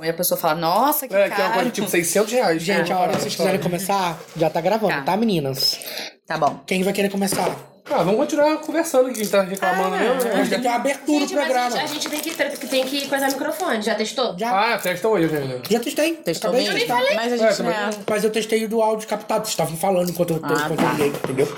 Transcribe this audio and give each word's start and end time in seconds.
E 0.00 0.08
a 0.08 0.14
pessoa 0.14 0.38
fala, 0.38 0.54
nossa, 0.54 1.08
que 1.08 1.14
É, 1.16 1.24
que 1.28 1.32
é 1.32 1.36
uma 1.36 1.36
caro. 1.42 1.54
coisa 1.54 1.70
tipo 1.70 1.88
600 1.88 2.32
reais. 2.32 2.62
Gente, 2.62 2.92
a 2.92 2.98
hora 3.00 3.12
que 3.14 3.20
vocês 3.20 3.34
quiserem 3.34 3.58
começar, 3.58 4.16
já 4.36 4.48
tá 4.48 4.60
gravando, 4.60 4.92
Tá. 4.94 5.02
tá, 5.02 5.16
meninas? 5.16 5.76
Tá 6.24 6.38
bom. 6.38 6.60
Quem 6.64 6.84
vai 6.84 6.92
querer 6.92 7.08
começar? 7.08 7.48
Ah, 7.90 8.04
vamos 8.04 8.16
continuar 8.16 8.58
conversando 8.58 9.06
aqui, 9.08 9.20
a 9.20 9.24
gente 9.24 9.30
tá 9.32 9.42
reclamando 9.42 9.96
Ah, 9.96 9.98
mesmo. 9.98 10.14
A 10.30 10.36
gente 10.36 10.50
tem 10.50 10.58
que 10.58 10.62
ter 10.62 10.68
uma 10.68 10.76
abertura 10.76 11.18
Gente, 11.20 11.30
do 11.30 11.34
mas 11.34 11.42
a 11.42 11.46
programa. 11.48 11.70
gente, 11.70 11.82
a 11.82 11.88
gente 11.88 12.08
tem, 12.10 12.20
que, 12.50 12.66
tem 12.68 12.84
que 12.84 13.08
coisar 13.08 13.28
o 13.28 13.32
microfone. 13.32 13.82
Já 13.82 13.94
testou? 13.96 14.38
Já, 14.38 14.74
Ah, 14.74 14.78
testa 14.78 15.08
hoje 15.08 15.36
ainda. 15.36 15.62
já 15.68 15.80
testei. 15.80 16.12
Testou 16.14 16.50
Acabei 16.50 16.66
de 16.68 16.74
bem? 16.74 16.86
testar. 16.86 17.14
Mas 17.16 17.32
a 17.32 17.34
É, 17.34 17.38
gente 17.38 17.56
também 17.56 17.72
não 17.74 17.88
é- 17.88 17.92
Mas 18.08 18.22
eu 18.24 18.30
testei 18.30 18.64
o 18.64 18.68
do 18.68 18.80
áudio 18.80 19.08
captado. 19.08 19.40
Vocês 19.46 19.54
estavam 19.54 19.76
falando 19.76 20.10
enquanto 20.10 20.30
eu, 20.34 20.40
Ah, 20.44 20.52
enquanto 20.52 20.70
eu 20.70 20.76
tá. 20.76 20.92
liguei, 20.92 21.08
entendeu? 21.08 21.48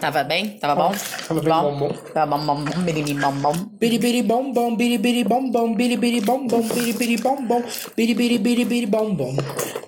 Tava 0.00 0.24
bem? 0.24 0.56
Tava 0.58 0.74
bom? 0.74 0.94
Tava 1.28 1.40
bem 1.40 1.52
bom, 1.52 1.78
bom. 1.78 1.92
Tava 2.14 2.36
bom, 2.38 2.46
bom, 2.46 2.64
bom, 2.64 2.80
biri, 2.80 3.14
bom, 3.14 3.32
bom. 3.32 3.52
Biribiri 3.78 4.22
bom 4.22 4.50
bom, 4.50 4.74
biribiri 4.74 5.24
bom 5.24 5.50
bom, 5.50 5.74
biribiri 5.74 6.20
bom 6.22 6.46
bom, 6.46 6.62
biribiri 6.62 7.16
bom 7.18 7.36
bom, 7.44 7.62
biribiri 7.94 8.38
biribiri 8.38 8.86
bom 8.86 9.14
bom, 9.14 9.36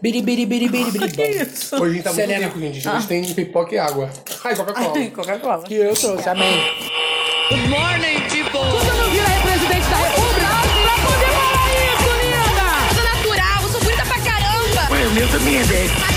biribiri 0.03 0.45
biribiri 0.45 0.91
bom. 0.93 1.81
Hoje 1.81 1.91
a 1.91 1.95
gente 1.95 2.03
tá 2.03 2.13
muito 2.13 2.33
rico, 2.33 2.59
gente. 2.61 2.89
A 2.89 2.99
gente 2.99 3.09
tem 3.09 3.35
pipoca 3.35 3.75
e 3.75 3.79
água. 3.79 4.11
Ai, 4.45 4.55
Coca-Cola. 4.55 5.11
Coca-Cola. 5.11 5.63
Que 5.65 5.75
eu 5.77 5.95
trouxe, 5.95 6.29
amém. 6.29 6.61
Coisa 12.05 13.03
natural, 13.03 13.63
eu 13.63 13.69
sou 13.71 13.81
bonita 13.81 14.05
pra 14.05 14.21
caramba. 14.21 15.09
O 15.09 15.15
meu 15.15 15.29
também 15.29 15.57
é 15.57 15.65
10. 15.65 16.12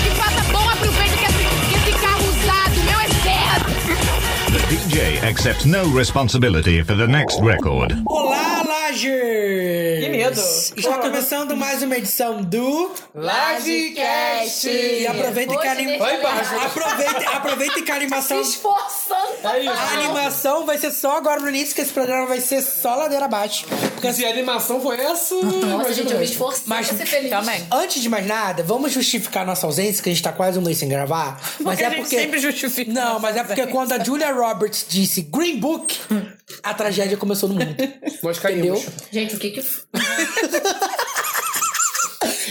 DJ 4.95 5.22
accepts 5.23 5.66
no 5.66 5.91
responsibility 5.91 6.81
for 6.81 6.95
the 6.95 7.05
next 7.05 7.41
record. 7.41 7.91
Olá, 8.08 8.54
Lagers! 8.95 9.99
Que 10.04 10.09
medo. 10.09 10.40
Está 10.77 10.98
começando 10.99 11.55
mais 11.58 11.84
uma 11.84 11.98
edição 11.98 12.41
do... 12.41 12.91
Lagecast! 13.13 14.70
E 14.70 15.05
aproveita 15.05 15.58
que 15.58 15.68
a 15.68 15.71
anim- 15.73 15.98
Vai 15.98 16.18
embaixo. 16.20 16.55
Aproveita, 16.55 17.29
aproveita 17.32 17.82
que 17.82 17.91
a 17.91 17.96
animação... 17.96 18.40
Esforçando. 18.41 19.26
É. 19.43 19.68
A 19.68 19.90
animação 19.99 20.65
vai 20.65 20.77
ser 20.77 20.91
só 20.91 21.18
agora 21.18 21.41
no 21.41 21.49
início, 21.49 21.76
que 21.76 21.82
esse 21.82 21.91
programa 21.91 22.26
vai 22.27 22.40
ser 22.40 22.62
só 22.62 22.96
ladeira 22.96 23.26
abaixo. 23.26 23.65
Porque 23.93 24.13
Se 24.13 24.26
a 24.26 24.29
animação 24.29 24.79
foi 24.79 24.98
essa... 24.99 25.35
Nossa, 25.35 25.93
gente, 25.93 26.13
eu 26.13 26.20
me 26.20 26.26
esforçei 26.26 26.63
Mas- 26.68 26.87
pra 26.87 26.98
ser 26.98 27.05
feliz. 27.05 27.30
Também. 27.30 27.68
Antes 27.71 28.02
de 28.02 28.07
mais 28.07 28.26
nada, 28.26 28.63
vamos 28.63 28.93
justificar 28.93 29.46
nossa 29.46 29.65
ausência, 29.65 30.02
que 30.02 30.09
a 30.09 30.13
gente 30.13 30.24
tá 30.24 30.32
quase 30.32 30.57
um 30.57 30.62
mês 30.62 30.77
sem 30.77 30.87
gravar. 30.87 31.37
Mas 31.59 31.80
é 31.82 31.85
a 31.85 31.90
gente 31.90 31.99
porque. 32.02 32.15
sempre 32.18 32.40
justifica 32.40 32.91
Não, 32.93 33.20
mas 33.20 33.35
é 33.35 33.43
porque 33.43 33.62
ausência. 33.62 33.71
quando 33.71 33.91
a 33.91 34.04
Julia 34.04 34.32
Roberts 34.34 34.85
disse 34.87 35.21
Green 35.21 35.57
Book, 35.59 35.98
a 36.63 36.74
tragédia 36.74 37.18
começou 37.18 37.49
no 37.49 37.55
mundo. 37.55 37.76
Nós 38.24 38.40
caímos. 38.40 38.65
Entendeu? 38.80 38.84
Gente, 39.11 39.35
o 39.35 39.39
que 39.39 39.51
que... 39.51 39.61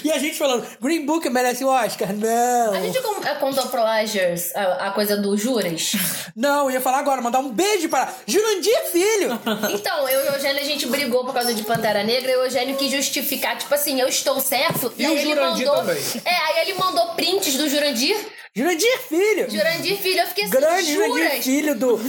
E 0.05 0.13
a 0.13 0.19
gente 0.19 0.37
falando, 0.37 0.67
Green 0.83 1.07
Book 1.07 1.29
merece 1.31 1.65
o 1.65 1.69
Oscar? 1.69 2.13
Não. 2.13 2.75
A 2.75 2.81
gente 2.81 2.99
eh, 2.99 3.35
contou 3.37 3.67
pro 3.69 3.83
Lagers 3.83 4.55
a, 4.55 4.89
a 4.89 4.91
coisa 4.91 5.17
do 5.17 5.35
Juras. 5.35 5.93
Não, 6.37 6.67
eu 6.67 6.73
ia 6.73 6.81
falar 6.81 6.99
agora, 6.99 7.23
mandar 7.23 7.39
um 7.39 7.51
beijo 7.51 7.89
para 7.89 8.13
Jurandir 8.27 8.85
Filho. 8.93 9.41
Então, 9.75 10.09
eu 10.09 10.27
e 10.27 10.29
o 10.29 10.35
Eugênio, 10.35 10.61
a 10.61 10.65
gente 10.65 10.87
brigou 10.87 11.25
por 11.25 11.33
causa 11.33 11.55
de 11.55 11.63
Pantera 11.63 12.03
Negra 12.05 12.31
e 12.31 12.37
o 12.37 12.45
Eugênio 12.45 12.77
quis 12.77 12.91
justificar, 12.91 13.57
tipo 13.57 13.75
assim, 13.75 14.01
eu 14.01 14.09
estou 14.09 14.41
certo. 14.41 14.93
E 14.99 15.05
aí 15.05 15.15
o 15.15 15.19
ele 15.19 15.35
Jurandir 15.35 15.67
mandou, 15.67 15.85
também. 15.85 16.03
É, 16.25 16.35
aí 16.35 16.61
ele 16.63 16.75
mandou 16.75 17.15
prints 17.15 17.57
do 17.57 17.69
Jurandir. 17.69 18.17
Jurandir 18.57 18.99
Filho. 19.09 19.51
Jurandir 19.51 19.97
Filho, 19.99 20.21
eu 20.21 20.27
fiquei 20.29 20.45
assim, 20.45 20.53
Grande 20.53 20.95
Jurandir 20.95 21.25
juras? 21.25 21.45
Filho 21.45 21.75
do. 21.75 22.01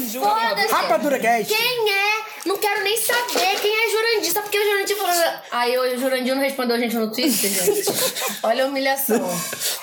Rapadura 0.69 1.17
Cast. 1.17 1.51
Quem 1.51 1.89
é? 1.89 2.25
Não 2.45 2.55
quero 2.59 2.83
nem 2.83 2.95
saber 3.01 3.59
quem 3.59 3.75
é 3.75 3.89
Jurandir. 3.89 4.31
Só 4.31 4.41
porque 4.43 4.59
o 4.59 4.63
Jurandir 4.63 4.95
falou. 4.95 5.33
Aí 5.49 5.75
o 5.75 5.97
Jurandir 5.99 6.35
não 6.35 6.43
respondeu 6.43 6.75
a 6.75 6.79
gente 6.79 6.95
no 6.95 7.11
Twitter, 7.11 7.49
gente. 7.49 7.85
Olha 8.43 8.65
a 8.65 8.67
humilhação. 8.67 9.27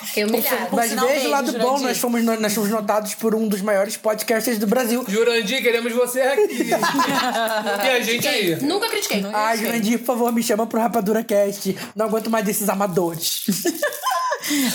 Fiquei 0.05 0.23
humilhada. 0.23 0.69
Mas 0.71 0.93
veja 0.93 1.27
o 1.27 1.31
lado 1.31 1.51
bom, 1.51 1.59
Jurandir. 1.59 1.83
nós 1.83 1.97
fomos, 1.97 2.23
nós 2.23 2.53
fomos 2.53 2.69
notados 2.69 3.13
por 3.15 3.35
um 3.35 3.45
dos 3.45 3.59
maiores 3.59 3.97
podcasters 3.97 4.57
do 4.57 4.65
Brasil. 4.65 5.03
Jurandir, 5.05 5.61
queremos 5.61 5.91
você 5.91 6.21
aqui. 6.21 6.69
e 7.83 7.89
a 7.89 7.99
gente 7.99 8.25
aí. 8.25 8.55
Nunca 8.61 8.87
critiquei. 8.87 9.21
Ah, 9.33 9.53
Jurandir, 9.57 9.99
por 9.99 10.05
favor, 10.05 10.31
me 10.31 10.41
chama 10.41 10.65
pro 10.65 10.79
Rapadura 10.79 11.25
Cast. 11.25 11.77
Não 11.93 12.05
aguento 12.05 12.29
mais 12.29 12.45
desses 12.45 12.69
amadores. 12.69 13.43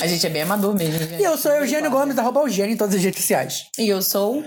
A 0.00 0.06
gente 0.06 0.26
é 0.26 0.30
bem 0.30 0.42
amador 0.42 0.74
mesmo, 0.74 0.98
gente. 0.98 1.20
e 1.20 1.24
eu 1.24 1.36
sou 1.36 1.52
Eugênio 1.52 1.90
Gomes, 1.90 2.18
arroba 2.18 2.40
Eugênio 2.40 2.74
em 2.74 2.76
todas 2.76 2.94
as 2.94 3.02
redes 3.02 3.20
sociais. 3.20 3.64
E 3.78 3.88
eu 3.88 4.02
sou 4.02 4.44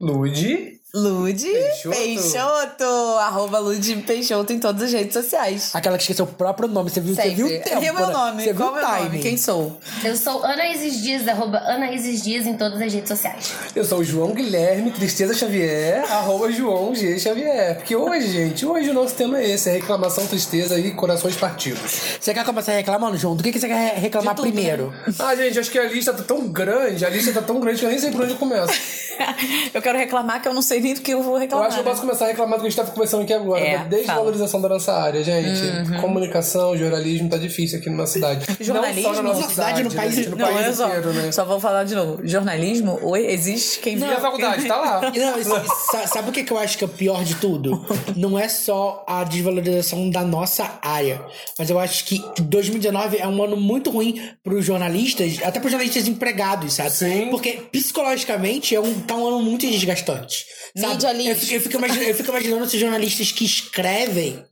Lude. 0.00 0.78
Lude 0.94 1.44
Peixoto. 1.44 1.96
Peixoto. 1.96 2.84
Arroba 3.20 3.58
Lude 3.58 3.94
Peixoto 4.06 4.54
em 4.54 4.58
todas 4.58 4.84
as 4.84 4.92
redes 4.92 5.12
sociais. 5.12 5.70
Aquela 5.74 5.98
que 5.98 6.02
esqueceu 6.02 6.24
o 6.24 6.28
próprio 6.28 6.66
nome. 6.66 6.88
Você 6.88 6.98
viu, 6.98 7.14
você 7.14 7.28
viu 7.28 7.46
o 7.46 7.50
tempo, 7.50 7.80
Viu 7.80 7.92
meu 7.94 8.06
né? 8.06 8.12
nome? 8.12 8.42
Você 8.42 8.52
viu 8.54 8.56
Qual 8.56 8.72
o 8.72 8.74
meu 8.74 8.88
nome? 8.88 9.18
Quem 9.18 9.36
sou? 9.36 9.78
Eu 10.02 10.16
sou 10.16 10.42
Ana 10.42 10.66
Isis 10.68 11.02
Dias, 11.02 11.28
arroba 11.28 11.58
Ana 11.58 11.92
Isis 11.92 12.22
Dias 12.22 12.46
em 12.46 12.56
todas 12.56 12.80
as 12.80 12.90
redes 12.90 13.08
sociais. 13.08 13.52
Eu 13.76 13.84
sou 13.84 13.98
o 13.98 14.04
João 14.04 14.32
Guilherme 14.32 14.90
Tristeza 14.90 15.34
Xavier, 15.34 16.10
arroba 16.10 16.50
João 16.50 16.94
G. 16.94 17.18
Xavier. 17.18 17.76
Porque 17.76 17.94
hoje, 17.94 18.32
gente, 18.32 18.64
hoje 18.64 18.88
o 18.88 18.94
nosso 18.94 19.14
tema 19.14 19.38
é 19.38 19.50
esse: 19.50 19.68
é 19.68 19.72
reclamação, 19.74 20.26
tristeza 20.26 20.78
e 20.80 20.90
corações 20.92 21.36
partidos. 21.36 22.00
Você 22.18 22.32
quer 22.32 22.46
começar 22.46 22.72
reclamando, 22.72 23.18
João? 23.18 23.36
Do 23.36 23.42
que, 23.42 23.52
que 23.52 23.60
você 23.60 23.68
quer 23.68 23.94
reclamar 23.98 24.34
De 24.34 24.40
tudo, 24.40 24.50
primeiro? 24.50 24.94
Ah, 25.18 25.36
gente, 25.36 25.58
acho 25.58 25.70
que 25.70 25.78
a 25.78 25.84
lista 25.84 26.14
tá 26.14 26.22
tão 26.22 26.48
grande, 26.48 27.04
a 27.04 27.10
lista 27.10 27.30
tá 27.30 27.42
tão 27.42 27.60
grande 27.60 27.78
que 27.78 27.84
eu 27.84 27.90
nem 27.90 27.98
sei 27.98 28.10
por 28.10 28.22
onde 28.22 28.32
eu 28.32 28.38
começo. 28.38 28.72
eu 29.74 29.82
quero 29.82 29.98
reclamar 29.98 30.40
que 30.40 30.48
eu 30.48 30.54
não 30.54 30.62
sei 30.62 30.77
que 31.02 31.12
eu 31.12 31.22
vou 31.22 31.34
Eu 31.34 31.40
reclamar. 31.40 31.66
acho 31.66 31.76
que 31.76 31.80
eu 31.80 31.84
posso 31.84 32.00
começar 32.00 32.24
a 32.24 32.28
reclamar 32.28 32.58
do 32.58 32.62
que 32.62 32.66
a 32.68 32.70
gente 32.70 32.78
tá 32.80 32.84
conversando 32.90 33.22
aqui 33.22 33.32
agora. 33.32 33.60
É, 33.60 33.78
da 33.78 33.84
desvalorização 33.96 34.60
da 34.60 34.68
nossa 34.68 34.92
área, 34.92 35.22
gente. 35.22 36.00
Comunicação, 36.00 36.76
jornalismo 36.76 37.28
tá 37.28 37.36
difícil 37.36 37.78
aqui 37.78 37.90
numa 37.90 38.06
cidade. 38.06 38.46
Jornalismo? 38.60 39.08
Não 39.08 39.14
só 39.14 39.22
na 39.22 39.28
nossa 39.28 39.40
Na 39.42 39.48
cidade, 39.48 39.82
no 39.82 39.90
né, 39.90 39.96
país- 39.96 40.14
gente? 40.14 40.28
no 40.30 40.36
Não, 40.36 40.46
país 40.46 40.56
olha 40.58 40.72
só. 40.74 40.86
inteiro, 40.88 41.12
né? 41.12 41.32
Só 41.32 41.44
vou 41.44 41.60
falar 41.60 41.84
de 41.84 41.94
novo. 41.94 42.20
Jornalismo, 42.26 42.98
oi, 43.02 43.26
existe 43.26 43.78
quem 43.80 43.98
E 43.98 44.04
a 44.04 44.20
faculdade, 44.20 44.66
tá 44.66 44.76
lá. 44.76 45.00
Não, 45.18 46.06
sabe 46.06 46.30
o 46.30 46.32
que, 46.32 46.44
que 46.44 46.52
eu 46.52 46.58
acho 46.58 46.78
que 46.78 46.84
é 46.84 46.86
o 46.86 46.90
pior 46.90 47.24
de 47.24 47.34
tudo? 47.36 47.84
Não 48.16 48.38
é 48.38 48.48
só 48.48 49.04
a 49.06 49.24
desvalorização 49.24 50.08
da 50.10 50.22
nossa 50.22 50.78
área, 50.82 51.20
mas 51.58 51.70
eu 51.70 51.78
acho 51.78 52.04
que 52.04 52.22
2019 52.40 53.16
é 53.18 53.26
um 53.26 53.42
ano 53.42 53.56
muito 53.56 53.90
ruim 53.90 54.20
pros 54.42 54.64
jornalistas, 54.64 55.38
até 55.42 55.58
pros 55.60 55.70
jornalistas 55.72 56.06
empregados, 56.08 56.74
sabe? 56.74 56.90
Sim. 56.90 57.28
Porque 57.30 57.52
psicologicamente 57.72 58.74
é 58.74 58.80
um, 58.80 58.94
tá 59.00 59.14
um 59.16 59.26
ano 59.28 59.42
muito 59.42 59.66
desgastante. 59.66 60.44
Mídia 60.74 61.08
eu, 61.12 61.56
eu, 61.56 61.60
fico 61.60 61.76
imaginando, 61.76 62.08
eu 62.08 62.14
fico 62.14 62.30
imaginando 62.30 62.64
esses 62.64 62.80
jornalistas 62.80 63.32
que 63.32 63.44
escrevem, 63.44 64.44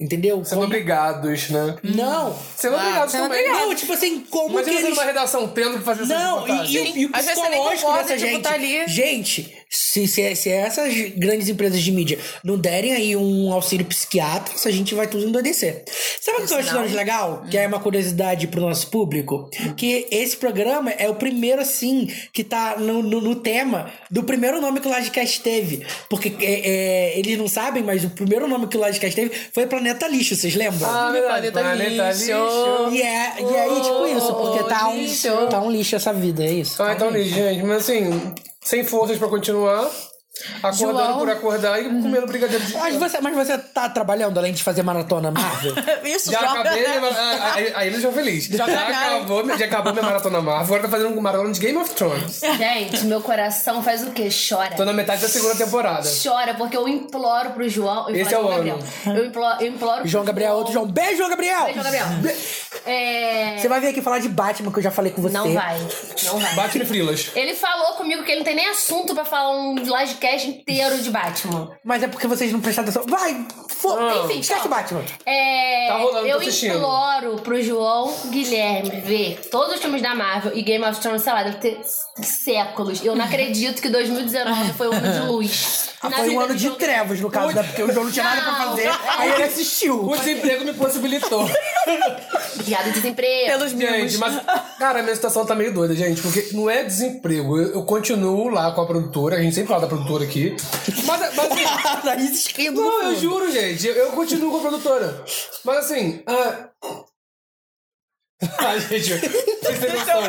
entendeu? 0.00 0.44
Sendo 0.44 0.54
Como- 0.54 0.64
obrigados, 0.66 1.50
né? 1.50 1.76
Não. 1.82 2.38
Sendo 2.56 2.76
obrigados 2.76 3.12
sendo 3.12 3.22
também. 3.24 3.48
Não, 3.48 3.74
tipo 3.74 3.92
assim, 3.92 4.20
como 4.20 4.50
Imagina 4.50 4.76
que 4.76 4.82
eles... 4.84 4.90
numa 4.96 5.04
redação 5.04 5.48
tendo 5.48 5.78
que 5.78 5.84
fazer 5.84 6.02
essa 6.04 6.14
Não, 6.18 6.42
reportagem. 6.42 6.84
e, 6.84 6.98
e, 6.98 7.00
e 7.02 7.06
o 7.06 7.10
Às 7.12 7.24
vezes 7.26 7.40
você 7.42 7.48
nem 7.48 7.58
psicológico 7.68 7.92
dessa 7.92 8.16
tipo, 8.16 8.30
gente. 8.30 8.42
tá 8.42 8.52
ali. 8.54 8.88
Gente, 8.88 9.57
se, 9.88 10.06
se, 10.06 10.36
se 10.36 10.50
essas 10.50 10.92
grandes 11.16 11.48
empresas 11.48 11.80
de 11.80 11.90
mídia 11.90 12.18
não 12.44 12.58
derem 12.58 12.92
aí 12.92 13.16
um 13.16 13.50
auxílio 13.50 13.86
psiquiátrico, 13.86 14.60
a 14.68 14.70
gente 14.70 14.94
vai 14.94 15.06
tudo 15.06 15.26
endoidecer. 15.26 15.82
Sabe 16.20 16.42
o 16.42 16.46
que 16.46 16.52
eu 16.52 16.58
acho 16.58 16.74
mais 16.74 16.92
legal? 16.92 17.42
Que 17.50 17.56
é 17.56 17.66
uma 17.66 17.80
curiosidade 17.80 18.46
pro 18.48 18.60
nosso 18.60 18.88
público? 18.88 19.48
Que 19.78 20.06
esse 20.10 20.36
programa 20.36 20.90
é 20.90 21.08
o 21.08 21.14
primeiro, 21.14 21.62
assim, 21.62 22.06
que 22.34 22.44
tá 22.44 22.76
no, 22.78 23.02
no, 23.02 23.18
no 23.22 23.36
tema 23.36 23.90
do 24.10 24.22
primeiro 24.24 24.60
nome 24.60 24.80
que 24.80 24.88
o 24.88 24.90
Lodcast 24.90 25.40
teve. 25.40 25.86
Porque 26.10 26.36
é, 26.38 26.68
é, 27.14 27.18
eles 27.18 27.38
não 27.38 27.48
sabem, 27.48 27.82
mas 27.82 28.04
o 28.04 28.10
primeiro 28.10 28.46
nome 28.46 28.66
que 28.66 28.76
o 28.76 28.80
Lodcast 28.80 29.16
teve 29.16 29.34
foi 29.54 29.66
Planeta 29.66 30.06
Lixo, 30.06 30.36
vocês 30.36 30.54
lembram? 30.54 30.86
Ah, 30.86 31.10
verdade. 31.10 31.50
Planeta 31.50 31.60
Planeta 31.60 32.08
lixo. 32.10 32.24
lixo. 32.26 32.94
E 32.94 33.02
é, 33.02 33.34
e 33.40 33.54
é 33.54 33.62
aí, 33.62 33.80
tipo 33.80 34.06
isso, 34.06 34.34
porque 34.34 34.64
tá 34.64 34.88
um, 34.88 34.96
lixo. 34.98 35.46
tá 35.48 35.60
um 35.62 35.70
lixo 35.70 35.96
essa 35.96 36.12
vida, 36.12 36.44
é 36.44 36.52
isso. 36.52 36.82
Ah, 36.82 36.92
então, 36.92 37.10
lixo, 37.10 37.34
gente. 37.34 37.62
Mas 37.62 37.78
assim, 37.78 38.34
sem 38.62 38.84
forças 38.84 39.18
pra 39.18 39.28
continuar. 39.28 39.90
Acordando 40.62 40.98
João. 40.98 41.18
por 41.18 41.30
acordar 41.30 41.80
e 41.80 41.84
comendo 41.84 42.26
brigadeiro 42.26 42.64
de 42.64 42.72
Mas 42.74 42.94
você, 42.94 43.20
mas 43.20 43.34
você 43.34 43.58
tá 43.58 43.88
trabalhando 43.88 44.38
além 44.38 44.52
de 44.52 44.62
fazer 44.62 44.82
maratona 44.84 45.30
Marvel? 45.32 45.74
Isso, 46.04 46.30
Já 46.30 46.40
joga. 46.40 46.60
acabei, 46.60 46.86
minha 46.86 47.00
mara- 47.00 47.54
aí, 47.54 47.72
aí 47.74 47.88
ele 47.88 48.00
já 48.00 48.12
feliz. 48.12 48.44
Já, 48.44 48.64
acabou, 48.64 49.58
já 49.58 49.64
acabou 49.64 49.92
minha 49.92 50.04
maratona 50.04 50.40
Marvel. 50.40 50.64
Agora 50.64 50.82
tá 50.82 50.88
fazendo 50.88 51.16
um 51.16 51.20
maratona 51.20 51.52
de 51.52 51.58
Game 51.58 51.76
of 51.78 51.90
Thrones. 51.92 52.40
Gente, 52.56 53.04
meu 53.06 53.20
coração 53.20 53.82
faz 53.82 54.06
o 54.06 54.10
quê? 54.12 54.28
Chora. 54.48 54.76
Tô 54.76 54.84
na 54.84 54.92
metade 54.92 55.22
da 55.22 55.28
segunda 55.28 55.56
temporada. 55.56 56.08
Chora, 56.22 56.54
porque 56.54 56.76
eu 56.76 56.86
imploro 56.86 57.50
pro 57.50 57.68
João. 57.68 58.08
Eu 58.08 58.16
Esse 58.16 58.32
é 58.32 58.38
o 58.38 58.46
Gabriel. 58.48 58.78
Eu 59.06 59.26
imploro, 59.26 59.56
eu 59.60 59.66
imploro 59.66 60.00
pro 60.02 60.08
João 60.08 60.24
Gabriel, 60.24 60.54
outro 60.54 60.72
João. 60.72 60.86
Beijo, 60.86 61.16
João 61.16 61.30
Gabriel! 61.30 61.64
Beijo, 61.64 61.82
Gabriel. 61.82 62.06
É... 62.86 63.56
Você 63.58 63.68
vai 63.68 63.80
vir 63.80 63.88
aqui 63.88 64.00
falar 64.02 64.18
de 64.20 64.28
Batman, 64.28 64.70
que 64.72 64.78
eu 64.78 64.82
já 64.82 64.90
falei 64.90 65.10
com 65.12 65.20
você. 65.20 65.34
Não 65.34 65.52
vai. 65.52 65.78
Não 66.24 66.38
vai. 66.38 66.54
Batman 66.54 66.84
e 66.84 66.86
Frilas. 66.86 67.30
Ele 67.34 67.54
falou 67.54 67.94
comigo 67.94 68.22
que 68.22 68.30
ele 68.30 68.38
não 68.38 68.44
tem 68.44 68.54
nem 68.54 68.68
assunto 68.68 69.14
pra 69.14 69.24
falar 69.24 69.50
um 69.50 69.74
livecast 70.18 70.48
inteiro 70.48 70.98
de 70.98 71.10
Batman. 71.10 71.70
Mas 71.84 72.02
é 72.02 72.08
porque 72.08 72.26
vocês 72.26 72.52
não 72.52 72.60
prestaram 72.60 72.88
atenção. 72.88 73.06
Vai! 73.08 73.46
Fo... 73.68 73.92
Ah. 73.92 74.24
Enfim, 74.24 74.40
Esquece 74.40 74.60
então. 74.60 74.70
Batman. 74.70 75.04
É, 75.24 75.88
Tá 75.88 75.98
rolando, 75.98 76.26
eu 76.26 76.42
imploro 76.42 77.36
pro 77.36 77.62
João 77.62 78.12
Guilherme 78.26 79.00
ver 79.00 79.40
todos 79.50 79.74
os 79.76 79.80
filmes 79.80 80.02
da 80.02 80.14
Marvel 80.14 80.56
e 80.56 80.62
Game 80.62 80.84
of 80.84 81.00
Thrones, 81.00 81.22
sei 81.22 81.32
lá, 81.32 81.42
deve 81.44 81.58
ter 81.58 81.80
séculos. 82.22 83.04
Eu 83.04 83.14
não 83.14 83.24
acredito 83.24 83.80
que 83.80 83.88
2019 83.88 84.72
foi 84.72 84.88
um 84.88 84.92
ano 84.92 85.12
de 85.12 85.26
luz. 85.26 85.90
Ah, 86.00 86.10
foi 86.10 86.30
um 86.30 86.40
ano 86.40 86.54
de 86.54 86.70
trevas, 86.70 87.20
no 87.20 87.30
caso, 87.30 87.54
né? 87.54 87.62
Porque 87.62 87.82
o 87.82 87.92
João 87.92 88.04
não 88.04 88.12
tinha 88.12 88.24
nada 88.24 88.40
pra 88.42 88.54
fazer. 88.66 88.88
Aí 89.18 89.32
ele 89.32 89.42
assistiu. 89.42 90.04
O 90.04 90.16
desemprego 90.16 90.64
me 90.64 90.72
possibilitou. 90.72 91.48
Piada 92.64 92.84
de 92.84 92.92
desemprego. 92.92 93.46
Pelos. 93.46 93.72
Gente, 93.72 94.18
mas, 94.18 94.40
cara, 94.78 95.00
a 95.00 95.02
minha 95.02 95.14
situação 95.14 95.44
tá 95.44 95.54
meio 95.54 95.72
doida, 95.72 95.94
gente, 95.96 96.22
porque 96.22 96.50
não 96.52 96.70
é 96.70 96.84
desemprego. 96.84 97.58
Eu, 97.58 97.74
eu 97.74 97.82
continuo 97.84 98.48
lá 98.48 98.70
com 98.72 98.80
a 98.80 98.86
produtora, 98.86 99.36
a 99.36 99.42
gente 99.42 99.54
sempre 99.54 99.68
fala 99.68 99.82
da 99.82 99.86
produtora 99.88 100.24
aqui. 100.24 100.56
Mas, 101.04 101.34
mas 101.34 101.38
assim, 101.38 102.70
no 102.70 102.82
não, 102.82 103.02
eu 103.10 103.16
juro, 103.16 103.50
gente, 103.50 103.86
eu, 103.86 103.94
eu 103.94 104.10
continuo 104.12 104.50
com 104.52 104.58
a 104.58 104.60
produtora. 104.60 105.24
Mas 105.64 105.78
assim, 105.78 106.22
ah. 106.26 106.68
Ai, 108.58 108.78
gente, 108.80 109.18
vocês 109.18 109.78
têm 109.80 109.92
noção. 109.92 110.22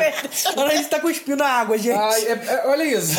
A 0.64 0.68
Thaís 0.68 0.88
tá 0.88 0.98
cuspindo 0.98 1.44
a 1.44 1.46
água, 1.46 1.78
gente. 1.78 1.96
Ai, 1.96 2.24
é- 2.24 2.32
é- 2.32 2.62
olha 2.66 2.82
isso. 2.82 3.16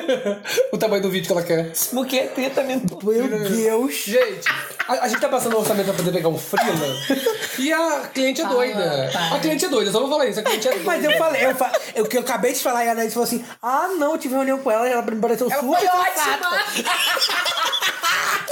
o 0.72 0.78
tamanho 0.78 1.02
do 1.02 1.10
vídeo 1.10 1.26
que 1.26 1.32
ela 1.32 1.42
quer. 1.42 1.70
Porque 1.92 2.16
é 2.16 2.26
30 2.28 2.62
minutos. 2.62 3.04
Meu 3.04 3.28
Deus. 3.28 3.94
Gente, 3.94 4.48
a, 4.88 4.92
a 5.04 5.08
gente 5.08 5.20
tá 5.20 5.28
passando 5.28 5.54
o 5.54 5.58
orçamento 5.60 5.84
pra 5.84 5.94
poder 5.94 6.12
pegar 6.12 6.28
um 6.28 6.38
frila 6.38 6.64
e 7.58 7.70
a 7.72 8.08
cliente 8.12 8.40
é 8.40 8.46
doida. 8.46 9.10
A 9.34 9.38
cliente 9.38 9.66
é 9.66 9.68
doida, 9.68 9.92
só 9.92 10.00
vou 10.00 10.08
falar 10.08 10.26
isso, 10.26 10.40
a 10.40 10.42
cliente 10.42 10.66
é 10.66 10.70
doida. 10.70 10.84
Mas 10.86 11.04
eu 11.04 11.18
falei, 11.18 11.44
eu, 11.44 11.54
fa... 11.54 11.72
eu, 11.94 12.06
que 12.06 12.16
eu 12.16 12.22
acabei 12.22 12.54
de 12.54 12.60
falar 12.60 12.86
e 12.86 12.88
a 12.88 12.92
Anaís 12.92 13.12
falou 13.12 13.26
assim: 13.26 13.44
ah, 13.62 13.88
não, 13.98 14.12
eu 14.12 14.18
tive 14.18 14.34
reunião 14.34 14.58
com 14.60 14.70
ela 14.70 14.88
e 14.88 14.92
ela 14.92 15.02
me 15.02 15.20
pareceu 15.20 15.50
super 15.50 15.62
Foi 15.62 15.86
ótima! 15.86 16.64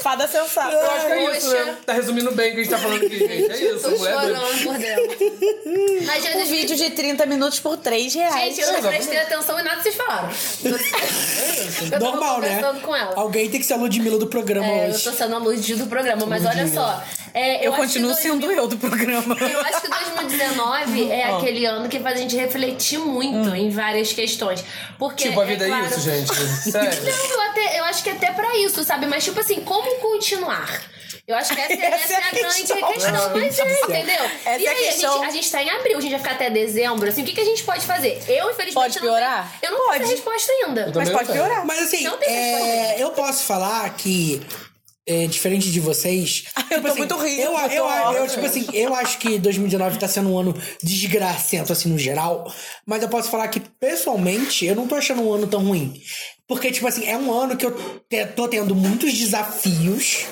Fada 0.03 0.27
sensata. 0.27 0.73
Eu 0.73 0.91
acho 0.91 1.07
que 1.07 1.13
é 1.13 1.37
isso, 1.37 1.53
né? 1.53 1.77
Tá 1.87 1.93
resumindo 1.93 2.31
bem 2.33 2.51
o 2.51 2.55
que 2.55 2.61
a 2.61 2.65
gente 2.65 2.73
tá 2.73 2.79
falando 2.79 3.05
aqui, 3.05 3.19
gente. 3.19 3.53
É 3.53 3.57
isso, 3.75 3.87
a 3.87 3.91
Tô 3.91 3.97
mulher 3.99 4.11
é 4.11 4.21
chorando 4.21 4.65
por 4.65 4.79
dentro. 4.79 6.07
Mas, 6.07 6.35
Um 6.37 6.45
vídeo 6.47 6.77
de 6.77 6.91
30 6.91 7.27
minutos 7.27 7.61
por 7.61 7.77
3 7.77 8.15
reais. 8.15 8.57
Gente, 8.57 8.61
eu 8.61 8.73
não 8.73 8.83
prestei 8.83 9.19
atenção 9.19 9.59
em 9.61 9.63
nada 9.63 9.77
que 9.77 9.83
vocês 9.83 9.95
falaram. 9.95 10.31
Eu 10.65 11.91
tava 11.91 12.05
Normal, 12.05 12.41
né? 12.41 12.49
conversando 12.49 12.81
com 12.81 12.97
ela. 12.97 13.13
Alguém 13.17 13.51
tem 13.51 13.61
que 13.61 13.67
ser 13.67 13.75
a 13.75 13.77
Ludmilla 13.77 14.19
do 14.19 14.27
programa 14.27 14.67
É, 14.67 14.87
eu 14.87 14.91
hoje. 14.91 15.05
tô 15.05 15.13
sendo 15.13 15.35
a 15.35 15.39
luz 15.39 15.67
do 15.67 15.87
programa, 15.87 16.27
mas 16.27 16.45
olha 16.45 16.67
só. 16.69 17.03
É, 17.35 17.67
Eu 17.67 17.73
acho 17.73 17.83
continuo 17.83 18.15
sendo 18.15 18.41
2000 18.41 18.59
eu 18.63 18.69
do 18.69 18.77
programa. 18.77 19.37
Eu 19.41 19.61
acho 19.61 19.81
que 19.83 19.89
2019 19.89 21.11
é 21.11 21.25
aquele 21.25 21.65
ano 21.67 21.89
que 21.89 21.99
faz 22.01 22.17
a 22.19 22.23
gente 22.23 22.37
refletir 22.37 22.99
muito 22.99 23.55
em 23.55 23.71
várias 23.71 24.13
questões. 24.13 24.65
Porque, 24.99 25.29
Tipo, 25.29 25.41
a 25.41 25.45
vida 25.45 25.65
é, 25.65 25.69
claro, 25.69 25.87
isso, 25.87 26.01
gente. 26.01 26.35
Sério. 26.71 27.03
Não, 27.03 27.27
eu, 27.27 27.41
até, 27.51 27.79
eu 27.79 27.85
acho 27.85 28.03
que 28.03 28.11
até 28.11 28.33
pra 28.33 28.57
isso, 28.57 28.83
sabe? 28.85 29.07
Mas, 29.07 29.25
tipo 29.25 29.41
assim, 29.41 29.61
como 29.61 29.97
continuar? 30.01 30.83
Eu 31.27 31.37
acho 31.37 31.55
que 31.55 31.61
essa, 31.61 31.73
é- 31.75 31.87
essa 31.95 32.13
é 32.13 32.17
a 32.17 32.31
grande 32.31 32.55
questão. 32.63 32.89
questão. 32.93 33.31
Mas 33.35 33.59
é, 33.59 33.81
entendeu? 33.83 34.25
Essa 34.45 34.59
e 34.59 34.67
é 34.67 34.69
a 34.69 34.73
aí, 34.73 34.89
a, 34.89 34.93
questão. 34.93 35.13
gente, 35.19 35.29
a 35.29 35.31
gente 35.31 35.51
tá 35.53 35.63
em 35.63 35.71
abril, 35.71 35.99
a 35.99 36.01
gente 36.01 36.11
vai 36.11 36.19
ficar 36.21 36.33
até 36.33 36.51
dezembro. 36.51 37.09
Assim, 37.09 37.23
o 37.23 37.25
que, 37.25 37.33
que 37.33 37.41
a 37.41 37.45
gente 37.45 37.63
pode 37.63 37.87
fazer? 37.87 38.21
Eu, 38.29 38.51
infelizmente, 38.51 38.75
Pode 38.75 38.97
eu 38.99 39.05
não 39.05 39.11
piorar? 39.13 39.53
tenho- 39.61 39.73
eu 39.73 39.79
não 39.79 39.91
tenho 39.93 40.05
a 40.05 40.09
resposta 40.09 40.53
ainda. 40.53 40.81
Eu 40.83 40.93
Mas 40.95 41.11
pode 41.11 41.27
tenho. 41.33 41.39
piorar. 41.45 41.65
Mas 41.67 41.79
assim, 41.83 42.03
Não 42.05 42.17
tem 42.19 42.29
é, 42.29 42.97
eu 43.03 43.11
posso 43.11 43.45
falar 43.45 43.89
que. 43.95 44.43
É, 45.07 45.27
diferente 45.27 45.71
de 45.71 45.81
vocês. 45.81 46.45
Eu 46.71 46.77
tipo 46.77 46.89
tô 46.89 46.95
muito 46.95 47.17
rica, 47.17 47.43
Eu, 47.43 47.53
eu 47.53 47.71
eu, 47.71 48.13
eu, 48.13 48.29
tipo 48.29 48.47
assim, 48.47 48.65
eu 48.73 48.95
acho 48.95 49.19
que 49.19 49.39
2019 49.39 49.99
tá 49.99 50.07
sendo 50.07 50.31
um 50.31 50.39
ano 50.39 50.55
desgracento, 50.83 51.73
assim, 51.73 51.89
no 51.89 51.99
geral. 51.99 52.53
Mas 52.87 53.03
eu 53.03 53.09
posso 53.09 53.29
falar 53.29 53.49
que, 53.49 53.59
pessoalmente, 53.59 54.65
eu 54.65 54.77
não 54.77 54.87
tô 54.87 54.95
achando 54.95 55.21
um 55.23 55.33
ano 55.33 55.47
tão 55.49 55.65
ruim. 55.65 56.01
Porque, 56.47 56.71
tipo 56.71 56.87
assim, 56.87 57.07
é 57.07 57.17
um 57.17 57.33
ano 57.33 57.57
que 57.57 57.67
eu 57.67 57.73
te- 58.09 58.27
tô 58.37 58.47
tendo 58.47 58.75
muitos 58.75 59.13
desafios. 59.15 60.27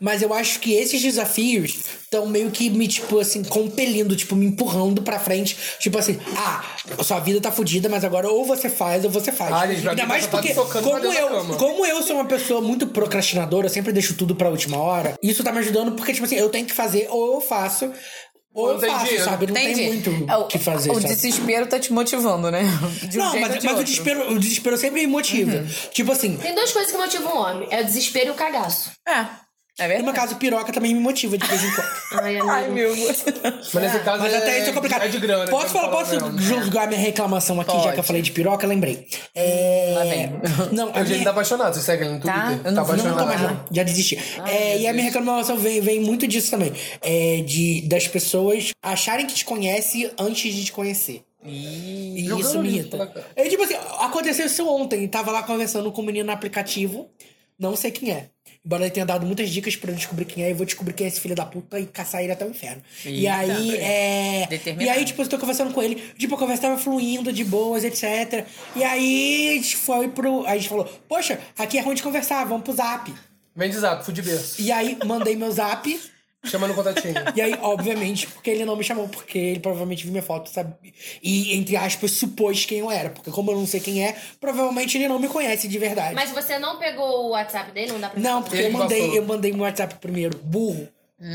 Mas 0.00 0.22
eu 0.22 0.32
acho 0.32 0.60
que 0.60 0.72
esses 0.74 1.00
desafios 1.02 1.72
estão 2.02 2.26
meio 2.26 2.50
que 2.50 2.70
me, 2.70 2.86
tipo 2.86 3.18
assim, 3.18 3.42
compelindo, 3.42 4.14
tipo, 4.16 4.34
me 4.36 4.46
empurrando 4.46 5.02
pra 5.02 5.18
frente. 5.18 5.56
Tipo 5.80 5.98
assim, 5.98 6.18
ah, 6.36 6.64
sua 7.02 7.20
vida 7.20 7.40
tá 7.40 7.50
fodida, 7.50 7.88
mas 7.88 8.04
agora 8.04 8.28
ou 8.30 8.44
você 8.44 8.68
faz 8.68 9.04
ou 9.04 9.10
você 9.10 9.32
faz. 9.32 9.52
Ah, 9.52 9.66
gente, 9.66 9.88
Ainda 9.88 10.06
mais 10.06 10.24
tá- 10.26 10.30
tá 10.32 10.38
porque, 10.38 10.54
pra 10.54 10.64
como 10.82 11.12
eu, 11.12 11.56
como 11.56 11.86
eu 11.86 12.02
sou 12.02 12.16
uma 12.16 12.24
pessoa 12.26 12.60
muito 12.60 12.86
procrastinadora, 12.88 13.66
eu 13.66 13.70
sempre 13.70 13.92
deixo 13.92 14.14
tudo 14.14 14.34
pra 14.34 14.48
última 14.50 14.76
hora. 14.78 15.14
Isso 15.22 15.42
tá 15.42 15.52
me 15.52 15.58
ajudando 15.58 15.92
porque, 15.92 16.12
tipo 16.12 16.24
assim, 16.24 16.36
eu 16.36 16.48
tenho 16.50 16.66
que 16.66 16.72
fazer, 16.74 17.08
ou 17.10 17.34
eu 17.34 17.40
faço, 17.40 17.90
ou 18.52 18.70
eu 18.70 18.80
faço, 18.80 19.04
dinheiro. 19.06 19.24
sabe? 19.24 19.46
Não 19.48 19.56
Entendi. 19.56 19.74
tem 19.74 19.86
muito 19.88 20.30
É, 20.30 20.36
o 20.36 20.46
que 20.46 20.58
fazer, 20.60 20.90
O 20.90 20.94
sabe? 20.94 21.08
desespero 21.14 21.66
tá 21.66 21.80
te 21.80 21.92
motivando, 21.92 22.50
né? 22.52 22.62
De 23.10 23.18
um 23.18 23.24
Não, 23.24 23.32
jeito 23.32 23.48
mas, 23.50 23.64
mas 23.64 23.80
o, 23.80 23.84
desespero, 23.84 24.32
o 24.32 24.38
desespero 24.38 24.76
sempre 24.76 25.00
me 25.00 25.06
motiva. 25.08 25.66
Tipo 25.92 26.12
assim, 26.12 26.36
Tem 26.36 26.54
duas 26.54 26.70
coisas 26.70 26.92
que 26.92 26.96
motivam 26.98 27.34
um 27.34 27.38
homem: 27.38 27.68
é 27.70 27.80
o 27.80 27.84
desespero 27.84 28.28
e 28.28 28.30
o 28.30 28.34
cagaço. 28.34 28.92
É. 29.08 29.26
É 29.76 29.82
no 29.82 29.88
verdade. 29.88 30.04
meu 30.04 30.14
caso, 30.14 30.36
piroca 30.36 30.72
também 30.72 30.94
me 30.94 31.00
motiva 31.00 31.36
de 31.36 31.44
vez 31.46 31.64
em 31.64 31.70
quando. 31.74 31.88
Ai. 32.22 32.38
Ai, 32.48 32.68
meu 32.70 32.94
Deus. 32.94 33.24
Mas 33.72 33.82
nesse 33.82 33.98
caso 34.04 34.22
Mas 34.22 34.32
é, 34.32 34.36
até 34.36 34.60
isso 34.60 34.70
é 34.70 34.72
complicado. 34.72 35.02
é 35.02 35.08
de 35.08 35.18
grana. 35.18 35.50
Posso, 35.50 35.66
então 35.66 35.80
falar, 35.80 35.96
posso 35.96 36.38
julgar 36.40 36.86
minha 36.86 37.00
reclamação 37.00 37.60
aqui, 37.60 37.72
já 37.72 37.78
Pode. 37.80 37.92
que 37.94 37.98
eu 37.98 38.04
falei 38.04 38.22
de 38.22 38.30
piroca? 38.30 38.64
Lembrei. 38.68 39.06
É... 39.34 39.92
Lá 39.96 40.04
vem. 40.04 40.30
Não, 40.72 40.88
a 40.88 40.92
O 40.92 40.98
gente 40.98 41.08
minha... 41.10 41.24
tá 41.24 41.30
apaixonado, 41.30 41.74
você 41.74 41.80
segue 41.82 42.04
ele 42.04 42.12
no 42.14 42.20
Tá? 42.20 42.46
Twitter? 42.46 42.66
Eu 42.66 42.72
não- 42.72 42.84
tá 42.84 42.96
não, 42.96 42.96
Não, 42.96 43.04
não 43.04 43.16
tô 43.16 43.22
apaixonado. 43.24 43.26
mais 43.26 43.40
não. 43.58 43.64
Já 43.72 43.82
desisti. 43.82 44.18
É, 44.46 44.78
e 44.78 44.86
a 44.86 44.92
minha 44.92 45.04
reclamação 45.06 45.56
vem, 45.56 45.80
vem 45.80 46.00
muito 46.00 46.28
disso 46.28 46.50
também. 46.52 46.72
É, 47.02 47.42
de, 47.44 47.80
das 47.88 48.06
pessoas 48.06 48.70
acharem 48.80 49.26
que 49.26 49.34
te 49.34 49.44
conhecem 49.44 50.08
antes 50.16 50.54
de 50.54 50.64
te 50.66 50.72
conhecer. 50.72 51.22
E 51.44 52.24
Jogando 52.26 52.40
isso 52.46 52.58
me 52.60 52.68
irrita. 52.68 53.12
É, 53.36 53.48
tipo 53.48 53.62
assim, 53.64 53.74
aconteceu 53.98 54.46
isso 54.46 54.66
ontem. 54.68 55.06
Tava 55.08 55.30
lá 55.32 55.42
conversando 55.42 55.90
com 55.92 56.00
um 56.00 56.04
menino 56.04 56.26
no 56.26 56.32
aplicativo. 56.32 57.08
Não 57.58 57.76
sei 57.76 57.90
quem 57.90 58.10
é. 58.12 58.28
Embora 58.64 58.82
ele 58.84 58.90
tenha 58.90 59.04
dado 59.04 59.26
muitas 59.26 59.50
dicas 59.50 59.76
pra 59.76 59.90
eu 59.90 59.94
descobrir 59.94 60.24
quem 60.24 60.42
é, 60.42 60.50
eu 60.50 60.56
vou 60.56 60.64
descobrir 60.64 60.94
quem 60.94 61.04
é 61.04 61.08
esse 61.08 61.20
filho 61.20 61.34
da 61.34 61.44
puta 61.44 61.78
e 61.78 61.84
caçar 61.84 62.22
ele 62.22 62.32
até 62.32 62.46
o 62.46 62.50
inferno. 62.50 62.82
e 63.04 63.26
Eita, 63.26 63.34
aí, 63.34 63.70
bem. 63.72 63.80
é. 63.80 64.48
E 64.80 64.88
aí, 64.88 65.04
tipo, 65.04 65.20
eu 65.20 65.28
tô 65.28 65.38
conversando 65.38 65.74
com 65.74 65.82
ele. 65.82 65.96
Tipo, 66.18 66.34
a 66.34 66.38
conversa 66.38 66.62
tava 66.62 66.78
fluindo 66.78 67.30
de 67.30 67.44
boas, 67.44 67.84
etc. 67.84 68.46
E 68.74 68.82
aí, 68.82 69.50
a 69.50 69.52
gente 69.54 69.76
foi 69.76 70.08
pro. 70.08 70.46
Aí 70.46 70.52
a 70.52 70.56
gente 70.56 70.70
falou: 70.70 70.86
Poxa, 71.06 71.38
aqui 71.58 71.76
é 71.76 71.82
ruim 71.82 71.94
de 71.94 72.02
conversar, 72.02 72.42
vamos 72.44 72.64
pro 72.64 72.72
zap. 72.72 73.12
Vem 73.54 73.68
de 73.70 73.76
zap, 73.78 74.02
fui 74.02 74.14
de 74.14 74.22
berço. 74.22 74.62
E 74.62 74.72
aí, 74.72 74.96
mandei 75.04 75.36
meu 75.36 75.52
zap. 75.52 76.00
Chama 76.44 76.68
no 76.68 76.74
contatinho. 76.74 77.14
E 77.34 77.40
aí, 77.40 77.54
obviamente, 77.62 78.26
porque 78.26 78.50
ele 78.50 78.64
não 78.64 78.76
me 78.76 78.84
chamou, 78.84 79.08
porque 79.08 79.38
ele 79.38 79.60
provavelmente 79.60 80.02
viu 80.04 80.12
minha 80.12 80.22
foto, 80.22 80.48
sabe? 80.50 80.74
E, 81.22 81.54
entre 81.56 81.76
aspas, 81.76 82.10
supôs 82.12 82.64
quem 82.66 82.78
eu 82.78 82.90
era. 82.90 83.10
Porque 83.10 83.30
como 83.30 83.50
eu 83.50 83.56
não 83.56 83.66
sei 83.66 83.80
quem 83.80 84.04
é, 84.04 84.16
provavelmente 84.40 84.96
ele 84.98 85.08
não 85.08 85.18
me 85.18 85.28
conhece 85.28 85.66
de 85.68 85.78
verdade. 85.78 86.14
Mas 86.14 86.30
você 86.30 86.58
não 86.58 86.78
pegou 86.78 87.26
o 87.26 87.28
WhatsApp 87.30 87.72
dele? 87.72 87.92
Não 87.92 88.00
dá 88.00 88.10
pra 88.10 88.20
Não, 88.20 88.42
porque 88.42 88.56
Ele 88.58 88.68
eu 88.68 88.72
mandei, 88.72 89.00
passou. 89.00 89.16
eu 89.16 89.24
mandei 89.24 89.52
no 89.52 89.62
WhatsApp 89.62 89.94
primeiro. 89.96 90.38
Burro. 90.38 90.88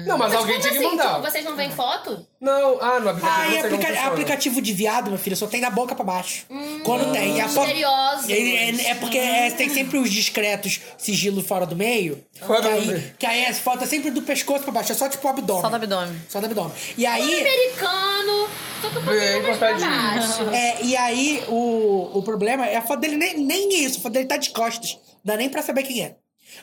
Não, 0.06 0.19
mas, 0.19 0.30
Mas 0.33 0.36
alguém 0.41 0.59
tinha 0.59 0.71
que 0.71 0.77
assim? 0.77 0.88
mandar. 0.88 1.15
Tipo, 1.15 1.21
vocês 1.31 1.44
não 1.45 1.56
veem 1.56 1.71
foto? 1.71 2.24
Não, 2.39 2.77
ah, 2.80 3.00
no 3.00 3.09
aplicativo 3.09 3.41
Ah, 3.41 3.47
e 3.47 3.62
como 3.63 3.75
aplica- 3.75 4.01
aplicativo 4.07 4.62
de 4.62 4.71
viado, 4.74 5.09
meu 5.09 5.18
filho, 5.18 5.36
só 5.36 5.47
tem 5.47 5.59
da 5.62 5.71
boca 5.71 5.95
pra 5.95 6.06
baixo. 6.06 6.45
Quando 6.83 7.12
tem. 7.12 7.38
E 7.38 7.41
a 7.41 7.47
foto- 7.47 7.65
Misteriosos. 7.68 8.30
É, 8.30 8.33
é- 8.38 8.89
é 8.91 8.95
porque 8.95 9.18
é, 9.18 9.50
tem 9.50 9.68
sempre 9.69 9.97
os 9.97 10.12
discretos 10.12 10.80
sigilo 10.97 11.41
fora 11.41 11.65
do 11.65 11.75
meio. 11.75 12.24
Fora 12.39 12.62
que, 12.62 12.68
aí, 12.68 13.13
que 13.18 13.25
aí 13.25 13.44
essa 13.45 13.62
foto 13.62 13.83
é 13.83 13.88
sempre 13.88 14.12
do 14.12 14.21
pescoço 14.21 14.62
pra 14.63 14.71
baixo. 14.71 14.91
É 14.91 14.95
só 14.95 15.09
tipo 15.09 15.25
o 15.27 15.30
abdômen. 15.31 15.62
Só 15.63 15.69
do 15.69 15.75
abdômen. 15.75 16.21
Só 16.30 16.39
do 16.39 16.45
abdômen. 16.45 16.74
E 16.95 17.06
aí. 17.07 17.39
Americano. 17.42 18.47
Só 18.81 18.89
que 18.89 18.97
um 19.00 19.03
pouquinho 19.03 19.19
Bem 19.19 19.42
pra 19.42 19.50
cortadinho. 19.57 19.90
baixo. 19.90 20.49
É, 20.54 20.83
e 20.83 20.95
aí, 20.95 21.44
o, 21.47 22.11
o 22.19 22.21
problema 22.23 22.66
é 22.66 22.75
a 22.78 22.81
foto 22.81 22.99
dele 22.99 23.18
nem, 23.18 23.37
nem 23.40 23.83
isso, 23.83 23.97
a 23.99 24.02
foto 24.02 24.13
dele 24.13 24.25
tá 24.28 24.37
de 24.37 24.52
costas. 24.52 24.94
Não 25.25 25.33
dá 25.33 25.37
nem 25.37 25.49
pra 25.49 25.61
saber 25.61 25.83
quem 25.83 26.02
é. 26.04 26.16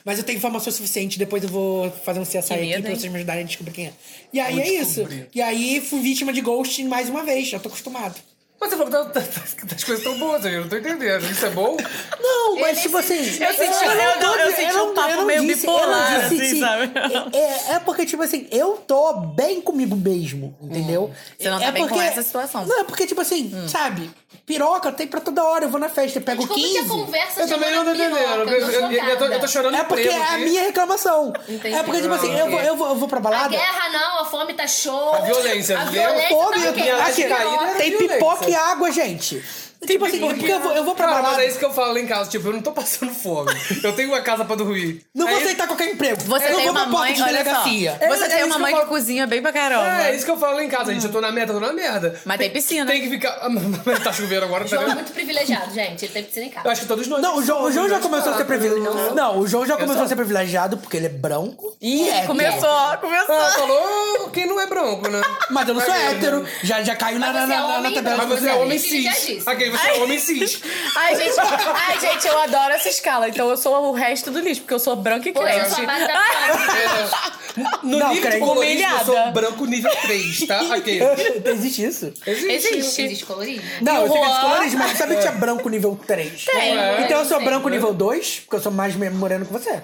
Mas 0.05 0.17
eu 0.17 0.23
tenho 0.23 0.37
informação 0.37 0.71
suficiente, 0.71 1.17
depois 1.19 1.43
eu 1.43 1.49
vou 1.49 1.91
fazer 2.03 2.19
um 2.19 2.23
CSI 2.23 2.37
aqui 2.37 2.65
medo, 2.67 2.83
pra 2.83 2.95
vocês 2.95 3.11
me 3.11 3.17
ajudarem 3.17 3.43
a 3.43 3.47
descobrir 3.47 3.73
quem 3.73 3.87
é. 3.87 3.93
E 4.31 4.39
aí 4.39 4.55
Vou 4.55 4.63
é 4.63 4.69
isso. 4.69 4.85
descobrir. 5.01 5.29
E 5.33 5.41
aí 5.41 5.81
fui 5.81 5.99
vítima 6.01 6.31
de 6.33 6.41
ghosting 6.41 6.85
mais 6.85 7.09
uma 7.09 7.23
vez, 7.23 7.47
já 7.47 7.59
tô 7.59 7.69
acostumado. 7.69 8.15
Mas 8.59 8.69
você 8.71 8.75
falou 8.77 8.85
que 9.05 9.13
tá- 9.13 9.21
tá- 9.21 9.21
tá- 9.21 9.75
as 9.75 9.83
coisas 9.83 10.03
tão 10.03 10.17
boas, 10.17 10.43
eu 10.45 10.61
não 10.61 10.67
tô 10.69 10.77
entendendo. 10.77 11.23
Isso 11.29 11.45
é 11.45 11.49
bom? 11.51 11.77
Não, 12.19 12.55
mas 12.55 12.71
Ele 12.71 12.81
tipo 12.81 13.01
se- 13.03 13.13
assim. 13.13 13.43
eu 13.43 13.53
senti- 13.53 13.85
eu 13.85 14.13
tô 14.19 14.25
não- 14.25 14.35
eu 14.39 14.55
senti 14.55 14.73
não- 14.73 14.91
um 14.91 14.93
papo 14.95 15.09
eu 15.09 15.15
não 15.17 15.25
meio 15.25 15.41
disse- 15.45 15.67
eu 15.67 15.71
não 15.73 15.79
bipolar, 15.79 16.29
disse 16.29 16.35
assim, 16.43 16.49
se- 16.55 16.59
sabe? 16.59 16.91
É, 17.37 17.73
é 17.75 17.79
porque, 17.79 18.05
tipo 18.05 18.23
assim, 18.23 18.47
eu 18.51 18.77
tô 18.87 19.13
bem 19.13 19.61
comigo 19.61 19.95
mesmo, 19.95 20.57
entendeu? 20.61 21.11
Você 21.39 21.49
não 21.49 21.59
tá 21.59 21.65
é 21.65 21.71
bem 21.71 21.87
com 21.87 22.01
essa 22.01 22.23
situação. 22.23 22.65
Não, 22.65 22.79
é 22.79 22.83
porque, 22.83 23.05
tipo 23.05 23.21
assim, 23.21 23.53
sabe? 23.67 24.09
Piroca 24.45 24.91
tem 24.91 25.05
pra 25.07 25.19
toda 25.19 25.43
hora. 25.43 25.65
Eu 25.65 25.69
vou 25.69 25.79
na 25.79 25.89
festa, 25.89 26.19
eu 26.19 26.21
pego 26.23 26.41
Mas 26.41 26.47
como 26.49 26.59
15. 26.61 26.73
que 26.79 26.85
a 26.85 26.89
conversa 26.89 27.41
Eu 27.41 27.47
também 27.49 27.69
não 27.71 27.79
tô 27.79 27.83
na 27.91 27.95
entendendo. 27.95 28.17
Eu, 28.17 28.23
Eu, 28.23 28.29
eu, 28.39 28.45
tô 28.45 29.25
eu, 29.25 29.31
eu 29.33 29.39
eu 29.41 29.47
chorando 29.47 29.75
É 29.75 29.83
porque 29.83 30.07
é 30.07 30.15
a 30.33 30.37
minha 30.37 30.63
reclamação. 30.63 31.33
Entendi. 31.49 31.75
É 31.75 31.83
porque, 31.83 32.01
tipo 32.01 32.13
assim, 32.13 32.33
eu 32.37 32.49
vou, 32.49 32.59
eu 32.61 32.75
vou, 32.77 32.87
eu 32.89 32.95
vou 32.95 33.07
pra 33.09 33.17
A 33.17 33.21
balada. 33.21 33.49
guerra 33.49 33.89
não, 33.89 34.21
a 34.21 34.25
fome 34.25 34.53
tá 34.53 34.65
show. 34.65 35.13
A 35.15 35.19
violência, 35.19 35.77
A 35.79 35.85
violência 35.85 36.27
Fome, 36.29 36.61
tá 36.63 36.69
aqui, 36.69 36.91
laje 36.91 37.23
caída. 37.25 37.65
tem 37.77 37.97
pipoca 37.97 38.49
e 38.49 38.55
água, 38.57 38.91
gente. 38.91 39.43
Tipo 39.85 40.05
assim, 40.05 40.19
porque 40.19 40.51
eu 40.51 40.59
vou, 40.59 40.71
eu 40.73 40.83
vou 40.83 40.95
pra 40.95 41.05
Cara, 41.07 41.17
mas 41.17 41.25
balada. 41.31 41.43
é 41.43 41.47
isso 41.47 41.59
que 41.59 41.65
eu 41.65 41.71
falo 41.71 41.93
lá 41.93 41.99
em 41.99 42.07
casa. 42.07 42.29
Tipo, 42.29 42.47
eu 42.47 42.53
não 42.53 42.61
tô 42.61 42.71
passando 42.71 43.11
fome. 43.13 43.51
Eu 43.83 43.93
tenho 43.93 44.09
uma 44.09 44.21
casa 44.21 44.43
pra 44.43 44.55
dormir. 44.55 45.05
Não 45.13 45.27
vou 45.27 45.35
Aí- 45.37 45.43
aceitar 45.43 45.67
qualquer 45.67 45.89
emprego. 45.91 46.21
Você 46.23 46.45
eu 46.45 46.49
não 46.49 46.55
tem 46.57 46.65
vou 46.65 46.71
uma 46.75 46.81
pra 46.81 46.91
porta 46.91 47.05
mãe, 47.05 47.13
de 47.13 47.21
olha 47.21 47.31
só. 47.37 47.43
delegacia. 47.43 47.97
É, 48.01 48.07
Você 48.07 48.23
é 48.23 48.27
tem 48.27 48.37
isso 48.37 48.45
uma 48.47 48.55
que 48.55 48.61
mãe 48.61 48.71
eu 48.71 48.77
que 48.79 48.83
falo. 48.85 48.97
cozinha 48.97 49.27
bem 49.27 49.41
pra 49.41 49.53
caramba. 49.53 50.03
É, 50.07 50.15
isso 50.15 50.25
que 50.25 50.31
eu 50.31 50.37
falo 50.37 50.55
lá 50.55 50.63
em 50.63 50.69
casa, 50.69 50.93
gente. 50.93 51.05
Eu 51.05 51.11
tô 51.11 51.21
na 51.21 51.31
merda, 51.31 51.53
eu 51.53 51.59
tô 51.59 51.65
na 51.65 51.73
merda. 51.73 52.19
Mas 52.25 52.37
tem 52.37 52.49
piscina. 52.49 52.85
Tem 52.85 53.01
que 53.01 53.09
ficar. 53.09 53.37
Ah, 53.41 53.49
mas 53.49 54.03
tá 54.03 54.11
chovendo 54.11 54.45
agora, 54.45 54.63
tá 54.63 54.69
João 54.71 54.81
é 54.81 54.85
vendo? 54.87 54.95
muito 54.95 55.11
privilegiado, 55.13 55.73
gente. 55.73 56.05
Ele 56.05 56.13
tem 56.13 56.23
piscina 56.23 56.45
em 56.45 56.49
Eu 56.49 56.53
casa. 56.55 56.69
acho 56.71 56.81
que 56.81 56.87
todos 56.87 57.07
nós. 57.07 57.21
Não, 57.21 57.37
o 57.37 57.43
João, 57.43 57.63
o 57.63 57.71
João 57.71 57.87
já 57.89 57.99
começou 57.99 58.33
a 58.33 58.37
ser 58.37 58.45
privilegiado. 58.45 59.15
Não, 59.15 59.39
o 59.39 59.47
João 59.47 59.65
já 59.65 59.77
começou 59.77 60.03
a 60.03 60.07
ser 60.07 60.15
privilegiado 60.15 60.77
porque 60.77 60.97
ele 60.97 61.05
é 61.05 61.09
branco 61.09 61.75
e 61.81 62.09
é 62.09 62.25
Começou, 62.25 62.97
começou. 62.99 63.35
Ah, 63.35 63.51
falou 63.55 64.29
quem 64.31 64.45
não 64.47 64.59
é 64.59 64.65
branco, 64.67 65.07
né? 65.09 65.21
Mas 65.51 65.67
eu 65.67 65.73
não 65.75 65.81
sou 65.81 65.93
hétero, 65.93 66.39
né? 66.41 66.49
já, 66.63 66.81
já 66.83 66.95
caiu 66.95 67.19
na, 67.19 67.27
Mas 67.31 67.35
na, 67.35 67.47
você 67.47 67.53
é 67.53 67.55
na, 67.57 67.67
na 67.67 67.77
homem 67.77 67.93
tabela. 67.93 68.17
Mas 68.17 68.27
você 68.39 68.49
é 68.49 68.53
Ele 68.53 68.61
homem 68.63 68.77
já 68.79 68.87
cis. 69.13 69.27
disse. 69.27 69.49
Ok, 69.69 69.79
você 69.79 69.89
é 69.89 70.03
homem 70.03 70.19
cis. 70.19 70.61
Ai, 70.95 71.15
gente, 71.15 71.39
ai, 71.39 71.99
gente, 71.99 72.27
eu 72.27 72.37
adoro 72.39 72.73
essa 72.73 72.89
escala. 72.89 73.27
Então 73.29 73.49
eu 73.49 73.57
sou 73.57 73.73
o 73.89 73.91
resto 73.91 74.31
do 74.31 74.39
lixo, 74.39 74.61
porque 74.61 74.73
eu 74.73 74.79
sou 74.79 74.95
branca 74.95 75.27
e 75.29 75.31
eu 75.35 75.41
crente. 75.41 75.69
sou 75.69 75.83
a 75.83 75.87
base 75.87 76.07
da 76.07 76.13
planta. 76.13 77.37
No 77.81 77.97
Não, 77.97 78.13
nível 78.13 78.29
de 78.29 78.37
colorismo, 78.37 78.87
eu 78.99 79.05
sou 79.05 79.31
branco 79.31 79.65
nível 79.65 79.89
3, 80.03 80.45
tá? 80.45 80.61
Ok. 80.77 80.99
Existe 81.43 81.85
isso? 81.85 82.13
Existe. 82.27 83.01
Existe 83.01 83.25
colorismo? 83.25 83.63
Não, 83.81 84.05
eu 84.05 84.11
sei 84.11 84.11
que 84.11 84.17
é 84.17 84.27
Juan? 84.27 84.33
descolorismo, 84.39 84.79
mas 84.79 84.97
sabe 84.99 85.15
que 85.15 85.21
tinha 85.21 85.31
branco 85.31 85.67
nível 85.67 85.99
3? 86.05 86.45
Tem. 86.45 86.73
Então 87.03 87.17
eu 87.19 87.25
sou 87.25 87.37
Tem. 87.39 87.47
branco 87.47 87.67
nível 87.69 87.95
2, 87.95 88.41
porque 88.41 88.57
eu 88.57 88.61
sou 88.61 88.71
mais 88.71 88.95
moreno 88.95 89.43
que 89.43 89.51
você. 89.51 89.81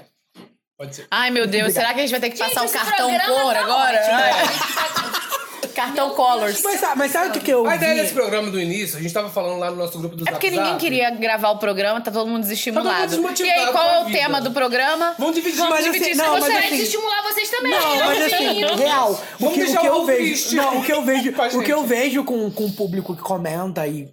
Pode 0.78 0.96
ser. 0.96 1.08
Ai, 1.10 1.32
meu 1.32 1.48
Deus, 1.48 1.74
será 1.74 1.96
que 1.96 2.00
a 2.02 2.04
gente 2.04 2.12
vai 2.12 2.20
ter 2.20 2.30
que 2.30 2.38
Gente, 2.38 2.54
passar 2.54 2.64
o 2.64 2.70
cartão 2.70 3.10
cor 3.10 3.54
tá 3.54 3.60
agora? 3.62 3.98
ótimo. 3.98 4.16
Ai, 4.18 4.34
tá- 4.34 5.33
Cartão 5.74 6.12
Colors. 6.12 6.62
Mas, 6.64 6.80
sabe- 6.80 6.98
mas 6.98 7.12
sabe 7.12 7.30
o 7.30 7.32
que, 7.34 7.40
que 7.40 7.52
eu 7.52 7.66
A 7.68 7.76
ideia 7.76 7.96
vi? 7.96 8.02
desse 8.02 8.14
programa 8.14 8.50
do 8.50 8.60
início, 8.60 8.98
a 8.98 9.02
gente 9.02 9.14
tava 9.14 9.30
falando 9.30 9.60
lá 9.60 9.70
no 9.72 9.78
nosso 9.78 9.98
grupo 10.00 10.16
do 10.16 10.22
É 10.24 10.26
Zap 10.26 10.34
porque 10.36 10.50
ninguém 10.50 10.66
Zap. 10.72 10.80
queria 10.80 11.10
gravar 11.12 11.50
o 11.52 11.58
programa, 11.58 12.00
tá 12.02 12.12
todo 12.12 12.28
mundo 12.30 12.42
desestimulado. 12.42 12.90
Tá 12.90 13.08
todo 13.10 13.22
mundo 13.22 13.40
e 13.40 13.50
aí, 13.50 13.66
qual 13.72 13.74
com 13.74 13.80
a 13.80 13.94
é 13.96 14.00
o 14.02 14.06
vida. 14.06 14.20
tema 14.20 14.42
do 14.42 14.52
programa? 14.52 15.16
Vamos 15.18 15.36
dividir. 15.36 15.60
Mas 15.70 15.84
dividir 15.86 16.02
assim, 16.02 16.12
isso 16.12 16.20
não, 16.22 16.26
com 16.26 16.32
mas 16.34 16.44
Gostaria 16.46 16.68
assim... 16.68 16.78
de 16.78 16.84
estimular 16.84 17.24
vocês 17.24 17.50
também. 17.50 17.72
Não, 17.72 17.96
mas 18.06 18.34
assim, 18.34 18.76
real. 18.84 19.12
O 19.12 19.18
Vamos 19.40 19.54
que, 19.56 19.62
o 19.62 19.66
deixar 19.66 19.82
que 19.82 19.88
o 19.90 19.94
eu 19.94 20.06
vejo. 20.06 20.20
triste. 20.20 20.56
Não, 20.56 20.78
o 20.78 20.84
que 20.84 20.92
eu 20.94 21.02
vejo. 21.04 21.34
Com 21.34 21.42
a 21.42 21.48
o 21.48 21.64
que 21.64 21.74
eu 21.74 21.84
vejo 21.86 22.24
com, 22.24 22.52
com 22.52 22.66
o 22.66 22.72
público 22.72 23.16
que 23.16 23.22
comenta 23.22 23.88
e. 23.88 24.08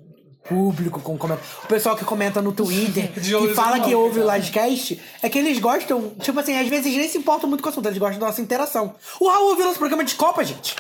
Público 0.49 1.01
com 1.01 1.17
comenta. 1.17 1.41
O 1.63 1.67
pessoal 1.69 1.95
que 1.95 2.05
comenta 2.05 2.43
no 2.43 2.51
Twitter, 2.51 3.13
De 3.21 3.37
que 3.37 3.55
fala 3.55 3.79
que 3.79 3.95
ouve 3.95 4.19
o 4.21 4.27
cara. 4.27 4.39
livecast, 4.39 5.01
é 5.23 5.29
que 5.29 5.39
eles 5.39 5.59
gostam, 5.61 6.11
tipo 6.21 6.41
assim, 6.41 6.59
às 6.59 6.67
vezes 6.67 6.93
nem 6.97 7.09
se 7.09 7.19
importam 7.19 7.49
muito 7.49 7.63
com 7.63 7.69
o 7.69 7.71
assunto, 7.73 7.87
eles 7.87 7.99
gostam 7.99 8.19
da 8.19 8.27
nossa 8.27 8.41
interação. 8.41 8.95
O 9.21 9.29
Raul 9.29 9.51
ouviu 9.51 9.67
nosso 9.67 9.79
programa 9.79 10.03
de 10.03 10.15
Copa, 10.17 10.43
gente. 10.43 10.75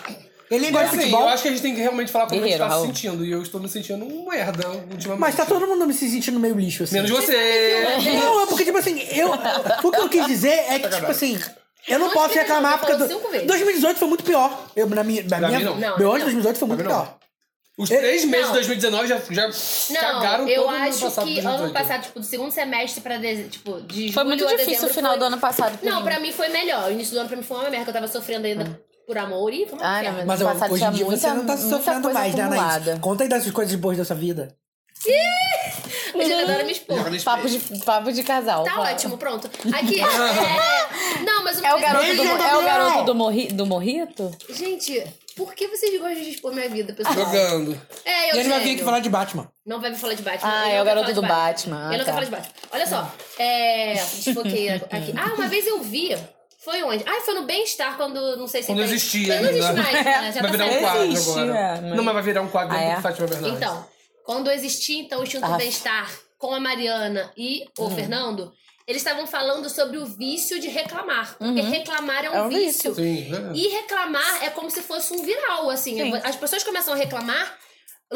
Ele 0.50 0.62
nem 0.62 0.72
gosta 0.72 0.88
de 0.88 0.94
Assim, 0.96 1.00
futebol. 1.02 1.22
eu 1.22 1.28
acho 1.28 1.42
que 1.42 1.48
a 1.48 1.50
gente 1.52 1.62
tem 1.62 1.74
que 1.76 1.80
realmente 1.80 2.10
falar 2.10 2.26
como 2.26 2.40
Guerreiro, 2.40 2.64
a 2.64 2.66
gente 2.66 2.70
tá 2.70 2.74
Raul. 2.74 2.86
se 2.88 2.92
sentindo. 3.00 3.24
E 3.24 3.30
eu 3.30 3.40
estou 3.42 3.60
me 3.60 3.68
sentindo 3.68 4.04
um 4.04 4.28
merda 4.28 4.68
ultimamente. 4.68 5.20
Mas 5.20 5.36
tá 5.36 5.46
todo 5.46 5.64
mundo 5.66 5.86
me 5.86 5.94
se 5.94 6.10
sentindo 6.10 6.40
meio 6.40 6.56
lixo, 6.58 6.82
assim. 6.82 6.96
Menos 6.96 7.10
você. 7.10 7.84
Não, 8.18 8.42
é 8.42 8.46
porque, 8.46 8.64
tipo 8.64 8.76
assim, 8.78 9.00
eu. 9.12 9.30
O 9.84 9.90
que 9.92 10.00
eu 10.00 10.08
quis 10.08 10.26
dizer 10.26 10.64
é 10.68 10.78
que, 10.80 10.88
tipo 10.88 11.06
assim. 11.10 11.38
Eu 11.88 11.98
não 11.98 12.10
posso 12.10 12.34
reclamar 12.34 12.78
porque. 12.78 12.92
Falou 12.92 13.08
do- 13.08 13.14
cinco 13.14 13.30
vezes. 13.30 13.46
2018 13.46 13.98
foi 13.98 14.08
muito 14.08 14.24
pior. 14.24 14.66
Eu, 14.74 14.88
na 14.88 15.04
minha. 15.04 15.22
Na 15.22 15.28
Pra 15.38 15.48
minha 15.48 15.58
mim, 15.60 15.64
não. 15.66 15.76
Não, 15.78 15.98
meu 15.98 16.06
não. 16.08 16.10
ano 16.14 16.18
de 16.18 16.24
2018 16.24 16.58
foi 16.58 16.68
muito 16.68 16.82
Pra 16.82 16.88
mim, 16.92 16.96
não. 16.98 17.04
pior. 17.06 17.16
Os 17.78 17.88
três 17.88 18.24
meses 18.26 18.46
Não. 18.48 18.52
de 18.52 18.58
2019 18.68 19.08
já, 19.08 19.18
já 19.30 19.46
Não, 19.46 20.00
cagaram 20.20 20.46
eu 20.48 20.62
todo 20.62 20.66
o 20.66 20.74
ano 20.74 20.84
acho 20.84 21.00
passado. 21.00 21.26
que 21.26 21.32
de 21.34 21.40
ano 21.40 21.48
2018. 21.58 21.72
passado, 21.72 22.02
tipo, 22.02 22.20
do 22.20 22.26
segundo 22.26 22.50
semestre 22.50 23.00
pra 23.00 23.16
dezembro, 23.16 23.48
tipo, 23.50 23.80
de 23.82 24.12
Foi 24.12 24.22
julho 24.22 24.26
muito 24.26 24.44
a 24.44 24.48
difícil 24.50 24.66
dezembro 24.72 24.90
o 24.90 24.94
final 24.94 25.10
foi- 25.12 25.18
do 25.20 25.24
ano 25.24 25.38
passado. 25.38 25.78
pra 25.78 25.90
Não, 25.90 25.98
mim. 26.00 26.04
pra 26.04 26.20
mim 26.20 26.32
foi 26.32 26.48
melhor. 26.50 26.88
O 26.88 26.92
início 26.92 27.14
do 27.14 27.20
ano 27.20 27.28
pra 27.28 27.38
mim 27.38 27.42
foi 27.42 27.56
uma 27.56 27.70
merda, 27.70 27.84
que 27.84 27.90
eu 27.90 27.94
tava 27.94 28.08
sofrendo 28.08 28.46
ainda 28.46 28.78
por 29.10 29.18
amor 29.18 29.52
e 29.52 29.64
uma 29.64 29.82
Ai, 29.82 30.08
não, 30.08 30.24
Mas 30.24 30.40
passado 30.40 30.72
hoje 30.72 30.84
em 30.84 30.90
dia 30.92 31.04
você 31.04 31.26
muita- 31.26 31.34
não 31.34 31.46
tá 31.46 31.56
sofrendo 31.56 32.14
mais, 32.14 32.32
né. 32.32 32.42
Anaís? 32.44 32.98
Conta 33.00 33.24
aí 33.24 33.28
das 33.28 33.50
coisas 33.50 33.74
boas 33.74 33.98
da 33.98 34.04
sua 34.04 34.14
vida. 34.14 34.56
A 36.14 36.22
gente 36.22 36.32
adora 36.32 36.62
me 36.62 36.70
expor. 36.70 36.96
Papo 37.24 37.48
de, 37.48 37.58
papo 37.84 38.12
de 38.12 38.22
casal. 38.22 38.62
Tá 38.62 38.72
fala. 38.72 38.92
ótimo, 38.92 39.18
pronto. 39.18 39.50
Aqui, 39.72 40.00
é... 40.00 41.24
Não, 41.24 41.42
mas 41.42 41.58
o 41.58 41.66
É 41.66 41.74
o 41.74 41.80
garoto, 41.80 42.14
do, 42.14 42.22
é 42.22 42.56
o 42.56 42.62
garoto 42.62 43.04
do, 43.04 43.14
morri, 43.14 43.48
do 43.48 43.66
morrito? 43.66 44.30
Gente, 44.48 45.04
por 45.36 45.54
que 45.54 45.66
vocês 45.66 45.98
gostam 45.98 46.22
de 46.22 46.30
expor 46.30 46.52
minha 46.54 46.68
vida, 46.68 46.92
pessoal? 46.92 47.14
Jogando. 47.14 47.80
É, 48.04 48.30
eu 48.30 48.36
E 48.36 48.40
ele 48.40 48.48
vai 48.48 48.60
vir 48.60 48.74
aqui 48.74 48.84
falar 48.84 49.00
de 49.00 49.08
Batman. 49.08 49.50
Não 49.66 49.80
vai 49.80 49.90
me 49.90 49.96
falar 49.96 50.14
de 50.14 50.22
Batman. 50.22 50.52
Ah, 50.52 50.66
ele 50.68 50.76
é 50.76 50.82
o 50.82 50.84
garoto 50.84 51.12
do 51.12 51.20
de 51.22 51.28
Batman. 51.28 51.88
Ah, 51.88 51.94
ele 51.94 51.98
não 51.98 52.04
tá. 52.04 52.04
quer 52.04 52.12
falar 52.12 52.24
de 52.24 52.30
Batman. 52.30 52.54
Olha 52.70 52.86
só, 52.86 53.12
é... 53.38 53.94
Desfoquei 53.94 54.68
aqui. 54.68 55.14
Ah, 55.18 55.34
uma 55.34 55.48
vez 55.48 55.66
eu 55.66 55.80
vi... 55.82 56.16
Foi 56.62 56.82
onde? 56.82 57.02
Ah, 57.06 57.20
foi 57.22 57.34
no 57.34 57.42
Bem-Estar, 57.44 57.96
quando... 57.96 58.36
Não 58.36 58.46
sei 58.46 58.62
se... 58.62 58.66
Quando 58.68 58.82
existia 58.82 59.40
Não 59.40 59.48
existe 59.50 59.66
ainda. 59.66 59.82
mais, 59.82 60.04
né? 60.04 60.32
Já 60.32 60.42
Vai 60.42 60.50
tá 60.50 60.56
virar 60.56 60.66
um 60.66 60.78
quadro 60.80 61.02
Existe, 61.04 61.30
agora. 61.30 61.58
é, 61.58 61.80
mas- 61.80 61.96
Não, 61.96 62.04
mas 62.04 62.14
vai 62.14 62.22
virar 62.22 62.42
um 62.42 62.48
quadro 62.48 62.74
Ah, 62.76 62.78
dentro 62.78 62.92
é? 62.92 62.96
do 62.96 63.02
Fátima 63.02 63.26
Bernardes. 63.28 63.56
Então, 63.58 63.86
quando 64.24 64.50
existia 64.50 65.00
então 65.00 65.20
o 65.20 65.22
Instituto 65.22 65.52
Ah. 65.52 65.56
Bem-Estar 65.56 66.10
com 66.38 66.52
a 66.54 66.60
Mariana 66.60 67.32
e 67.36 67.64
o 67.78 67.84
Uhum. 67.84 67.94
Fernando, 67.94 68.52
eles 68.86 69.00
estavam 69.02 69.26
falando 69.26 69.70
sobre 69.70 69.96
o 69.98 70.04
vício 70.04 70.60
de 70.60 70.68
reclamar. 70.68 71.34
Porque 71.38 71.60
reclamar 71.62 72.24
é 72.24 72.30
um, 72.30 72.34
É 72.34 72.42
um 72.42 72.48
vício. 72.50 72.94
Sim, 72.94 73.28
né? 73.30 73.52
E 73.54 73.68
reclamar 73.68 74.44
é 74.44 74.50
como 74.50 74.70
se 74.70 74.82
fosse 74.82 75.14
um 75.14 75.22
viral, 75.22 75.70
assim. 75.70 75.96
Sim. 75.96 76.12
As 76.22 76.36
pessoas 76.36 76.62
começam 76.62 76.92
a 76.92 76.96
reclamar. 76.96 77.56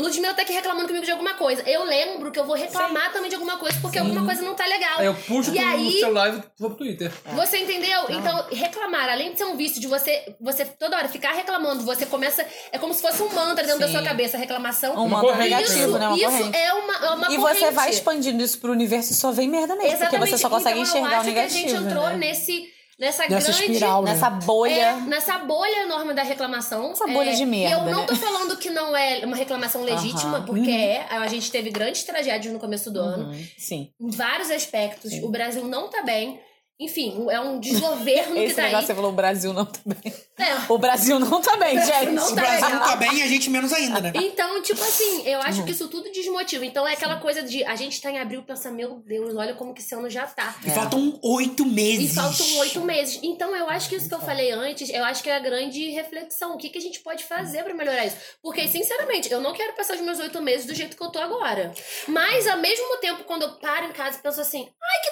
Ludmilla 0.01 0.35
tá 0.35 0.43
aqui 0.43 0.53
reclamando 0.53 0.89
comigo 0.89 1.05
de 1.05 1.11
alguma 1.13 1.35
coisa. 1.35 1.63
Eu 1.69 1.85
lembro 1.85 2.33
que 2.33 2.39
eu 2.39 2.45
vou 2.45 2.57
reclamar 2.57 3.13
também 3.13 3.29
de 3.29 3.37
alguma 3.37 3.57
coisa, 3.59 3.79
porque 3.81 3.97
alguma 3.99 4.25
coisa 4.25 4.43
não 4.43 4.55
tá 4.55 4.67
legal. 4.67 4.99
Aí 4.99 5.07
eu 5.07 5.15
puxo 5.15 5.55
e 5.55 5.59
aí, 5.59 6.01
celular 6.01 6.29
e 6.31 6.43
vou 6.59 6.71
pro 6.71 6.79
Twitter. 6.79 7.13
você 7.33 7.59
entendeu? 7.59 8.01
Então, 8.09 8.45
reclamar, 8.51 9.09
além 9.09 9.33
de 9.33 9.39
ser 9.39 9.45
um 9.45 9.57
vício 9.57 9.81
de 9.81 9.87
você, 9.87 10.35
você 10.41 10.65
toda 10.65 10.97
hora 10.97 11.09
ficar 11.09 11.33
reclamando, 11.33 11.85
você 11.85 12.07
começa. 12.07 12.45
É 12.73 12.79
como 12.79 12.93
se 12.93 13.01
fosse 13.01 13.23
um 13.23 13.29
mantra 13.33 13.65
dentro 13.65 13.79
da 13.81 13.87
Sim. 13.87 13.93
sua 13.93 14.03
cabeça, 14.03 14.37
reclamação. 14.37 14.95
Um 14.97 15.09
mantra 15.09 15.29
corrente. 15.31 15.51
negativo, 15.51 15.79
isso, 15.79 15.99
né? 15.99 16.09
Uma 16.09 16.17
isso 16.17 16.27
corrente. 16.27 16.57
é 16.59 16.73
uma, 16.75 16.95
é 16.95 17.11
uma 17.11 17.33
E 17.33 17.37
corrente. 17.37 17.61
você 17.61 17.71
vai 17.71 17.91
expandindo 17.91 18.43
isso 18.43 18.59
pro 18.59 18.73
universo 18.73 19.13
e 19.13 19.15
só 19.15 19.31
vem 19.31 19.49
merda 19.49 19.77
mesmo. 19.77 19.93
Exatamente. 19.93 20.11
Porque 20.19 20.31
você 20.31 20.39
só 20.39 20.51
consegue 20.51 20.81
então, 20.81 20.91
enxergar 20.91 21.11
eu 21.11 21.17
o 21.17 21.21
acho 21.21 21.27
negativo. 21.29 21.61
que 21.61 21.67
a 21.67 21.69
gente 21.79 21.85
entrou 21.87 22.09
né? 22.09 22.17
nesse, 22.17 22.65
nessa, 22.99 23.27
Nessa 23.29 23.53
grande. 23.53 23.73
espiral, 23.73 24.03
né? 24.03 24.13
Nessa 24.13 24.31
bolha. 24.31 24.73
É, 24.75 24.97
nessa 25.01 25.39
bolha 25.39 25.83
enorme 25.83 26.15
da 26.15 26.23
reclamação. 26.23 26.93
Essa 26.93 27.07
bolha 27.07 27.31
É, 27.31 27.35
de 27.35 27.43
E 27.43 27.47
merda, 27.47 27.77
eu 27.89 27.93
não 27.95 28.01
né? 28.03 28.07
tô 28.07 28.17
falando 28.17 28.57
que 28.57 28.71
não 28.71 28.97
é 28.97 29.21
uma 29.25 29.37
reclamação 29.37 29.83
legítima, 29.83 30.39
Aham. 30.39 30.45
porque 30.47 30.71
é. 30.71 31.07
A 31.11 31.27
gente 31.29 31.51
teve 31.51 31.71
grandes 31.71 32.05
tragédias 32.05 32.53
no 32.53 32.59
começo 32.61 32.91
do 32.91 33.01
ano. 33.01 33.29
Uhum, 33.31 33.47
Sim. 33.59 33.91
Em 34.01 34.11
vários 34.11 34.51
aspectos. 34.51 35.13
O 35.23 35.29
Brasil 35.29 35.65
não 35.65 35.89
tá 35.89 36.03
bem. 36.03 36.41
Enfim, 36.81 37.27
é 37.31 37.39
um 37.41 37.61
desgoverno 37.61 38.35
que 38.35 38.41
Esse 38.41 38.57
tá 38.57 38.63
negócio 38.63 38.81
aí. 38.81 38.87
você 38.87 38.95
falou, 38.97 39.11
o 39.13 39.15
Brasil 39.15 39.53
não 39.53 39.65
tá 39.65 39.79
bem. 39.87 40.13
É. 40.37 40.55
O 40.73 40.77
Brasil 40.77 41.21
não 41.21 41.41
tá 41.41 41.57
bem, 41.57 41.79
gente. 41.81 42.07
Não 42.11 42.25
O 42.27 42.29
tá 42.31 42.35
Brasil 42.35 42.65
legal. 42.67 42.71
não 42.81 42.87
tá 42.89 42.97
bem 42.97 43.15
e 43.19 43.23
a 43.23 43.29
gente 43.29 43.49
menos 43.49 43.73
ainda, 43.73 44.01
né? 44.01 44.13
Então, 44.17 44.61
tipo 44.61 44.83
assim, 44.83 45.23
eu 45.29 45.41
acho 45.41 45.61
Uhum. 45.61 45.67
que 45.67 45.71
isso 45.71 45.87
tudo 45.89 46.11
desmotiva. 46.11 46.67
Então 46.67 46.87
é 46.87 46.95
aquela 46.95 47.21
coisa 47.21 47.45
de 47.45 47.63
a 47.65 47.77
gente 47.77 48.01
tá 48.03 48.11
em 48.11 48.19
abril 48.19 48.41
e 48.41 48.43
pensa, 48.43 48.73
meu 48.73 48.97
Deus, 49.07 49.37
olha 49.37 49.55
como 49.55 49.73
que 49.73 49.81
esse 49.81 49.95
ano 49.95 50.11
já 50.11 50.27
tá. 50.27 50.57
E 50.65 50.71
faltam 50.71 51.17
oito 51.23 51.63
E 51.63 51.67
meses. 51.67 52.15
faltam 52.17 52.59
oito 52.59 52.81
meses. 52.81 53.21
Então, 53.23 53.55
eu 53.55 53.71
acho 53.71 53.89
que 53.89 53.95
isso 53.95 54.09
que 54.09 54.15
eu 54.15 54.21
falei 54.21 54.51
antes, 54.51 54.91
eu 54.91 55.05
acho 55.05 55.23
que 55.23 55.31
é 55.31 55.37
a 55.37 55.39
grande 55.41 55.91
reflexão. 55.91 56.55
O 56.55 56.59
que, 56.59 56.69
que 56.71 56.79
a 56.79 56.83
gente 56.83 56.99
pode 57.01 57.23
fazer 57.23 57.63
pra 57.63 57.73
melhorar 57.73 58.05
isso? 58.05 58.17
Porque, 58.43 58.67
sinceramente, 58.67 59.31
eu 59.33 59.41
não 59.41 59.53
quero 59.53 59.75
passar 59.75 59.95
os 59.95 60.01
meus 60.01 60.19
oito 60.19 60.43
meses 60.43 60.67
do 60.67 60.75
jeito 60.75 60.97
que 60.97 61.03
eu 61.05 61.09
tô 61.11 61.21
agora. 61.21 61.73
Mas, 62.09 62.49
ao 62.49 62.59
mesmo 62.59 62.97
tempo, 62.97 63.23
quando 63.23 63.43
eu 63.43 63.53
paro 63.61 63.87
em 63.87 63.93
casa 63.93 64.19
e 64.19 64.23
penso 64.23 64.41
assim, 64.41 64.69
ai, 64.83 65.01
que 65.05 65.11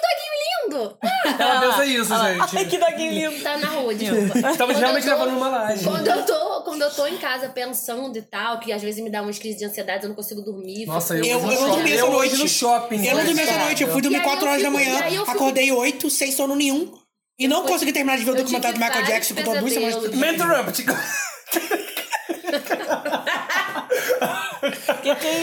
lindo! 0.63 0.97
Ela 1.39 1.61
pensa 1.61 1.85
isso, 1.85 2.13
Ai, 2.13 2.39
gente. 2.47 2.65
que 2.69 2.77
doguinho 2.77 3.11
lindo. 3.31 3.43
Tá 3.43 3.57
na 3.57 3.67
rua, 3.67 3.93
desculpa. 3.95 4.49
Estamos 4.49 4.77
realmente 4.77 5.05
gravando 5.05 5.35
uma 5.37 5.47
live. 5.49 5.83
Quando 5.83 6.07
eu, 6.07 6.25
tô, 6.25 6.61
quando 6.61 6.81
eu 6.81 6.91
tô 6.91 7.07
em 7.07 7.17
casa 7.17 7.49
pensando 7.49 8.17
e 8.17 8.21
tal, 8.21 8.59
que 8.59 8.71
às 8.71 8.81
vezes 8.81 9.03
me 9.03 9.09
dá 9.09 9.21
umas 9.21 9.37
crises 9.39 9.59
de 9.59 9.65
ansiedade, 9.65 10.03
eu 10.03 10.09
não 10.09 10.15
consigo 10.15 10.41
dormir. 10.41 10.85
Nossa, 10.85 11.15
eu, 11.15 11.23
Eu, 11.25 11.41
não 11.41 11.69
dormi 11.69 11.91
essa 11.91 11.99
Eu 12.05 12.11
noite. 12.11 12.37
no 12.37 12.47
shopping. 12.47 13.05
Eu 13.05 13.17
não 13.17 13.25
dormi 13.25 13.41
essa 13.41 13.57
noite. 13.59 13.83
Eu 13.83 13.91
fui 13.91 14.01
dormir 14.01 14.17
E 14.17 14.21
aí 14.21 14.25
4 14.25 14.45
eu 14.45 14.49
horas 14.51 14.63
da 14.63 14.69
manhã, 14.69 14.99
acordei 15.27 15.71
8, 15.71 16.09
sem 16.09 16.31
sono 16.31 16.55
nenhum. 16.55 16.93
E 17.39 17.47
não 17.47 17.63
consegui 17.65 17.91
terminar 17.91 18.17
de 18.17 18.25
ver 18.25 18.31
o 18.31 18.35
documentário 18.35 18.77
do 18.77 18.83
Michael 18.85 19.05
Jackson, 19.05 19.33
que 19.33 19.41
eu 19.41 19.45
tô 19.45 19.55
duas 19.55 19.73
semanas. 19.73 20.15
Me 20.15 20.31
interrupt. 20.33 20.85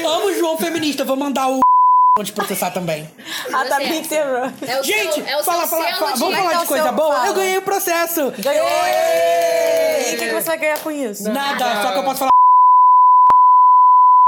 Amo 0.07 0.27
o 0.27 0.35
João 0.39 0.57
feminista, 0.57 1.05
vou 1.05 1.17
mandar 1.17 1.49
o 1.49 1.61
te 2.25 2.33
processar 2.33 2.71
também. 2.71 3.09
Ah, 3.53 3.65
tá 3.65 3.79
me. 3.79 3.85
É 3.87 3.93
Gente, 3.93 4.09
seu, 4.09 4.19
é 5.27 5.37
o 5.41 5.45
fala, 5.45 5.67
seu 5.67 5.79
fala, 5.79 5.95
fala, 5.97 6.17
vamos 6.17 6.37
falar 6.39 6.53
é 6.55 6.59
de 6.59 6.67
coisa 6.67 6.93
boa? 6.93 7.15
fala. 7.15 7.27
Eu 7.29 7.35
ganhei 7.35 7.57
o 7.59 7.63
processo. 7.63 8.33
Ganhou! 8.39 8.67
E 8.67 10.15
o 10.15 10.19
que, 10.19 10.27
que 10.29 10.35
você 10.35 10.47
vai 10.47 10.59
ganhar 10.59 10.79
com 10.81 10.91
isso? 10.91 11.31
Nada, 11.31 11.83
só 11.83 11.93
que 11.93 11.99
eu 11.99 12.05
posso 12.05 12.19
falar 12.19 12.31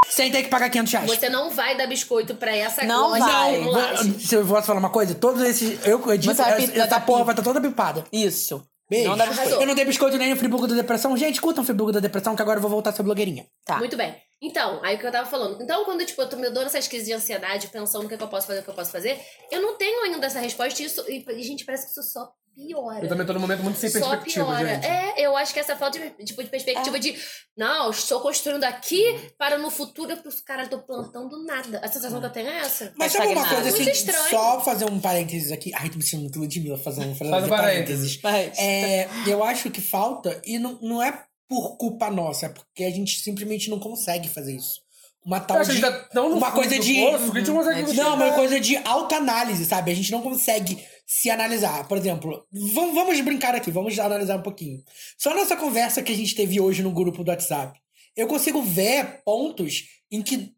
sem 0.09 0.31
ter 0.31 0.43
que 0.43 0.49
pagar 0.51 0.69
500 0.69 0.93
reais. 0.93 1.11
Você 1.11 1.29
não 1.31 1.49
vai 1.51 1.75
dar 1.77 1.87
biscoito 1.87 2.35
pra 2.35 2.55
essa 2.55 2.85
Não 2.85 3.11
loja. 3.11 3.25
vai. 3.25 3.59
Não, 3.59 3.73
Vou- 3.73 4.21
Se 4.21 4.35
eu 4.35 4.45
posso 4.47 4.67
falar 4.67 4.79
uma 4.79 4.91
coisa, 4.91 5.15
todos 5.15 5.41
esses. 5.43 5.87
Eu 5.87 5.99
edito, 6.13 6.35
Você 6.35 6.43
vai 6.43 6.53
essa, 6.63 6.73
vai 6.73 6.81
essa 6.87 7.01
porra 7.01 7.25
vai 7.25 7.33
estar 7.33 7.43
toda 7.43 7.61
pipada. 7.61 8.05
Isso. 8.13 8.63
Beijo. 8.89 9.09
Não 9.09 9.17
dá 9.17 9.27
biscoito. 9.27 9.51
Eu 9.53 9.67
não 9.67 9.75
dei 9.75 9.85
biscoito 9.85 10.19
nem 10.19 10.31
no 10.31 10.37
Friburgo 10.37 10.67
da 10.67 10.75
Depressão. 10.75 11.17
Gente, 11.17 11.41
curtam 11.41 11.63
o 11.63 11.67
Friburgo 11.67 11.93
da 11.93 12.01
Depressão, 12.01 12.37
que 12.37 12.43
agora 12.43 12.59
eu 12.59 12.63
vou 12.63 12.71
voltar 12.71 12.91
a 12.91 12.93
ser 12.93 13.03
blogueirinha. 13.03 13.47
Tá. 13.65 13.79
Muito 13.79 13.97
bem. 13.97 14.15
Então, 14.41 14.81
aí 14.83 14.97
o 14.97 14.99
que 14.99 15.07
eu 15.07 15.13
tava 15.13 15.29
falando. 15.29 15.63
Então, 15.63 15.85
quando 15.85 16.05
tipo, 16.05 16.21
eu 16.21 16.29
tô 16.29 16.37
me 16.37 16.51
dando 16.51 16.67
essas 16.67 16.89
crises 16.89 17.07
de 17.07 17.15
ansiedade, 17.15 17.69
pensando 17.69 18.05
o 18.05 18.09
que, 18.09 18.17
que 18.17 18.23
eu 18.23 18.29
posso 18.29 18.49
fazer, 18.49 18.61
o 18.61 18.63
que 18.65 18.71
eu 18.71 18.75
posso 18.75 18.91
fazer, 18.91 19.21
eu 19.51 19.63
não 19.63 19.77
tenho 19.77 20.03
ainda 20.03 20.27
essa 20.27 20.41
resposta. 20.41 20.83
E, 20.83 20.87
isso, 20.87 21.05
e, 21.09 21.25
e, 21.27 21.43
gente, 21.43 21.65
parece 21.65 21.85
que 21.85 21.91
isso 21.93 22.03
só 22.03 22.33
piora. 22.55 23.05
Eu 23.05 23.09
também 23.09 23.27
tô 23.27 23.33
num 23.33 23.41
momento 23.41 23.63
muito 23.63 23.79
sem 23.79 23.91
Só 23.91 23.99
perspectiva, 24.11 24.47
piora. 24.47 24.67
gente. 24.67 24.87
É, 24.87 25.27
eu 25.27 25.37
acho 25.37 25.53
que 25.53 25.61
essa 25.61 25.77
falta 25.77 25.99
de, 25.99 26.25
tipo, 26.25 26.43
de 26.43 26.49
perspectiva 26.51 26.99
de 26.99 27.17
não, 27.57 27.91
estou 27.91 28.21
construindo 28.21 28.65
aqui 28.65 29.03
para 29.39 29.59
no 29.59 29.71
futuro 29.71 30.17
os 30.25 30.41
caras 30.41 30.69
tô 30.69 30.79
plantando 30.79 31.45
nada. 31.45 31.81
A 31.83 31.89
sensação 31.89 32.21
que 32.21 32.27
eu 32.27 32.31
tenho 32.31 32.49
é 32.49 32.59
essa. 32.59 32.93
Mas 32.97 33.13
sabe 33.13 33.29
uma 33.29 33.49
coisa 33.49 33.69
assim, 33.69 33.83
Muito 33.85 33.97
estranho. 33.97 34.31
só 34.31 34.61
fazer 34.61 34.85
um 34.91 35.01
parênteses 35.01 35.53
aqui. 35.53 35.73
Ai, 35.75 35.89
tô 35.89 35.97
me 35.97 36.03
sentindo 36.03 36.23
muito 36.23 36.39
Ludmilla 36.39 36.79
fazendo, 36.79 37.15
fazendo 37.15 37.33
Faz 37.33 37.45
um 37.45 37.49
parênteses. 37.49 38.21
Mas- 38.23 38.59
É, 38.59 39.09
eu 39.27 39.43
acho 39.45 39.71
que 39.71 39.81
falta, 39.81 40.41
e 40.45 40.59
não, 40.59 40.79
não 40.81 41.03
é 41.03 41.25
por 41.49 41.77
culpa 41.77 42.11
nossa, 42.11 42.47
é 42.47 42.49
porque 42.49 42.85
a 42.85 42.91
gente 42.91 43.21
simplesmente 43.21 43.69
não 43.69 43.79
consegue 43.79 44.29
fazer 44.29 44.55
isso. 44.57 44.81
Uma 45.25 45.37
Eu 45.37 45.41
tal 45.47 45.63
de. 45.63 45.71
a 45.71 45.75
gente 45.75 45.81
tá 45.83 46.23
uma 46.23 46.51
coisa 46.51 46.79
de. 46.79 46.95
poço 47.01 47.31
que 47.31 47.39
a 47.39 47.41
gente 47.41 47.51
não 47.51 47.57
consegue 47.57 47.91
É 47.91 47.95
Não, 47.95 48.15
uma 48.17 48.33
coisa 48.33 48.59
de 48.59 48.77
autoanálise, 48.79 49.65
sabe? 49.67 49.93
A 49.93 49.95
gente 49.95 50.11
não 50.11 50.21
consegue 50.21 50.83
se 51.15 51.29
analisar. 51.29 51.87
Por 51.87 51.99
exemplo, 51.99 52.47
vamos, 52.73 53.21
brincar 53.21 53.55
aqui, 53.55 53.71
vamos 53.71 53.99
analisar 53.99 54.39
um 54.39 54.43
pouquinho. 54.43 54.83
Só 55.19 55.35
nessa 55.35 55.55
conversa 55.55 56.03
que 56.03 56.11
a 56.11 56.17
gente 56.17 56.35
teve 56.35 56.59
hoje 56.59 56.83
no 56.83 56.91
grupo 56.91 57.23
do 57.23 57.31
WhatsApp, 57.31 57.79
eu 58.17 58.27
consigo 58.27 58.63
ver 58.63 59.23
pontos 59.23 59.85
em 60.11 60.23
que 60.23 60.55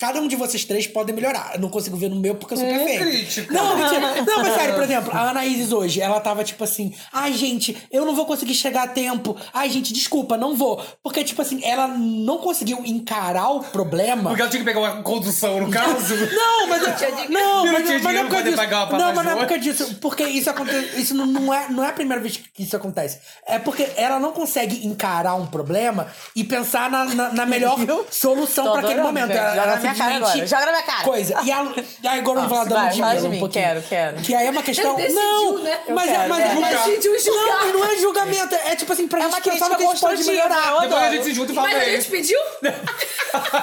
cada 0.00 0.18
um 0.18 0.26
de 0.26 0.34
vocês 0.34 0.64
três 0.64 0.86
pode 0.86 1.12
melhorar. 1.12 1.50
Eu 1.54 1.60
não 1.60 1.68
consigo 1.68 1.94
ver 1.96 2.08
no 2.08 2.16
meu 2.16 2.34
porque 2.34 2.54
eu 2.54 2.58
sou 2.58 2.66
Hum, 2.66 2.86
perfeito. 2.86 3.52
Não, 3.52 3.76
mentira. 3.76 4.22
Não, 4.24 4.38
mas 4.38 4.54
sério, 4.54 4.74
por 4.74 4.82
exemplo, 4.82 5.10
a 5.12 5.30
Anaíses 5.30 5.72
hoje, 5.72 6.00
ela 6.00 6.18
tava 6.20 6.42
tipo 6.42 6.64
assim: 6.64 6.94
ai, 7.12 7.34
gente, 7.34 7.76
eu 7.92 8.04
não 8.04 8.14
vou 8.14 8.24
conseguir 8.24 8.54
chegar 8.54 8.84
a 8.84 8.88
tempo. 8.88 9.36
Ai, 9.52 9.68
gente, 9.68 9.92
desculpa, 9.92 10.36
não 10.36 10.56
vou. 10.56 10.82
Porque, 11.02 11.22
tipo 11.22 11.42
assim, 11.42 11.60
ela 11.64 11.86
não 11.88 12.38
conseguiu 12.38 12.82
encarar 12.84 13.50
o 13.50 13.60
problema. 13.60 14.30
Porque 14.30 14.40
ela 14.42 14.50
tinha 14.50 14.60
que 14.60 14.66
pegar 14.66 14.80
uma 14.80 15.02
condução, 15.02 15.60
no 15.60 15.70
caso. 15.70 16.14
Não, 16.30 16.66
mas 16.68 16.82
eu, 16.82 17.28
não, 17.28 17.66
Eu 17.66 17.72
não 17.72 17.72
mas, 17.72 17.86
tinha 17.86 17.98
mas 17.98 18.02
não 18.02 18.10
é 18.10 18.12
dinheiro 18.12 18.28
por 18.28 18.28
pra 18.28 18.28
causa 18.28 18.44
disso. 18.44 18.56
pagar 18.56 18.88
uma 18.88 18.98
Não, 18.98 19.14
mas 19.14 19.24
não 19.24 19.32
é 19.32 19.36
por 19.36 19.46
causa 19.48 19.62
disso. 19.62 19.94
Porque 20.00 20.22
isso 20.24 20.48
acontece. 20.48 21.00
Isso 21.00 21.14
não, 21.14 21.52
é, 21.52 21.68
não 21.68 21.84
é 21.84 21.88
a 21.88 21.92
primeira 21.92 22.22
vez 22.22 22.36
que 22.36 22.62
isso 22.62 22.76
acontece. 22.76 23.20
É 23.46 23.58
porque 23.58 23.88
ela 23.96 24.18
não 24.20 24.32
consegue 24.32 24.86
encarar 24.86 25.34
um 25.34 25.46
problema 25.46 26.08
e 26.34 26.44
pensar 26.44 26.90
na, 26.90 27.04
na, 27.04 27.32
na 27.32 27.46
melhor 27.46 27.78
solução 28.10 28.72
pra 28.72 28.80
aquele 28.82 29.02
momento. 29.02 29.30
Ela, 29.32 29.62
ela 29.62 29.78
minha 29.92 30.04
cara 30.04 30.16
agora. 30.16 30.46
Joga 30.46 30.66
na 30.66 30.72
minha 30.72 30.82
cara. 30.82 31.04
Coisa. 31.04 31.40
E, 31.44 31.52
a, 31.52 31.72
e 32.02 32.08
aí 32.08 32.18
agora 32.20 32.38
eu 32.40 32.48
vou 32.48 32.50
falar 32.50 32.64
da 32.64 32.74
Vai, 32.76 32.84
Ludmilla 32.86 33.06
fala 33.08 33.20
de 33.20 33.26
um 33.26 33.30
mim. 33.30 33.38
pouquinho. 33.38 33.64
Quero, 33.64 33.82
quero. 33.82 34.16
Que 34.22 34.34
aí 34.34 34.46
é 34.46 34.50
uma 34.50 34.62
questão. 34.62 34.96
Decidiu, 34.96 35.22
não, 35.22 35.58
né? 35.58 35.78
Mas, 35.88 36.08
é, 36.10 36.12
quero, 36.14 36.28
mas, 36.28 36.42
quero. 36.44 36.60
mas, 36.60 36.84
Decidiu 36.84 37.20
julgar. 37.20 37.66
não, 37.66 37.72
não 37.72 37.84
é 37.84 37.96
julgamento. 37.96 38.54
É 38.54 38.76
tipo 38.76 38.92
assim, 38.92 39.08
pra 39.08 39.20
É 39.20 39.22
gente 39.30 39.40
pensar 39.42 39.76
que 39.76 39.82
a 39.84 39.86
gente 39.86 40.00
pode 40.00 40.24
melhorar. 40.24 40.72
eu 40.72 40.80
Depois 40.80 41.02
a 41.02 41.10
gente 41.10 41.24
se 41.24 41.34
junta 41.34 41.52
e 41.52 41.54
fala 41.54 41.68
Mas 41.68 41.76
a 41.76 41.80
pra 41.80 41.90
gente 41.92 42.10
pediu? 42.10 42.38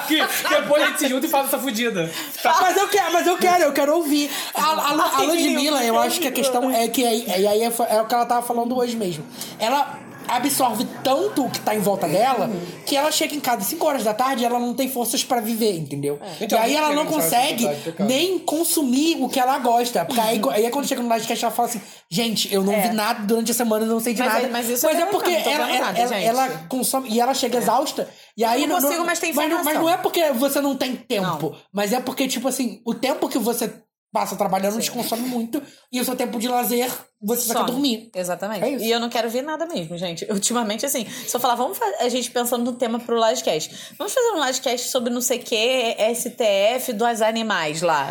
Que 0.06 0.18
Depois 0.48 0.82
a 0.82 0.86
gente 0.86 0.98
se 0.98 1.08
junta 1.08 1.26
e 1.26 1.28
fala 1.28 1.46
essa 1.46 1.58
fudida. 1.58 2.10
Mas 2.44 2.76
eu 2.76 2.88
quero, 2.88 3.12
mas 3.12 3.26
eu 3.26 3.38
quero, 3.38 3.64
eu 3.64 3.72
quero 3.72 3.94
ouvir. 3.96 4.30
A, 4.54 4.62
a, 4.62 5.16
a 5.18 5.22
Ludmilla, 5.22 5.84
eu 5.84 5.98
acho 5.98 6.20
que 6.20 6.28
a 6.28 6.32
questão 6.32 6.70
é 6.70 6.88
que 6.88 7.04
aí, 7.06 7.26
aí, 7.30 7.46
aí 7.46 7.62
é, 7.62 7.66
é 7.66 8.02
o 8.02 8.06
que 8.06 8.14
ela 8.14 8.26
tava 8.26 8.42
falando 8.42 8.76
hoje 8.76 8.96
mesmo. 8.96 9.24
Ela 9.58 9.98
absorve 10.28 10.86
tanto 11.02 11.44
o 11.46 11.50
que 11.50 11.58
tá 11.60 11.74
em 11.74 11.78
volta 11.80 12.06
dela 12.06 12.50
que 12.86 12.96
ela 12.96 13.10
chega 13.10 13.34
em 13.34 13.40
casa 13.40 13.58
às 13.62 13.66
5 13.66 13.86
horas 13.86 14.04
da 14.04 14.14
tarde 14.14 14.42
e 14.42 14.46
ela 14.46 14.58
não 14.58 14.74
tem 14.74 14.88
forças 14.90 15.24
pra 15.24 15.40
viver, 15.40 15.76
entendeu? 15.78 16.18
Então, 16.40 16.58
e 16.58 16.62
aí 16.62 16.76
ela 16.76 16.92
não 16.92 17.06
querendo 17.06 17.22
saber 17.22 17.48
consegue 17.48 17.68
pecado. 17.84 18.06
nem 18.06 18.38
consumir 18.38 19.16
o 19.22 19.28
que 19.28 19.40
ela 19.40 19.58
gosta. 19.58 20.04
Porque 20.04 20.20
aí, 20.20 20.40
aí 20.52 20.66
é 20.66 20.70
quando 20.70 20.86
chega 20.86 21.02
no 21.02 21.12
livecast 21.12 21.44
ela 21.44 21.52
fala 21.54 21.68
assim: 21.68 21.80
gente, 22.10 22.52
eu 22.52 22.62
não 22.62 22.72
É. 22.72 22.88
vi 22.88 22.94
nada 22.94 23.24
durante 23.24 23.50
a 23.50 23.54
semana, 23.54 23.84
eu 23.84 23.88
não 23.90 24.00
sei 24.00 24.14
de 24.14 24.20
Mas 24.20 24.32
nada. 24.32 24.46
é- 24.46 24.50
mas 24.50 24.68
isso 24.68 24.86
eu 24.86 24.90
é 24.90 24.94
também 24.94 25.10
porque 25.12 25.30
não 25.30 25.50
ela, 25.52 25.66
nada, 25.78 25.98
ela, 25.98 26.16
ela 26.20 26.48
consome 26.68 27.08
e 27.10 27.20
ela 27.20 27.34
chega 27.34 27.58
exausta. 27.58 28.08
E 28.36 28.44
aí 28.44 28.66
não 28.66 28.80
consigo 28.80 29.04
mais 29.04 29.18
ter 29.18 29.32
mas, 29.32 29.36
não- 29.36 29.42
mas 29.58 29.66
informação. 29.66 29.82
não 29.82 29.90
é 29.90 29.96
porque 29.96 30.32
você 30.32 30.60
não 30.60 30.76
tem 30.76 30.94
tempo, 30.96 31.54
mas 31.72 31.92
é 31.92 32.00
porque, 32.00 32.28
tipo 32.28 32.46
assim, 32.48 32.80
o 32.84 32.94
tempo 32.94 33.28
que 33.28 33.38
você 33.38 33.72
passa 34.12 34.36
trabalhando 34.36 34.80
te 34.80 34.90
consome 34.90 35.28
muito 35.28 35.62
e 35.92 36.00
o 36.00 36.04
seu 36.04 36.16
tempo 36.16 36.38
de 36.38 36.48
lazer 36.48 36.90
você 37.20 37.42
só 37.42 37.52
quer 37.52 37.58
Some. 37.60 37.70
dormir. 37.72 38.10
Exatamente. 38.14 38.64
É. 38.64 38.70
E 38.78 38.90
eu 38.90 39.00
não 39.00 39.08
quero 39.08 39.28
ver 39.28 39.42
nada 39.42 39.66
mesmo, 39.66 39.98
gente. 39.98 40.24
Ultimamente, 40.30 40.86
assim, 40.86 41.04
se 41.08 41.34
eu 41.36 41.40
falar, 41.40 41.56
vamos 41.56 41.76
fazer. 41.76 41.96
A 41.96 42.08
gente 42.08 42.30
pensando 42.30 42.64
no 42.64 42.78
tema 42.78 42.98
pro 43.00 43.16
Livecast. 43.16 43.94
Vamos 43.98 44.12
fazer 44.14 44.30
um 44.30 44.44
Livecast 44.44 44.88
sobre 44.90 45.12
não 45.12 45.20
sei 45.20 45.38
o 45.38 45.42
que, 45.42 45.96
STF 46.14 46.92
dos 46.92 47.20
animais 47.20 47.82
lá. 47.82 48.08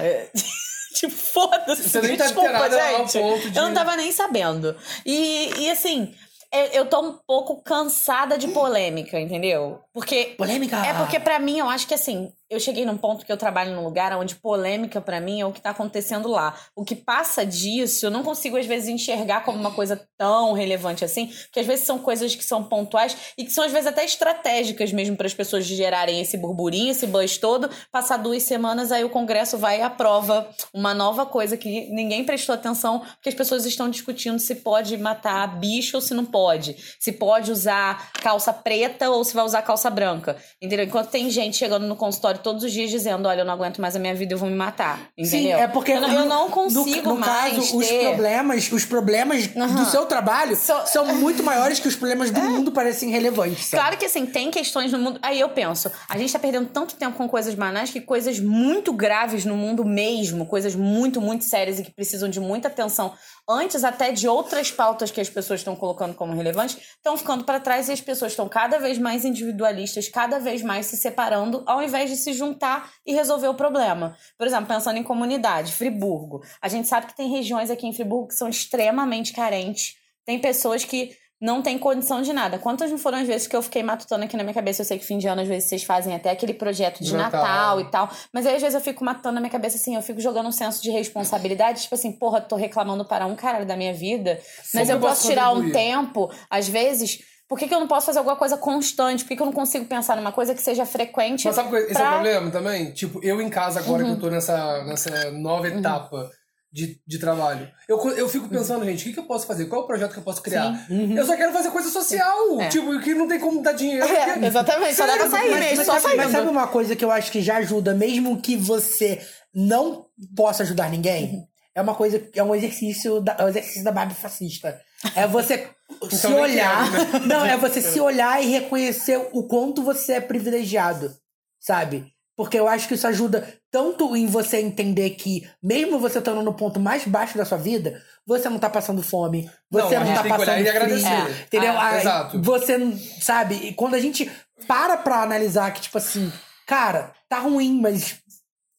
tipo, 0.95 1.13
foda-se. 1.13 1.89
Você 1.89 2.01
nem 2.01 2.17
tá 2.17 2.25
Desculpa, 2.25 2.69
gente. 2.69 3.19
ponto 3.19 3.49
de- 3.49 3.57
Eu 3.57 3.63
não 3.63 3.73
tava 3.73 3.95
nem 3.95 4.11
sabendo. 4.11 4.75
E, 5.05 5.51
e 5.57 5.69
assim. 5.71 6.13
é- 6.51 6.77
Eu 6.77 6.85
tô 6.87 6.99
um 7.01 7.17
pouco 7.25 7.61
cansada 7.63 8.37
de 8.37 8.47
polêmica, 8.49 9.19
entendeu? 9.19 9.79
Porque. 9.93 10.35
Polêmica? 10.37 10.77
É 10.85 10.93
porque 10.93 11.19
pra 11.19 11.39
mim, 11.39 11.59
eu 11.59 11.69
acho 11.69 11.87
que 11.87 11.93
assim, 11.93 12.31
eu 12.49 12.59
cheguei 12.59 12.85
num 12.85 12.97
ponto 12.97 13.25
que 13.25 13.31
eu 13.31 13.37
trabalho 13.37 13.75
num 13.75 13.83
lugar 13.83 14.17
onde 14.17 14.35
polêmica 14.35 15.01
pra 15.01 15.19
mim 15.19 15.41
é 15.41 15.45
o 15.45 15.51
que 15.51 15.61
tá 15.61 15.71
acontecendo 15.71 16.29
lá. 16.29 16.55
O 16.75 16.85
que 16.85 16.95
passa 16.95 17.45
disso, 17.45 18.05
eu 18.05 18.11
não 18.11 18.23
consigo 18.23 18.57
às 18.57 18.65
vezes 18.65 18.87
enxergar 18.87 19.43
como 19.43 19.59
uma 19.59 19.71
coisa 19.71 20.01
tão 20.17 20.53
relevante 20.53 21.03
assim, 21.03 21.27
porque 21.27 21.59
às 21.59 21.65
vezes 21.65 21.85
são 21.85 21.99
coisas 21.99 22.35
que 22.35 22.43
são 22.43 22.63
pontuais 22.63 23.17
e 23.37 23.43
que 23.43 23.51
são 23.51 23.65
às 23.65 23.71
vezes 23.71 23.87
até 23.87 24.05
estratégicas 24.05 24.93
mesmo 24.93 25.17
para 25.17 25.27
as 25.27 25.33
pessoas 25.33 25.65
gerarem 25.65 26.21
esse 26.21 26.37
burburinho, 26.37 26.91
esse 26.91 27.05
buzz 27.05 27.37
todo. 27.37 27.69
Passar 27.91 28.17
duas 28.17 28.43
semanas 28.43 28.91
aí 28.91 29.03
o 29.03 29.09
Congresso 29.09 29.57
vai 29.57 29.79
e 29.79 29.81
aprova 29.81 30.49
uma 30.73 30.93
nova 30.93 31.25
coisa 31.25 31.57
que 31.57 31.89
ninguém 31.89 32.23
prestou 32.23 32.55
atenção, 32.55 32.99
porque 32.99 33.29
as 33.29 33.35
pessoas 33.35 33.65
estão 33.65 33.89
discutindo 33.89 34.39
se 34.39 34.55
pode 34.55 34.95
matar 34.97 35.59
bicho 35.59 35.97
ou 35.97 36.01
se 36.01 36.13
não 36.13 36.25
pode, 36.25 36.77
se 36.97 37.11
pode 37.11 37.51
usar 37.51 38.11
calça 38.21 38.53
preta 38.53 39.09
ou 39.09 39.23
se 39.23 39.33
vai 39.33 39.43
usar 39.43 39.61
calça 39.63 39.89
branca, 39.89 40.37
entendeu? 40.61 40.85
Enquanto 40.85 41.09
tem 41.09 41.29
gente 41.29 41.57
chegando 41.57 41.85
no 41.85 41.95
consultório 41.95 42.36
todos 42.37 42.63
os 42.63 42.71
dias 42.71 42.89
dizendo, 42.89 43.27
olha, 43.27 43.41
eu 43.41 43.45
não 43.45 43.53
aguento 43.53 43.79
mais 43.81 43.95
a 43.95 43.99
minha 43.99 44.13
vida, 44.15 44.33
eu 44.33 44.37
vou 44.37 44.49
me 44.49 44.55
matar, 44.55 44.99
entendeu? 45.17 45.57
Sim, 45.57 45.61
é 45.63 45.67
porque 45.67 45.91
eu, 45.91 46.01
não- 46.01 46.11
eu 46.11 46.19
no- 46.21 46.25
não 46.25 46.49
consigo 46.49 47.09
no, 47.09 47.15
no 47.15 47.19
mais 47.19 47.55
caso, 47.55 47.77
os 47.77 47.87
ter... 47.87 47.99
problemas, 48.07 48.71
os 48.71 48.85
problemas 48.85 49.47
do 49.47 49.85
seu 49.85 50.05
trabalho 50.05 50.55
So- 50.55 50.85
são 50.87 51.05
muito 51.15 51.43
maiores 51.43 51.79
que 51.79 51.87
os 51.87 51.95
problemas 51.95 52.31
do 52.31 52.39
mundo 52.41 52.71
parecem 52.71 53.09
relevantes. 53.09 53.65
sabe? 53.65 53.81
Claro 53.81 53.97
que 53.97 54.05
assim, 54.05 54.25
tem 54.25 54.49
questões 54.51 54.91
no 54.91 54.99
mundo. 54.99 55.19
Aí 55.21 55.39
eu 55.39 55.49
penso, 55.49 55.91
a 56.09 56.17
gente 56.17 56.31
tá 56.31 56.39
perdendo 56.39 56.67
tanto 56.69 56.95
tempo 56.95 57.17
com 57.17 57.27
coisas 57.27 57.53
banais 57.55 57.89
que 57.89 58.01
coisas 58.01 58.39
muito 58.39 58.93
graves 58.93 59.45
no 59.45 59.55
mundo 59.55 59.83
mesmo, 59.85 60.45
coisas 60.45 60.75
muito, 60.75 61.19
muito 61.21 61.43
sérias 61.43 61.79
e 61.79 61.83
que 61.83 61.91
precisam 61.91 62.29
de 62.29 62.39
muita 62.39 62.67
atenção, 62.67 63.13
antes 63.47 63.83
até 63.83 64.11
de 64.11 64.27
outras 64.27 64.71
pautas 64.71 65.09
que 65.09 65.21
as 65.21 65.29
pessoas 65.29 65.61
estão 65.61 65.75
colocando 65.75 66.13
como 66.13 66.33
relevantes, 66.33 66.77
estão 66.77 67.15
ficando 67.15 67.43
para 67.43 67.59
trás 67.59 67.87
e 67.87 67.93
as 67.93 68.01
pessoas 68.01 68.33
estão 68.33 68.49
cada 68.49 68.77
vez 68.77 68.97
mais 68.97 69.23
individualistas, 69.23 70.09
cada 70.09 70.39
vez 70.39 70.61
mais 70.61 70.87
se 70.87 70.97
separando, 70.97 71.63
ao 71.65 71.81
invés 71.81 72.09
de 72.09 72.17
se 72.17 72.33
juntar 72.33 72.91
e 73.05 73.13
resolver 73.13 73.47
o 73.47 73.53
problema. 73.53 74.17
Por 74.37 74.45
exemplo, 74.47 74.67
pensando 74.67 74.97
em 74.97 75.03
comunidade, 75.03 75.73
Friburgo. 75.73 76.41
A 76.61 76.67
gente 76.67 76.87
sabe 76.87 77.07
que 77.07 77.15
tem 77.15 77.29
regiões 77.29 77.71
aqui 77.71 77.87
em 77.87 77.93
Friburgo 77.93 78.27
que 78.27 78.35
são 78.35 78.49
extremamente 78.49 79.31
carentes. 79.31 79.95
Tem 80.25 80.39
pessoas 80.39 80.83
que 80.83 81.15
não 81.39 81.61
têm 81.61 81.77
condição 81.77 82.21
de 82.21 82.33
nada. 82.33 82.57
Quantas 82.57 82.89
não 82.89 82.97
foram 82.97 83.19
as 83.19 83.27
vezes 83.27 83.45
que 83.47 83.55
eu 83.55 83.61
fiquei 83.61 83.83
matutando 83.83 84.23
aqui 84.25 84.35
na 84.35 84.43
minha 84.43 84.53
cabeça? 84.53 84.81
Eu 84.81 84.85
sei 84.85 84.97
que 84.97 85.05
fim 85.05 85.17
de 85.17 85.27
ano, 85.27 85.41
às 85.41 85.47
vezes, 85.47 85.69
vocês 85.69 85.83
fazem 85.83 86.15
até 86.15 86.31
aquele 86.31 86.53
projeto 86.53 87.03
de 87.03 87.13
Natal. 87.15 87.41
Natal, 87.41 87.81
e 87.81 87.85
tal. 87.91 88.09
Mas 88.33 88.45
aí, 88.47 88.55
às 88.55 88.61
vezes, 88.61 88.75
eu 88.75 88.81
fico 88.81 89.03
matando 89.05 89.35
na 89.35 89.41
minha 89.41 89.51
cabeça, 89.51 89.77
assim, 89.77 89.95
eu 89.95 90.01
fico 90.01 90.19
jogando 90.19 90.47
um 90.47 90.51
senso 90.51 90.81
de 90.81 90.89
responsabilidade. 90.89 91.83
Tipo 91.83 91.95
assim, 91.95 92.11
porra, 92.11 92.41
tô 92.41 92.55
reclamando 92.55 93.05
para 93.05 93.25
um 93.25 93.35
caralho 93.35 93.65
da 93.65 93.75
minha 93.77 93.93
vida. 93.93 94.39
Mas 94.73 94.89
eu 94.89 94.99
posso 94.99 95.27
tirar 95.27 95.51
um 95.51 95.71
tempo, 95.71 96.31
às 96.49 96.67
vezes... 96.67 97.19
Por 97.49 97.57
que, 97.57 97.65
que 97.65 97.73
eu 97.73 97.79
não 97.79 97.87
posso 97.87 98.07
fazer 98.07 98.17
alguma 98.19 98.35
coisa 98.35 98.57
constante? 98.57 99.23
Por 99.23 99.29
que, 99.29 99.37
que 99.37 99.41
eu 99.41 99.45
não 99.45 99.53
consigo 99.53 99.85
pensar 99.85 100.17
numa 100.17 100.33
coisa 100.33 100.53
que 100.53 100.61
seja 100.61 100.85
frequente? 100.85 101.45
Mas 101.45 101.55
sabe 101.55 101.69
qual- 101.69 101.81
esse 101.81 101.91
é 101.93 101.95
o 101.95 101.97
pra- 101.97 102.11
problema 102.15 102.51
também? 102.51 102.91
Tipo, 102.91 103.23
eu 103.23 103.39
em 103.41 103.49
casa 103.49 103.79
agora 103.79 104.03
Uhum. 104.03 104.09
que 104.09 104.15
eu 104.17 104.19
tô 104.19 104.29
nessa, 104.29 104.83
nessa 104.83 105.31
nova 105.31 105.65
etapa 105.65 106.29
de, 106.71 106.99
de 107.07 107.19
trabalho. 107.19 107.69
Eu, 107.87 107.97
eu 108.11 108.27
fico 108.29 108.47
pensando, 108.49 108.83
gente, 108.85 109.01
o 109.01 109.03
que, 109.05 109.13
que 109.13 109.19
eu 109.19 109.23
posso 109.25 109.47
fazer? 109.47 109.65
Qual 109.65 109.81
é 109.81 109.83
o 109.83 109.87
projeto 109.87 110.11
que 110.13 110.19
eu 110.19 110.23
posso 110.23 110.41
criar? 110.41 110.85
Eu 110.89 111.25
só 111.25 111.35
quero 111.35 111.53
fazer 111.53 111.71
coisa 111.71 111.89
social. 111.89 112.61
É. 112.61 112.67
Tipo, 112.69 112.99
que 112.99 113.13
não 113.13 113.27
tem 113.27 113.39
como 113.39 113.61
dar 113.61 113.71
dinheiro. 113.73 114.05
É, 114.05 114.33
porque- 114.33 114.45
exatamente, 114.45 114.95
só 114.95 115.07
dá 115.07 115.17
pra 115.17 115.29
sair 115.29 115.49
Mas, 115.51 115.59
mesmo, 115.59 115.77
mas 115.77 115.85
só 115.85 115.99
sabe, 115.99 116.15
mas 116.17 116.31
sabe 116.31 116.47
uma 116.49 116.67
coisa 116.67 116.95
que 116.95 117.03
eu 117.05 117.11
acho 117.11 117.31
que 117.31 117.41
já 117.41 117.57
ajuda, 117.57 117.93
mesmo 117.93 118.39
que 118.41 118.55
você 118.57 119.21
não 119.53 120.05
possa 120.35 120.63
ajudar 120.63 120.89
ninguém? 120.89 121.47
É 121.73 121.81
uma 121.81 121.95
coisa, 121.95 122.21
é 122.33 122.43
um 122.43 122.55
exercício 122.55 123.21
da, 123.21 123.35
é 123.39 123.43
um 123.45 123.49
exercício 123.49 123.83
da 123.83 123.91
Barbie 123.91 124.15
fascista. 124.15 124.79
É 125.15 125.27
você 125.27 125.69
se 126.11 126.27
nem 126.27 126.39
olhar. 126.39 126.91
né? 126.91 127.19
Não, 127.25 127.45
é 127.45 127.55
você 127.55 127.81
se 127.81 127.99
olhar 128.01 128.43
e 128.43 128.47
reconhecer 128.49 129.17
o 129.31 129.47
quanto 129.47 129.83
você 129.83 130.13
é 130.13 130.21
privilegiado, 130.21 131.11
sabe? 131.59 132.11
Porque 132.37 132.57
eu 132.59 132.67
acho 132.67 132.87
que 132.87 132.93
isso 132.93 133.07
ajuda 133.07 133.51
tanto 133.71 134.15
em 134.15 134.27
você 134.27 134.57
entender 134.61 135.09
que, 135.11 135.49
mesmo 135.61 135.97
você 135.99 136.19
estando 136.19 136.43
no 136.43 136.53
ponto 136.53 136.79
mais 136.79 137.03
baixo 137.05 137.35
da 137.35 137.43
sua 137.43 137.57
vida, 137.57 137.99
você 138.27 138.47
não 138.47 138.59
tá 138.59 138.69
passando 138.69 139.01
fome, 139.01 139.49
Não, 139.71 139.81
você 139.89 139.97
não, 139.97 140.05
gente 140.05 140.15
tá 140.15 140.37
passando 140.37 140.61
e 140.61 140.69
agradecer. 140.69 141.07
frio, 141.23 141.35
entendeu? 141.47 141.71
É, 141.73 141.77
Ah, 141.77 141.97
exato. 141.99 142.41
Você, 142.43 142.77
não- 142.77 142.95
sabe? 143.19 143.55
E 143.55 143.73
quando 143.73 143.95
a 143.95 143.99
gente 143.99 144.31
para 144.67 144.97
pra 144.97 145.23
analisar 145.23 145.73
que, 145.73 145.81
tipo 145.81 145.97
assim, 145.97 146.31
cara, 146.67 147.11
tá 147.27 147.39
ruim, 147.39 147.81
mas 147.81 148.19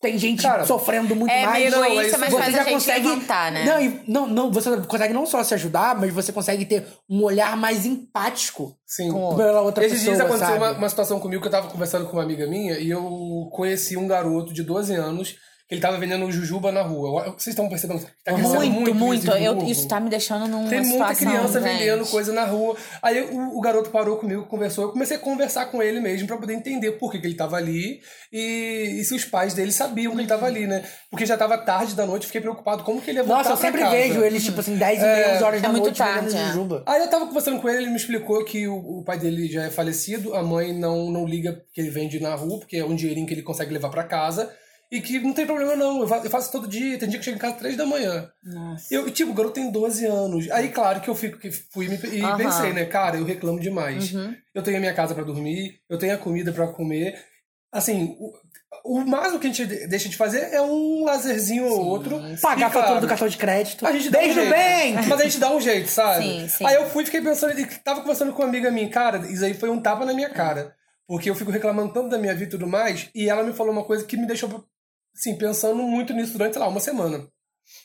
tem 0.00 0.16
gente 0.16 0.42
Cara, 0.42 0.64
sofrendo 0.64 1.16
muito 1.16 1.30
é 1.32 1.44
mais. 1.44 1.70
Não, 1.72 1.84
egoísta, 1.84 2.16
é 2.16 2.18
mas 2.18 2.28
isso. 2.28 2.38
faz 2.38 2.58
a 2.58 2.62
gente 2.62 2.86
levantar, 2.86 3.50
né? 3.52 3.64
Não, 4.06 4.26
não, 4.26 4.26
não, 4.28 4.52
você 4.52 4.76
consegue 4.82 5.12
não 5.12 5.26
só 5.26 5.42
se 5.42 5.54
ajudar, 5.54 5.98
mas 5.98 6.12
você 6.12 6.32
consegue 6.32 6.64
ter 6.64 6.86
um 7.10 7.22
olhar 7.24 7.56
mais 7.56 7.84
empático 7.84 8.76
Sim. 8.86 9.10
Com- 9.10 9.36
pela 9.36 9.60
outra 9.60 9.84
Esses 9.84 9.98
pessoa, 9.98 10.16
dias 10.16 10.26
aconteceu 10.26 10.54
sabe? 10.54 10.64
uma, 10.64 10.78
uma 10.78 10.88
situação 10.88 11.18
comigo 11.18 11.42
que 11.42 11.48
eu 11.48 11.52
tava 11.52 11.68
conversando 11.68 12.06
com 12.06 12.12
uma 12.16 12.22
amiga 12.22 12.46
minha 12.46 12.78
e 12.78 12.88
eu 12.90 13.48
conheci 13.52 13.96
um 13.96 14.06
garoto 14.06 14.52
de 14.52 14.62
12 14.62 14.94
anos 14.94 15.36
que 15.68 15.74
ele 15.74 15.82
tava 15.82 15.98
vendendo 15.98 16.32
jujuba 16.32 16.72
na 16.72 16.80
rua. 16.80 17.24
Vocês 17.24 17.48
estão 17.48 17.68
percebendo? 17.68 18.00
Tá 18.24 18.32
crescendo 18.32 18.54
Muito, 18.54 18.72
muito, 18.72 18.94
muito. 18.94 19.30
Eu, 19.32 19.62
isso 19.64 19.86
tá 19.86 20.00
me 20.00 20.08
deixando 20.08 20.48
numa 20.48 20.66
Tem 20.66 20.80
muita 20.80 21.14
situação, 21.14 21.28
criança 21.28 21.60
gente. 21.60 21.78
vendendo 21.78 22.06
coisa 22.06 22.32
na 22.32 22.46
rua. 22.46 22.74
Aí 23.02 23.20
o, 23.20 23.58
o 23.58 23.60
garoto 23.60 23.90
parou 23.90 24.16
comigo, 24.16 24.46
conversou. 24.46 24.84
Eu 24.84 24.92
comecei 24.92 25.18
a 25.18 25.20
conversar 25.20 25.66
com 25.66 25.82
ele 25.82 26.00
mesmo 26.00 26.26
pra 26.26 26.38
poder 26.38 26.54
entender 26.54 26.92
por 26.92 27.12
que, 27.12 27.18
que 27.18 27.26
ele 27.26 27.34
tava 27.34 27.56
ali 27.56 28.00
e, 28.32 28.96
e 28.98 29.04
se 29.04 29.14
os 29.14 29.26
pais 29.26 29.52
dele 29.52 29.70
sabiam 29.70 30.14
que 30.14 30.20
ele 30.22 30.26
tava 30.26 30.46
ali, 30.46 30.66
né? 30.66 30.82
Porque 31.10 31.26
já 31.26 31.36
tava 31.36 31.58
tarde 31.58 31.94
da 31.94 32.06
noite, 32.06 32.24
fiquei 32.24 32.40
preocupado 32.40 32.82
como 32.82 33.02
que 33.02 33.10
ele 33.10 33.18
ia 33.18 33.24
voltar 33.24 33.50
Nossa, 33.50 33.50
eu 33.52 33.56
sempre 33.58 33.82
casa. 33.82 33.94
vejo 33.94 34.22
eles, 34.22 34.42
tipo 34.42 34.60
assim, 34.60 34.74
10 34.74 34.98
e 34.98 35.02
meia, 35.02 35.34
11 35.34 35.44
horas 35.44 35.58
é 35.58 35.62
da 35.62 35.68
muito 35.68 35.84
noite 35.84 36.02
vendendo 36.02 36.32
tarde, 36.32 36.36
é. 36.36 36.46
jujuba. 36.46 36.82
Aí 36.86 37.02
eu 37.02 37.10
tava 37.10 37.26
conversando 37.26 37.60
com 37.60 37.68
ele, 37.68 37.82
ele 37.82 37.90
me 37.90 37.96
explicou 37.96 38.42
que 38.42 38.66
o, 38.66 39.00
o 39.00 39.04
pai 39.04 39.18
dele 39.18 39.46
já 39.52 39.64
é 39.64 39.70
falecido, 39.70 40.34
a 40.34 40.42
mãe 40.42 40.72
não, 40.72 41.10
não 41.10 41.26
liga 41.26 41.62
que 41.74 41.80
ele 41.82 41.90
vende 41.90 42.18
na 42.20 42.34
rua, 42.34 42.58
porque 42.58 42.78
é 42.78 42.84
um 42.86 42.94
dinheirinho 42.94 43.26
que 43.26 43.34
ele 43.34 43.42
consegue 43.42 43.70
levar 43.70 43.90
pra 43.90 44.04
casa. 44.04 44.50
E 44.90 45.00
que 45.02 45.18
não 45.20 45.34
tem 45.34 45.44
problema 45.44 45.76
não, 45.76 46.00
eu 46.00 46.08
fa- 46.08 46.22
eu 46.24 46.30
faço 46.30 46.50
todo 46.50 46.66
dia, 46.66 46.98
tem 46.98 47.08
dia 47.08 47.18
que 47.18 47.22
eu 47.22 47.24
chego 47.24 47.36
em 47.36 47.40
casa 47.40 47.56
três 47.56 47.76
da 47.76 47.84
manhã. 47.84 48.30
Nossa. 48.42 48.86
Eu, 48.94 49.10
tipo, 49.10 49.32
o 49.32 49.34
garoto 49.34 49.54
tem 49.54 49.70
12 49.70 50.06
anos. 50.06 50.50
Aí, 50.50 50.70
claro 50.70 51.00
que 51.02 51.08
eu 51.10 51.14
fico, 51.14 51.38
que 51.38 51.50
fui 51.50 51.86
e 52.10 52.22
Aham. 52.22 52.36
pensei, 52.38 52.72
né? 52.72 52.86
Cara, 52.86 53.18
eu 53.18 53.24
reclamo 53.24 53.60
demais. 53.60 54.12
Eu 54.54 54.62
tenho 54.62 54.78
a 54.78 54.80
minha 54.80 54.94
casa 54.94 55.14
pra 55.14 55.24
dormir, 55.24 55.80
eu 55.90 55.98
tenho 55.98 56.14
a 56.14 56.18
comida 56.18 56.52
pra 56.52 56.68
comer. 56.68 57.22
Assim, 57.70 58.16
o, 58.18 58.32
o 58.82 59.04
máximo 59.04 59.38
que 59.38 59.46
a 59.46 59.50
gente 59.50 59.66
de- 59.66 59.86
deixa 59.88 60.08
de 60.08 60.16
fazer 60.16 60.54
é 60.54 60.62
um 60.62 61.04
lazerzinho 61.04 61.66
ou 61.66 61.84
outro. 61.84 62.18
Pagar 62.40 62.68
a 62.68 62.70
fatura 62.70 62.86
claro, 62.86 63.00
do 63.02 63.08
cartão 63.08 63.28
de 63.28 63.36
crédito. 63.36 63.86
a 63.86 63.92
gente 63.92 64.08
dá 64.08 64.18
Beijo 64.20 64.40
um 64.40 64.42
jeito. 64.42 64.54
bem! 64.56 64.94
Mas 65.06 65.20
a 65.20 65.24
gente 65.24 65.38
dá 65.38 65.52
um 65.54 65.60
jeito, 65.60 65.88
sabe? 65.90 66.24
Sim, 66.24 66.48
sim. 66.48 66.64
Aí 66.66 66.76
eu 66.76 66.88
fui 66.88 67.02
e 67.02 67.06
fiquei 67.06 67.20
pensando, 67.20 67.60
e 67.60 67.66
tava 67.66 68.00
conversando 68.00 68.32
com 68.32 68.40
uma 68.40 68.48
amiga 68.48 68.70
minha, 68.70 68.88
cara, 68.88 69.18
isso 69.30 69.44
aí 69.44 69.52
foi 69.52 69.68
um 69.68 69.82
tapa 69.82 70.06
na 70.06 70.14
minha 70.14 70.30
cara. 70.30 70.74
Porque 71.06 71.28
eu 71.28 71.34
fico 71.34 71.50
reclamando 71.50 71.92
tanto 71.92 72.08
da 72.08 72.18
minha 72.18 72.32
vida 72.34 72.44
e 72.44 72.48
tudo 72.50 72.66
mais, 72.66 73.10
e 73.14 73.28
ela 73.28 73.42
me 73.42 73.52
falou 73.52 73.72
uma 73.72 73.84
coisa 73.84 74.04
que 74.04 74.16
me 74.16 74.26
deixou, 74.26 74.64
assim, 75.18 75.36
pensando 75.36 75.82
muito 75.82 76.12
nisso 76.12 76.32
durante, 76.32 76.52
sei 76.54 76.62
lá, 76.62 76.68
uma 76.68 76.80
semana. 76.80 77.26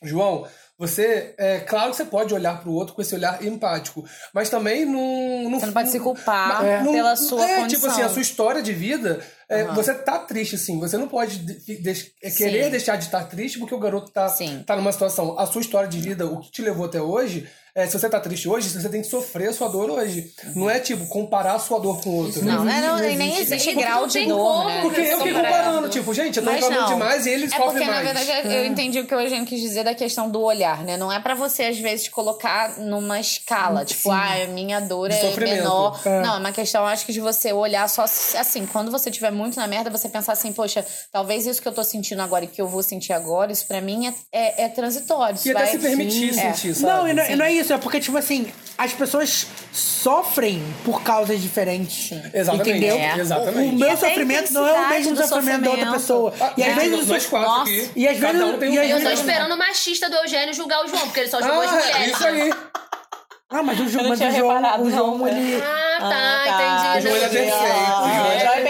João, 0.02 0.48
você, 0.78 1.36
é 1.38 1.60
claro 1.60 1.92
que 1.92 1.98
você 1.98 2.06
pode 2.06 2.34
olhar 2.34 2.62
pro 2.62 2.72
outro 2.72 2.96
com 2.96 3.02
esse 3.02 3.14
olhar 3.14 3.44
empático, 3.46 4.04
mas 4.34 4.50
também 4.50 4.86
não... 4.86 5.50
Você 5.52 5.66
não 5.68 5.74
pode 5.74 5.90
se 5.92 6.00
culpar 6.00 6.84
não- 6.84 6.94
pela 6.94 7.16
sua 7.16 7.44
é, 7.44 7.60
condição. 7.60 7.68
tipo 7.68 7.88
assim, 7.88 8.02
a 8.02 8.10
sua 8.10 8.22
história 8.22 8.62
de 8.62 8.74
vida, 8.74 9.20
é, 9.50 9.66
você 9.66 9.94
tá 9.94 10.20
triste, 10.20 10.56
assim. 10.56 10.80
Você 10.80 10.98
não 10.98 11.08
pode 11.08 11.38
de- 11.40 11.82
de- 11.82 12.12
é, 12.24 12.32
querer 12.32 12.66
Sim. 12.66 12.70
deixar 12.72 12.96
de 12.96 13.06
estar 13.06 13.24
triste 13.26 13.60
porque 13.60 13.76
o 13.76 13.80
garoto 13.80 14.12
tá, 14.12 14.28
Sim. 14.30 14.64
tá 14.66 14.76
numa 14.76 14.92
situação. 14.92 15.38
A 15.38 15.46
sua 15.46 15.62
história 15.62 15.88
de 15.88 16.00
vida, 16.00 16.26
o 16.26 16.40
que 16.40 16.50
te 16.52 16.62
levou 16.62 16.86
até 16.86 17.02
hoje, 17.02 17.48
é, 17.76 17.88
se 17.88 17.98
você 18.00 18.08
tá 18.10 18.20
triste 18.20 18.48
hoje, 18.48 18.70
você 18.70 18.88
tem 18.90 19.02
que 19.02 19.08
sofrer 19.08 19.50
a 19.50 19.54
sua 19.54 19.68
dor 19.68 19.90
hoje. 19.90 20.32
Não 20.56 20.70
é, 20.70 20.80
tipo, 20.80 21.08
comparar 21.08 21.54
a 21.56 21.60
sua 21.60 21.80
dor 21.80 22.02
com 22.02 22.10
o 22.10 22.16
outro. 22.26 22.44
Não, 22.46 22.64
não, 22.64 22.82
não, 22.82 22.98
nem, 23.00 23.18
nem 23.18 23.38
existe 23.40 23.74
grau 23.74 24.06
de 24.08 24.26
dor, 24.26 24.66
né? 24.66 24.82
Porque 24.82 25.02
eu 25.02 25.22
fico 25.22 25.36
Comparando. 25.40 25.90
tipo, 25.90 26.14
gente, 26.14 26.38
eu 26.38 26.44
tô 26.46 26.52
reclamando 26.52 26.88
demais 26.88 27.26
e 27.26 27.30
eles 27.32 27.52
é 27.52 27.56
sofrem 27.56 27.72
porque, 27.86 27.86
mais. 27.92 28.06
na 28.06 28.14
verdade, 28.14 28.54
eu 28.56 28.66
entendi 28.66 29.00
o 29.00 29.08
que 29.08 29.16
o 29.16 29.20
Eugênio 29.20 29.46
quis 29.46 29.60
dizer 29.62 29.84
da 29.84 29.96
questão 29.96 30.30
do 30.30 30.42
olhar, 30.42 30.84
né? 30.84 30.98
Não 30.98 31.12
é 31.12 31.20
pra 31.20 31.34
você, 31.36 31.64
às 31.64 31.78
vezes, 31.80 32.08
colocar 32.10 32.78
numa 32.80 33.20
escala. 33.20 33.84
Tipo, 33.86 34.12
ah, 34.12 34.44
a 34.44 34.48
minha 34.48 34.80
dor 34.80 35.10
De 35.10 35.16
é 35.16 35.22
sofrimento. 35.22 35.56
menor. 35.56 36.00
É. 36.06 36.22
Não, 36.22 36.36
é 36.36 36.40
uma 36.40 36.52
questão, 36.52 36.86
acho 36.86 37.06
que, 37.06 37.14
de 37.14 37.22
você 37.22 37.52
olhar 37.54 37.88
só 37.90 38.04
assim. 38.04 38.66
Quando 38.68 38.92
você 38.92 39.10
estiver 39.10 39.32
muito 39.32 39.56
na 39.58 39.68
merda, 39.68 39.90
você 39.90 40.08
pensar 40.10 40.34
assim, 40.34 40.52
poxa, 40.54 40.86
talvez 41.12 41.46
isso 41.48 41.62
que 41.62 41.68
eu 41.68 41.74
tô 41.74 41.84
sentindo 41.84 42.22
agora 42.22 42.46
e 42.46 42.48
que 42.48 42.62
eu 42.62 42.68
vou 42.68 42.84
sentir 42.84 43.14
agora, 43.14 43.52
isso 43.52 43.66
pra 43.68 43.82
mim 43.82 44.08
é, 44.08 44.14
é, 44.32 44.64
é 44.66 44.70
transitório. 44.70 45.36
Isso 45.36 45.48
E 45.48 45.52
até 45.52 45.62
vai- 45.62 45.72
se 45.72 45.80
permitir 45.80 46.34
Sim, 46.34 46.40
é. 46.40 46.54
sentir, 46.54 46.76
sabe? 46.76 46.94
Não, 46.94 47.08
e 47.08 47.14
não, 47.14 47.26
e 47.30 47.36
não 47.36 47.46
é 47.46 47.52
isso, 47.54 47.63
é 47.72 47.78
porque, 47.78 48.00
tipo 48.00 48.18
assim, 48.18 48.52
as 48.78 48.92
pessoas 48.92 49.46
sofrem 49.72 50.62
por 50.84 51.02
causas 51.04 51.42
diferentes. 51.42 52.12
Exatamente, 52.34 52.70
Entendeu? 52.72 52.96
É. 52.98 53.18
exatamente. 53.20 53.76
O 53.76 53.80
meu 53.80 53.92
até 53.92 54.06
a 54.08 54.10
sofrimento 54.10 54.54
não 54.54 54.68
é 54.68 54.74
o 54.74 54.90
mesmo 54.90 55.16
do 55.16 55.28
sofrimento 55.28 55.62
da 55.62 55.70
outra 55.70 55.86
sofrimento. 55.86 55.94
pessoa. 55.94 56.34
Ah, 56.42 56.54
E 56.58 56.64
às 56.64 56.70
é, 56.70 56.74
vezes 56.74 57.08
nós 57.08 57.22
isso. 57.22 57.30
quatro 57.30 57.62
aqui. 57.62 57.92
E 57.96 58.08
às 58.08 58.18
vezes- 58.18 58.42
um 58.42 58.64
e 58.64 58.80
às 58.80 58.90
Eu 58.90 59.02
tô 59.02 59.10
esperando 59.12 59.54
o 59.54 59.58
machista 59.58 60.10
do 60.10 60.16
Eugênio 60.18 60.54
julgar 60.54 60.84
o 60.84 60.88
João, 60.88 61.02
porque 61.04 61.20
ele 61.22 61.30
só 61.30 61.40
julgou 61.42 61.62
as 61.62 61.72
Ah, 61.72 61.80
é 61.80 61.94
mulheres. 61.94 62.14
isso 62.16 62.28
aí. 62.28 62.54
Ah, 63.56 63.62
mas 63.62 63.80
o, 63.80 63.84
não 63.84 64.10
mas 64.10 64.20
o 64.20 64.24
João, 64.32 64.32
reparado, 64.32 64.84
o 64.84 64.90
João 64.90 65.18
não, 65.20 65.28
ele. 65.28 65.62
Ah, 65.62 65.98
tá, 66.00 66.08
Ah, 66.08 66.44
tá. 66.58 67.00
entendi. 67.00 67.08
O 67.08 67.10
João, 67.10 67.16
ele 67.16 67.26
é 67.26 67.30
perfeito. 67.30 68.63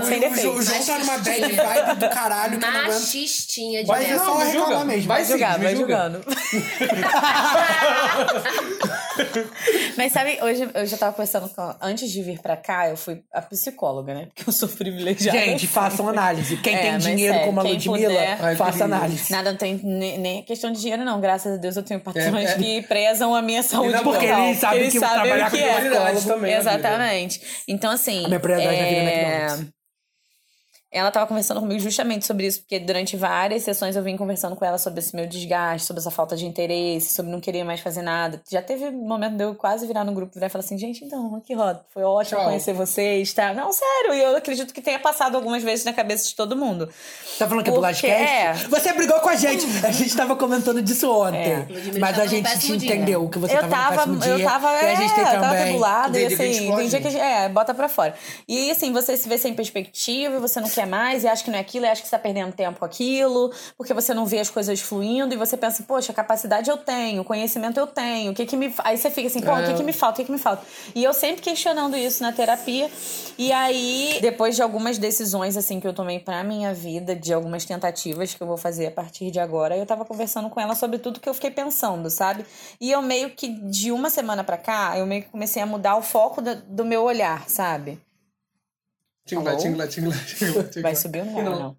O 0.00 0.04
João 0.04 0.08
o 0.08 0.12
é 0.12 0.16
herói 0.16 0.20
perfeito, 0.20 0.30
perfeito, 0.30 0.50
sem 0.50 0.50
o, 0.50 0.52
Ju- 0.52 0.52
o 0.52 0.64
defeito. 0.64 0.84
João 0.84 0.86
tá 0.86 0.98
numa 1.04 1.18
bad 1.18 1.40
vibe 1.84 1.94
do 2.00 2.08
caralho 2.10 2.58
que 2.58 2.64
eu 2.64 2.70
não 2.70 2.80
aguento. 2.80 2.92
Machistinha 3.00 3.80
de 3.82 3.86
Vai 3.88 4.00
merda. 4.00 4.18
ser 4.18 4.24
só 4.24 4.34
me 4.38 4.44
reclamar 4.44 4.68
julga. 4.70 4.84
mesmo. 4.84 5.08
Vai 5.08 5.24
sim, 5.24 5.30
Julgar, 5.32 5.58
me 5.58 5.64
vai 5.64 5.76
julga. 5.76 5.94
julgando. 5.94 6.24
Mas 9.96 10.12
sabe, 10.12 10.38
hoje 10.42 10.68
eu 10.74 10.86
já 10.86 10.96
tava 10.96 11.12
conversando 11.12 11.48
com. 11.48 11.74
Antes 11.80 12.10
de 12.10 12.22
vir 12.22 12.40
pra 12.40 12.56
cá, 12.56 12.88
eu 12.88 12.96
fui 12.96 13.22
a 13.32 13.40
psicóloga, 13.42 14.14
né? 14.14 14.26
Porque 14.34 14.48
eu 14.48 14.52
sou 14.52 14.68
privilegiada. 14.68 15.38
Gente, 15.38 15.66
façam 15.66 16.08
análise. 16.08 16.56
Quem 16.58 16.74
É, 16.74 16.78
tem 16.80 16.92
mas 16.92 17.02
dinheiro 17.04 17.32
sério, 17.34 17.46
como 17.46 17.60
a 17.60 17.64
quem 17.64 17.72
Ludmilla, 17.74 18.08
puder. 18.08 18.38
Ai, 18.40 18.56
faça 18.56 18.72
querido. 18.78 18.94
análise. 18.94 19.32
Nada, 19.32 19.50
não 19.50 19.58
tem 19.58 19.80
ne- 19.82 20.18
nem 20.18 20.42
questão 20.44 20.72
de 20.72 20.80
dinheiro, 20.80 21.04
não. 21.04 21.20
Graças 21.20 21.54
a 21.54 21.56
Deus 21.56 21.76
eu 21.76 21.82
tenho 21.82 22.00
patrões 22.00 22.50
É, 22.50 22.52
é. 22.52 22.56
que 22.56 22.82
prezam 22.82 23.34
a 23.34 23.42
minha 23.42 23.62
saúde 23.62 23.92
boa. 24.02 24.12
mental. 24.12 24.12
Porque 24.12 24.26
eles 24.26 24.58
sabem 24.58 24.90
que 24.90 24.98
trabalhar 24.98 25.50
com 25.50 25.56
é. 25.56 25.74
prioridade 25.80 26.26
também 26.26 26.56
vida. 26.56 26.70
Exatamente. 26.70 27.40
Então, 27.68 27.90
assim. 27.90 28.24
A 28.24 28.28
minha 28.28 28.40
prioridade 28.40 28.76
na 28.76 28.82
vida 28.88 28.94
é 28.94 29.04
é... 29.04 29.42
McDonald's. 29.44 29.72
Ela 30.92 31.10
tava 31.10 31.26
conversando 31.26 31.58
comigo 31.60 31.80
justamente 31.80 32.26
sobre 32.26 32.46
isso, 32.46 32.60
porque 32.60 32.78
durante 32.78 33.16
várias 33.16 33.62
sessões 33.62 33.96
eu 33.96 34.02
vim 34.02 34.14
conversando 34.14 34.54
com 34.54 34.62
ela 34.62 34.76
sobre 34.76 35.00
esse 35.00 35.16
meu 35.16 35.26
desgaste, 35.26 35.86
sobre 35.86 36.00
essa 36.00 36.10
falta 36.10 36.36
de 36.36 36.44
interesse, 36.44 37.14
sobre 37.14 37.32
não 37.32 37.40
querer 37.40 37.64
mais 37.64 37.80
fazer 37.80 38.02
nada. 38.02 38.42
Já 38.50 38.60
teve 38.60 38.84
um 38.88 39.08
momento 39.08 39.36
de 39.36 39.44
eu 39.44 39.54
quase 39.54 39.86
virar 39.86 40.04
no 40.04 40.12
grupo 40.12 40.34
virar 40.34 40.48
e 40.48 40.50
falar 40.50 40.62
assim: 40.62 40.76
gente, 40.76 41.02
então, 41.02 41.34
aqui, 41.36 41.54
Roda, 41.54 41.82
foi 41.94 42.02
ótimo 42.02 42.38
Tchau. 42.38 42.46
conhecer 42.48 42.74
vocês, 42.74 43.32
tá? 43.32 43.54
Não, 43.54 43.72
sério, 43.72 44.12
e 44.12 44.22
eu 44.22 44.36
acredito 44.36 44.74
que 44.74 44.82
tenha 44.82 44.98
passado 44.98 45.34
algumas 45.34 45.62
vezes 45.62 45.84
na 45.86 45.94
cabeça 45.94 46.28
de 46.28 46.34
todo 46.34 46.54
mundo. 46.54 46.86
Tá 47.38 47.48
falando 47.48 47.64
que 47.64 47.70
é 47.70 47.72
do 47.72 47.80
Porque- 47.80 48.06
é. 48.06 48.52
Você 48.52 48.92
brigou 48.92 49.18
com 49.20 49.30
a 49.30 49.36
gente. 49.36 49.64
A 49.86 49.90
gente 49.90 50.14
tava 50.14 50.36
comentando 50.36 50.82
disso 50.82 51.10
ontem. 51.10 51.52
É. 51.52 51.66
Mas 51.98 52.18
a 52.18 52.26
gente 52.26 52.50
te 52.58 52.76
dia. 52.76 52.94
entendeu 52.94 53.28
que 53.30 53.38
você 53.38 53.56
eu 53.56 53.60
tava, 53.60 53.96
tava, 53.96 54.06
no 54.06 54.16
péssimo 54.18 54.34
eu 54.34 54.36
dia. 54.36 54.46
tava, 54.46 54.72
e 54.72 54.90
a 54.90 54.94
gente 54.94 55.10
é, 55.10 55.14
tem 55.14 55.24
eu 55.24 55.40
tava 55.40 55.56
Tem 55.56 56.24
e 56.24 56.26
dia 56.28 56.36
assim, 56.36 56.76
tem 56.76 56.88
dia 56.88 57.00
que 57.00 57.08
a 57.08 57.10
gente, 57.10 57.20
é, 57.22 57.48
bota 57.48 57.72
pra 57.72 57.88
fora. 57.88 58.14
E 58.46 58.70
assim, 58.70 58.92
você 58.92 59.16
se 59.16 59.26
vê 59.28 59.38
sem 59.38 59.54
perspectiva, 59.54 60.36
e 60.36 60.38
você 60.38 60.60
não 60.60 60.68
quer 60.68 60.81
mais, 60.86 61.24
e 61.24 61.28
acha 61.28 61.42
que 61.44 61.50
não 61.50 61.58
é 61.58 61.60
aquilo, 61.60 61.84
e 61.86 61.88
acha 61.88 62.00
que 62.02 62.08
você 62.08 62.16
tá 62.16 62.18
perdendo 62.18 62.52
tempo 62.52 62.78
com 62.78 62.84
aquilo, 62.84 63.52
porque 63.76 63.92
você 63.94 64.12
não 64.14 64.26
vê 64.26 64.38
as 64.40 64.50
coisas 64.50 64.80
fluindo, 64.80 65.32
e 65.34 65.36
você 65.36 65.56
pensa, 65.56 65.82
poxa, 65.82 66.12
capacidade 66.12 66.68
eu 66.70 66.76
tenho, 66.76 67.24
conhecimento 67.24 67.78
eu 67.78 67.86
tenho, 67.86 68.32
o 68.32 68.34
que 68.34 68.46
que 68.46 68.56
me... 68.56 68.72
Aí 68.84 68.96
você 68.96 69.10
fica 69.10 69.28
assim, 69.28 69.40
pô, 69.40 69.52
o 69.52 69.64
que 69.66 69.74
que 69.74 69.82
me 69.82 69.92
falta, 69.92 70.14
o 70.14 70.16
que 70.20 70.24
que 70.26 70.32
me 70.32 70.38
falta? 70.38 70.62
E 70.94 71.02
eu 71.02 71.12
sempre 71.12 71.42
questionando 71.42 71.96
isso 71.96 72.22
na 72.22 72.32
terapia, 72.32 72.90
e 73.38 73.50
aí, 73.52 74.18
depois 74.20 74.56
de 74.56 74.62
algumas 74.62 74.98
decisões, 74.98 75.56
assim, 75.56 75.80
que 75.80 75.86
eu 75.86 75.92
tomei 75.92 76.18
pra 76.18 76.44
minha 76.44 76.72
vida, 76.74 77.14
de 77.16 77.32
algumas 77.32 77.64
tentativas 77.64 78.34
que 78.34 78.42
eu 78.42 78.46
vou 78.46 78.56
fazer 78.56 78.86
a 78.86 78.90
partir 78.90 79.30
de 79.30 79.40
agora, 79.40 79.76
eu 79.76 79.86
tava 79.86 80.04
conversando 80.04 80.48
com 80.50 80.60
ela 80.60 80.74
sobre 80.74 80.98
tudo 80.98 81.20
que 81.20 81.28
eu 81.28 81.34
fiquei 81.34 81.50
pensando, 81.50 82.10
sabe? 82.10 82.44
E 82.80 82.90
eu 82.90 83.00
meio 83.02 83.30
que, 83.30 83.48
de 83.48 83.90
uma 83.90 84.10
semana 84.10 84.44
pra 84.44 84.56
cá, 84.56 84.98
eu 84.98 85.06
meio 85.06 85.22
que 85.22 85.28
comecei 85.30 85.62
a 85.62 85.66
mudar 85.66 85.96
o 85.96 86.02
foco 86.02 86.40
da- 86.42 86.54
do 86.54 86.84
meu 86.84 87.02
olhar, 87.02 87.48
sabe? 87.48 87.98
Tingla, 89.24 89.56
tingla, 89.56 89.86
tingla, 89.86 90.14
tingla, 90.16 90.64
tingla. 90.64 90.82
Vai 90.82 90.96
subir 90.96 91.20
ou 91.22 91.42
Não. 91.42 91.58
não? 91.58 91.76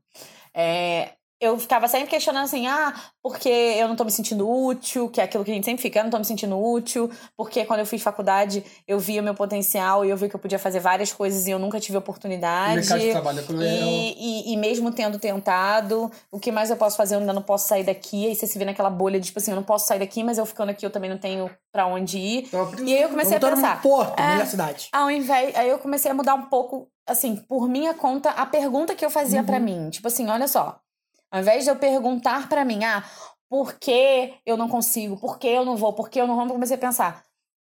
É, 0.53 1.13
eu 1.39 1.59
ficava 1.59 1.87
sempre 1.87 2.07
questionando 2.07 2.45
assim, 2.45 2.67
ah, 2.67 2.93
porque 3.21 3.49
eu 3.49 3.87
não 3.87 3.95
tô 3.95 4.03
me 4.05 4.11
sentindo 4.11 4.49
útil, 4.49 5.09
que 5.09 5.19
é 5.19 5.25
aquilo 5.25 5.43
que 5.43 5.51
a 5.51 5.53
gente 5.53 5.65
sempre 5.65 5.81
fica, 5.81 5.99
eu 5.99 6.03
não 6.03 6.11
tô 6.11 6.17
me 6.17 6.25
sentindo 6.25 6.57
útil, 6.57 7.09
porque 7.35 7.65
quando 7.65 7.81
eu 7.81 7.85
fiz 7.85 8.01
faculdade 8.01 8.63
eu 8.87 8.99
via 8.99 9.21
o 9.21 9.23
meu 9.23 9.33
potencial 9.33 10.05
e 10.05 10.09
eu 10.09 10.17
vi 10.17 10.29
que 10.29 10.35
eu 10.35 10.39
podia 10.39 10.57
fazer 10.59 10.79
várias 10.79 11.11
coisas 11.11 11.47
e 11.47 11.51
eu 11.51 11.59
nunca 11.59 11.79
tive 11.79 11.97
O 11.97 11.99
oportunidade. 11.99 12.75
mercado 12.75 12.99
de 12.99 13.11
trabalho 13.11 13.39
é 13.39 13.43
cruel. 13.43 13.61
E, 13.67 14.49
e, 14.49 14.53
e 14.53 14.57
mesmo 14.57 14.91
tendo 14.91 15.19
tentado, 15.19 16.11
o 16.31 16.39
que 16.39 16.51
mais 16.51 16.69
eu 16.69 16.77
posso 16.77 16.95
fazer? 16.95 17.15
Eu 17.15 17.19
ainda 17.19 17.33
não 17.33 17.41
posso 17.41 17.67
sair 17.67 17.83
daqui. 17.83 18.27
Aí 18.27 18.35
você 18.35 18.47
se 18.47 18.57
vê 18.57 18.65
naquela 18.65 18.89
bolha 18.89 19.19
de 19.19 19.27
tipo 19.27 19.39
assim, 19.39 19.51
eu 19.51 19.55
não 19.55 19.63
posso 19.63 19.87
sair 19.87 19.99
daqui, 19.99 20.23
mas 20.23 20.37
eu 20.37 20.45
ficando 20.45 20.69
aqui 20.69 20.85
eu 20.85 20.89
também 20.89 21.09
não 21.09 21.17
tenho 21.17 21.49
pra 21.71 21.85
onde 21.87 22.17
ir. 22.17 22.49
Prisão. 22.49 22.87
E 22.87 22.95
aí 22.95 23.01
eu 23.01 23.09
comecei 23.09 23.37
a 23.37 23.39
pensar. 23.39 23.81
Porto, 23.81 24.19
é, 24.19 24.27
melhor 24.29 24.47
cidade. 24.47 24.89
ao 24.91 25.09
invés. 25.09 25.55
Aí 25.55 25.69
eu 25.69 25.79
comecei 25.79 26.11
a 26.11 26.13
mudar 26.13 26.35
um 26.35 26.43
pouco, 26.43 26.87
assim, 27.07 27.35
por 27.35 27.67
minha 27.67 27.93
conta, 27.93 28.29
a 28.31 28.45
pergunta 28.45 28.95
que 28.95 29.03
eu 29.05 29.09
fazia 29.09 29.43
pra 29.43 29.59
mim. 29.59 29.89
Tipo 29.89 30.07
assim, 30.07 30.29
olha 30.29 30.47
só. 30.47 30.79
Ao 31.33 31.39
invés 31.39 31.63
de 31.63 31.71
eu 31.71 31.75
perguntar 31.75 32.47
pra 32.47 32.63
mim, 32.63 32.83
ah, 32.83 33.03
por 33.49 33.73
que 33.79 34.35
eu 34.45 34.55
não 34.55 34.69
consigo? 34.69 35.17
Por 35.17 35.39
que 35.39 35.47
eu 35.47 35.65
não 35.65 35.75
vou? 35.75 35.91
Por 35.91 36.07
que 36.07 36.21
eu 36.21 36.27
não 36.27 36.35
vou? 36.35 36.45
Eu 36.45 36.51
comecei 36.51 36.75
a 36.75 36.79
pensar. 36.79 37.25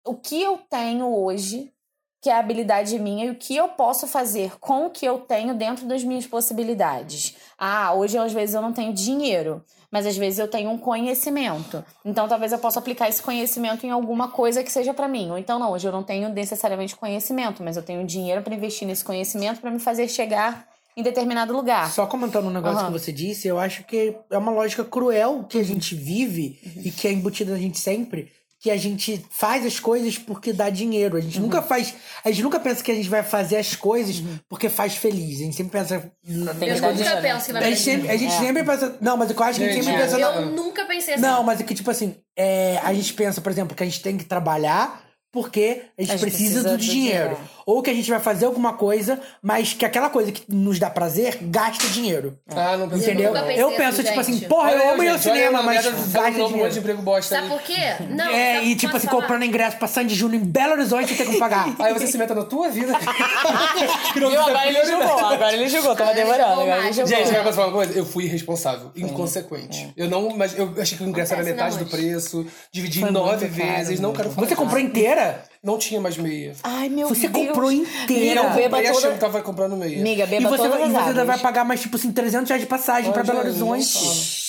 O 0.04 0.14
que 0.14 0.42
eu 0.42 0.58
tenho 0.68 1.06
hoje, 1.06 1.72
que 2.20 2.28
é 2.28 2.34
a 2.34 2.38
habilidade 2.38 2.98
minha, 2.98 3.24
e 3.24 3.30
o 3.30 3.34
que 3.34 3.56
eu 3.56 3.68
posso 3.68 4.06
fazer 4.06 4.58
com 4.60 4.84
o 4.84 4.90
que 4.90 5.06
eu 5.06 5.20
tenho 5.20 5.54
dentro 5.54 5.86
das 5.86 6.04
minhas 6.04 6.26
possibilidades. 6.26 7.34
Ah, 7.56 7.94
hoje 7.94 8.18
às 8.18 8.30
vezes 8.30 8.54
eu 8.54 8.60
não 8.60 8.74
tenho 8.74 8.92
dinheiro, 8.92 9.64
mas 9.90 10.06
às 10.06 10.18
vezes 10.18 10.38
eu 10.38 10.48
tenho 10.48 10.68
um 10.68 10.76
conhecimento. 10.76 11.82
Então 12.04 12.28
talvez 12.28 12.52
eu 12.52 12.58
possa 12.58 12.78
aplicar 12.78 13.08
esse 13.08 13.22
conhecimento 13.22 13.86
em 13.86 13.90
alguma 13.90 14.28
coisa 14.28 14.62
que 14.62 14.70
seja 14.70 14.92
pra 14.92 15.08
mim. 15.08 15.30
Ou 15.30 15.38
então 15.38 15.58
não, 15.58 15.72
hoje 15.72 15.88
eu 15.88 15.92
não 15.92 16.02
tenho 16.02 16.28
necessariamente 16.28 16.94
conhecimento, 16.94 17.62
mas 17.62 17.78
eu 17.78 17.82
tenho 17.82 18.06
dinheiro 18.06 18.42
pra 18.42 18.54
investir 18.54 18.86
nesse 18.86 19.02
conhecimento 19.02 19.62
pra 19.62 19.70
me 19.70 19.78
fazer 19.78 20.08
chegar 20.08 20.75
em 20.96 21.02
determinado 21.02 21.52
lugar. 21.52 21.90
Só 21.92 22.06
comentando 22.06 22.46
um 22.46 22.50
negócio 22.50 22.78
Aham. 22.78 22.86
que 22.92 22.98
você 22.98 23.12
disse, 23.12 23.46
eu 23.46 23.58
acho 23.58 23.84
que 23.84 24.16
é 24.30 24.38
uma 24.38 24.50
lógica 24.50 24.82
cruel 24.84 25.44
que 25.48 25.58
a 25.58 25.62
gente 25.64 25.94
vive 25.94 26.58
e 26.84 26.90
que 26.90 27.06
é 27.06 27.12
embutida 27.12 27.52
na 27.52 27.58
gente 27.58 27.78
sempre, 27.78 28.32
que 28.58 28.70
a 28.70 28.76
gente 28.78 29.24
faz 29.30 29.66
as 29.66 29.78
coisas 29.78 30.16
porque 30.16 30.52
dá 30.52 30.70
dinheiro. 30.70 31.18
A 31.18 31.20
gente 31.20 31.38
nunca 31.38 31.60
faz. 31.60 31.94
A 32.24 32.30
gente 32.30 32.42
nunca 32.42 32.58
pensa 32.58 32.82
que 32.82 32.90
a 32.90 32.94
gente 32.94 33.08
vai 33.10 33.22
fazer 33.22 33.58
as 33.58 33.76
coisas 33.76 34.22
porque 34.48 34.70
faz 34.70 34.96
feliz. 34.96 35.40
A 35.40 35.44
gente 35.44 35.54
sempre 35.56 35.72
pensa. 35.78 36.00
Tem 36.24 36.34
Eu 36.34 36.44
nas 36.44 36.58
coisas. 36.80 36.98
nunca 36.98 37.16
que 37.40 37.52
vai 37.52 37.62
A 37.62 37.68
gente, 37.68 37.80
sempre, 37.80 38.08
a 38.10 38.16
gente 38.16 38.32
sempre 38.32 38.64
pensa. 38.64 38.96
Não, 39.00 39.16
mas 39.18 39.30
eu 39.30 39.42
acho 39.42 39.58
que 39.60 39.64
a 39.66 39.72
gente 39.72 39.84
sempre 39.84 40.00
é. 40.00 40.04
pensa. 40.04 40.18
na- 40.18 40.26
Eu 40.36 40.46
nunca 40.46 40.84
pensei 40.86 41.14
assim. 41.14 41.22
Não, 41.22 41.42
mas 41.42 41.60
é 41.60 41.64
que, 41.64 41.74
tipo 41.74 41.90
assim, 41.90 42.16
é, 42.34 42.78
a 42.82 42.94
gente 42.94 43.12
pensa, 43.12 43.40
por 43.42 43.52
exemplo, 43.52 43.76
que 43.76 43.82
a 43.82 43.86
gente 43.86 44.00
tem 44.00 44.16
que 44.16 44.24
trabalhar 44.24 45.05
porque 45.32 45.82
a 45.98 46.02
gente, 46.02 46.12
A 46.12 46.16
gente 46.16 46.20
precisa, 46.20 46.60
precisa 46.60 46.62
do, 46.62 46.70
do 46.70 46.78
dinheiro. 46.78 47.28
dinheiro. 47.30 47.56
Ou 47.66 47.82
que 47.82 47.90
a 47.90 47.94
gente 47.94 48.08
vai 48.08 48.20
fazer 48.20 48.46
alguma 48.46 48.74
coisa, 48.74 49.20
mas 49.42 49.72
que 49.72 49.84
aquela 49.84 50.08
coisa 50.08 50.30
que 50.30 50.44
nos 50.48 50.78
dá 50.78 50.88
prazer 50.88 51.38
gasta 51.42 51.88
dinheiro. 51.88 52.38
Ah, 52.48 52.76
não 52.76 52.88
pensei 52.88 53.12
Entendeu? 53.12 53.32
pensei 53.32 53.60
Eu 53.60 53.68
assim, 53.68 53.76
penso, 53.76 53.96
tipo 54.04 54.22
gente. 54.22 54.36
assim, 54.36 54.40
porra, 54.48 54.70
eu 54.70 54.90
amo 54.92 55.02
ir 55.02 55.08
ao 55.08 55.18
cinema, 55.18 55.58
eu 55.58 55.64
mas 55.64 55.84
gasta 55.84 56.30
monte 56.30 56.46
de 56.46 56.52
dinheiro. 56.52 56.78
emprego 56.78 57.02
bosta 57.02 57.34
Sabe 57.34 57.48
por 57.48 57.60
quê? 57.60 57.74
Não, 58.08 58.30
É, 58.30 58.54
sabe- 58.56 58.66
e 58.68 58.76
tipo 58.76 58.96
assim, 58.96 59.08
falar? 59.08 59.20
comprando 59.20 59.44
ingresso 59.44 59.76
pra 59.78 59.88
Sandy 59.88 60.14
Júnior 60.14 60.40
em 60.42 60.44
Belo 60.46 60.72
Horizonte, 60.74 61.12
você 61.14 61.24
tem 61.24 61.32
que 61.34 61.38
pagar. 61.40 61.74
Aí 61.80 61.92
você 61.92 62.06
se 62.06 62.16
meta 62.16 62.34
na 62.34 62.44
tua 62.44 62.68
vida. 62.68 62.92
Não 64.16 64.30
precisa 64.30 64.46
Agora 64.46 64.66
ele 64.68 64.84
julgou, 64.86 65.18
agora 65.18 65.52
ele 65.54 65.68
julgou, 65.68 65.96
tava 65.96 66.14
demorando. 66.14 66.62
Gente, 67.06 67.34
eu 67.34 67.52
falar 67.52 67.66
uma 67.66 67.72
coisa? 67.72 67.92
Eu 67.98 68.06
fui 68.06 68.24
irresponsável, 68.24 68.90
inconsequente. 68.96 69.92
Eu 69.96 70.08
não, 70.08 70.36
mas 70.36 70.56
eu 70.56 70.72
achei 70.80 70.96
que 70.96 71.04
o 71.04 71.08
ingresso 71.08 71.34
era 71.34 71.42
metade 71.42 71.76
né, 71.76 71.84
do 71.84 71.90
preço, 71.90 72.46
dividi 72.72 73.02
em 73.02 73.10
nove 73.10 73.46
vezes, 73.46 74.00
não 74.00 74.12
quero 74.12 74.30
falar. 74.30 74.46
Você 74.46 74.54
comprou 74.56 74.80
inteira? 75.16 75.44
Não 75.62 75.78
tinha 75.78 76.00
mais 76.00 76.16
meia. 76.16 76.54
Ai, 76.62 76.88
meu 76.88 77.08
Você 77.08 77.28
Deus. 77.28 77.48
comprou 77.48 77.72
E 77.72 77.76
inteira. 77.78 78.40
eu 78.40 78.44
Não, 78.44 78.54
beba 78.54 78.78
achando 78.78 78.94
toda- 78.94 79.12
que 79.14 79.18
tava 79.20 79.40
comprando 79.42 79.76
meia. 79.76 79.98
Amiga, 80.00 80.24
E 80.24 80.26
beba 80.26 80.48
você, 80.50 80.56
todas 80.56 80.72
vai- 80.78 80.88
e 80.88 80.92
você 80.92 80.98
águas. 81.10 81.26
vai 81.26 81.38
pagar 81.38 81.64
mais, 81.64 81.80
tipo 81.80 81.96
assim, 81.96 82.12
300 82.12 82.48
reais 82.48 82.62
de 82.62 82.68
passagem 82.68 83.10
pra 83.12 83.22
Olha, 83.22 83.32
Belo 83.32 83.50
gente, 83.52 83.62
Horizonte. 83.62 84.46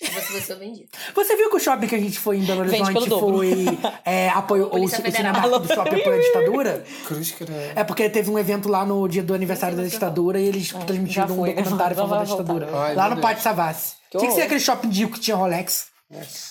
Você 0.00 0.32
vai 0.32 0.40
ser 0.42 0.54
vendido. 0.56 0.88
Você 1.12 1.34
viu 1.36 1.50
que 1.50 1.56
o 1.56 1.58
shopping 1.58 1.86
que 1.88 1.94
a 1.96 1.98
gente 1.98 2.20
foi 2.20 2.36
em 2.36 2.44
Belo 2.44 2.60
Horizonte 2.60 3.08
foi 3.10 3.66
é, 4.04 4.28
apoio 4.28 4.68
o, 4.72 4.88
cinema 4.88 5.40
do 5.58 5.66
shopping 5.66 6.00
apoio 6.00 6.14
a 6.14 6.22
ditadura? 6.22 6.84
Cruz. 7.06 7.34
É 7.74 7.82
porque 7.82 8.08
teve 8.08 8.30
um 8.30 8.38
evento 8.38 8.68
lá 8.68 8.84
no 8.86 9.08
dia 9.08 9.24
do 9.24 9.34
aniversário 9.34 9.76
da 9.76 9.82
ditadura 9.82 10.38
e 10.40 10.46
eles 10.46 10.72
transmitiram 10.86 11.24
um 11.34 11.44
documentário 11.44 11.96
favor 11.96 12.18
da 12.18 12.24
ditadura. 12.24 12.68
Ai, 12.72 12.94
lá 12.94 13.08
no. 13.12 13.20
Pátio 13.20 13.42
Savassi. 13.42 13.94
Tinha 14.12 14.28
que 14.28 14.34
ser 14.36 14.42
aquele 14.42 14.60
shopping 14.60 14.88
de 14.88 15.06
que 15.08 15.18
tinha 15.18 15.36
Rolex. 15.36 15.86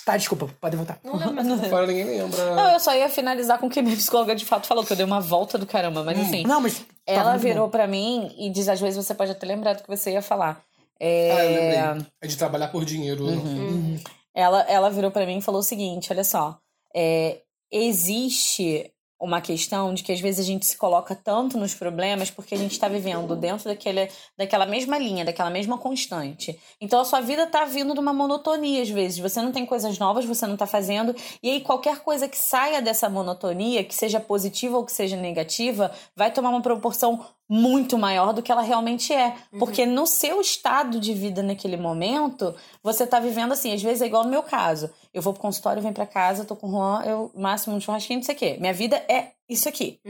Tá, 0.04 0.16
desculpa, 0.16 0.48
pode 0.60 0.76
voltar. 0.76 1.00
Não 1.02 1.16
lembro. 1.16 1.68
Fora 1.68 1.86
ninguém 1.86 2.04
lembra. 2.04 2.54
Não, 2.54 2.70
eu 2.72 2.78
só 2.80 2.94
ia 2.94 3.08
finalizar 3.08 3.58
com 3.58 3.66
o 3.66 3.70
que 3.70 3.82
minha 3.82 3.96
psicóloga 3.96 4.34
de 4.34 4.44
fato 4.44 4.66
falou, 4.68 4.84
que 4.84 4.92
eu 4.92 4.96
dei 4.96 5.04
uma 5.04 5.20
volta 5.20 5.58
do 5.58 5.66
caramba, 5.66 6.04
mas 6.04 6.16
enfim. 6.18 6.44
Não, 6.46 6.60
mas. 6.60 6.78
tá 6.78 6.84
Ela 7.06 7.30
muito 7.32 7.42
virou 7.42 7.68
pra 7.68 7.86
mim 7.88 8.32
e 8.38 8.50
diz, 8.50 8.68
às 8.68 8.80
vezes 8.80 9.04
você 9.04 9.14
pode 9.14 9.32
até 9.32 9.44
lembrar 9.46 9.72
do 9.74 9.82
que 9.82 9.88
você 9.88 10.12
ia 10.12 10.22
falar. 10.22 10.62
Ah, 11.00 11.04
eu 11.04 11.08
É, 11.08 11.60
lembrei. 11.90 12.06
É 12.22 12.26
de 12.28 12.36
trabalhar 12.36 12.68
por 12.68 12.84
dinheiro. 12.84 13.24
ou 13.24 13.30
não. 13.32 14.00
ela, 14.34 14.62
ela 14.62 14.90
virou 14.90 15.10
pra 15.10 15.26
mim 15.26 15.38
e 15.38 15.42
falou 15.42 15.60
o 15.60 15.64
seguinte: 15.64 16.12
olha 16.12 16.24
só, 16.24 16.56
é, 16.94 17.40
existe 17.70 18.92
uma 19.20 19.40
questão 19.40 19.92
de 19.92 20.02
que 20.02 20.12
às 20.12 20.20
vezes 20.20 20.40
a 20.40 20.46
gente 20.46 20.64
se 20.64 20.76
coloca 20.76 21.14
tanto 21.14 21.58
nos 21.58 21.74
problemas 21.74 22.30
porque 22.30 22.54
a 22.54 22.58
gente 22.58 22.72
está 22.72 22.86
vivendo 22.86 23.34
dentro 23.34 23.64
daquele, 23.64 24.08
daquela 24.36 24.64
mesma 24.64 24.96
linha, 24.98 25.24
daquela 25.24 25.50
mesma 25.50 25.76
constante. 25.76 26.58
Então 26.80 27.00
a 27.00 27.04
sua 27.04 27.20
vida 27.20 27.46
tá 27.46 27.64
vindo 27.64 27.94
de 27.94 28.00
uma 28.00 28.12
monotonia 28.12 28.80
às 28.82 28.88
vezes. 28.88 29.18
Você 29.18 29.42
não 29.42 29.50
tem 29.50 29.66
coisas 29.66 29.98
novas, 29.98 30.24
você 30.24 30.46
não 30.46 30.56
tá 30.56 30.66
fazendo. 30.66 31.14
E 31.42 31.50
aí 31.50 31.60
qualquer 31.60 32.00
coisa 32.00 32.28
que 32.28 32.38
saia 32.38 32.80
dessa 32.80 33.08
monotonia, 33.08 33.82
que 33.82 33.94
seja 33.94 34.20
positiva 34.20 34.76
ou 34.76 34.84
que 34.84 34.92
seja 34.92 35.16
negativa, 35.16 35.90
vai 36.14 36.30
tomar 36.30 36.50
uma 36.50 36.62
proporção 36.62 37.26
muito 37.48 37.96
maior 37.96 38.34
do 38.34 38.42
que 38.42 38.52
ela 38.52 38.60
realmente 38.60 39.12
é. 39.12 39.34
Porque 39.58 39.86
no 39.86 40.06
seu 40.06 40.40
estado 40.40 41.00
de 41.00 41.14
vida 41.14 41.42
naquele 41.42 41.78
momento, 41.78 42.54
você 42.82 43.06
tá 43.06 43.18
vivendo 43.18 43.52
assim, 43.52 43.72
às 43.72 43.82
vezes 43.82 44.02
é 44.02 44.06
igual 44.06 44.24
no 44.24 44.30
meu 44.30 44.42
caso. 44.42 44.90
Eu 45.18 45.22
vou 45.22 45.32
pro 45.32 45.42
consultório, 45.42 45.82
venho 45.82 45.92
pra 45.92 46.06
casa, 46.06 46.44
tô 46.44 46.54
com 46.54 46.68
o 46.68 46.70
Juan, 46.70 47.02
eu 47.04 47.30
máximo 47.34 47.74
um 47.74 47.80
churrasquinho, 47.80 48.20
não 48.20 48.24
sei 48.24 48.36
o 48.36 48.38
quê. 48.38 48.56
Minha 48.60 48.72
vida 48.72 48.96
é 49.08 49.32
isso 49.48 49.68
aqui. 49.68 50.00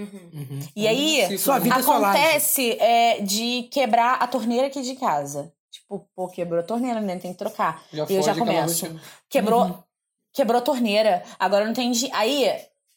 E 0.76 0.86
aí, 0.86 1.26
Sim, 1.28 1.38
Sua 1.38 1.58
vida 1.58 1.76
é 1.76 1.80
acontece 1.80 2.72
é, 2.78 3.20
de 3.22 3.62
quebrar 3.72 4.16
a 4.16 4.26
torneira 4.26 4.66
aqui 4.66 4.82
de 4.82 4.96
casa. 4.96 5.50
Tipo, 5.70 6.06
pô, 6.14 6.28
quebrou 6.28 6.60
a 6.60 6.62
torneira, 6.62 7.00
né? 7.00 7.16
Tem 7.16 7.32
que 7.32 7.38
trocar. 7.38 7.82
Já 7.90 8.04
e 8.06 8.14
eu 8.16 8.22
já 8.22 8.34
começo. 8.34 9.00
Quebrou, 9.30 9.82
quebrou 10.34 10.58
a 10.58 10.62
torneira. 10.62 11.22
Agora 11.38 11.64
não 11.64 11.72
tem. 11.72 11.90
Aí 12.12 12.44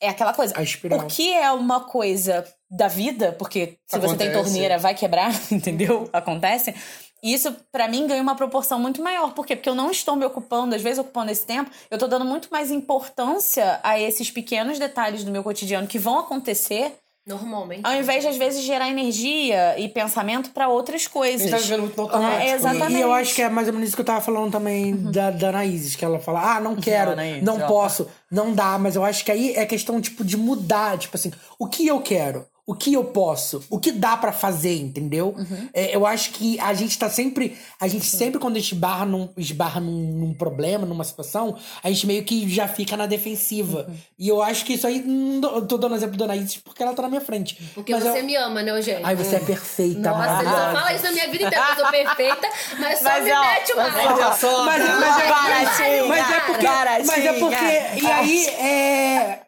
é 0.01 0.09
aquela 0.09 0.33
coisa. 0.33 0.53
A 0.57 0.63
espiral. 0.63 0.99
O 0.99 1.05
que 1.05 1.31
é 1.31 1.49
uma 1.51 1.81
coisa 1.81 2.45
da 2.69 2.89
vida, 2.89 3.31
porque 3.33 3.77
se 3.85 3.99
você 3.99 4.17
tem 4.17 4.27
Acontece. 4.27 4.33
torneira, 4.33 4.77
vai 4.77 4.95
quebrar, 4.95 5.31
entendeu? 5.51 6.09
Acontece. 6.11 6.75
E 7.23 7.33
isso, 7.33 7.55
pra 7.71 7.87
mim, 7.87 8.07
ganha 8.07 8.21
uma 8.21 8.35
proporção 8.35 8.79
muito 8.79 9.01
maior. 9.01 9.33
Por 9.33 9.45
quê? 9.45 9.55
Porque 9.55 9.69
eu 9.69 9.75
não 9.75 9.91
estou 9.91 10.15
me 10.15 10.25
ocupando, 10.25 10.75
às 10.75 10.81
vezes 10.81 10.99
ocupando 10.99 11.31
esse 11.31 11.45
tempo, 11.45 11.69
eu 11.89 11.97
tô 11.97 12.07
dando 12.07 12.25
muito 12.25 12.47
mais 12.51 12.71
importância 12.71 13.79
a 13.83 13.99
esses 13.99 14.31
pequenos 14.31 14.79
detalhes 14.79 15.23
do 15.23 15.31
meu 15.31 15.43
cotidiano 15.43 15.87
que 15.87 15.99
vão 15.99 16.17
acontecer, 16.19 16.93
Normalmente. 17.27 17.85
ao 17.85 17.93
invés 17.93 18.23
de, 18.23 18.29
às 18.29 18.37
vezes, 18.37 18.63
gerar 18.63 18.89
energia 18.89 19.77
e 19.79 19.87
pensamento 19.87 20.49
pra 20.49 20.67
outras 20.67 21.05
A 21.05 21.09
coisas. 21.09 21.41
gente 21.41 21.51
tá 21.51 21.57
vivendo 21.57 21.81
muito 21.81 21.95
no 21.97 22.03
automático. 22.03 22.41
É, 22.41 22.45
né? 22.45 22.51
exatamente. 22.53 22.97
E 22.97 23.01
eu 23.01 23.13
acho 23.13 23.35
que 23.35 23.41
é 23.43 23.49
mais 23.49 23.67
ou 23.67 23.73
menos 23.73 23.89
isso 23.89 23.95
que 23.95 24.01
eu 24.01 24.05
tava 24.05 24.21
falando 24.21 24.51
também 24.51 24.95
da, 24.95 25.29
da 25.29 25.49
Anaíses, 25.49 25.95
que 25.95 26.03
ela 26.03 26.19
fala, 26.19 26.55
ah, 26.55 26.59
não 26.59 26.75
quero, 26.75 27.11
Anaíses, 27.11 27.43
não 27.43 27.59
posso, 27.67 28.07
não 28.31 28.51
dá, 28.53 28.79
mas 28.79 28.95
eu 28.95 29.05
acho 29.05 29.23
que 29.23 29.31
aí 29.31 29.53
é 29.55 29.65
questão, 29.65 30.01
tipo, 30.01 30.23
de 30.23 30.35
mudar, 30.37 30.97
tipo 30.97 31.15
assim, 31.15 31.31
o 31.59 31.67
que 31.67 31.85
eu 31.85 32.01
quero? 32.01 32.47
O 32.65 32.75
que 32.75 32.93
eu 32.93 33.03
posso? 33.05 33.63
O 33.69 33.79
que 33.79 33.91
dá 33.91 34.15
pra 34.15 34.31
fazer, 34.31 34.75
entendeu? 34.79 35.35
É, 35.73 35.95
eu 35.95 36.05
acho 36.05 36.29
que 36.31 36.59
a 36.59 36.73
gente 36.73 36.97
tá 36.97 37.09
sempre. 37.09 37.57
A 37.79 37.87
gente 37.87 38.05
sempre, 38.05 38.39
quando 38.39 38.57
esbarra, 38.57 39.03
num, 39.05 39.29
esbarra 39.35 39.79
num, 39.81 39.91
num 39.91 40.33
problema, 40.33 40.85
numa 40.85 41.03
situação, 41.03 41.57
a 41.83 41.89
gente 41.89 42.05
meio 42.05 42.23
que 42.23 42.47
já 42.47 42.67
fica 42.67 42.95
na 42.95 43.07
defensiva. 43.07 43.89
E 44.17 44.27
eu 44.27 44.41
acho 44.41 44.63
que 44.63 44.73
isso 44.73 44.85
aí. 44.87 45.03
Eu 45.43 45.65
tô 45.65 45.77
dando 45.77 45.95
exemplo 45.95 46.15
da 46.17 46.25
Anaíses 46.25 46.57
porque 46.57 46.81
ela 46.83 46.93
tá 46.93 47.01
na 47.01 47.09
minha 47.09 47.21
frente. 47.21 47.55
Porque 47.73 47.91
Mas 47.93 48.03
você 48.03 48.19
eu- 48.19 48.23
me 48.23 48.35
ama, 48.35 48.61
né, 48.61 48.71
Eugênio? 48.71 49.05
Ai, 49.05 49.15
você 49.15 49.35
é 49.37 49.39
perfeita, 49.39 49.99
Nossa, 49.99 50.19
ele 50.23 50.27
só 50.27 50.35
maravilhosa. 50.43 50.71
fala 50.79 50.93
isso 50.93 51.03
na 51.03 51.11
minha 51.11 51.27
vida 51.31 51.43
inteira, 51.47 51.65
que 51.65 51.71
eu 51.71 51.75
sou 51.83 51.91
perfeita, 51.91 52.49
mas 52.79 52.99
só 52.99 53.03
Mas, 53.05 53.23
me 53.25 53.31
ó, 53.31 53.41
mete 53.41 53.71
o 53.73 53.75
mas, 53.77 53.93
mal. 53.93 54.17
Mas, 54.17 54.83
mas, 54.99 55.79
é, 55.81 56.03
mas 56.03 56.29
é 56.31 56.39
porque. 56.41 56.67
Mas 57.05 57.25
é 57.25 57.33
porque. 57.33 58.01
E 58.01 58.05
aí 58.07 58.45
é. 58.47 59.39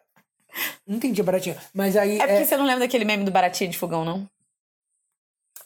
Não 0.86 0.96
entendi, 0.96 1.22
baratinho. 1.22 1.56
Mas 1.72 1.96
aí. 1.96 2.16
É 2.16 2.26
porque 2.26 2.42
é- 2.42 2.44
você 2.44 2.56
não 2.56 2.64
lembra 2.66 2.80
daquele 2.80 3.04
meme 3.04 3.24
do 3.24 3.30
baratinho 3.30 3.70
de 3.70 3.78
fogão, 3.78 4.04
não? 4.04 4.28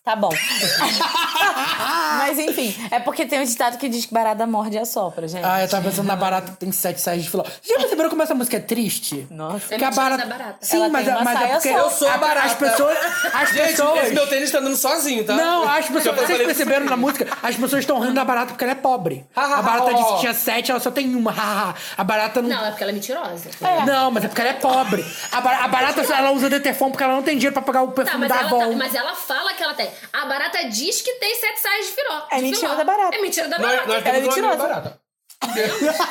Tá 0.03 0.15
bom. 0.17 0.31
Mas 2.29 2.39
enfim, 2.39 2.75
é 2.91 2.99
porque 3.01 3.25
tem 3.27 3.41
um 3.41 3.45
ditado 3.45 3.79
que 3.79 3.89
diz 3.89 4.07
que 4.07 4.13
barata 4.15 4.47
morde 4.47 4.79
a 4.79 4.85
sopra, 4.85 5.27
gente. 5.29 5.45
Ah, 5.45 5.63
eu 5.63 5.69
tava 5.69 5.85
pensando 5.89 6.07
na 6.07 6.17
barata 6.17 6.53
que 6.53 6.57
tem 6.59 6.71
sete 6.73 7.01
saias 7.01 7.23
de 7.25 7.31
filó. 7.31 7.43
Vocês 7.43 7.69
já 7.69 7.77
perceberam 7.79 8.11
como 8.11 8.23
essa 8.23 8.35
música 8.35 8.57
é 8.57 8.61
triste? 8.61 9.27
Nossa. 9.31 9.75
É 9.75 9.79
Que 9.79 9.85
a 9.85 9.91
barata. 9.91 10.25
da 10.27 10.29
barata. 10.37 10.57
Sim, 10.61 10.77
Ela 10.77 10.89
mas, 10.89 11.05
tem 11.05 11.13
é- 11.15 11.17
uma 11.17 11.25
mas 11.25 11.41
é 11.43 11.47
porque. 11.55 11.73
só. 11.73 11.79
Eu 11.79 11.91
sou 11.91 12.09
a 12.11 12.17
barata. 12.19 12.47
As 12.47 12.55
pessoas. 12.55 12.99
As 13.35 13.49
Gente, 13.51 13.69
pessoas. 13.69 14.03
esse 14.05 14.15
meu 14.15 14.27
tênis 14.27 14.51
tá 14.51 14.59
andando 14.59 14.77
sozinho, 14.77 15.25
tá? 15.25 15.35
Não, 15.35 15.69
as 15.69 15.87
pessoas. 15.87 16.15
Vocês 16.17 16.29
falei- 16.31 16.47
perceberam 16.47 16.87
na 16.87 16.97
música? 16.97 17.27
As 17.43 17.55
pessoas 17.57 17.81
estão 17.83 17.99
rindo 18.01 18.15
da 18.15 18.25
barata 18.25 18.49
porque 18.49 18.65
ela 18.65 18.73
é 18.73 18.77
pobre. 18.77 19.27
A 19.35 19.63
barata 19.63 19.95
disse 19.95 20.13
que 20.15 20.21
tinha 20.21 20.35
sete, 20.35 20.71
ela 20.71 20.81
só 20.81 20.91
tem 20.91 21.15
uma. 21.15 21.75
A 21.97 22.05
barata 22.05 22.43
não. 22.43 22.49
Não, 22.49 22.65
é 22.67 22.71
porque 22.71 22.83
ela 22.83 22.93
é 22.93 22.95
mentirosa. 22.95 23.51
Não, 23.87 24.11
mas 24.11 24.25
é 24.25 24.29
porque 24.29 24.41
ela 24.41 24.51
é 24.51 24.55
pobre. 24.55 25.05
A, 25.33 25.41
ba- 25.41 25.65
a 25.65 25.69
barata 25.69 26.01
ela 26.15 26.31
usa 26.33 26.49
Detefon 26.51 26.91
porque 26.91 27.05
ela 27.05 27.15
não 27.15 27.23
tem 27.23 27.37
dinheiro 27.37 27.53
pra 27.55 27.63
pagar 27.63 27.83
o 27.83 27.89
Tá, 27.89 27.93
perfume 28.03 28.21
mas 28.21 28.29
da 28.29 28.37
ela, 28.37 28.47
Avon. 28.47 28.71
tá- 28.71 28.77
mas 28.77 28.95
ela 28.95 29.15
fala 29.15 29.53
que 29.55 29.63
ela 29.63 29.75
tem. 29.75 29.91
A 30.13 30.27
barata 30.27 30.65
diz 30.69 31.01
que 31.03 31.13
tem 31.15 31.35
sete 31.37 31.61
saias 31.61 31.87
de 31.87 31.93
É 32.31 32.37
de 32.37 32.43
mentira 32.43 32.75
da 32.77 32.85
barata. 32.85 33.17
É 33.17 33.21
mentira 33.23 33.49
da 33.49 33.59
Nós, 33.59 33.71
barata. 33.71 33.87
nós 33.89 34.03
temos 34.03 34.07
é 34.07 34.11
amiga 34.11 34.29
mentirosa. 34.37 34.57
barata. 34.69 35.01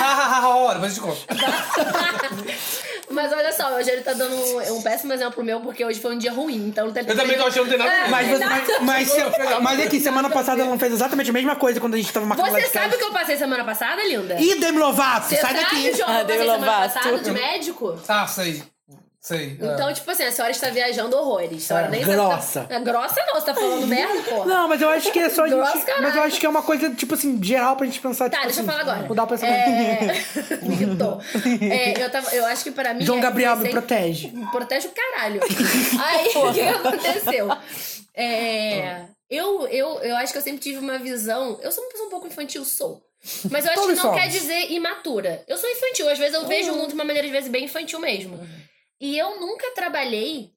Hahaha, 0.00 0.74
depois 0.74 0.96
eu 0.96 1.02
te 1.04 1.08
conto. 1.08 1.26
Mas 3.10 3.32
olha 3.32 3.50
só, 3.52 3.74
hoje 3.74 3.90
ele 3.90 4.02
tá 4.02 4.12
dando 4.12 4.34
um, 4.36 4.76
um 4.76 4.82
péssimo 4.82 5.12
exemplo 5.14 5.32
pro 5.34 5.44
meu, 5.44 5.60
porque 5.60 5.82
hoje 5.84 5.98
foi 5.98 6.14
um 6.14 6.18
dia 6.18 6.30
ruim. 6.30 6.68
Então 6.68 6.86
não 6.86 6.92
tem 6.92 7.02
Eu 7.06 7.16
também 7.16 7.36
tô 7.38 7.46
achando 7.46 7.68
que 7.68 7.76
não 7.76 7.86
tem 7.86 7.86
nada 7.86 8.04
ver. 8.04 8.10
Mas, 8.10 8.28
você, 8.28 8.44
mas, 8.44 8.68
mas, 8.82 9.08
se- 9.10 9.60
mas 9.62 9.80
é 9.80 9.86
que 9.86 9.98
semana 10.00 10.28
passada 10.28 10.60
ela 10.60 10.70
não 10.70 10.78
fez 10.78 10.92
exatamente 10.92 11.30
a 11.30 11.32
mesma 11.32 11.56
coisa 11.56 11.80
quando 11.80 11.94
a 11.94 11.96
gente 11.96 12.12
tava 12.12 12.26
marcando 12.26 12.50
Você 12.50 12.66
sabe 12.66 12.94
o 12.94 12.98
que 12.98 13.04
eu 13.04 13.12
passei 13.12 13.36
semana 13.38 13.64
passada, 13.64 14.02
linda? 14.04 14.34
Ih, 14.38 14.56
Demi 14.60 14.78
Lovato, 14.78 15.26
Você 15.28 15.36
sai 15.36 15.52
sabe, 15.54 15.64
daqui. 15.64 15.96
João, 15.96 16.08
Ah, 16.10 16.12
que 16.16 16.20
eu 16.20 16.26
passei 16.26 16.26
Demi 16.26 16.44
semana 16.50 16.66
Lovato. 16.72 16.94
passada 16.94 17.18
de 17.18 17.30
médico? 17.30 17.98
Ah, 18.08 18.26
sei. 18.26 18.62
Sei. 19.20 19.58
é. 19.60 19.64
Então, 19.74 19.92
tipo 19.92 20.08
assim, 20.10 20.22
a 20.24 20.30
senhora 20.32 20.52
está 20.52 20.70
viajando 20.70 21.16
horrores. 21.16 21.64
A 21.64 21.66
senhora 21.66 21.86
É, 21.86 21.90
nem 21.90 22.00
sabe- 22.04 22.12
grossa. 22.14 22.66
É 22.70 22.80
grossa 22.80 23.24
não, 23.26 23.34
você 23.34 23.46
tá 23.46 23.54
falando 23.54 23.86
merda, 23.86 24.22
porra. 24.22 24.46
Não, 24.46 24.68
mas 24.68 24.80
eu 24.80 24.88
acho 24.90 25.10
que 25.12 25.18
é 25.18 25.28
só 25.28 25.44
a 25.44 25.48
Grossa, 25.48 25.72
gente. 25.72 25.84
caralho. 25.86 26.04
Mas 26.06 26.16
eu 26.16 26.22
acho 26.22 26.40
que 26.40 26.46
é 26.46 26.48
uma 26.48 26.62
coisa, 26.62 26.90
tipo 26.94 27.14
assim, 27.14 27.42
geral 27.42 27.76
pra 27.76 27.84
gente 27.86 28.00
pensar. 28.00 28.30
Tá, 28.30 28.36
tipo 28.38 28.44
deixa 28.46 28.60
eu 28.60 28.64
assim, 28.64 28.78
falar 28.78 28.92
agora. 28.92 29.08
Mudar 29.08 29.24
o 29.24 29.26
pensamento. 29.26 29.58
É... 29.58 30.56
Me. 31.58 31.70
É, 31.70 32.04
eu, 32.04 32.10
tava, 32.10 32.34
eu 32.34 32.46
acho 32.46 32.62
que 32.64 32.70
pra 32.70 32.94
mim... 32.94 33.04
João 33.04 33.18
é- 33.18 33.22
Gabriel 33.22 33.56
me 33.56 33.62
sei- 33.62 33.70
protege. 33.72 34.32
Protege 34.52 34.86
o 34.88 34.92
caralho. 34.92 35.40
Aí, 36.04 36.28
o 36.36 36.52
que 36.52 36.60
aconteceu? 36.60 37.48
É, 38.14 39.02
eu, 39.30 39.66
eu, 39.68 39.98
eu 40.00 40.16
acho 40.16 40.32
que 40.32 40.38
eu 40.38 40.42
sempre 40.42 40.60
tive 40.60 40.78
uma 40.78 40.98
visão... 40.98 41.58
Eu 41.62 41.70
sou 41.72 41.82
uma 41.84 41.90
pessoa 41.90 42.06
um 42.06 42.10
pouco 42.10 42.26
infantil, 42.26 42.64
sou. 42.64 43.02
Mas 43.50 43.64
eu 43.64 43.72
acho 43.72 43.80
Todos 43.82 43.96
que 43.98 44.04
não 44.04 44.12
somos. 44.14 44.20
quer 44.20 44.28
dizer 44.28 44.70
imatura. 44.72 45.42
Eu 45.48 45.58
sou 45.58 45.68
infantil. 45.68 46.08
Às 46.08 46.18
vezes 46.18 46.34
eu 46.34 46.46
vejo 46.46 46.72
o 46.72 46.76
mundo 46.76 46.88
de 46.88 46.94
uma 46.94 47.04
maneira, 47.04 47.26
às 47.26 47.32
vezes, 47.32 47.50
bem 47.50 47.64
infantil 47.64 47.98
mesmo. 47.98 48.38
E 49.00 49.16
eu 49.18 49.38
nunca 49.40 49.70
trabalhei 49.74 50.52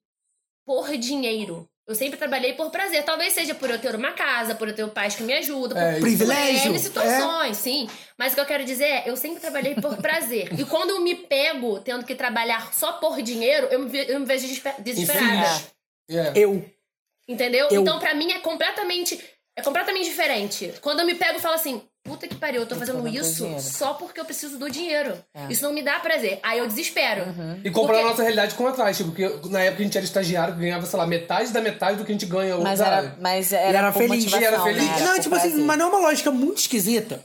por 0.66 0.96
dinheiro. 0.98 1.68
Eu 1.88 1.96
sempre 1.96 2.18
trabalhei 2.18 2.54
por 2.54 2.70
prazer. 2.70 3.04
Talvez 3.04 3.34
seja 3.34 3.54
por 3.54 3.70
eu 3.70 3.78
ter 3.80 3.94
uma 3.96 4.14
casa, 4.14 4.56
por 4.56 4.68
eu 4.68 4.76
ter 4.76 4.88
pais 4.90 5.16
que 5.16 5.24
me 5.24 5.34
ajudam, 5.34 5.78
É, 5.78 5.94
por, 5.94 6.02
Privilégio, 6.02 6.62
por 6.64 6.70
N 6.72 6.80
situações, 6.80 7.58
sim. 7.58 7.90
Mas 8.18 8.32
o 8.32 8.36
que 8.36 8.42
eu 8.42 8.46
quero 8.46 8.64
dizer 8.64 8.86
é, 8.86 9.04
eu 9.10 9.18
sempre 9.18 9.42
trabalhei 9.42 9.76
por 9.76 9.98
prazer. 9.98 10.58
e 10.60 10.64
quando 10.64 10.92
eu 10.92 11.02
me 11.02 11.16
pego 11.16 11.80
tendo 11.80 12.06
que 12.06 12.16
trabalhar 12.16 12.74
só 12.74 12.94
por 12.94 13.22
dinheiro, 13.22 13.68
eu 13.68 13.80
me, 13.80 13.90
ve- 13.90 14.06
eu 14.08 14.20
me 14.20 14.26
vejo 14.26 14.48
desesper- 14.48 14.82
desesperada. 14.82 15.26
Infeliz. 15.28 15.74
É. 16.10 16.32
Eu. 16.36 16.66
Entendeu? 17.28 17.68
Eu- 17.72 17.82
Então, 17.82 18.00
pra 18.00 18.14
mim, 18.14 18.32
é 18.32 18.40
completamente. 18.40 19.20
É 19.56 19.62
completamente 19.62 20.06
diferente. 20.06 20.74
Quando 20.82 21.02
eu 21.02 21.06
me 21.06 21.16
pego 21.16 21.38
e 21.40 21.42
falo 21.42 21.56
assim, 21.56 21.82
puta 22.04 22.28
que 22.28 22.36
pariu, 22.36 22.62
eu 22.62 22.68
tô 22.68 22.76
fazendo 22.76 23.08
isso 23.08 23.44
dinheiro. 23.44 23.62
só 23.62 23.94
porque 23.94 24.20
eu 24.20 24.26
preciso 24.26 24.58
do 24.58 24.70
dinheiro. 24.70 25.14
É. 25.34 25.48
Isso 25.52 25.64
não 25.64 25.74
me 25.74 25.82
dá 25.84 26.00
prazer. 26.00 26.40
Aí 26.44 26.60
eu 26.60 26.68
desespero. 26.68 27.24
E 27.64 27.70
comparar 27.70 28.00
Porque- 28.00 28.08
a 28.08 28.10
nossa 28.12 28.22
realidade 28.24 28.56
com 28.56 28.68
atrás, 28.68 28.98
tipo, 28.98 29.12
porque 29.12 29.28
na 29.50 29.62
época 29.62 29.82
a 29.82 29.86
gente 29.86 29.98
era 29.98 30.06
estagiário, 30.06 30.56
ganhava, 30.56 30.86
sei 30.86 30.98
lá, 31.00 31.06
metade 31.08 31.52
da 31.52 31.62
metade 31.62 31.98
do 31.98 32.06
que 32.06 32.12
a 32.12 32.16
gente 32.16 32.26
ganha 32.26 32.56
hoje. 32.56 32.64
Mas 32.64 32.80
sabe? 32.80 32.92
era, 33.08 33.18
mas 33.22 33.54
era, 33.54 33.72
E 33.72 33.76
era 33.76 33.92
por 33.92 34.00
feliz. 34.00 34.34
era 34.34 34.58
né? 34.58 34.64
feliz. 34.64 34.90
Era 34.90 35.06
não, 35.06 35.20
tipo 35.20 35.36
assim, 35.36 35.50
prazer. 35.50 35.66
mas 35.66 35.78
não 35.78 35.86
é 35.86 35.90
uma 35.90 36.00
lógica 36.00 36.32
muito 36.32 36.58
esquisita. 36.58 37.24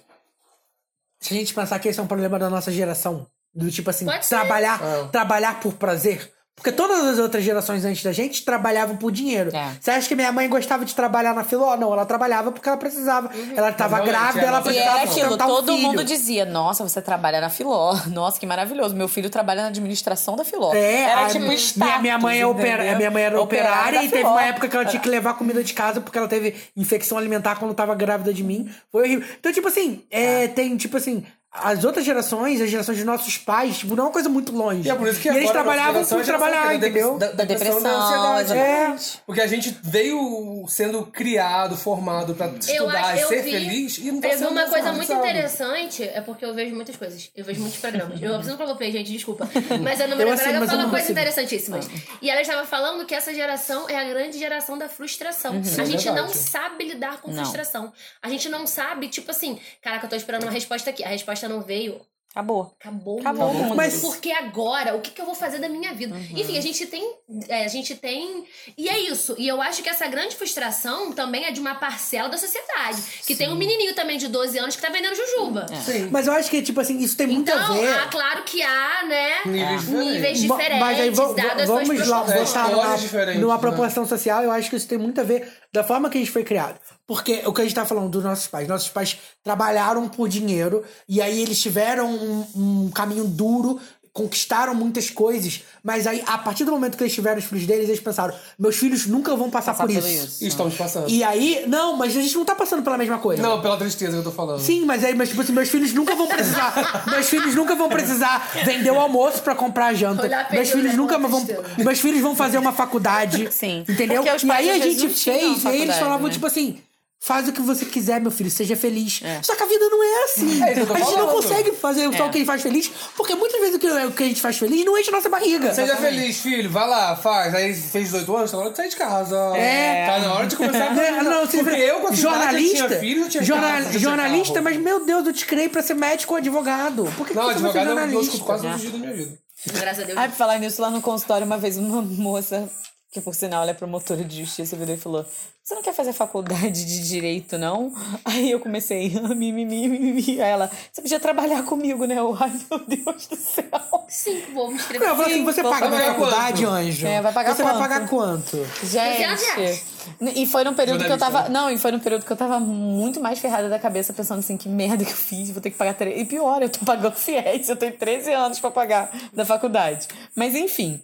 Se 1.20 1.34
a 1.34 1.36
gente 1.38 1.54
pensar 1.54 1.78
que 1.78 1.88
esse 1.88 1.98
é 1.98 2.02
um 2.02 2.06
problema 2.06 2.38
da 2.38 2.50
nossa 2.50 2.70
geração. 2.70 3.26
Do 3.54 3.70
tipo 3.70 3.88
assim, 3.88 4.04
Pode 4.04 4.28
trabalhar, 4.28 4.80
É. 4.82 5.08
trabalhar 5.08 5.58
por 5.60 5.72
prazer. 5.74 6.30
Porque 6.56 6.72
todas 6.72 7.04
as 7.04 7.18
outras 7.18 7.44
gerações 7.44 7.84
antes 7.84 8.02
da 8.02 8.12
gente 8.12 8.42
trabalhavam 8.42 8.96
por 8.96 9.12
dinheiro. 9.12 9.54
É. 9.54 9.72
Você 9.78 9.90
acha 9.90 10.08
que 10.08 10.14
minha 10.16 10.32
mãe 10.32 10.48
gostava 10.48 10.86
de 10.86 10.94
trabalhar 10.94 11.34
na 11.34 11.44
filó? 11.44 11.76
Não, 11.76 11.92
ela 11.92 12.06
trabalhava 12.06 12.50
porque 12.50 12.66
ela 12.66 12.78
precisava. 12.78 13.30
Ela 13.54 13.68
estava 13.70 14.00
grávida, 14.00 14.40
é, 14.46 14.48
ela 14.48 14.58
nossa 14.58 14.70
E 14.70 14.72
precisava 14.72 14.98
era 15.00 15.10
aquilo, 15.10 15.20
sustentar 15.28 15.44
um 15.46 15.48
todo 15.50 15.72
filho. 15.74 15.82
mundo 15.88 16.02
dizia, 16.02 16.46
nossa, 16.46 16.82
você 16.82 17.02
trabalha 17.02 17.42
na 17.42 17.50
Filó. 17.50 17.94
Nossa, 18.08 18.40
que 18.40 18.46
maravilhoso. 18.46 18.96
Meu 18.96 19.06
filho 19.06 19.28
trabalha 19.28 19.62
na 19.62 19.68
administração 19.68 20.34
da 20.34 20.44
Filó. 20.44 20.72
É, 20.74 21.02
era 21.02 21.26
a- 21.26 21.28
tipo 21.28 21.40
minha, 21.44 21.54
status, 21.56 22.00
minha 22.00 22.18
mãe 22.18 22.40
é 22.40 22.46
opera, 22.46 22.96
minha 22.96 23.10
mãe 23.10 23.22
era 23.24 23.40
operária, 23.40 23.98
da 24.00 24.04
e 24.04 24.08
teve 24.08 24.22
Filó. 24.22 24.32
uma 24.32 24.42
época 24.42 24.66
que 24.66 24.76
ela 24.76 24.86
tinha 24.86 25.00
que 25.00 25.08
levar 25.10 25.34
comida 25.34 25.62
de 25.62 25.74
casa 25.74 26.00
porque 26.00 26.16
ela 26.16 26.26
teve 26.26 26.54
infecção 26.74 27.18
alimentar 27.18 27.56
quando 27.56 27.74
tava 27.74 27.94
grávida 27.94 28.32
de 28.32 28.42
mim. 28.42 28.70
Foi 28.90 29.02
horrível. 29.04 29.28
Então, 29.38 29.52
tipo 29.52 29.68
assim, 29.68 30.02
é, 30.10 30.48
tem, 30.48 30.74
tipo 30.78 30.96
assim, 30.96 31.22
as 31.62 31.84
outras 31.84 32.04
gerações, 32.04 32.60
as 32.60 32.70
gerações 32.70 32.98
dos 32.98 33.06
nossos 33.06 33.38
pais, 33.38 33.78
tipo, 33.78 33.94
não 33.96 34.04
é 34.04 34.06
uma 34.06 34.12
coisa 34.12 34.28
muito 34.28 34.52
longe. 34.52 34.86
E 34.86 34.90
é 34.90 34.94
por 34.94 35.08
isso 35.08 35.20
que 35.20 35.28
e 35.28 35.36
eles 35.36 35.50
a 35.50 35.52
trabalhavam 35.52 36.04
por 36.04 36.20
a 36.20 36.24
trabalhar, 36.24 36.66
da 36.68 36.74
entendeu? 36.74 37.18
Da, 37.18 37.32
da 37.32 37.44
depressão, 37.44 37.82
da 37.82 37.90
ansiedade. 37.90 38.52
exatamente. 38.52 39.16
É. 39.16 39.20
Porque 39.26 39.40
a 39.40 39.46
gente 39.46 39.76
veio 39.82 40.64
sendo 40.68 41.04
criado, 41.06 41.76
formado 41.76 42.34
pra 42.34 42.46
Eu 42.46 42.56
estudar 42.58 43.00
acho, 43.04 43.16
e 43.16 43.20
eu 43.22 43.28
ser 43.28 43.42
vi, 43.42 43.50
feliz 43.52 43.98
e 43.98 44.12
não 44.12 44.20
tá 44.20 44.28
eu 44.28 44.38
vi 44.38 44.44
uma 44.46 44.68
coisa 44.68 44.92
muito 44.92 45.06
sabe? 45.08 45.20
interessante, 45.28 46.02
é 46.02 46.20
porque 46.20 46.44
eu 46.44 46.54
vejo 46.54 46.74
muitas 46.74 46.96
coisas. 46.96 47.30
Eu 47.34 47.44
vejo 47.44 47.60
muitos 47.60 47.78
programas. 47.80 48.20
Eu 48.20 48.34
preciso 48.34 48.56
coloquei, 48.56 48.92
gente, 48.92 49.12
desculpa. 49.12 49.48
Mas 49.82 50.00
ela 50.00 50.14
mas 50.16 50.28
eu 50.30 50.36
fala 50.36 50.66
coisas 50.66 50.90
consigo. 50.90 51.12
interessantíssimas. 51.12 51.88
E 52.20 52.30
ela 52.30 52.40
estava 52.40 52.66
falando 52.66 53.04
que 53.06 53.14
essa 53.14 53.32
geração 53.32 53.88
é 53.88 53.98
a 53.98 54.04
grande 54.04 54.38
geração 54.38 54.76
da 54.78 54.88
frustração. 54.88 55.52
a 55.54 55.84
gente 55.84 56.04
verdade. 56.04 56.14
não 56.14 56.28
sabe 56.28 56.84
lidar 56.84 57.20
com 57.20 57.30
Não. 57.30 57.42
frustração. 57.42 57.92
A 58.22 58.28
gente 58.28 58.48
não 58.48 58.66
sabe, 58.66 59.08
tipo 59.08 59.30
assim, 59.30 59.58
caraca, 59.82 60.06
eu 60.06 60.10
tô 60.10 60.16
esperando 60.16 60.42
uma 60.44 60.52
resposta 60.52 60.90
aqui. 60.90 61.04
A 61.04 61.08
resposta 61.08 61.45
não 61.48 61.60
veio. 61.62 62.00
Acabou. 62.36 62.70
Acabou, 62.78 63.18
Acabou. 63.18 63.74
Mas- 63.74 64.02
Porque 64.02 64.30
agora, 64.30 64.94
o 64.94 65.00
que, 65.00 65.10
que 65.10 65.18
eu 65.22 65.24
vou 65.24 65.34
fazer 65.34 65.58
da 65.58 65.70
minha 65.70 65.94
vida? 65.94 66.14
Enfim, 66.34 66.58
a 66.58 66.60
gente 66.60 66.84
tem. 66.84 67.14
é, 67.48 67.64
a 67.64 67.68
gente 67.68 67.94
tem. 67.94 68.44
E 68.76 68.90
é 68.90 68.98
isso. 69.00 69.34
E 69.38 69.48
eu 69.48 69.62
acho 69.62 69.82
que 69.82 69.88
essa 69.88 70.06
grande 70.06 70.36
frustração 70.36 71.12
também 71.12 71.46
é 71.46 71.50
de 71.50 71.58
uma 71.60 71.76
parcela 71.76 72.28
da 72.28 72.36
sociedade. 72.36 73.00
Que 73.26 73.34
tem 73.34 73.48
um 73.48 73.54
menininho 73.54 73.94
também 73.94 74.18
de 74.18 74.28
12 74.28 74.58
anos 74.58 74.76
que 74.76 74.82
tá 74.82 74.90
vendendo 74.90 75.14
jujuba. 75.16 75.64
Sim. 75.82 76.10
Mas 76.12 76.26
eu 76.26 76.34
acho 76.34 76.50
que, 76.50 76.60
tipo 76.60 76.78
assim, 76.78 76.98
isso 76.98 77.16
tem 77.16 77.26
muito 77.26 77.50
Então, 77.50 77.58
a 77.58 77.72
ver. 77.72 77.88
ah, 77.94 78.08
claro 78.10 78.42
que 78.44 78.62
há, 78.62 79.02
né? 79.06 79.30
Níveis 79.46 79.80
diferentes. 79.80 80.12
Níveis 80.12 80.40
diferentes, 80.42 80.78
Mas 80.80 81.00
aí 81.00 81.08
vamos 81.10 81.36
lá 81.36 81.54
botar 81.54 82.68
numa, 82.68 83.34
numa 83.38 83.54
né? 83.54 83.60
proporção 83.60 84.04
social, 84.04 84.42
eu 84.42 84.50
acho 84.50 84.68
que 84.68 84.76
isso 84.76 84.86
tem 84.86 84.98
muito 84.98 85.18
a 85.22 85.24
ver 85.24 85.50
da 85.72 85.82
forma 85.82 86.10
que 86.10 86.18
a 86.18 86.20
gente 86.20 86.30
foi 86.30 86.44
criado. 86.44 86.78
Porque 87.06 87.42
o 87.46 87.52
que 87.52 87.60
a 87.60 87.64
gente 87.64 87.74
tá 87.74 87.84
falando 87.84 88.08
dos 88.08 88.24
nossos 88.24 88.48
pais, 88.48 88.66
nossos 88.66 88.88
pais 88.88 89.16
trabalharam 89.44 90.08
por 90.08 90.28
dinheiro 90.28 90.82
e 91.08 91.22
aí 91.22 91.40
eles 91.40 91.60
tiveram 91.60 92.10
um, 92.10 92.46
um 92.56 92.90
caminho 92.90 93.24
duro, 93.24 93.80
conquistaram 94.16 94.74
muitas 94.74 95.10
coisas, 95.10 95.62
mas 95.84 96.06
aí 96.06 96.22
a 96.26 96.38
partir 96.38 96.64
do 96.64 96.72
momento 96.72 96.96
que 96.96 97.02
eles 97.02 97.12
tiveram 97.12 97.38
os 97.38 97.44
filhos 97.44 97.66
deles, 97.66 97.86
eles 97.86 98.00
pensaram: 98.00 98.34
meus 98.58 98.74
filhos 98.76 99.06
nunca 99.06 99.36
vão 99.36 99.50
passar, 99.50 99.72
Passar 99.72 99.86
por 99.86 99.92
por 99.92 99.98
isso. 99.98 100.24
isso. 100.24 100.44
E 100.44 100.48
estamos 100.48 100.74
passando. 100.74 101.10
E 101.10 101.22
aí, 101.22 101.64
não, 101.68 101.96
mas 101.96 102.16
a 102.16 102.20
gente 102.22 102.34
não 102.34 102.44
tá 102.44 102.54
passando 102.54 102.82
pela 102.82 102.96
mesma 102.96 103.18
coisa. 103.18 103.42
Não, 103.42 103.60
pela 103.60 103.76
tristeza 103.76 104.12
que 104.12 104.18
eu 104.18 104.24
tô 104.24 104.32
falando. 104.32 104.60
Sim, 104.60 104.86
mas 104.86 105.04
aí, 105.04 105.14
mas, 105.14 105.28
tipo 105.28 105.42
assim, 105.42 105.52
meus 105.52 105.68
filhos 105.68 105.92
nunca 105.92 106.14
vão 106.14 106.26
precisar. 106.26 107.04
meus 107.12 107.28
filhos 107.28 107.54
nunca 107.54 107.74
vão 107.74 107.90
precisar 107.90 108.50
vender 108.64 108.90
o 108.90 108.98
almoço 108.98 109.42
pra 109.42 109.54
comprar 109.54 109.88
a 109.88 109.94
janta. 109.94 110.22
Olhar 110.22 110.50
meus 110.50 110.70
filhos 110.70 110.92
né, 110.92 110.96
nunca 110.96 111.18
vão. 111.18 111.44
tristeza. 111.44 111.64
Meus 111.76 112.00
filhos 112.00 112.20
vão 112.22 112.34
fazer 112.34 112.56
uma 112.56 112.72
faculdade. 112.72 113.52
Sim. 113.52 113.84
Entendeu? 113.86 114.24
E 114.24 114.50
aí 114.50 114.70
a 114.70 114.78
gente 114.78 115.08
fez, 115.08 115.62
e 115.62 115.68
aí 115.68 115.82
eles 115.82 115.96
falavam, 115.96 116.26
né? 116.26 116.32
tipo 116.32 116.46
assim. 116.46 116.80
Faz 117.18 117.48
o 117.48 117.52
que 117.52 117.60
você 117.62 117.84
quiser, 117.86 118.20
meu 118.20 118.30
filho, 118.30 118.50
seja 118.50 118.76
feliz. 118.76 119.20
Só 119.42 119.56
que 119.56 119.62
a 119.62 119.66
vida 119.66 119.88
não 119.88 120.02
é 120.02 120.24
assim. 120.24 120.62
É 120.62 120.66
eu 120.78 120.82
a 120.82 120.98
gente 120.98 120.98
não 120.98 121.04
falando. 121.16 121.32
consegue 121.32 121.72
fazer 121.72 122.02
só 122.16 122.24
É. 122.24 122.26
o 122.26 122.30
que 122.30 122.36
a 122.36 122.38
gente 122.38 122.44
faz 122.46 122.62
feliz, 122.62 122.90
porque 123.16 123.34
muitas 123.34 123.58
vezes 123.58 123.74
o 123.76 123.78
que, 123.78 123.86
o 123.90 124.12
que 124.12 124.22
a 124.22 124.26
gente 124.26 124.40
faz 124.40 124.58
feliz 124.58 124.84
não 124.84 124.96
enche 124.96 125.08
a 125.08 125.12
nossa 125.12 125.28
barriga. 125.28 125.74
Seja 125.74 125.96
feliz, 125.96 126.40
filho. 126.40 126.70
Vai 126.70 126.86
lá, 126.88 127.16
faz. 127.16 127.54
Aí 127.54 127.74
fez 127.74 128.04
18 128.10 128.36
anos, 128.36 128.50
tá 128.50 128.56
na 128.58 128.62
hora 128.64 128.70
de 128.70 128.76
sair 128.76 128.88
de 128.90 128.96
casa. 128.96 129.36
É. 129.56 130.06
Tá 130.06 130.18
na 130.20 130.34
hora 130.34 130.46
de 130.46 130.56
começar 130.56 130.90
a 130.92 131.02
É, 131.04 131.22
não, 131.22 131.40
Porque 131.40 131.56
você- 131.64 131.90
eu, 131.90 132.00
com 132.00 132.14
jornalista, 132.14 132.78
eu 132.78 132.86
tinha 132.88 133.00
filho, 133.00 133.22
eu 133.24 133.28
tinha 133.28 133.42
jornal- 133.42 133.70
casa, 133.70 133.86
eu 133.86 133.90
tinha 133.90 134.00
jornalista, 134.00 134.52
carro. 134.54 134.64
mas 134.64 134.76
meu 134.76 135.04
Deus, 135.04 135.26
eu 135.26 135.32
te 135.32 135.46
criei 135.46 135.68
pra 135.68 135.82
ser 135.82 135.94
médico 135.94 136.34
ou 136.34 136.38
advogado. 136.38 137.04
Por 137.16 137.26
que, 137.26 137.34
Não, 137.34 137.48
que 137.48 137.54
você 137.54 137.60
vai 137.60 137.72
ser 137.72 137.78
advogado 137.78 137.86
eu, 137.88 137.92
eu 137.92 137.96
jornalista? 137.98 138.24
escuto 138.36 138.44
quase 138.44 138.62
todos 138.62 138.76
os 138.76 138.80
dias 138.82 138.92
da 138.92 138.98
minha 138.98 139.12
vida. 139.14 139.38
Graças 139.72 140.02
a 140.02 140.06
Deus. 140.06 140.18
Ai, 140.18 140.28
pra 140.28 140.36
falar 140.36 140.58
nisso, 140.58 140.80
lá 140.82 140.90
no 140.90 141.00
consultório, 141.00 141.44
uma 141.46 141.58
vez 141.58 141.76
uma 141.76 142.00
moça, 142.02 142.68
que 143.16 143.20
por 143.22 143.34
sinal 143.34 143.62
ela 143.62 143.70
é 143.70 143.74
promotora 143.74 144.22
de 144.22 144.44
justiça, 144.44 144.76
virou 144.76 144.94
e 144.94 144.98
falou: 144.98 145.24
Você 145.64 145.74
não 145.74 145.82
quer 145.82 145.94
fazer 145.94 146.12
faculdade 146.12 146.84
de 146.84 147.08
direito, 147.08 147.56
não? 147.56 147.90
Aí 148.24 148.50
eu 148.50 148.60
comecei, 148.60 149.10
ah, 149.16 149.34
mimimi, 149.34 149.88
mimimi. 149.88 150.40
Aí 150.40 150.50
ela, 150.50 150.70
você 150.92 151.00
podia 151.00 151.18
trabalhar 151.18 151.62
comigo, 151.62 152.04
né? 152.04 152.18
Eu, 152.18 152.36
Ai, 152.38 152.52
meu 152.70 152.78
Deus 152.86 153.26
do 153.26 153.36
céu. 153.36 153.64
Sim, 154.08 154.42
vou 154.52 154.68
me 154.68 154.74
inscrever. 154.74 155.08
eu 155.08 155.16
falo 155.16 155.28
assim, 155.28 155.44
você 155.44 155.62
vou 155.62 155.72
paga 155.72 155.88
minha 155.88 156.04
faculdade, 156.04 156.62
quanto? 156.62 156.74
anjo? 156.74 157.06
É, 157.06 157.22
vai 157.22 157.32
pagar 157.32 157.56
Você 157.56 157.62
quanto? 157.62 157.78
vai 157.78 157.88
pagar 157.88 158.08
quanto? 158.08 158.66
300 158.80 159.18
reais. 159.18 159.40
Gente. 159.56 159.96
E 160.38 160.46
foi 160.46 160.62
num 160.62 160.74
período 160.74 161.04
que 161.04 161.10
eu 161.10 161.18
tava. 161.18 161.48
Não, 161.48 161.70
e 161.70 161.78
foi 161.78 161.90
num 161.90 161.98
período 161.98 162.24
que 162.24 162.30
eu 162.30 162.36
tava 162.36 162.60
muito 162.60 163.20
mais 163.20 163.38
ferrada 163.38 163.68
da 163.68 163.78
cabeça, 163.78 164.12
pensando 164.12 164.40
assim, 164.40 164.56
que 164.56 164.68
merda 164.68 165.04
que 165.04 165.10
eu 165.10 165.16
fiz, 165.16 165.50
vou 165.50 165.60
ter 165.60 165.70
que 165.70 165.76
pagar. 165.76 165.94
Tre... 165.94 166.20
E 166.20 166.24
pior, 166.24 166.62
eu 166.62 166.68
tô 166.68 166.84
pagando 166.84 167.14
fiéis, 167.16 167.68
eu 167.68 167.76
tenho 167.76 167.92
13 167.92 168.32
anos 168.32 168.60
pra 168.60 168.70
pagar 168.70 169.10
da 169.32 169.44
faculdade. 169.44 170.06
Mas 170.34 170.54
enfim. 170.54 171.02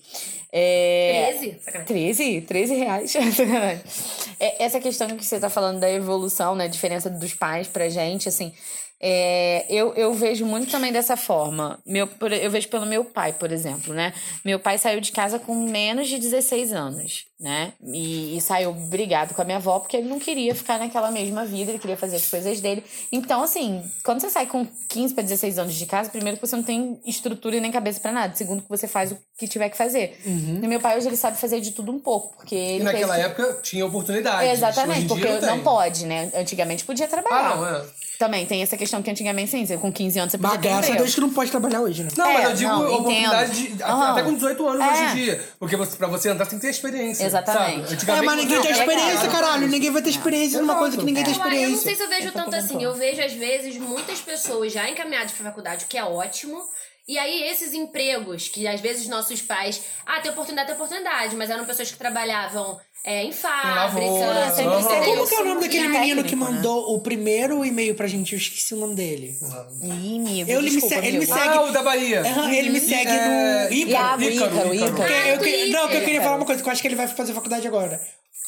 É... 0.53 1.33
13? 1.38 1.61
Sacanagem. 1.62 1.87
13? 1.87 2.41
13 2.43 2.75
reais. 2.75 3.12
É, 4.38 4.65
Essa 4.65 4.81
questão 4.81 5.07
que 5.17 5.25
você 5.25 5.38
tá 5.38 5.49
falando 5.49 5.79
da 5.81 5.91
evolução, 5.91 6.55
né? 6.57 6.65
A 6.65 6.69
diferença 6.69 7.09
dos 7.09 7.33
pais 7.35 7.69
pra 7.69 7.88
gente, 7.88 8.29
assim. 8.29 8.53
é, 9.01 9.65
eu, 9.69 9.95
eu 9.95 10.12
vejo 10.15 10.45
muito 10.45 10.71
também 10.71 10.93
dessa 10.93 11.17
forma. 11.17 11.81
Meu, 11.87 12.09
eu 12.41 12.51
vejo 12.51 12.69
pelo 12.69 12.85
meu 12.87 13.05
pai, 13.05 13.33
por 13.33 13.53
exemplo, 13.53 13.95
né? 13.95 14.12
Meu 14.45 14.59
pai 14.61 14.79
saiu 14.79 15.01
de 15.01 15.12
casa 15.12 15.38
com 15.38 15.55
menos 15.55 16.09
de 16.09 16.19
16 16.19 16.73
anos, 16.73 17.25
né? 17.43 17.73
E, 17.83 18.37
e 18.37 18.41
saiu 18.41 18.73
brigado 18.73 19.35
com 19.35 19.43
a 19.43 19.45
minha 19.45 19.57
avó 19.57 19.81
porque 19.81 19.97
ele 19.97 20.09
não 20.09 20.21
queria 20.21 20.55
ficar 20.55 20.79
naquela 20.79 21.11
mesma 21.11 21.45
vida, 21.45 21.73
ele 21.73 21.79
queria 21.81 21.97
fazer 21.97 22.17
as 22.17 22.27
coisas 22.27 22.61
dele. 22.61 22.85
Então, 23.11 23.43
assim, 23.43 23.83
quando 24.05 24.21
você 24.21 24.31
sai 24.31 24.47
com 24.47 24.65
15 24.89 25.13
para 25.13 25.25
16 25.25 25.59
anos 25.59 25.75
de 25.75 25.85
casa, 25.85 26.09
primeiro 26.09 26.39
que 26.39 26.47
você 26.47 26.55
não 26.55 26.63
tem 26.63 27.01
estrutura 27.05 27.57
e 27.57 27.61
nem 27.61 27.73
cabeça 27.73 27.99
pra 27.99 28.13
nada. 28.13 28.35
Segundo 28.37 28.63
que 28.63 28.69
você 28.69 28.87
faz 28.87 29.11
o 29.11 29.19
que 29.37 29.49
tiver 29.49 29.69
que 29.69 29.77
fazer. 29.77 30.21
E 30.25 30.67
meu 30.69 30.79
pai 30.79 30.97
hoje 30.97 31.09
ele 31.09 31.17
sabe 31.17 31.37
fazer 31.37 31.61
de 31.61 31.73
tudo 31.73 31.91
um 31.91 31.99
pouco, 31.99 32.37
porque 32.37 32.55
E 32.55 32.75
ele 32.77 32.85
naquela 32.85 33.17
teve... 33.17 33.27
época 33.27 33.61
tinha 33.63 33.85
oportunidade. 33.85 34.49
Exatamente, 34.49 35.09
porque 35.09 35.29
não, 35.29 35.55
tem. 35.55 35.61
pode, 35.65 36.07
né? 36.07 36.31
Antigamente 36.37 36.85
podia 36.85 37.09
trabalhar. 37.09 37.53
Ah, 37.53 37.57
não, 37.57 37.67
é. 37.67 37.85
Também 38.19 38.47
tem 38.47 38.63
essa 38.63 38.77
questão 38.77 39.03
que 39.03 39.11
antigamente 39.11 39.51
sim, 39.51 39.67
com 39.79 39.91
15 39.93 40.19
anos 40.21 40.31
você 40.31 40.39
podia 40.39 40.55
Mas 40.55 40.61
graças 40.63 40.91
a. 40.95 40.99
Deus 40.99 41.13
que 41.15 41.21
não 41.21 41.31
pode 41.31 41.51
trabalhar 41.51 41.81
hoje, 41.81 42.05
né? 42.05 42.11
Não, 42.17 42.25
É, 42.27 42.33
mas 42.35 42.45
eu 42.51 42.55
digo 42.55 42.71
não, 42.71 42.95
oportunidade 42.95 43.67
de, 43.75 43.83
Aham. 43.83 44.13
até 44.13 44.23
com 44.23 44.35
18 44.35 44.69
anos 44.69 44.81
É. 44.81 44.91
hoje 44.93 45.03
em 45.03 45.15
dia. 45.25 45.45
Porque 45.59 45.77
você, 45.77 45.97
pra 45.97 46.07
você 46.07 46.33
você 46.33 46.47
tem 46.47 46.59
que 46.59 46.65
ter 46.67 46.71
experiência. 46.71 47.25
Exatamente. 47.25 47.32
Sabe? 47.33 48.11
É, 48.11 48.23
mas 48.23 48.37
ninguém 48.37 48.57
não, 48.57 48.62
tem 48.62 48.73
era 48.73 48.81
experiência, 48.81 49.29
caralho. 49.29 49.68
Ninguém 49.68 49.90
vai 49.90 50.03
ter 50.03 50.11
experiência 50.11 50.61
numa 50.61 50.77
coisa 50.77 50.97
que 50.97 51.05
ninguém 51.05 51.25
tem 51.25 51.33
Eu, 51.33 51.38
eu 51.38 51.45
não 51.45 51.49
experiência. 51.53 51.83
sei 51.83 51.95
se 51.97 52.03
eu 52.03 52.09
vejo 52.09 52.33
tanto 52.33 52.55
assim. 52.55 52.83
Eu 52.83 52.95
vejo, 52.95 53.23
às 53.23 53.33
vezes, 53.33 53.77
muitas 53.79 54.21
pessoas 54.21 54.73
já 54.73 54.88
encaminhadas 54.88 55.33
pra 55.33 55.47
faculdade, 55.47 55.85
o 55.85 55.88
que 55.88 55.99
é 55.99 56.05
ótimo. 56.05 56.62
E 57.09 57.19
aí, 57.19 57.43
esses 57.51 57.75
empregos, 57.75 58.49
que 58.49 58.67
às 58.67 58.81
vezes 58.81 59.09
nossos 59.09 59.43
pais. 59.43 59.81
Ah, 60.07 60.21
tem 60.21 60.31
oportunidade, 60.31 60.69
tem 60.69 60.77
oportunidade, 60.77 61.35
mas 61.35 61.51
eram 61.51 61.65
pessoas 61.65 61.91
que 61.91 61.99
trabalhavam 61.99 62.79
é, 63.05 63.25
em 63.25 63.33
fábrica. 63.33 63.75
lavoura, 63.75 64.51
sempre 64.55 64.65
aham. 64.73 64.81
entendeu? 64.81 65.15
Como 65.17 65.29
que 65.29 65.35
é 65.35 65.41
o 65.41 65.45
nome 65.45 65.61
daquele 65.62 65.88
menino 65.88 66.23
que 66.23 66.37
né? 66.37 66.45
mandou 66.47 66.95
o 66.95 67.01
primeiro 67.01 67.65
e-mail 67.65 67.97
pra 67.97 68.07
gente? 68.07 68.33
Eu 68.35 68.38
esqueci 68.38 68.73
o 68.75 68.77
nome 68.77 68.95
dele. 68.95 69.35
Ih, 69.83 70.17
amigo, 70.17 70.51
Eu- 70.51 70.59
ele 70.61 70.71
me 70.71 70.77
desculpa, 70.77 71.01
se- 71.01 71.07
ele 71.09 71.19
me 71.19 71.27
segue- 71.27 71.41
Ah, 71.41 71.62
o 71.62 71.73
da 71.73 71.83
Bahia. 71.83 72.21
Aham, 72.21 72.53
ele 72.53 72.71
me 72.71 72.81
segue 72.81 73.11
É, 73.11 73.69
no 73.69 73.75
Iago, 73.75 74.23
Ícaro. 74.23 74.23
Ícaro, 74.23 74.75
Ícaro. 74.75 75.71
Não, 75.73 75.88
que 75.88 75.97
eu 75.97 76.05
queria 76.05 76.23
falar 76.23 76.37
uma 76.37 76.47
coisa, 76.47 76.62
que 76.62 76.69
eu 76.69 76.73
acho 76.73 76.81
que 76.81 76.87
ele 76.88 76.95
vai 76.95 77.09
fazer 77.09 77.35
faculdade 77.35 77.67
agora. 77.67 78.01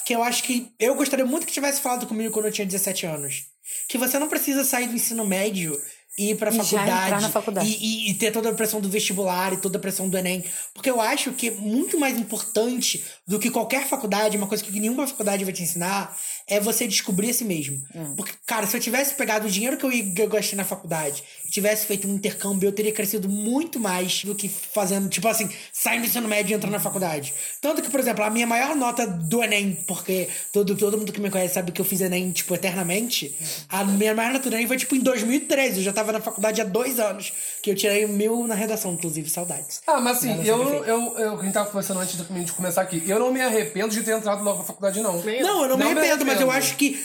Que 0.07 0.15
eu 0.15 0.23
acho 0.23 0.45
que. 0.45 0.71
Eu 0.79 0.95
gostaria 0.95 1.25
muito 1.25 1.45
que 1.47 1.53
tivesse 1.53 1.81
falado 1.81 2.07
comigo 2.07 2.33
quando 2.33 2.47
eu 2.47 2.53
tinha 2.53 2.67
17 2.67 3.05
anos. 3.07 3.47
Que 3.89 3.99
você 3.99 4.19
não 4.19 4.29
precisa 4.29 4.63
sair 4.63 4.87
do 4.87 4.95
ensino 4.95 5.25
médio 5.27 5.77
ir 6.17 6.37
pra 6.37 6.51
E 6.51 6.57
faculdade, 6.57 7.33
faculdade. 7.33 7.67
E, 7.69 8.09
e- 8.09 8.11
e 8.11 8.15
ter 8.15 8.31
toda 8.31 8.51
a 8.51 8.55
pressão 8.55 8.81
do 8.81 8.89
vestibular 8.89 9.53
e 9.53 9.57
toda 9.57 9.79
a 9.79 9.81
pressão 9.81 10.09
do 10.09 10.17
Enem. 10.17 10.45
Porque 10.73 10.89
eu 10.91 11.01
acho 11.01 11.33
que 11.33 11.51
muito 11.51 11.99
mais 11.99 12.19
importante 12.19 13.05
do 13.27 13.39
que 13.39 13.51
qualquer 13.51 13.87
faculdade, 13.87 14.37
uma 14.37 14.47
coisa 14.47 14.63
que 14.63 14.79
nenhuma 14.79 15.07
faculdade 15.07 15.45
vai 15.45 15.53
te 15.53 15.63
ensinar, 15.63 16.17
é 16.47 16.61
você 16.61 16.87
descobrir 16.87 17.31
a 17.31 17.35
si 17.35 17.45
mesmo. 17.45 17.81
Hum. 17.95 18.15
Porque, 18.17 18.33
cara, 18.47 18.67
se 18.67 18.77
eu 18.77 18.81
tivesse 18.81 19.15
pegado 19.15 19.47
o 19.47 19.51
dinheiro 19.51 19.77
que 19.77 19.85
eu, 19.85 19.91
ia- 19.93 20.13
que 20.15 20.21
eu 20.23 20.29
gastei 20.29 20.57
na 20.57 20.65
faculdade 20.65 21.23
e 21.47 21.51
tivesse 21.51 21.87
feito 21.87 22.07
um 22.07 22.15
intercâmbio, 22.15 22.67
eu 22.69 22.73
teria 22.73 22.93
crescido 22.93 23.29
muito 23.29 23.81
mais 23.81 24.25
do 24.25 24.35
que 24.35 24.49
fazendo, 24.49 25.09
tipo 25.09 25.27
assim, 25.27 25.49
saindo 25.73 26.03
do 26.03 26.09
ensino 26.09 26.29
médio 26.29 26.53
e 26.53 26.55
entrando 26.55 26.73
na 26.73 26.81
faculdade. 26.81 27.33
Tanto 27.63 27.81
que, 27.81 27.89
por 27.91 27.99
exemplo, 27.99 28.23
a 28.25 28.31
minha 28.31 28.47
maior 28.47 28.77
nota 28.77 29.07
do 29.07 29.43
Enem, 29.43 29.75
porque 29.87 30.29
todo, 30.53 30.77
todo 30.77 30.99
mundo 30.99 31.13
que 31.13 31.21
me 31.21 31.31
conhece 31.31 31.55
sabe 31.55 31.73
que 31.73 31.81
eu 31.81 31.85
fiz 31.85 32.01
Enem, 32.03 32.31
tipo, 32.33 32.55
eternamente, 32.55 33.35
a 33.69 33.85
minha 33.85 34.15
maior 34.15 34.33
nota 34.35 34.51
do 34.51 34.55
Enem 34.57 34.67
foi, 34.67 34.77
tipo, 34.77 34.95
em 34.95 35.01
2013. 35.01 35.79
Eu 35.79 35.83
já 35.85 35.93
tava 35.93 36.13
na 36.13 36.21
faculdade 36.21 36.61
há 36.61 36.65
dois 36.65 36.99
anos, 36.99 37.33
que 37.65 37.71
eu 37.71 37.75
tirei 37.75 38.07
mil 38.07 38.47
na 38.47 38.55
redação, 38.55 38.93
inclusive, 38.93 39.31
saudades. 39.31 39.81
Ah, 39.87 39.99
mas 39.99 40.19
assim, 40.19 40.35
Nada 40.35 40.47
eu, 40.47 40.85
eu, 40.85 41.19
eu, 41.19 41.41
a 41.41 41.43
gente 41.43 41.55
tava 41.55 41.71
conversando 41.71 41.99
antes 41.99 42.15
de 42.15 42.45
de 42.45 42.53
começar 42.53 42.83
aqui. 42.83 43.03
Eu 43.09 43.19
não 43.19 43.33
me 43.33 43.41
arrependo 43.41 43.89
de 43.89 44.03
ter 44.03 44.15
entrado 44.15 44.45
logo 44.45 44.59
na 44.59 44.65
faculdade, 44.65 45.01
não. 45.01 45.15
Não, 45.23 45.63
eu 45.63 45.69
não, 45.71 45.79
me 45.79 45.85
arrependo, 45.85 46.27
mas 46.27 46.43
eu 46.43 46.51
acho 46.51 46.77
que 46.77 47.03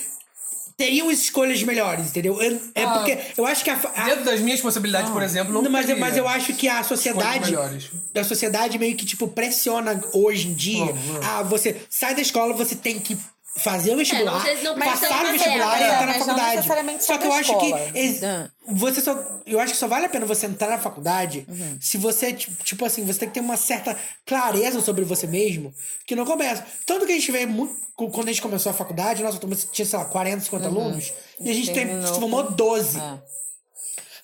teriam 0.75 1.09
escolhas 1.09 1.63
melhores, 1.63 2.07
entendeu? 2.07 2.41
Eu- 2.41 2.59
é 2.75 2.83
Ah. 2.83 2.89
porque 2.91 3.17
eu 3.37 3.45
acho 3.45 3.63
que 3.63 3.69
a, 3.69 3.79
a- 3.95 4.03
Dentro 4.05 4.25
das 4.25 4.41
minhas 4.41 4.59
possibilidades, 4.59 5.09
por 5.11 5.23
exemplo, 5.23 5.53
não 5.53 5.61
Não, 5.61 5.71
mas, 5.71 5.97
mas 5.97 6.17
eu 6.17 6.27
acho 6.27 6.53
que 6.53 6.67
a 6.67 6.83
sociedade. 6.83 7.45
melhores. 7.51 7.89
A 8.13 8.23
sociedade 8.25 8.77
meio 8.77 8.97
que, 8.97 9.05
tipo, 9.05 9.29
pressiona 9.29 10.01
hoje 10.13 10.49
em 10.49 10.53
dia. 10.53 10.85
Não, 10.85 10.93
não. 10.93 11.19
Ah, 11.23 11.41
você 11.43 11.75
sai 11.89 12.13
da 12.15 12.21
escola, 12.21 12.53
você 12.53 12.75
tem 12.75 12.99
que 12.99 13.17
fazer 13.63 13.93
o 13.93 13.97
vestibular, 13.97 14.41
precisa- 14.41 14.69
não 14.69 14.75
precisa 14.75 15.07
passar 15.07 15.21
uma 15.23 15.31
vestibular 15.31 15.73
regra, 15.73 15.87
e 15.87 15.91
entrar 15.91 16.03
é, 16.03 16.05
na 16.07 16.13
faculdade. 16.25 17.03
só 17.03 17.17
que 17.17 17.27
eu 17.27 17.33
acho 17.33 17.51
escola. 17.51 17.79
que. 17.91 18.25
Ah. 18.25 18.49
Você 18.67 19.01
só. 19.01 19.39
Eu 19.45 19.59
acho 19.59 19.73
que 19.73 19.79
só 19.79 19.87
vale 19.87 20.05
a 20.05 20.09
pena 20.09 20.25
você 20.25 20.45
entrar 20.45 20.69
na 20.69 20.77
faculdade 20.77 21.45
Uhum. 21.47 21.77
se 21.81 21.97
você, 21.97 22.33
tipo, 22.33 22.85
assim, 22.85 23.03
você 23.05 23.19
tem 23.19 23.27
que 23.29 23.33
ter 23.35 23.39
uma 23.39 23.57
certa 23.57 23.97
clareza 24.25 24.79
sobre 24.81 25.03
você 25.05 25.25
mesmo, 25.27 25.73
que 26.05 26.15
não 26.15 26.25
começa. 26.25 26.65
Tanto 26.85 27.05
que 27.05 27.11
a 27.11 27.15
gente 27.15 27.31
vê 27.31 27.45
muito. 27.45 27.73
Quando 27.95 28.29
a 28.29 28.31
gente 28.31 28.41
começou 28.41 28.69
a 28.69 28.73
faculdade, 28.73 29.21
nossa 29.23 29.37
turma 29.39 29.55
tinha, 29.71 29.85
sei 29.85 29.99
lá, 29.99 30.05
40, 30.05 30.41
50 30.45 30.67
alunos, 30.67 31.11
e 31.39 31.49
a 31.49 31.53
gente 31.53 31.67
tem, 31.73 31.85
Terminou 31.87 32.13
se 32.13 32.19
formou 32.19 32.45
com- 32.45 32.53
12. 32.53 32.97
É. 32.99 33.17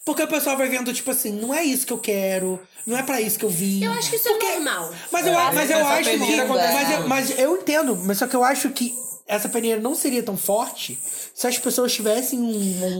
Porque 0.06 0.22
o 0.22 0.28
pessoal 0.28 0.56
vai 0.56 0.70
vendo, 0.70 0.94
tipo 0.94 1.10
assim, 1.10 1.32
não 1.32 1.52
é 1.54 1.64
isso 1.64 1.86
que 1.88 1.92
eu 1.92 1.98
quero, 1.98 2.60
não 2.86 2.96
é 2.96 3.02
pra 3.02 3.20
isso 3.20 3.40
que 3.40 3.44
eu 3.46 3.50
vim. 3.50 3.84
Eu 3.84 3.92
acho 3.94 4.10
que 4.12 4.16
isso 4.18 4.30
é 4.30 4.38
normal. 4.54 4.94
Mas 5.12 5.26
eu, 5.26 5.34
É, 5.34 5.52
mas 5.52 5.70
eu 5.72 5.88
acho 5.88 6.10
que. 6.12 6.18
Mas 6.18 7.08
mas 7.08 7.40
eu 7.40 7.58
entendo, 7.58 7.96
mas 7.96 8.18
só 8.20 8.28
que 8.28 8.36
eu 8.36 8.44
acho 8.44 8.70
que 8.70 8.96
essa 9.28 9.50
peneira 9.50 9.82
não 9.82 9.96
seria 9.96 10.22
tão 10.22 10.38
forte 10.38 11.00
se 11.34 11.48
as 11.48 11.58
pessoas 11.58 11.92
tivessem 11.92 12.40
um, 12.40 12.46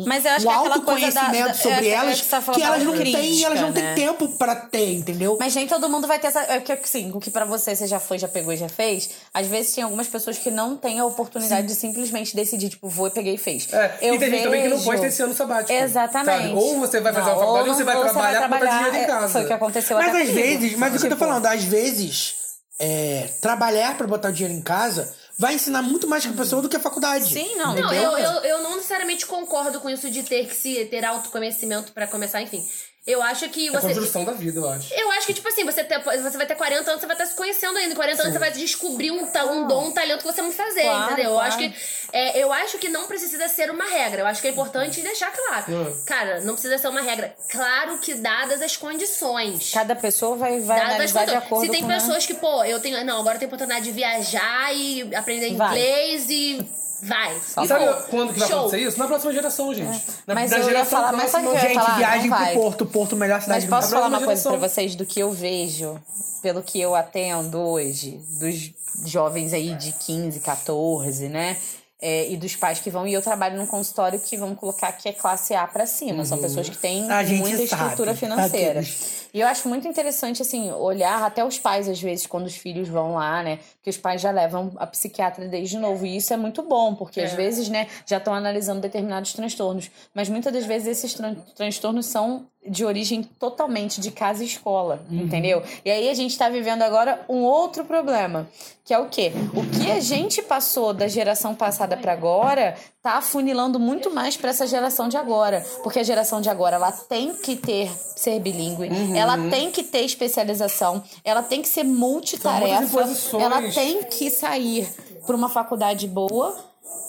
um, 0.02 0.06
Mas 0.08 0.26
eu 0.26 0.32
acho 0.32 0.48
um 0.48 0.50
que 0.96 1.06
é 1.06 1.12
da- 1.12 1.30
da- 1.30 1.54
sobre 1.54 1.88
é- 1.88 1.92
é 1.92 1.94
elas 1.94 2.20
que 2.20 2.26
você 2.28 2.42
tá 2.42 2.52
que 2.52 2.64
elas 2.64 2.84
não 2.84 2.94
têm, 2.94 3.02
crítica, 3.14 3.46
elas 3.46 3.62
não 3.62 3.72
têm 3.72 3.84
né? 3.84 3.94
tempo 3.94 4.28
pra 4.30 4.56
ter, 4.56 4.94
entendeu? 4.94 5.38
Mas 5.40 5.54
nem 5.54 5.68
todo 5.68 5.88
mundo 5.88 6.08
vai 6.08 6.18
ter 6.18 6.28
essa. 6.28 6.42
É 6.52 6.60
que 6.60 6.72
assim, 6.72 7.12
o 7.14 7.20
que 7.20 7.30
pra 7.30 7.46
você 7.46 7.76
você 7.76 7.86
já 7.86 8.00
foi, 8.00 8.18
já 8.18 8.28
pegou 8.28 8.52
e 8.52 8.58
já 8.58 8.68
fez. 8.68 9.12
Às 9.32 9.46
vezes 9.46 9.76
tem 9.76 9.84
algumas 9.84 10.08
pessoas 10.08 10.38
que 10.40 10.50
não 10.50 10.76
têm 10.76 11.00
a 11.00 11.06
oportunidade 11.06 11.68
de 11.68 11.76
simplesmente 11.76 12.36
decidir, 12.36 12.70
tipo, 12.70 12.90
vou, 12.90 13.12
peguei 13.12 13.36
e 13.36 13.38
fez. 13.38 13.72
É, 13.72 13.98
Eu 14.02 14.16
e 14.16 14.20
tem 14.20 14.32
gente 14.32 14.44
também 14.44 14.64
que 14.64 14.68
não 14.70 14.78
vejo- 14.78 14.90
pode 14.90 15.02
ter 15.02 15.08
esse 15.08 15.22
ano 15.22 15.34
sabático. 15.36 15.72
Exatamente. 15.72 16.42
sabe? 16.50 16.54
Ou 16.56 16.80
você 16.80 17.00
vai 17.02 17.14
fazer 17.14 17.26
Não, 17.28 17.34
uma 17.34 17.40
faculdade 17.40 17.70
ou 17.70 17.76
você 17.76 17.84
vai 17.84 17.96
ou 17.98 18.02
trabalhar 18.04 18.40
pra 18.50 18.60
botar 18.60 18.78
dinheiro 18.78 18.98
em 18.98 19.06
casa. 19.06 19.28
Foi 19.34 19.44
o 19.44 19.48
que 19.48 19.54
aconteceu 19.54 19.98
Mas 19.98 20.08
às 20.08 20.12
comigo. 20.28 20.34
vezes, 20.34 20.78
mas 20.78 20.90
o 20.96 20.98
que 21.00 21.06
eu 21.06 21.10
tô 21.10 21.16
Tipo, 21.16 21.28
falando, 21.28 21.46
às 21.46 21.64
vezes, 21.64 22.34
é, 22.82 23.30
trabalhar 23.42 23.96
pra 23.96 24.08
botar 24.08 24.30
o 24.30 24.34
dinheiro 24.34 24.58
em 24.58 24.62
casa 24.64 25.14
vai 25.38 25.56
ensinar 25.56 25.82
muito 25.82 26.08
mais 26.08 26.26
que 26.26 26.32
a 26.32 26.36
pessoa 26.36 26.62
do 26.62 26.70
que 26.70 26.76
a 26.76 26.80
faculdade. 26.80 27.32
Sim, 27.32 27.56
não. 27.56 27.76
Não, 27.76 27.94
eu, 27.94 28.18
eu, 28.18 28.32
eu 28.44 28.64
não 28.64 28.76
necessariamente 28.76 29.26
concordo 29.26 29.80
com 29.80 29.90
isso 29.90 30.10
de 30.10 30.24
ter 30.24 30.48
que 30.48 30.56
se 30.56 30.86
ter 30.86 31.04
autoconhecimento 31.04 31.92
pra 31.92 32.08
começar, 32.08 32.42
enfim. 32.42 32.66
Eu 33.06 33.22
acho 33.22 33.48
que 33.50 33.68
É 33.68 33.70
a 33.70 33.74
você. 33.80 33.88
construção 33.90 34.26
da 34.26 34.32
vida, 34.34 34.60
eu 34.60 34.68
acho. 34.68 34.92
Eu 34.92 35.12
acho 35.12 35.28
que, 35.28 35.34
tipo 35.36 35.48
assim, 35.48 35.64
você, 35.64 35.84
ter- 35.84 36.00
você 36.02 36.38
vai 36.38 36.48
ter 36.48 36.56
40 36.56 36.90
anos, 36.90 37.00
você 37.02 37.06
vai 37.06 37.16
estar 37.16 37.28
se 37.28 37.36
conhecendo 37.36 37.78
ainda. 37.78 37.94
Em 37.94 37.96
40 37.96 38.20
anos 38.24 38.34
você 38.34 38.40
vai 38.40 38.52
descobrir 38.52 39.12
um, 39.12 39.22
um 39.24 39.68
dom, 39.68 39.86
um 39.90 39.92
talento 39.92 40.22
que 40.24 40.34
você 40.34 40.42
não 40.42 40.52
fazer, 40.52 40.82
Claro, 40.82 41.12
entendeu? 41.14 41.30
Eu 41.32 41.36
claro. 41.36 41.48
acho 41.50 41.58
que. 41.60 41.74
é, 42.12 42.40
eu 42.40 42.52
acho 42.52 42.78
que 42.80 42.90
não 42.90 43.06
precisa 43.06 43.48
ser 43.48 43.70
uma 43.70 43.86
regra. 43.86 44.22
Eu 44.22 44.26
acho 44.26 44.42
que 44.42 44.48
é 44.48 44.52
importante 44.52 45.02
deixar 45.02 45.32
claro. 45.32 45.72
Hum. 45.72 46.04
Cara, 46.08 46.42
não 46.42 46.54
precisa 46.54 46.80
ser 46.80 46.88
uma 46.88 47.02
regra. 47.02 47.36
Claro 47.52 48.00
que 48.00 48.16
dadas 48.16 48.60
as 48.64 48.76
condições. 48.76 49.72
Cada 49.72 49.96
pessoa 49.96 50.36
vai, 50.36 50.60
vai 50.60 50.78
Dadas 50.80 50.90
as 50.90 51.16
analisar 51.16 51.20
de 51.26 51.32
condições. 51.34 51.46
acordo 51.46 51.66
Se 51.66 51.72
tem 51.72 51.82
com... 51.82 51.88
né? 51.88 51.96
pessoas 52.00 52.26
que, 52.26 52.34
pô, 52.34 52.64
eu 52.64 52.80
tenho. 52.80 53.06
Não, 53.06 53.20
agora 53.20 53.36
eu 53.36 53.40
tenho 53.40 53.50
oportunidade 53.50 53.86
de 53.86 53.92
viajar 53.92 54.76
e 54.76 55.14
aprender 55.16 55.54
Vai. 55.54 55.68
inglês 55.68 56.28
e. 56.32 56.68
Vai. 57.04 57.36
E 57.38 57.68
sabe 57.68 57.86
pô, 57.86 57.94
quando 58.10 58.34
que 58.34 58.40
vai 58.40 58.48
show. 58.48 58.60
acontecer 58.60 58.82
isso? 58.84 58.98
Na 59.00 59.08
próxima 59.08 59.34
geração, 59.34 59.74
gente. 59.74 60.04
Na, 60.26 60.34
Mas 60.36 60.52
na 60.52 60.58
eu 60.58 60.64
geração 60.64 61.00
falar, 61.00 61.12
mas 61.14 61.32
próxima. 61.32 61.54
ia 61.54 61.60
Gente, 61.60 61.74
falar? 61.76 61.98
viagem 61.98 62.30
pro. 62.32 62.54
Porto, 62.62 62.86
Porto, 62.86 63.16
melhor 63.16 63.42
cidade 63.42 63.62
Mas 63.62 63.64
do 63.66 63.70
posso 63.70 63.88
mundo. 63.88 63.94
falar 63.96 64.08
uma 64.08 64.18
próxima 64.20 64.28
coisa 64.28 64.42
pra 64.44 64.52
geração. 64.52 64.70
vocês 64.70 64.96
do 64.96 65.06
que 65.06 65.20
eu 65.20 65.32
vejo, 65.32 66.00
pelo 66.42 66.64
que 66.64 66.80
eu 66.80 66.96
atendo 66.96 67.60
hoje, 67.60 68.20
dos 68.40 68.72
jovens 69.06 69.54
aí 69.54 69.76
de 69.76 69.92
15, 69.92 70.40
14, 70.40 71.28
né? 71.30 71.58
É, 72.02 72.30
e 72.30 72.38
dos 72.38 72.56
pais 72.56 72.80
que 72.80 72.90
vão. 72.92 73.08
E 73.08 73.14
eu 73.14 73.22
trabalho 73.22 73.58
num 73.58 73.66
consultório 73.66 74.20
que 74.20 74.38
vamos 74.38 74.60
colocar 74.60 74.92
que 74.92 75.08
é 75.10 75.14
classe 75.14 75.56
A 75.56 75.66
pra 75.66 75.86
cima. 75.88 76.24
São 76.26 76.38
pessoas 76.38 76.70
que 76.70 76.78
têm 76.78 77.04
muita 77.04 77.58
sabe. 77.58 77.64
estrutura 77.64 78.14
financeira. 78.14 78.82
Aqueles. 78.82 79.28
E 79.34 79.40
eu 79.42 79.48
acho 79.48 79.68
muito 79.68 79.88
interessante, 79.88 80.42
assim, 80.42 80.72
olhar 80.72 81.24
até 81.24 81.44
os 81.44 81.58
pais, 81.58 81.90
às 81.90 82.00
vezes, 82.00 82.28
quando 82.28 82.46
os 82.46 82.56
filhos 82.56 82.88
vão 82.90 83.16
lá, 83.16 83.42
né? 83.42 83.60
Porque 83.86 83.92
os 83.92 83.98
pais 84.00 84.20
já 84.20 84.32
levam 84.32 84.72
a 84.78 84.88
psiquiatra 84.88 85.48
desde 85.48 85.78
novo. 85.78 86.08
E 86.08 86.18
isso 86.18 86.34
é 86.34 86.38
muito 86.38 86.64
bom, 86.64 86.96
porque 86.96 87.22
às 87.22 87.34
vezes, 87.34 87.70
né, 87.70 87.86
já 88.04 88.18
estão 88.18 88.34
analisando 88.34 88.82
determinados 88.82 89.32
transtornos. 89.34 89.92
Mas 90.12 90.28
muitas 90.28 90.52
das 90.52 90.66
vezes 90.66 90.88
esses 90.88 91.14
tran- 91.14 91.36
transtornos 91.56 92.08
são 92.08 92.48
de 92.68 92.84
origem 92.84 93.22
totalmente 93.22 94.02
de 94.02 94.10
casa 94.10 94.42
e 94.44 94.48
escola, 94.48 95.06
entendeu? 95.12 95.62
E 95.86 95.92
aí 95.92 96.10
a 96.10 96.16
gente 96.16 96.36
tá 96.36 96.50
vivendo 96.50 96.82
agora 96.82 97.24
um 97.30 97.44
outro 97.44 97.86
problema, 97.86 98.50
que 98.84 98.92
é 98.92 98.98
o 98.98 99.06
quê? 99.08 99.32
O 99.54 99.62
que 99.78 99.92
a 99.92 100.00
gente 100.00 100.42
passou 100.42 100.92
da 100.92 101.08
geração 101.08 101.54
passada 101.54 101.96
para 101.96 102.14
agora 102.14 102.76
tá 103.04 103.18
afunilando 103.20 103.80
muito 103.80 104.10
mais 104.10 104.36
para 104.36 104.50
essa 104.50 104.66
geração 104.66 105.08
de 105.08 105.16
agora, 105.16 105.64
porque 105.84 106.00
a 106.00 106.04
geração 106.04 106.42
de 106.42 106.50
agora 106.50 106.78
ela 106.78 106.92
tem 106.92 107.36
que 107.36 107.56
ter 107.56 107.88
ser 108.16 108.40
bilíngue, 108.40 108.90
ela 109.16 109.38
tem 109.52 109.70
que 109.70 109.84
ter 109.84 110.00
especialização, 110.00 111.04
ela 111.24 111.44
tem 111.44 111.62
que 111.62 111.68
ser 111.68 111.84
multitarefa, 111.84 112.98
ela 113.40 113.62
tem 113.76 114.04
que 114.04 114.32
sair 114.32 114.88
para 115.28 115.36
uma 115.36 115.50
faculdade 115.50 116.08
boa, 116.08 116.58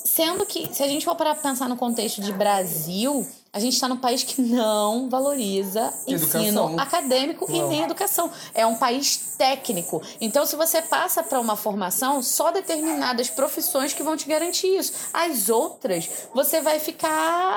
sendo 0.05 0.45
que 0.45 0.75
se 0.75 0.83
a 0.83 0.89
gente 0.89 1.05
for 1.05 1.15
para 1.15 1.35
pensar 1.35 1.69
no 1.69 1.77
contexto 1.77 2.21
de 2.21 2.33
Brasil, 2.33 3.27
a 3.57 3.59
gente 3.59 3.73
está 3.73 3.89
num 3.89 3.97
país 3.97 4.23
que 4.23 4.43
não 4.43 5.09
valoriza 5.09 5.91
Educação. 6.07 6.43
ensino 6.43 6.79
acadêmico 6.79 7.47
e 7.49 7.63
nem 7.63 7.83
educação. 7.85 8.31
É 8.55 8.67
um 8.67 8.77
país 8.77 9.17
técnico. 9.39 10.03
Então, 10.21 10.45
se 10.45 10.57
você 10.57 10.83
passa 10.83 11.23
para 11.23 11.41
uma 11.41 11.57
formação, 11.57 12.23
só 12.23 12.51
determinadas 12.51 13.31
profissões 13.31 13.95
que 13.95 14.03
vão 14.03 14.15
te 14.17 14.27
garantir 14.29 14.67
isso. 14.67 14.93
As 15.13 15.49
outras, 15.49 16.09
você 16.35 16.61
vai 16.61 16.79
ficar 16.79 17.09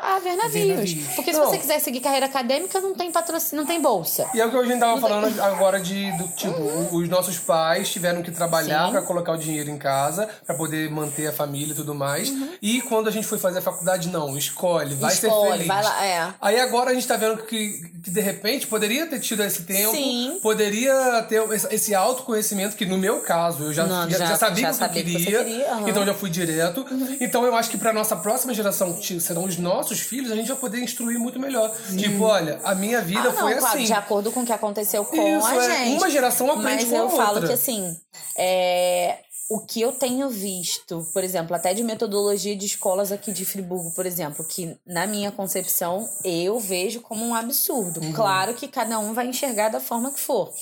a 0.02 0.20
ver 0.20 0.36
navios. 0.38 0.94
Porque 1.16 1.34
se 1.34 1.40
Não. 1.40 1.48
você 1.48 1.58
quiser 1.58 1.80
seguir 1.80 2.00
carreira 2.00 2.28
acadêmica, 2.28 2.80
não 2.80 2.94
tem 2.94 3.12
patrocínio, 3.12 3.62
não 3.64 3.68
tem 3.68 3.82
bolsa. 3.82 4.30
E 4.34 4.40
é 4.40 4.46
o 4.46 4.50
que 4.52 4.56
a 4.58 4.64
gente 4.64 4.80
tava 4.80 5.00
falando 5.02 5.42
agora 5.42 5.80
de, 5.82 6.12
do 6.18 6.28
tipo, 6.30 6.62
os 6.96 7.10
nossos 7.10 7.38
pais 7.40 7.90
tiveram 7.92 8.22
que 8.24 8.32
trabalhar 8.32 8.90
pra 8.92 9.02
colocar 9.02 9.34
o 9.34 9.38
dinheiro 9.38 9.70
em 9.70 9.78
casa, 9.78 10.30
pra 10.46 10.56
poder 10.56 10.90
manter 10.90 11.28
a 11.28 11.34
família 11.34 11.74
e 11.74 11.76
tudo 11.76 11.94
mais. 11.94 12.32
E 12.62 12.82
quando 12.84 13.08
a 13.10 13.12
gente 13.12 13.28
foi 13.28 13.38
fazer 13.38 13.60
a 13.60 13.62
faculdade, 13.62 14.08
não, 14.10 14.38
escolhe, 14.38 14.96
vai 14.96 15.12
ser 15.14 15.28
Escolhe, 15.28 15.52
feliz. 15.52 15.68
vai 15.68 15.84
lá, 15.84 15.89
é. 16.04 16.34
Aí 16.42 16.60
agora 16.60 16.92
a 16.92 16.94
gente 16.94 17.08
tá 17.08 17.16
vendo 17.18 17.38
que, 17.44 17.70
que 18.04 18.10
de 18.10 18.20
repente 18.22 18.68
poderia 18.68 19.06
ter 19.08 19.20
tido 19.20 19.44
esse 19.44 19.64
tempo, 19.64 19.92
Sim. 19.96 20.40
poderia 20.42 21.22
ter 21.30 21.42
esse, 21.72 21.94
autoconhecimento, 21.96 22.76
que 22.76 22.86
no 22.86 22.98
meu 22.98 23.20
caso, 23.22 23.64
eu 23.66 23.74
já, 23.74 23.86
Não, 23.86 24.10
já, 24.10 24.18
já- 24.20 24.36
sabia 24.36 24.64
já 24.64 24.70
o 24.72 24.74
que 24.78 24.84
eu 24.84 24.88
sabia 24.88 25.04
que 25.04 25.12
você 25.12 25.20
queria, 25.26 25.44
queria, 25.44 25.72
aham. 25.74 25.90
então 25.90 26.02
eu 26.02 26.08
já 26.08 26.14
fui 26.14 26.30
direto. 26.30 26.86
Então 27.20 27.46
eu 27.46 27.56
acho 27.56 27.70
que 27.70 27.78
pra 27.78 27.92
nossa 27.94 28.16
próxima 28.16 28.54
geração, 28.54 28.94
que 28.94 29.20
serão 29.20 29.44
os 29.46 29.58
nossos 29.58 30.00
filhos, 30.00 30.32
a 30.32 30.36
gente 30.36 30.48
vai 30.48 30.58
poder 30.58 30.80
instruir 30.82 31.18
muito 31.20 31.40
melhor. 31.40 31.72
Tipo, 31.98 32.24
olha, 32.24 32.60
a 32.64 32.74
minha 32.76 33.02
vida 33.02 33.30
Ah, 33.30 33.34
foi 33.34 33.54
não, 33.54 33.60
claro, 33.60 33.76
assim. 33.78 33.86
de 33.86 33.94
acordo 33.94 34.32
com 34.32 34.42
o 34.42 34.46
que 34.46 34.54
aconteceu 34.54 35.04
com 35.06 35.38
Isso, 35.38 35.48
a 35.48 35.56
é. 35.56 35.86
gente. 35.86 35.98
Uma 35.98 36.10
geração 36.10 36.52
aprende 36.52 36.84
Mas 36.86 36.90
com 36.90 36.96
a 36.96 37.00
eu 37.00 37.10
falo 37.10 37.34
outra. 37.36 37.48
que 37.48 37.54
assim, 37.54 37.96
é, 38.38 39.18
o 39.50 39.60
que 39.60 39.82
eu 39.82 39.92
tenho 39.92 40.30
visto, 40.30 41.06
por 41.12 41.24
exemplo, 41.24 41.56
até 41.56 41.74
de 41.74 41.84
metodologia 41.84 42.56
de 42.56 42.68
escolas 42.68 43.12
aqui 43.12 43.32
de 43.32 43.44
Friburgo, 43.46 43.92
por 43.96 44.06
exemplo, 44.06 44.46
que 44.46 44.78
na 44.86 45.08
minha 45.08 45.32
concepção 45.32 46.08
eu 46.24 46.60
vejo 46.60 47.02
como 47.02 47.26
um 47.26 47.34
absurdo. 47.34 48.00
Uhum. 48.00 48.14
Claro 48.14 48.54
que 48.54 48.68
cada 48.68 49.00
um 49.00 49.14
vai 49.14 49.26
enxergar 49.26 49.70
da 49.70 49.80
forma 49.80 50.12
que 50.12 50.20
for. 50.20 50.54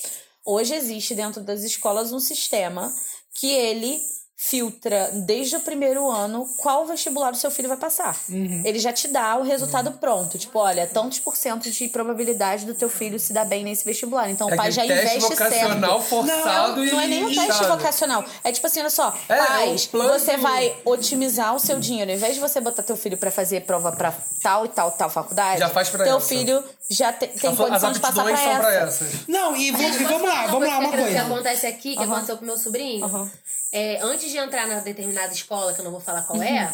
Hoje 0.46 0.74
existe 0.74 1.14
dentro 1.14 1.44
das 1.44 1.64
escolas 1.64 2.14
um 2.14 2.20
sistema 2.20 2.94
que 3.38 3.52
ele 3.52 4.00
filtra 4.40 5.10
desde 5.26 5.56
o 5.56 5.60
primeiro 5.62 6.10
ano 6.12 6.48
qual 6.58 6.86
vestibular 6.86 7.32
o 7.34 7.36
seu 7.36 7.50
filho 7.50 7.68
vai 7.68 7.76
passar. 7.78 8.16
Ele 8.30 8.78
já 8.78 8.94
te 8.94 9.08
dá 9.08 9.36
o 9.36 9.42
resultado 9.42 9.92
pronto. 9.94 10.38
Tipo, 10.38 10.60
olha, 10.60 10.86
tantos 10.86 11.18
por 11.18 11.36
cento 11.36 11.70
de 11.72 11.88
probabilidade 11.90 12.64
do 12.64 12.76
teu 12.76 12.88
filho 12.88 13.20
se 13.20 13.34
dar 13.34 13.46
bem 13.46 13.64
nesse 13.64 13.84
vestibular. 13.84 14.30
Então 14.30 14.48
o 14.48 14.54
É 14.54 14.56
pai 14.56 14.72
já 14.72 14.84
teste 14.86 15.18
investe 15.18 15.20
vocacional 15.22 16.00
certo. 16.00 16.10
forçado 16.10 16.86
e 16.86 16.92
Não 16.92 17.02
é 17.02 17.08
nem 17.08 17.26
um 17.26 17.34
teste 17.34 17.52
sabe? 17.54 17.68
vocacional. 17.68 18.24
É 18.44 18.52
tipo 18.52 18.68
assim, 18.68 18.80
olha 18.80 18.90
só, 18.92 19.12
É, 19.28 19.34
é 19.34 19.38
pais, 19.46 19.90
você 19.92 20.38
vai 20.38 20.76
otimizar 20.86 21.56
o 21.56 21.60
seu 21.60 21.80
dinheiro. 21.80 22.12
Ao 22.12 22.16
invés 22.18 22.36
de 22.36 22.40
você 22.40 22.62
botar 22.62 22.84
teu 22.84 22.96
filho 22.96 23.18
pra 23.18 23.32
fazer 23.32 23.62
prova 23.62 23.92
pra 23.92 24.14
tal 24.44 24.66
e 24.66 24.70
tal, 24.70 24.92
tal 24.92 25.10
faculdade, 25.10 25.60
Já 25.60 25.70
faz 25.70 25.90
pra 25.90 26.04
teu 26.04 26.18
essa. 26.18 26.28
filho 26.28 26.64
já 26.92 27.12
te- 27.12 27.28
tem 27.28 27.50
As 27.50 27.58
condição 27.58 27.92
de 27.92 28.00
passar 28.00 28.24
pra 28.24 28.32
essa. 28.34 28.60
pra 28.60 28.74
essas. 28.76 29.28
Não, 29.28 29.56
e, 29.56 29.70
e 29.70 29.72
vamos 29.72 30.22
lá, 30.30 30.36
falar 30.36 30.48
vamos 30.48 30.68
lá, 30.70 30.78
uma 30.80 30.92
que- 30.92 30.98
coisa. 30.98 31.12
Que 31.12 31.18
acontece 31.18 31.66
aqui, 31.66 31.94
que 31.96 32.04
Aham. 32.04 32.12
aconteceu 32.12 32.38
com 32.38 32.46
meu 32.46 32.58
sobrinho. 32.58 33.32
É, 33.72 34.00
antes 34.02 34.32
de 34.32 34.38
entrar 34.38 34.66
na 34.68 34.80
determinada 34.80 35.34
escola, 35.34 35.74
que 35.74 35.80
eu 35.82 35.86
não 35.86 35.92
vou 35.92 36.00
falar 36.00 36.22
qual 36.24 36.42
é, 36.42 36.74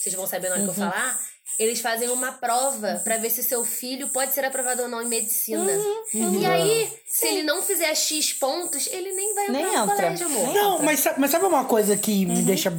vocês 0.00 0.14
vão 0.14 0.26
saber 0.26 0.48
na 0.50 0.56
hora 0.56 0.64
que 0.64 0.70
eu 0.70 0.74
falar, 0.74 1.18
eles 1.58 1.80
fazem 1.80 2.08
uma 2.10 2.32
prova 2.32 3.00
pra 3.04 3.16
ver 3.16 3.30
se 3.30 3.42
seu 3.42 3.64
filho 3.64 4.08
pode 4.10 4.34
ser 4.34 4.44
aprovado 4.44 4.82
ou 4.82 4.88
não 4.88 5.00
em 5.02 5.08
medicina. 5.08 5.70
E 6.12 6.44
aí, 6.46 6.92
se 7.06 7.26
ele 7.28 7.42
não 7.44 7.62
fizer 7.62 7.94
X 7.94 8.32
pontos, 8.34 8.86
ele 8.88 9.12
nem 9.12 9.34
vai 9.34 9.44
entrar 9.46 9.52
Nem 9.62 9.66
no 9.66 9.82
entra. 9.84 9.94
colégio, 9.96 10.26
amor. 10.26 10.52
Não, 10.54 10.82
mas, 10.82 11.00
sa- 11.00 11.14
mas 11.16 11.30
sabe 11.30 11.44
uma 11.46 11.64
coisa 11.64 11.96
que 11.96 12.26
me 12.26 12.42
deixa 12.42 12.72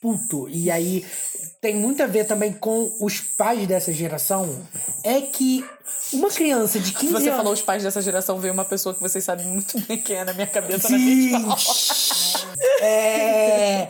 puto? 0.00 0.48
E 0.48 0.70
aí 0.70 1.06
tem 1.60 1.76
muito 1.76 2.02
a 2.02 2.06
ver 2.06 2.24
também 2.26 2.52
com 2.52 2.90
os 3.00 3.20
pais 3.20 3.66
dessa 3.68 3.92
geração. 3.92 4.66
É 5.04 5.20
que 5.20 5.64
uma 6.12 6.28
criança 6.30 6.80
de 6.80 6.92
15 6.92 7.12
Você 7.12 7.26
anos. 7.28 7.36
falou 7.36 7.52
os 7.52 7.62
pais 7.62 7.82
dessa 7.84 8.00
geração, 8.02 8.40
veio 8.40 8.52
uma 8.54 8.64
pessoa 8.64 8.94
que 8.94 9.00
vocês 9.00 9.22
sabem 9.22 9.46
muito 9.46 9.78
bem 9.82 10.00
quem 10.02 10.16
é 10.16 10.24
na 10.24 10.32
minha 10.32 10.46
cabeça. 10.46 10.88
Sim. 10.88 11.30
Na 11.32 11.38
minha 11.38 11.56
É. 12.80 13.88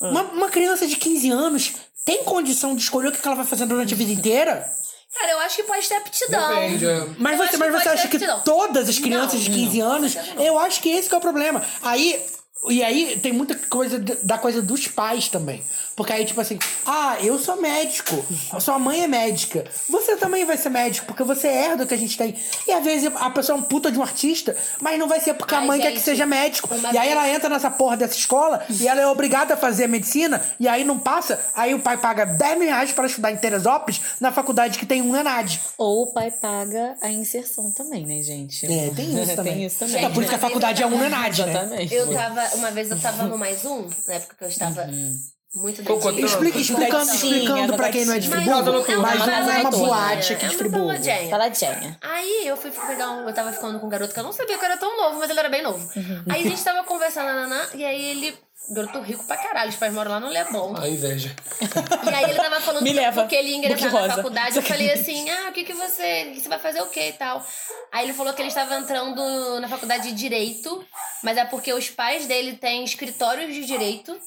Uma, 0.00 0.22
uma 0.22 0.48
criança 0.48 0.86
de 0.86 0.96
15 0.96 1.30
anos 1.30 1.72
tem 2.04 2.24
condição 2.24 2.74
de 2.74 2.82
escolher 2.82 3.08
o 3.08 3.12
que 3.12 3.26
ela 3.26 3.36
vai 3.36 3.46
fazer 3.46 3.66
durante 3.66 3.94
a 3.94 3.96
vida 3.96 4.12
inteira? 4.12 4.68
Cara, 5.14 5.32
eu 5.32 5.38
acho 5.40 5.56
que 5.56 5.62
pode 5.62 5.88
ter 5.88 5.94
aptidão. 5.94 6.54
Depende, 6.54 6.86
é. 6.86 7.06
Mas 7.18 7.38
Eu 7.38 7.46
você, 7.46 7.50
acho 7.50 7.58
mas 7.58 7.72
que 7.72 7.82
você 7.82 7.88
acha 7.88 8.08
que 8.08 8.18
todas 8.44 8.88
as 8.88 8.98
crianças 8.98 9.34
Não. 9.34 9.40
de 9.40 9.50
15 9.50 9.80
anos, 9.80 10.16
eu 10.38 10.58
acho 10.58 10.80
que 10.80 10.88
esse 10.90 11.08
que 11.08 11.14
é 11.14 11.18
o 11.18 11.20
problema. 11.20 11.62
Aí, 11.82 12.20
e 12.68 12.82
aí 12.82 13.18
tem 13.20 13.32
muita 13.32 13.54
coisa 13.68 13.98
da 14.22 14.36
coisa 14.36 14.60
dos 14.60 14.88
pais 14.88 15.28
também. 15.28 15.62
Porque 15.96 16.12
aí, 16.12 16.24
tipo 16.24 16.40
assim, 16.40 16.58
ah, 16.84 17.16
eu 17.20 17.38
sou 17.38 17.60
médico, 17.60 18.24
a 18.52 18.58
sua 18.58 18.78
mãe 18.78 19.02
é 19.04 19.06
médica, 19.06 19.64
você 19.88 20.16
também 20.16 20.44
vai 20.44 20.56
ser 20.56 20.68
médico, 20.68 21.06
porque 21.06 21.22
você 21.22 21.46
herda 21.46 21.84
o 21.84 21.86
que 21.86 21.94
a 21.94 21.98
gente 21.98 22.16
tem. 22.18 22.34
E 22.66 22.72
às 22.72 22.82
vezes 22.84 23.10
a 23.14 23.30
pessoa 23.30 23.56
é 23.56 23.60
um 23.60 23.62
puta 23.64 23.92
de 23.92 23.98
um 23.98 24.02
artista, 24.02 24.56
mas 24.80 24.98
não 24.98 25.06
vai 25.06 25.20
ser 25.20 25.34
porque 25.34 25.54
a 25.54 25.58
Ai, 25.60 25.66
mãe 25.66 25.80
quer 25.80 25.88
gente, 25.90 25.98
que 25.98 26.04
seja 26.04 26.26
médico. 26.26 26.68
E 26.74 26.86
aí 26.86 26.92
vez- 26.94 27.10
ela 27.12 27.28
entra 27.28 27.48
nessa 27.48 27.70
porra 27.70 27.96
dessa 27.96 28.16
escola 28.16 28.64
e 28.68 28.88
ela 28.88 29.00
é 29.00 29.06
obrigada 29.06 29.54
a 29.54 29.56
fazer 29.56 29.86
medicina, 29.86 30.42
e 30.58 30.66
aí 30.66 30.82
não 30.84 30.98
passa, 30.98 31.38
aí 31.54 31.72
o 31.74 31.78
pai 31.80 31.96
paga 31.96 32.24
10 32.24 32.58
mil 32.58 32.68
reais 32.68 32.92
para 32.92 33.06
estudar 33.06 33.30
em 33.30 33.36
Teresópolis, 33.36 34.00
na 34.20 34.32
faculdade 34.32 34.78
que 34.78 34.86
tem 34.86 35.00
um 35.00 35.14
ENAD. 35.14 35.60
Ou 35.78 36.02
o 36.02 36.12
pai 36.12 36.30
paga 36.32 36.96
a 37.02 37.10
inserção 37.10 37.70
também, 37.70 38.04
né, 38.04 38.20
gente? 38.22 38.66
É, 38.66 38.90
tem 38.90 39.22
isso 39.22 39.34
também. 39.36 39.54
tem 39.54 39.64
isso 39.66 39.78
também. 39.78 40.04
É 40.04 40.08
por 40.08 40.22
isso 40.22 40.30
que 40.30 40.36
a 40.36 40.38
faculdade 40.40 40.82
é 40.82 40.86
um 40.86 41.04
ENAD, 41.04 41.42
né? 41.44 41.50
Exatamente. 41.52 41.94
Eu 41.94 42.12
tava, 42.12 42.56
uma 42.56 42.70
vez 42.72 42.90
eu 42.90 42.98
tava 42.98 43.22
no 43.24 43.38
mais 43.38 43.64
um, 43.64 43.86
na 44.08 44.14
época 44.14 44.34
que 44.38 44.44
eu 44.44 44.48
estava 44.48 44.82
Uhum. 44.84 45.16
Muito. 45.54 45.80
Explica, 46.24 46.58
explicando, 46.58 47.12
explicando 47.14 47.76
pra 47.76 47.88
quem 47.90 48.04
não 48.04 48.14
é 48.14 48.18
de 48.18 48.28
Mas- 48.28 48.42
Friburgo, 48.44 48.72
Mas 48.72 48.88
é 48.88 48.96
uma 48.96 49.02
mas 49.08 49.18
não 49.46 49.52
é 49.52 49.60
uma 49.60 49.70
boate 49.70 50.32
aqui 50.34 50.44
é 50.44 50.48
de 50.48 50.54
uma 50.54 50.58
Friburgo. 50.58 50.86
baladinha. 50.86 51.30
Paladinha. 51.30 51.98
Aí 52.02 52.46
eu 52.46 52.56
fui 52.56 52.70
pegar 52.70 53.10
um. 53.12 53.28
Eu 53.28 53.34
tava 53.34 53.52
ficando 53.52 53.78
com 53.78 53.86
um 53.86 53.90
garoto 53.90 54.12
que 54.12 54.18
eu 54.20 54.24
não 54.24 54.32
sabia 54.32 54.58
que 54.58 54.64
era 54.64 54.76
tão 54.76 54.96
novo, 54.96 55.18
mas 55.18 55.30
ele 55.30 55.38
era 55.38 55.48
bem 55.48 55.62
novo. 55.62 55.78
Uhum. 55.96 56.24
Aí 56.30 56.46
a 56.46 56.50
gente 56.50 56.62
tava 56.64 56.82
conversando, 56.84 57.54
e 57.74 57.84
aí 57.84 58.04
ele. 58.10 58.36
Garoto 58.70 58.98
rico 59.02 59.22
pra 59.26 59.36
caralho, 59.36 59.68
os 59.68 59.76
pais 59.76 59.92
moram 59.92 60.10
lá 60.10 60.18
no 60.18 60.28
Leblon. 60.30 60.74
A 60.78 60.88
inveja. 60.88 61.36
E 61.60 62.08
aí 62.14 62.24
ele 62.24 62.34
tava 62.34 62.58
falando 62.62 62.82
Me 62.82 62.90
que 62.92 62.96
leva. 62.96 63.20
porque 63.20 63.36
ele 63.36 63.50
ia 63.50 63.56
ingressar 63.58 63.92
na 63.92 64.00
rosa. 64.00 64.14
faculdade. 64.14 64.56
Eu 64.56 64.62
falei 64.62 64.90
assim: 64.90 65.28
ah, 65.28 65.50
o 65.50 65.52
que 65.52 65.64
que 65.64 65.74
você. 65.74 66.32
Você 66.34 66.48
vai 66.48 66.58
fazer 66.58 66.80
o 66.80 66.86
quê 66.86 67.08
e 67.10 67.12
tal? 67.12 67.44
Aí 67.92 68.06
ele 68.06 68.14
falou 68.14 68.32
que 68.32 68.40
ele 68.40 68.48
estava 68.48 68.74
entrando 68.76 69.60
na 69.60 69.68
faculdade 69.68 70.04
de 70.08 70.14
Direito, 70.14 70.82
mas 71.22 71.36
é 71.36 71.44
porque 71.44 71.74
os 71.74 71.90
pais 71.90 72.26
dele 72.26 72.56
têm 72.56 72.82
escritórios 72.84 73.52
de 73.54 73.66
direito. 73.66 74.18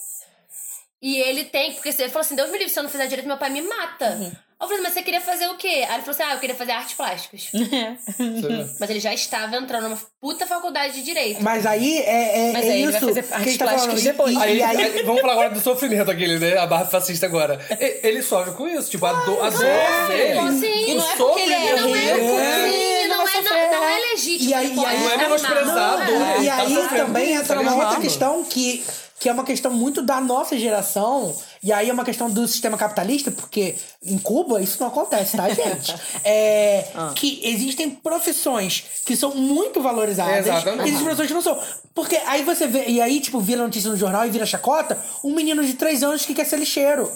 E 1.02 1.18
ele 1.18 1.46
tem, 1.46 1.74
porque 1.74 1.90
ele 1.90 2.10
falou 2.10 2.22
assim: 2.22 2.36
Deus 2.36 2.50
me 2.50 2.58
livre, 2.58 2.74
se 2.74 2.80
eu 2.80 2.84
não 2.84 2.90
fizer 2.90 3.08
direito, 3.08 3.28
meu 3.28 3.38
pai 3.38 3.50
me 3.50 3.62
mata. 3.62 4.10
Uhum. 4.12 4.32
Eu 4.60 4.68
falei, 4.68 4.82
mas 4.82 4.94
você 4.94 5.04
queria 5.04 5.22
fazer 5.22 5.48
o 5.50 5.56
quê? 5.56 5.68
Aí 5.88 5.96
ele 5.98 6.02
falou 6.02 6.10
assim: 6.10 6.24
ah, 6.24 6.34
eu 6.34 6.40
queria 6.40 6.56
fazer 6.56 6.72
artes 6.72 6.96
plásticas. 6.96 7.50
Mas 8.80 8.90
ele 8.90 9.00
já 9.00 9.14
estava 9.14 9.56
entrando 9.56 9.84
numa 9.84 10.00
puta 10.20 10.48
faculdade 10.48 10.96
de 10.96 11.04
direito. 11.04 11.44
Mas 11.44 11.64
aí 11.64 12.00
é, 12.00 12.50
é, 12.50 12.54
Mas 12.54 12.66
é 12.66 12.70
aí 12.72 12.82
ele 12.82 12.92
vai 12.92 13.00
isso 13.02 13.08
fazer 13.14 13.34
a 13.34 13.38
artes 13.38 13.58
tá 13.58 13.66
plásticas 13.68 14.04
depois. 14.04 14.34
E, 14.34 14.38
Aí, 14.38 14.58
e 14.58 14.64
aí, 14.64 14.78
aí, 14.82 15.04
vamos 15.04 15.22
falar 15.22 15.34
agora 15.34 15.50
do 15.52 15.60
sofrimento 15.60 16.10
aquele, 16.10 16.40
né? 16.40 16.58
A 16.58 16.66
barra 16.66 16.86
fascista 16.86 17.28
agora. 17.28 17.60
Ele 17.80 18.24
sofre 18.24 18.56
com 18.56 18.68
isso, 18.68 18.90
tipo, 18.90 19.06
a, 19.06 19.14
do, 19.14 19.44
a 19.44 19.50
dor 19.52 19.62
dele. 20.08 20.60
Sim. 20.60 20.96
Não 20.96 21.06
o 21.06 21.10
é 21.12 21.16
porque 21.16 21.40
ele 21.42 21.54
é 21.54 21.76
Não 21.80 21.96
é, 21.96 22.18
não, 22.18 22.40
é, 22.40 23.42
não, 23.42 23.72
não 23.72 23.84
é 23.90 24.00
legítimo. 24.12 24.50
E 24.50 24.54
aí- 24.56 24.66
ele 24.66 24.76
pode 24.76 24.88
aí- 24.88 25.00
Não 25.04 25.12
é 25.12 25.18
menosprezado, 25.18 26.12
Não 26.12 26.26
é. 26.26 26.38
né? 26.40 26.44
e 26.44 26.48
tá 26.48 26.58
aí 26.58 26.88
também 26.98 27.32
isso, 27.34 27.42
entra 27.44 27.56
tá 27.56 27.62
uma 27.62 27.76
outra 27.86 28.02
questão 28.02 28.44
que, 28.44 28.84
que 29.28 29.30
é 29.30 29.34
uma 29.34 29.44
questão 29.44 29.70
muito 29.72 30.02
da 30.02 30.22
nossa 30.22 30.58
geração. 30.58 31.36
E 31.62 31.74
aí 31.74 31.90
é 31.90 31.94
uma 31.94 32.06
questão 32.06 32.30
do 32.30 32.48
sistema 32.48 32.78
capitalista, 32.78 33.30
porque 33.30 33.76
em 34.02 34.18
Cuba 34.18 34.62
isso 34.62 34.78
não 34.80 34.88
acontece, 34.88 35.36
tá, 35.36 35.50
gente? 35.50 35.94
É, 36.24 36.88
Que 37.16 37.42
existem 37.44 37.90
profissões 37.90 38.84
que 39.06 39.16
são 39.18 39.36
muito 39.36 39.82
valorizadas. 39.82 40.48
Exatamente. 40.48 40.80
E 40.80 40.88
existem 40.88 41.04
profissões 41.04 41.28
que 41.28 41.34
não 41.34 41.42
são. 41.42 41.60
Porque 41.94 42.16
aí 42.26 42.44
você 42.44 42.68
vê, 42.68 42.86
e 42.88 43.02
aí, 43.02 43.20
tipo, 43.20 43.40
vira 43.40 43.64
notícia 43.64 43.90
no 43.90 43.98
jornal 43.98 44.26
e 44.26 44.30
vira 44.30 44.46
chacota, 44.46 44.98
um 45.24 45.34
menino 45.34 45.64
de 45.66 45.74
3 45.74 46.04
anos 46.04 46.26
que 46.26 46.34
quer 46.34 46.46
ser 46.46 46.58
lixeiro. 46.58 47.12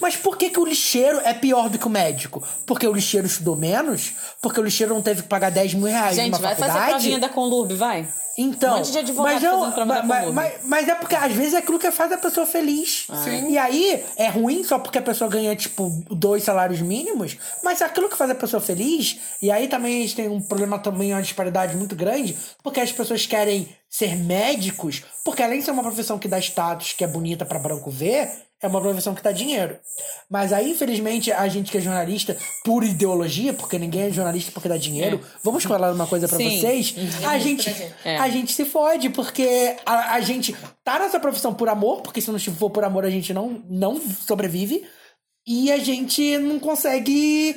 Mas 0.00 0.16
por 0.16 0.36
que, 0.36 0.50
que 0.50 0.60
o 0.60 0.64
lixeiro 0.64 1.20
é 1.20 1.32
pior 1.32 1.68
do 1.68 1.78
que 1.78 1.86
o 1.86 1.90
médico? 1.90 2.42
Porque 2.66 2.86
o 2.86 2.92
lixeiro 2.92 3.26
estudou 3.26 3.56
menos? 3.56 4.12
Porque 4.40 4.60
o 4.60 4.62
lixeiro 4.62 4.94
não 4.94 5.02
teve 5.02 5.22
que 5.22 5.28
pagar 5.28 5.50
10 5.50 5.74
mil 5.74 5.86
reais 5.86 6.16
Gente, 6.16 6.32
numa 6.32 6.38
vai 6.38 6.54
fazer 6.54 6.72
faculdade? 6.72 6.92
provinha 6.92 7.18
da 7.18 7.28
Conlurb, 7.28 7.74
vai. 7.74 8.08
Então, 8.36 8.74
Um 8.74 8.78
monte 8.78 8.92
de 8.92 8.98
advogado 8.98 9.34
mas, 9.34 9.42
eu, 9.42 9.86
mas, 9.86 10.00
Conlurb. 10.00 10.32
mas, 10.32 10.52
mas 10.64 10.88
é 10.88 10.94
porque 10.94 11.14
às 11.14 11.32
vezes 11.32 11.52
é 11.54 11.58
aquilo 11.58 11.78
que 11.78 11.90
faz 11.90 12.10
a 12.12 12.16
pessoa 12.18 12.46
feliz. 12.46 13.06
Ah. 13.10 13.28
E 13.28 13.58
aí 13.58 14.04
é 14.16 14.28
ruim 14.28 14.64
só 14.64 14.78
porque 14.78 14.98
a 14.98 15.02
pessoa 15.02 15.28
ganha, 15.28 15.54
tipo, 15.54 15.90
dois 16.10 16.42
salários 16.42 16.80
mínimos, 16.80 17.36
mas 17.62 17.80
é 17.80 17.84
aquilo 17.84 18.08
que 18.08 18.16
faz 18.16 18.30
a 18.30 18.34
pessoa 18.34 18.60
feliz. 18.60 19.18
E 19.40 19.50
aí 19.50 19.68
também 19.68 19.98
a 19.98 20.02
gente 20.02 20.16
tem 20.16 20.28
um 20.28 20.40
problema 20.40 20.78
também, 20.78 21.12
uma 21.12 21.22
disparidade 21.22 21.76
muito 21.76 21.94
grande, 21.94 22.36
porque 22.62 22.80
as 22.80 22.90
pessoas 22.90 23.26
querem 23.26 23.68
ser 23.88 24.16
médicos, 24.16 25.02
porque 25.24 25.42
além 25.42 25.58
de 25.58 25.66
ser 25.66 25.70
uma 25.72 25.82
profissão 25.82 26.18
que 26.18 26.26
dá 26.26 26.38
status, 26.38 26.94
que 26.94 27.04
é 27.04 27.06
bonita 27.06 27.44
pra 27.44 27.58
branco 27.58 27.90
ver, 27.90 28.30
é 28.62 28.66
uma 28.68 28.80
profissão 28.80 29.14
que 29.14 29.22
dá 29.22 29.32
dinheiro. 29.32 29.76
Mas 30.30 30.52
aí, 30.52 30.70
infelizmente, 30.70 31.32
a 31.32 31.48
gente 31.48 31.70
que 31.70 31.78
é 31.78 31.80
jornalista 31.80 32.36
por 32.64 32.84
ideologia, 32.84 33.52
porque 33.52 33.78
ninguém 33.78 34.02
é 34.02 34.10
jornalista 34.10 34.52
porque 34.52 34.68
dá 34.68 34.76
dinheiro, 34.76 35.20
vamos 35.42 35.64
falar 35.64 35.92
uma 35.92 36.06
coisa 36.06 36.28
pra 36.28 36.36
Sim. 36.38 36.60
vocês, 36.60 36.94
a 37.26 37.38
gente, 37.38 37.68
É. 38.04 38.16
a 38.18 38.28
gente 38.28 38.52
se 38.52 38.64
fode, 38.64 39.10
porque 39.10 39.76
a, 39.84 40.14
a 40.14 40.20
gente 40.20 40.54
tá 40.84 40.98
nessa 41.00 41.18
profissão 41.18 41.52
por 41.52 41.68
amor, 41.68 42.00
porque 42.02 42.20
se 42.20 42.30
não 42.30 42.38
for 42.38 42.70
por 42.70 42.84
amor 42.84 43.04
a 43.04 43.10
gente 43.10 43.34
não, 43.34 43.62
não 43.68 44.00
sobrevive, 44.00 44.86
e 45.46 45.72
a 45.72 45.78
gente 45.78 46.38
não 46.38 46.60
consegue 46.60 47.56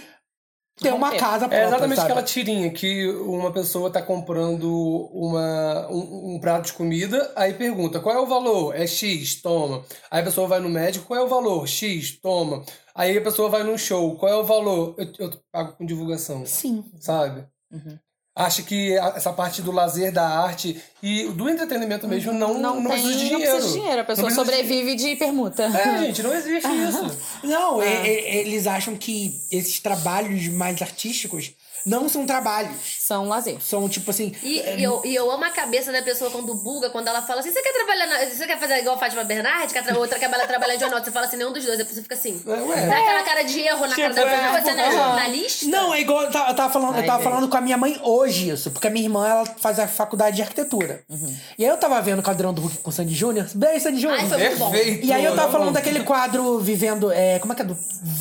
ter 0.77 0.93
uma 0.93 1.07
Romper. 1.07 1.19
casa 1.19 1.39
própria, 1.47 1.57
É 1.57 1.67
exatamente 1.67 1.95
sabe? 1.97 2.11
aquela 2.11 2.23
tirinha 2.25 2.69
que 2.71 3.07
uma 3.09 3.51
pessoa 3.51 3.89
tá 3.89 4.01
comprando 4.01 4.69
uma, 5.13 5.87
um, 5.89 6.35
um 6.35 6.39
prato 6.39 6.65
de 6.65 6.73
comida, 6.73 7.31
aí 7.35 7.53
pergunta 7.53 7.99
qual 7.99 8.15
é 8.15 8.19
o 8.19 8.25
valor? 8.25 8.75
É 8.75 8.85
X, 8.85 9.41
toma. 9.41 9.83
Aí 10.11 10.21
a 10.21 10.25
pessoa 10.25 10.47
vai 10.47 10.59
no 10.59 10.69
médico, 10.69 11.05
qual 11.07 11.19
é 11.19 11.23
o 11.23 11.27
valor? 11.29 11.67
X, 11.67 12.19
toma. 12.19 12.63
Aí 12.93 13.17
a 13.17 13.21
pessoa 13.21 13.49
vai 13.49 13.63
num 13.63 13.77
show, 13.77 14.15
qual 14.17 14.31
é 14.31 14.35
o 14.35 14.43
valor? 14.43 14.95
Eu, 14.97 15.07
eu 15.19 15.31
pago 15.51 15.73
com 15.77 15.85
divulgação, 15.85 16.45
Sim. 16.45 16.83
sabe? 16.99 17.45
Uhum. 17.71 17.97
Acho 18.35 18.63
que 18.63 18.93
essa 18.97 19.31
parte 19.31 19.61
do 19.61 19.71
lazer, 19.71 20.11
da 20.11 20.27
arte 20.27 20.81
e 21.01 21.23
do 21.29 21.49
entretenimento 21.49 22.05
mesmo 22.05 22.33
não, 22.33 22.55
não, 22.59 22.81
Não, 22.81 22.89
tem, 22.91 23.01
precisa 23.01 23.13
de 23.15 23.23
não 23.23 23.29
dinheiro. 23.29 23.51
precisa 23.53 23.67
de 23.73 23.79
dinheiro. 23.79 24.01
A 24.01 24.03
pessoa 24.03 24.29
Não 24.29 24.35
precisa 24.35 24.51
de- 24.61 24.65
sobrevive 24.67 24.95
de 24.95 25.15
permuta. 25.15 25.63
É, 25.63 25.97
gente, 26.07 26.21
não 26.21 26.33
existe 26.33 26.67
isso. 26.89 27.17
Não, 27.43 27.79
Ah. 27.79 27.85
e- 27.85 28.07
e- 28.09 28.37
eles 28.39 28.67
acham 28.67 28.93
que 28.97 29.39
esses 29.49 29.79
trabalhos 29.79 30.47
mais 30.49 30.81
artísticos 30.81 31.53
não 31.85 32.09
são 32.09 32.25
trabalhos. 32.25 32.97
São 32.99 33.27
lazer. 33.27 33.57
São 33.61 33.87
tipo 33.87 34.09
assim. 34.09 34.33
E, 34.41 34.59
e 34.59 34.83
eu, 34.83 35.01
e 35.05 35.13
eu 35.13 35.29
amo 35.29 35.43
a 35.43 35.49
cabeça 35.49 35.91
da 35.91 36.01
pessoa 36.01 36.31
quando 36.31 36.55
buga, 36.55 36.89
quando 36.89 37.07
ela 37.07 37.21
fala 37.21 37.41
assim: 37.41 37.51
você 37.51 37.61
quer 37.61 37.73
trabalhar 37.73 38.07
na, 38.07 38.25
Você 38.25 38.47
quer 38.47 38.59
fazer 38.59 38.79
igual 38.79 38.95
a 38.95 38.97
Fátima 38.97 39.23
Bernardi? 39.23 39.73
Quer 39.73 39.83
tra 39.83 39.97
outra 39.97 40.17
trabalhar, 40.17 40.47
trabalhar 40.47 40.75
em 40.75 40.79
jornal? 40.79 41.03
Você 41.03 41.11
fala 41.11 41.27
assim, 41.27 41.37
nenhum 41.37 41.53
dos 41.53 41.63
dois. 41.63 41.79
A 41.79 41.85
pessoa 41.85 42.03
fica 42.03 42.15
assim. 42.15 42.41
ué. 42.45 42.87
Dá 42.87 42.97
aquela 42.97 43.23
cara 43.23 43.43
de 43.43 43.59
erro 43.61 43.87
na 43.87 43.95
cara 43.95 44.13
da 44.13 44.23
pessoa. 44.23 44.61
Você 44.61 44.73
não 44.73 44.83
é 44.83 44.91
jornalista? 44.91 45.65
Não, 45.67 45.93
é 45.93 46.01
igual 46.01 46.23
eu 46.23 46.31
tava, 46.31 46.49
eu 46.49 46.55
tava 46.55 46.73
falando, 46.73 46.95
eu 46.95 47.01
Ai, 47.01 47.05
tava 47.05 47.23
gente. 47.23 47.31
falando 47.31 47.49
com 47.49 47.57
a 47.57 47.61
minha 47.61 47.77
mãe 47.77 47.99
hoje 48.03 48.49
isso, 48.49 48.71
porque 48.71 48.87
a 48.87 48.89
minha 48.89 49.05
irmã 49.05 49.27
ela 49.27 49.45
faz 49.45 49.79
a 49.79 49.87
faculdade 49.87 50.37
de 50.37 50.41
arquitetura. 50.41 51.03
Uhum. 51.09 51.37
E 51.57 51.65
aí 51.65 51.69
eu 51.69 51.77
tava 51.77 52.01
vendo 52.01 52.19
o 52.19 52.23
quadrão 52.23 52.53
do 52.53 52.61
Hulk 52.61 52.77
com 52.79 52.89
o 52.89 52.93
Sandy 52.93 53.13
Júnior. 53.13 53.47
Beijo, 53.53 53.83
Sandy 53.83 53.99
Júnior. 53.99 54.19
Ai, 54.21 54.27
foi 54.27 54.37
muito 54.37 54.57
bom. 54.57 54.71
Perfeito. 54.71 55.05
E 55.05 55.13
aí 55.13 55.23
eu 55.23 55.35
tava 55.35 55.51
falando 55.51 55.73
daquele 55.73 56.03
quadro 56.03 56.59
vivendo. 56.59 57.11
É, 57.11 57.39
como 57.39 57.53
é 57.53 57.55
que 57.55 57.61
é? 57.61 57.65
Do, 57.65 57.77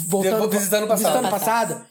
voltando, 0.06 0.48
Visitando 0.48 0.84
o 0.84 0.88
passado. 0.88 1.12
Visitando 1.12 1.26
o 1.26 1.30
passado. 1.30 1.86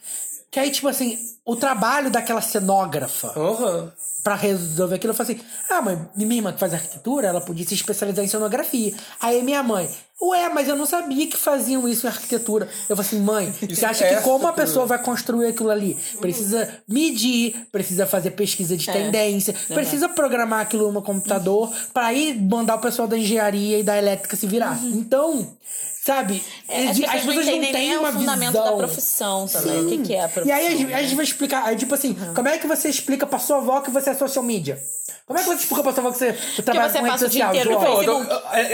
Que 0.54 0.60
aí, 0.60 0.70
tipo 0.70 0.88
assim, 0.88 1.18
o 1.43 1.56
trabalho 1.56 2.12
daquela 2.12 2.39
cenógrafa 2.39 3.34
Aham. 3.36 3.91
pra 4.24 4.36
resolver 4.36 4.95
aquilo, 4.95 5.12
eu 5.12 5.18
falei 5.18 5.36
assim: 5.36 5.45
ah, 5.68 5.82
mãe, 5.82 5.99
minha 6.16 6.36
irmã 6.36 6.54
que 6.54 6.60
faz 6.60 6.76
arquitetura, 6.76 7.28
ela 7.28 7.41
podia 7.41 7.66
se 7.66 7.74
especializar 7.74 8.24
em 8.24 8.28
cenografia. 8.28 8.93
Aí 9.20 9.41
minha 9.41 9.64
mãe, 9.64 9.89
ué, 10.22 10.49
mas 10.49 10.68
eu 10.68 10.76
não 10.76 10.86
sabia 10.86 11.26
que 11.26 11.36
faziam 11.36 11.89
isso 11.89 12.06
em 12.06 12.10
arquitetura. 12.10 12.70
Eu 12.88 12.95
falei 12.95 13.10
assim, 13.10 13.20
mãe, 13.20 13.51
você 13.68 13.84
acha 13.84 14.06
é 14.06 14.16
que 14.16 14.22
como 14.22 14.45
a 14.45 14.54
pessoa 14.54 14.86
vai 14.86 15.01
construir 15.01 15.47
aquilo 15.47 15.72
ali? 15.72 15.97
Precisa 16.22 16.82
medir, 16.88 17.68
precisa 17.72 18.06
fazer 18.06 18.30
pesquisa 18.32 18.78
de 18.78 18.86
tendência, 18.86 19.56
precisa 19.70 20.08
programar 20.08 20.60
aquilo 20.60 20.91
no 20.91 21.01
computador 21.01 21.74
pra 21.91 22.06
aí 22.06 22.39
mandar 22.39 22.76
o 22.76 22.80
pessoal 22.80 23.08
da 23.08 23.18
engenharia 23.18 23.80
e 23.80 23.84
da 23.84 23.97
elétrica 23.97 24.36
se 24.36 24.45
virar. 24.45 24.80
Então, 24.84 25.58
sabe, 26.06 26.43
É, 26.68 26.84
as, 26.88 26.89
as 26.91 26.95
pessoas 26.99 27.12
não 27.14 27.28
pessoas 27.28 27.45
não 27.45 27.54
entendem 27.54 27.72
têm 27.74 27.89
nem 27.89 27.97
uma 27.97 28.10
o 28.10 28.14
fundamento 28.14 28.51
visão. 28.51 28.66
da 28.66 28.74
profissão 28.78 29.47
também. 29.47 29.80
O 29.86 29.89
que, 29.89 29.97
que 29.99 30.14
é 30.14 30.22
a 30.24 30.26
E 30.26 30.30
profissão? 30.30 30.56
aí 30.58 30.68
a 30.68 30.70
gente, 30.72 30.93
a 30.93 31.01
gente 31.01 31.16
vai 31.16 31.26
explicar, 31.26 31.64
aí, 31.66 31.76
tipo 31.76 31.93
assim, 31.95 32.14
como 32.36 32.47
é 32.47 32.58
que 32.58 32.68
você 32.68 32.89
explica 32.89 33.26
pra 33.26 33.39
sua 33.39 33.58
avó 33.58 33.82
que 33.82 33.89
você 33.91 34.10
é 34.10 34.14
social 34.14 34.43
media? 34.43 34.78
Como 35.26 35.39
é 35.39 35.41
que 35.41 35.47
você 35.49 35.56
explica 35.56 35.84
pra 35.84 35.93
sua 35.93 36.01
avó 36.04 36.12
que 36.12 36.18
você, 36.18 36.34
você 36.34 36.62
trabalha 36.62 36.89
você 36.91 36.97
com 36.99 37.06
rede 37.06 37.14
passa 37.14 37.26
o 37.26 37.30
dia 37.30 37.45
social? 37.45 37.56
inteiro 37.56 37.80
no 37.80 38.04
João? 38.04 38.20
Não, 38.24 38.28
Facebook. 38.30 38.45
eu- 38.54 38.60
é- 38.60 38.74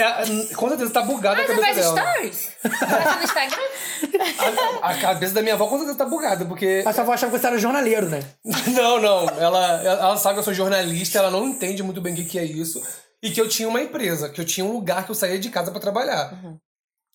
é- 0.52 0.56
com 0.56 0.70
certeza 0.70 0.92
tá 0.92 1.02
bugada 1.04 1.42
Ah, 1.42 1.44
a 1.44 1.48
você 1.48 1.54
cabeça 1.62 1.74
faz 1.74 1.78
dela. 1.96 2.14
stories? 2.14 2.50
Faz 2.80 3.16
no 3.18 3.24
Instagram? 3.24 3.64
A, 4.82 4.90
a 4.92 4.98
cabeça 4.98 5.34
da 5.34 5.42
minha 5.42 5.54
avó 5.56 5.68
com 5.68 5.78
certeza 5.78 5.98
tá 5.98 6.06
bugada, 6.06 6.46
porque. 6.46 6.84
A 6.86 6.94
sua 6.94 7.04
avó 7.04 7.14
achava 7.14 7.32
que 7.32 7.40
você 7.40 7.48
era 7.48 7.58
jornaleiro, 7.58 8.10
né? 8.10 8.22
Não, 8.68 9.00
não. 9.02 9.28
Ela, 9.40 9.84
ela 9.84 10.18
sabe 10.18 10.36
que 10.36 10.40
eu 10.40 10.44
sou 10.44 10.54
jornalista, 10.54 11.18
ela 11.20 11.30
não 11.32 11.48
entende 11.48 11.84
muito 11.84 12.02
bem 12.02 12.14
o 12.14 12.16
que, 12.16 12.26
que 12.26 12.40
é 12.40 12.44
isso. 12.46 12.82
E 13.22 13.30
que 13.32 13.40
eu 13.42 13.48
tinha 13.50 13.68
uma 13.68 13.82
empresa, 13.82 14.30
que 14.30 14.40
eu 14.40 14.46
tinha 14.46 14.66
um 14.66 14.72
lugar 14.72 15.04
que 15.06 15.12
eu 15.12 15.16
saía 15.16 15.38
de 15.38 15.50
casa 15.50 15.72
pra 15.72 15.80
trabalhar. 15.80 16.32
Uhum. 16.34 16.58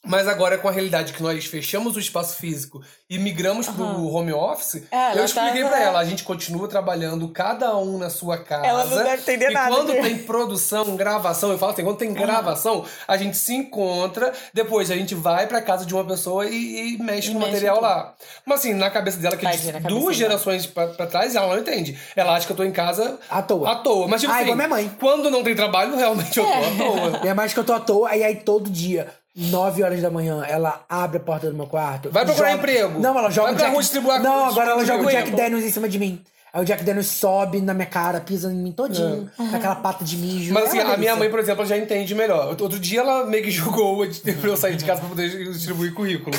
Mas 0.07 0.29
agora, 0.29 0.59
com 0.59 0.69
a 0.69 0.71
realidade 0.73 1.13
que 1.13 1.23
nós 1.23 1.45
fechamos 1.47 1.97
o 1.97 1.99
espaço 2.01 2.37
físico 2.37 2.83
e 3.09 3.19
migramos 3.19 3.67
pro 3.69 3.85
home 3.85 4.33
office, 4.33 4.83
É, 4.91 5.19
eu 5.19 5.25
expliquei 5.25 5.63
tava- 5.63 5.75
pra 5.75 5.83
ela, 5.83 5.99
a 5.99 6.05
gente 6.05 6.23
continua 6.25 6.69
trabalhando 6.69 7.27
cada 7.29 7.75
um 7.77 7.97
na 7.99 8.11
sua 8.11 8.39
casa. 8.39 8.67
Ela 8.67 8.85
não 8.85 8.97
deve 9.03 9.23
entender 9.23 9.51
e 9.51 9.55
nada 9.55 9.75
quando 9.75 9.91
disso. 9.93 10.03
tem 10.03 10.19
produção, 10.19 10.97
gravação, 10.97 11.51
eu 11.53 11.59
falo 11.59 11.73
assim, 11.73 11.85
quando 11.85 11.97
tem 11.97 12.13
gravação, 12.13 12.85
a 13.09 13.17
gente 13.17 13.37
se 13.37 13.55
encontra, 13.55 14.33
depois 14.53 14.91
a 14.91 14.95
gente 14.97 15.15
vai 15.15 15.47
pra 15.47 15.63
casa 15.63 15.87
de 15.87 15.95
uma 15.95 16.05
pessoa 16.05 16.47
e, 16.47 16.95
e 16.95 16.99
mexe 17.03 17.31
no 17.33 17.39
mexe 17.39 17.53
material 17.53 17.77
tudo. 17.77 17.85
lá. 17.87 18.15
Mas 18.45 18.61
assim, 18.61 18.75
na 18.75 18.91
cabeça 18.91 19.19
dela, 19.19 19.37
que 19.37 19.47
duas 19.89 20.17
gerações 20.17 20.67
pra, 20.67 20.89
pra 20.89 21.07
trás, 21.07 21.35
ela 21.35 21.47
não 21.49 21.59
entende. 21.59 21.99
Ela 22.15 22.35
acha 22.37 22.47
que 22.47 22.53
eu 22.53 22.57
tô 22.57 22.65
em 22.65 22.73
casa 22.73 23.19
À 23.31 23.41
toa. 23.43 23.73
À 23.73 23.77
toa. 23.77 24.07
Mas 24.09 24.21
tipo 24.21 24.33
Ah, 24.33 24.37
assim, 24.37 24.45
igual 24.45 24.57
minha 24.57 24.69
mãe. 24.69 24.91
quando 25.01 25.31
não 25.31 25.43
tem 25.43 25.55
trabalho, 25.55 25.97
realmente 25.97 26.39
eu 26.39 26.45
tô 26.45 26.51
à 26.53 26.55
toa. 26.77 27.21
Minha 27.21 27.35
mãe 27.35 27.45
acha 27.47 27.55
que 27.55 27.61
eu 27.61 27.65
tô 27.65 27.73
à 27.73 27.81
toa, 27.81 28.11
aí, 28.11 28.23
aí 28.23 28.37
todo 28.37 28.69
dia, 28.71 29.09
9 29.37 29.83
horas 29.83 30.01
da 30.01 30.11
manhã, 30.11 30.45
ela 30.47 30.85
abre 30.89 31.17
a 31.17 31.21
porta 31.21 31.51
do 31.51 31.57
meu 31.57 31.67
quarto. 31.67 32.09
Vai 32.11 32.25
procurar 32.25 32.51
joga- 32.51 32.59
emprego. 32.63 33.01
Não, 33.01 33.19
ela 33.19 33.31
joga 33.31 33.49
Vai 33.49 33.55
pra 33.57 33.63
Jack... 33.65 33.73
rua 33.73 33.83
distribuir- 33.83 34.23
Não, 34.23 34.45
agora 34.47 34.71
ela 34.71 34.85
joga 34.85 35.05
o 35.05 35.11
Jack. 35.11 35.31
Daniels 35.33 35.65
em 35.65 35.71
cima 35.71 35.89
de 35.89 35.99
mim. 35.99 36.23
Aí 36.55 36.63
o 36.63 36.65
Jack 36.65 36.85
Daniels 36.85 37.09
sobe 37.09 37.61
na 37.61 37.75
minha 37.75 37.87
cara, 37.87 38.21
pisa 38.21 38.49
em 38.53 38.55
mim 38.55 38.71
todinho, 38.71 39.29
com 39.37 39.57
aquela 39.57 39.75
pata 39.75 40.05
de 40.05 40.17
mijo. 40.17 40.55
Mas 40.55 40.67
É 40.67 40.69
assim, 40.69 40.79
uma 40.79 40.95
a 40.95 40.97
minha 40.97 41.17
mãe, 41.17 41.29
por 41.29 41.41
exemplo, 41.41 41.67
já 41.67 41.77
entende 41.77 42.15
melhor. 42.15 42.47
Outro 42.61 42.79
dia 42.79 43.01
ela 43.01 43.27
meio 43.27 43.43
que 43.43 43.51
julgou 43.51 44.07
pra 44.41 44.49
eu 44.51 44.57
sair 44.57 44.77
de 44.77 44.85
casa 44.85 45.01
pra 45.01 45.09
poder 45.09 45.29
distribuir 45.53 45.93
currículo. 45.93 46.31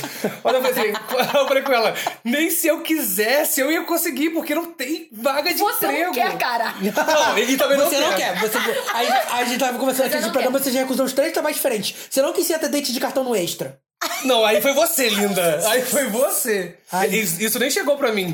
Mas 0.41 0.53
eu 0.55 0.61
falei, 0.61 0.71
assim, 0.71 0.93
eu 1.37 1.47
falei 1.49 1.63
com 1.63 1.73
ela, 1.73 1.93
nem 2.23 2.49
se 2.49 2.65
eu 2.65 2.79
quisesse 2.81 3.59
eu 3.59 3.69
ia 3.69 3.83
conseguir, 3.83 4.29
porque 4.29 4.55
não 4.55 4.71
tem 4.71 5.09
vaga 5.11 5.51
de 5.53 5.59
Você 5.59 5.85
emprego. 5.85 6.05
não 6.05 6.13
quer, 6.13 6.37
cara. 6.37 6.73
Não, 6.85 7.37
e 7.37 7.57
também 7.57 7.77
não 7.77 7.89
Você 7.89 7.99
não 7.99 8.13
quer. 8.13 8.39
Você, 8.39 8.57
a, 8.57 9.03
gente- 9.03 9.33
a 9.33 9.43
gente 9.43 9.59
tava 9.59 9.77
conversando 9.77 10.05
aqui 10.07 10.23
de 10.23 10.29
programa, 10.31 10.59
você 10.59 10.71
já 10.71 10.79
recusou 10.79 11.05
os 11.05 11.11
três 11.11 11.33
trabalhos 11.33 11.57
diferentes. 11.57 11.93
Você 12.09 12.21
não 12.21 12.31
quis 12.31 12.47
ser 12.47 12.53
atendente 12.53 12.93
de 12.93 12.99
cartão 13.01 13.23
no 13.23 13.35
extra. 13.35 13.77
Não, 14.23 14.45
aí 14.45 14.61
foi 14.61 14.73
você, 14.73 15.09
linda. 15.09 15.61
Aí 15.67 15.81
foi 15.81 16.05
você. 16.07 16.75
Ai. 16.91 17.09
Isso, 17.09 17.41
isso 17.41 17.59
nem 17.59 17.69
chegou 17.69 17.97
pra 17.97 18.11
mim. 18.13 18.33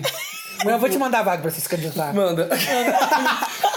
Mas 0.64 0.74
eu 0.74 0.80
vou 0.80 0.89
te 0.89 0.97
mandar 0.97 1.20
a 1.20 1.24
vaga 1.24 1.41
pra 1.41 1.51
você 1.51 1.62
se 1.62 1.70
candidatar. 1.70 2.14
Manda. 2.14 2.47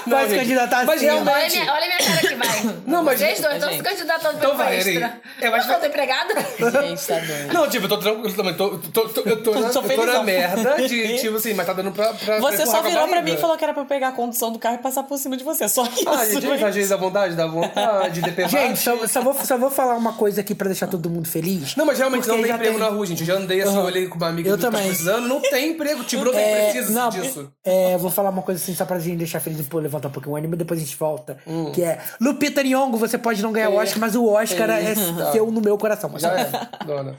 Vai 0.07 0.25
se 0.25 0.31
gente, 0.31 0.41
candidatar 0.41 0.85
Mas 0.85 0.97
assim, 0.97 1.09
ó. 1.09 1.15
Olha 1.15 1.25
realmente... 1.25 1.59
minha, 1.59 1.73
olha 1.73 1.87
minha 1.87 1.99
cara 1.99 2.21
que 2.21 2.35
vai. 2.35 2.75
Não, 2.87 3.03
mas- 3.03 3.19
Vocês 3.19 3.41
dois 3.41 3.55
estão 3.55 3.71
se 3.71 3.77
Gente. 3.77 3.85
candidatando 3.89 4.37
Então 4.37 4.57
vai, 4.57 4.77
extra. 4.77 4.93
Eri. 4.93 5.13
É, 5.41 5.51
mas- 5.51 5.67
Eu 5.69 5.81
tô 5.81 5.87
empregada? 5.87 6.35
Gente, 6.59 7.07
tá 7.07 7.19
doido. 7.19 7.53
Não, 7.55 7.71
tipo, 7.71 7.85
eu 7.87 7.89
tô 7.89 7.97
tranquilo 7.99 8.35
também. 8.35 8.55
Tô, 8.55 8.79
tô, 8.79 9.09
tô- 9.09 9.21
eu 9.23 9.43
tô, 9.43 9.55
na, 9.55 9.61
Tô 9.61 9.67
eu 9.67 9.73
tô 9.73 9.81
na 9.83 9.89
felizão. 9.89 10.25
merda 10.25 10.77
de, 10.87 11.19
tipo 11.19 11.37
assim, 11.37 11.55
mas 11.55 11.67
tá 11.67 11.73
dando 11.73 11.91
pra. 11.91 12.13
pra 12.13 12.39
Você 12.41 12.59
só 12.59 12.63
empurrar 12.65 12.83
com 12.83 12.87
a 12.87 12.91
virou 12.91 13.09
pra 13.09 13.17
barriga. 13.17 13.23
mim 13.23 13.33
e 13.33 13.41
falou 13.41 13.57
que 13.57 13.65
era 13.65 13.73
pra 13.73 13.83
eu 13.83 13.87
pegar 13.87 14.09
a 14.09 14.13
condução 14.13 14.53
do 14.53 14.59
carro 14.59 14.75
e 14.77 14.79
passar 14.79 15.03
por 15.05 15.17
cima 15.19 15.37
de 15.39 15.45
você. 15.45 15.67
Só 15.69 15.85
isso. 15.85 16.05
Ah, 16.07 16.25
gente, 16.27 16.47
mas 16.47 16.63
às 16.63 16.75
vezes 16.75 16.91
dá 16.91 16.97
vontade, 16.97 17.35
dá 17.35 17.47
vontade. 17.47 18.21
Gente, 18.51 18.79
só, 18.79 19.07
só, 19.07 19.23
vou, 19.23 19.35
só 19.43 19.57
vou 19.57 19.71
falar 19.71 19.95
uma 19.97 20.13
coisa 20.13 20.43
aqui 20.43 20.55
pra 20.55 20.67
deixar 20.69 20.87
todo 20.87 21.09
mundo 21.09 21.27
feliz. 21.27 21.75
Não, 21.77 21.87
mas 21.87 21.99
realmente 21.99 22.23
Porque 22.27 22.37
não 22.37 22.43
tem 22.43 22.49
já 22.51 22.57
emprego 22.57 22.79
tem- 22.79 22.85
na 22.89 22.91
rua, 22.95 23.07
gente. 23.07 23.21
Eu 23.23 23.27
já 23.27 23.35
andei 23.35 23.63
assim, 23.63 23.79
olhei 23.79 24.07
com 24.07 24.17
uma 24.19 24.29
amiga 24.29 24.51
Eu 24.51 24.57
que 24.57 24.63
tá 24.63 24.71
também. 24.71 24.87
precisando. 24.89 25.27
Não 25.27 25.41
tem 25.41 25.71
emprego. 25.71 26.05
Tipo, 26.05 26.25
não 26.27 26.33
tem 26.33 26.43
É, 26.43 26.71
precisa 26.79 27.01
não, 27.01 27.09
disso. 27.11 27.53
É, 27.65 27.97
vou 27.99 28.11
falar 28.11 28.31
uma 28.31 28.43
coisa 28.43 28.61
assim, 28.63 28.75
só 28.75 28.85
pra 28.85 28.99
gente 28.99 29.17
deixar 29.17 29.41
feliz 29.41 29.59
e 29.61 29.77
levantar 29.77 30.09
um 30.09 30.13
pouquinho 30.13 30.35
o 30.35 30.37
ânimo 30.37 30.55
e 30.55 30.59
depois 30.59 30.81
a 30.81 30.85
gente 30.85 30.97
volta. 30.97 31.39
Hum. 31.47 31.73
Que 31.73 31.83
é 31.83 32.01
Lupita 32.21 32.63
Nyong'o, 32.63 32.97
você 32.97 33.19
pode 33.19 33.43
não 33.43 33.53
ganhar 33.53 33.71
o 33.71 33.77
Oscar, 33.77 33.99
mas 33.99 34.15
o 34.15 34.27
Oscar 34.27 34.71
é, 34.71 34.95
seu 35.33 35.51
no 35.51 35.61
meu 35.61 35.77
coração. 35.79 36.11
Já 36.19 36.39
é, 36.39 36.51
dona. 36.85 37.17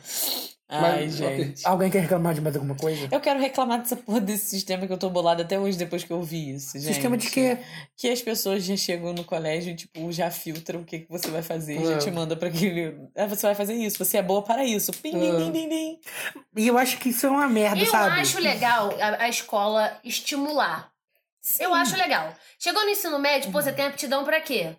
Ai, 0.67 1.05
Mas, 1.05 1.15
gente. 1.15 1.67
Alguém 1.67 1.91
quer 1.91 1.99
reclamar 1.99 2.33
de 2.33 2.41
mais 2.41 2.55
alguma 2.55 2.73
coisa? 2.75 3.07
Eu 3.11 3.19
quero 3.19 3.39
reclamar 3.39 3.79
dessa 3.79 3.95
porra 3.95 4.19
desse 4.19 4.45
sistema 4.49 4.87
que 4.87 4.91
eu 4.93 4.97
tô 4.97 5.11
bolada 5.11 5.43
até 5.43 5.59
hoje, 5.59 5.77
depois 5.77 6.03
que 6.03 6.11
eu 6.11 6.23
vi 6.23 6.55
isso, 6.55 6.73
gente. 6.79 6.91
Sistema 6.91 7.15
de 7.15 7.29
quê? 7.29 7.59
Que 7.95 8.09
as 8.09 8.19
pessoas 8.21 8.63
já 8.63 8.75
chegam 8.75 9.13
no 9.13 9.23
colégio 9.23 9.71
e, 9.73 9.75
tipo, 9.75 10.11
já 10.11 10.31
filtram 10.31 10.81
o 10.81 10.83
que, 10.83 10.99
que 11.01 11.09
você 11.11 11.29
vai 11.29 11.43
fazer. 11.43 11.79
Já 11.85 11.93
É. 11.93 11.97
te 11.99 12.09
manda 12.09 12.35
pra 12.35 12.47
aquele... 12.47 12.97
Ah, 13.15 13.27
você 13.27 13.45
vai 13.45 13.53
fazer 13.53 13.75
isso, 13.75 14.03
você 14.03 14.17
é 14.17 14.23
boa 14.23 14.41
para 14.41 14.63
isso. 14.65 14.91
Pim, 14.93 15.11
pim, 15.11 15.19
pim, 15.19 15.51
pim, 15.51 15.69
pim. 15.69 15.99
E 16.57 16.67
eu 16.67 16.77
acho 16.79 16.97
que 16.97 17.09
isso 17.09 17.27
é 17.27 17.29
uma 17.29 17.47
merda, 17.47 17.79
Eu 17.81 17.85
sabe? 17.85 18.19
acho 18.19 18.39
legal 18.39 18.89
a, 18.99 19.23
a 19.25 19.29
escola 19.29 19.99
estimular. 20.03 20.89
Eu 21.59 21.75
acho 21.75 21.95
legal. 21.95 22.33
Chegou 22.57 22.83
no 22.83 22.89
ensino 22.89 23.19
médio, 23.19 23.51
pô, 23.51 23.61
você 23.61 23.71
tem 23.71 23.85
aptidão 23.85 24.23
pra 24.23 24.41
quê? 24.41 24.75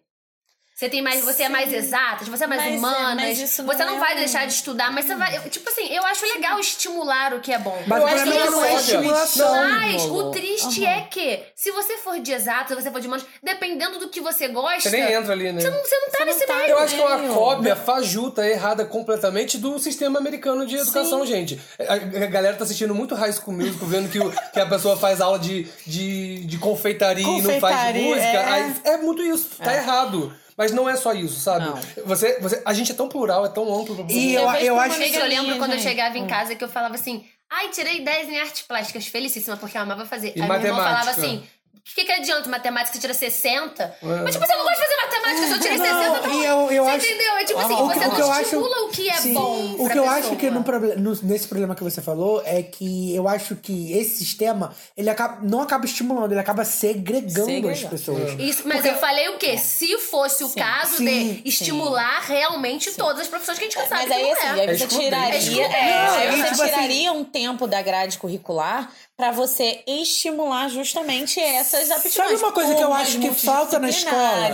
Você 0.78 0.90
tem 0.90 1.00
mais, 1.00 1.24
você 1.24 1.44
é 1.44 1.48
mais 1.48 1.72
exatas, 1.72 2.28
você 2.28 2.44
é 2.44 2.46
mais 2.46 2.60
Mas 2.78 3.38
é- 3.40 3.44
isso 3.44 3.62
não 3.62 3.72
você 3.72 3.82
não 3.82 3.96
é 3.96 3.98
vai 3.98 4.12
um- 4.12 4.18
deixar 4.18 4.46
de 4.46 4.52
estudar, 4.52 4.92
mas 4.92 5.06
você 5.06 5.14
vai. 5.14 5.34
eu- 5.38 5.48
Tipo 5.48 5.70
assim, 5.70 5.86
eu 5.90 6.04
acho 6.04 6.26
legal 6.26 6.60
estimular 6.60 7.32
o 7.32 7.40
que 7.40 7.50
é 7.50 7.58
bom. 7.58 7.82
Mas 7.86 7.98
Eu 7.98 8.04
o 8.04 8.10
acho 8.10 8.24
que 8.24 8.28
não 8.28 8.36
é 8.36 8.50
não 8.50 8.78
estimulação. 8.78 9.54
Mas 9.70 10.02
o 10.04 10.30
triste 10.32 10.84
Aham. 10.84 10.94
é 10.96 11.00
que, 11.10 11.40
se 11.54 11.70
você 11.70 11.96
for 11.96 12.20
de 12.20 12.30
exatas, 12.30 12.76
se 12.76 12.82
você 12.82 12.90
for 12.90 13.00
de 13.00 13.06
humanas, 13.06 13.24
dependendo 13.42 13.98
do 13.98 14.10
que 14.10 14.20
você 14.20 14.48
gosta, 14.48 14.90
Você 14.90 14.90
nem 14.90 15.14
entra 15.14 15.32
ali, 15.32 15.50
né? 15.50 15.62
você 15.62 15.70
não, 15.70 15.78
você 15.82 15.96
não 15.98 16.06
tá 16.10 16.10
Você 16.10 16.18
não 16.18 16.26
nesse 16.26 16.46
tá 16.46 16.54
meio. 16.56 16.68
Eu 16.68 16.78
acho 16.78 16.94
que 16.94 17.00
é 17.00 17.04
uma 17.06 17.34
cópia 17.34 17.74
fajuta, 17.76 18.46
errada 18.46 18.84
completamente 18.84 19.56
do 19.56 19.78
sistema 19.78 20.18
americano 20.18 20.66
de 20.66 20.76
educação, 20.76 21.24
gente. 21.24 21.58
A, 21.88 21.94
a 21.94 22.26
galera 22.26 22.54
tá 22.54 22.64
assistindo 22.64 22.94
muito 22.94 23.14
High 23.14 23.32
School 23.32 23.56
Musical, 23.56 23.88
vendo 23.88 24.10
que, 24.10 24.18
o- 24.20 24.30
que 24.52 24.60
a 24.60 24.66
pessoa 24.66 24.94
faz 24.94 25.22
aula 25.22 25.38
de, 25.38 25.62
de, 25.86 26.44
de 26.44 26.58
confeitaria, 26.58 27.22
e 27.24 27.40
não 27.40 27.58
faz 27.60 27.74
Confeitaria, 27.76 28.02
música. 28.02 28.26
é. 28.26 28.44
Aí, 28.52 28.74
é 28.84 28.96
muito 28.98 29.22
isso, 29.22 29.48
tá 29.56 29.72
errado. 29.74 30.36
Mas 30.56 30.72
não 30.72 30.88
é 30.88 30.96
só 30.96 31.12
isso, 31.12 31.38
sabe? 31.38 31.66
Não. 31.66 31.78
Você, 32.06 32.38
você, 32.40 32.62
a 32.64 32.72
gente 32.72 32.90
é 32.92 32.94
tão 32.94 33.08
plural, 33.08 33.44
é 33.44 33.48
tão 33.48 33.62
amplo. 33.78 34.06
E 34.08 34.34
eu, 34.34 34.42
Eu 34.42 34.50
eu 34.58 34.80
acho 34.80 34.96
uma 34.96 35.04
Gente, 35.04 35.18
eu 35.18 35.26
lembro 35.26 35.46
minha, 35.46 35.58
quando 35.58 35.72
eu 35.72 35.78
chegava 35.78 36.16
em 36.16 36.26
casa 36.26 36.54
que 36.54 36.64
eu 36.64 36.68
falava 36.68 36.94
assim: 36.94 37.24
ai, 37.50 37.68
tirei 37.68 38.02
10 38.02 38.28
em 38.30 38.38
artes 38.38 38.62
plásticas, 38.62 39.06
felicíssima, 39.06 39.56
porque 39.56 39.76
eu 39.76 39.82
amava 39.82 40.06
fazer. 40.06 40.32
E 40.34 40.40
Aí 40.40 40.48
minha 40.48 40.60
irmã 40.60 40.76
falava 40.76 41.04
matemática? 41.04 41.20
assim. 41.20 41.46
O 41.88 41.94
que, 41.96 42.04
que 42.04 42.12
adianta 42.12 42.48
matemática 42.50 42.92
você 42.94 43.00
tira 43.00 43.14
60? 43.14 43.96
Mas, 44.02 44.34
tipo, 44.34 44.44
você 44.46 44.54
não 44.56 44.64
gosta 44.64 44.82
de 44.82 44.88
fazer 44.88 44.96
matemática, 45.06 45.46
se 45.46 45.52
eu 45.52 45.60
tirei 45.60 45.78
60, 45.78 45.94
tá 46.20 46.28
Não, 46.28 46.34
bom. 46.34 46.42
e 46.42 46.44
eu, 46.44 46.70
eu 46.72 46.84
você 46.84 46.90
acho... 46.96 47.06
entendeu? 47.06 47.36
É 47.36 47.44
tipo 47.44 47.60
assim, 47.60 47.72
o, 47.74 47.86
você 47.86 47.98
o 47.98 48.10
que 48.10 48.20
eu 48.20 48.26
não 48.26 48.32
acho, 48.32 48.42
estimula 48.42 48.82
o 48.82 48.88
que 48.90 49.08
é 49.08 49.14
Sim. 49.14 49.32
bom 49.34 49.64
O 49.64 49.76
que 49.76 49.82
eu 49.98 50.02
pessoa. 50.02 50.10
acho 50.10 50.36
que 50.36 50.50
no 50.50 50.60
no- 50.60 51.18
nesse 51.22 51.46
problema 51.48 51.74
que 51.74 51.82
você 51.84 52.02
falou 52.02 52.42
é 52.44 52.62
que 52.62 53.14
eu 53.14 53.26
acho 53.28 53.56
que 53.56 53.92
esse 53.96 54.16
sistema, 54.16 54.74
ele 54.96 55.08
acaba, 55.08 55.38
não 55.42 55.60
acaba 55.62 55.86
estimulando, 55.86 56.32
ele 56.32 56.40
acaba 56.40 56.64
segregando, 56.64 57.46
Segregando. 57.46 57.72
as 57.72 57.84
pessoas. 57.84 58.32
Isso, 58.40 58.62
mas 58.66 58.84
eu 58.84 58.94
falei 58.96 59.28
o 59.30 59.38
quê? 59.38 59.56
Se 59.56 59.96
fosse 59.98 60.44
o 60.44 60.50
caso 60.50 60.96
Sim, 60.96 61.04
de 61.42 61.48
estimular 61.48 62.20
realmente 62.26 62.90
todas 62.94 63.22
as 63.22 63.28
profissões 63.28 63.58
que 63.58 63.64
a 63.64 63.70
gente 63.70 63.88
sabe 63.88 64.06
Mas 64.08 64.10
aí, 64.10 64.24
que 64.24 64.32
assim, 64.32 64.46
não 64.48 64.56
é. 64.56 64.60
aí 64.60 64.66
você 64.78 64.84
excludente. 64.84 65.04
tiraria, 65.04 65.34
É 65.34 65.38
excludente. 65.38 65.74
é, 65.74 65.80
aí 65.80 66.26
Não, 66.30 66.36
você 66.36 66.50
tipo 66.50 66.62
assim- 66.62 66.72
tiraria 66.74 67.12
um 67.12 67.24
tempo 67.24 67.66
da 67.66 67.80
grade 67.80 68.18
curricular 68.18 68.90
pra 69.16 69.32
você 69.32 69.82
estimular 69.86 70.68
justamente 70.68 71.40
essas 71.40 71.90
aptidões. 71.90 72.14
Sabe 72.14 72.34
uma 72.34 72.52
coisa 72.52 72.74
que 72.74 72.82
eu 72.82 72.92
acho 72.92 73.18
que 73.18 73.32
falta 73.32 73.78
na 73.78 73.88
escola? 73.88 74.50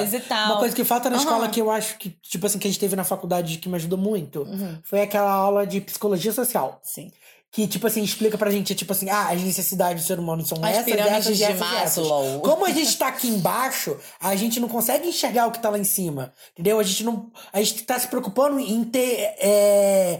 Uma 0.46 0.58
coisa 0.58 0.76
que 0.76 0.84
falta 0.84 1.10
na 1.10 1.16
Aham. 1.16 1.24
escola 1.24 1.48
que 1.48 1.60
eu 1.60 1.70
acho 1.70 1.98
que, 1.98 2.10
tipo 2.22 2.46
assim, 2.46 2.58
que 2.58 2.68
a 2.68 2.70
gente 2.70 2.80
teve 2.80 2.94
na 2.96 3.04
faculdade 3.04 3.58
que 3.58 3.68
me 3.68 3.76
ajudou 3.76 3.98
muito, 3.98 4.42
Uhum. 4.42 4.78
foi 4.84 5.02
aquela 5.02 5.30
aula 5.32 5.66
de 5.66 5.80
psicologia 5.80 6.32
social. 6.32 6.78
Sim. 6.82 7.10
Que, 7.54 7.66
tipo 7.66 7.86
assim, 7.86 8.02
explica 8.02 8.38
pra 8.38 8.50
gente, 8.50 8.74
tipo 8.74 8.92
assim, 8.94 9.10
ah, 9.10 9.28
as 9.28 9.42
necessidades 9.42 10.04
do 10.04 10.06
ser 10.06 10.18
humano 10.18 10.42
são 10.46 10.56
As 10.64 10.70
essas, 10.78 10.88
essas, 10.94 11.36
de 11.36 11.44
essas, 11.44 11.60
e 11.60 11.74
essas. 11.74 12.06
Maslow. 12.08 12.40
Como 12.40 12.64
a 12.64 12.70
gente 12.70 12.96
tá 12.96 13.08
aqui 13.08 13.28
embaixo, 13.28 13.94
a 14.18 14.34
gente 14.34 14.58
não 14.58 14.68
consegue 14.68 15.06
enxergar 15.06 15.48
o 15.48 15.50
que 15.50 15.58
tá 15.60 15.68
lá 15.68 15.78
em 15.78 15.84
cima. 15.84 16.32
Entendeu? 16.54 16.78
A 16.80 16.82
gente 16.82 17.04
não. 17.04 17.30
A 17.52 17.58
gente 17.60 17.82
tá 17.82 17.98
se 17.98 18.08
preocupando 18.08 18.58
em 18.58 18.82
ter. 18.84 19.34
é, 19.38 20.18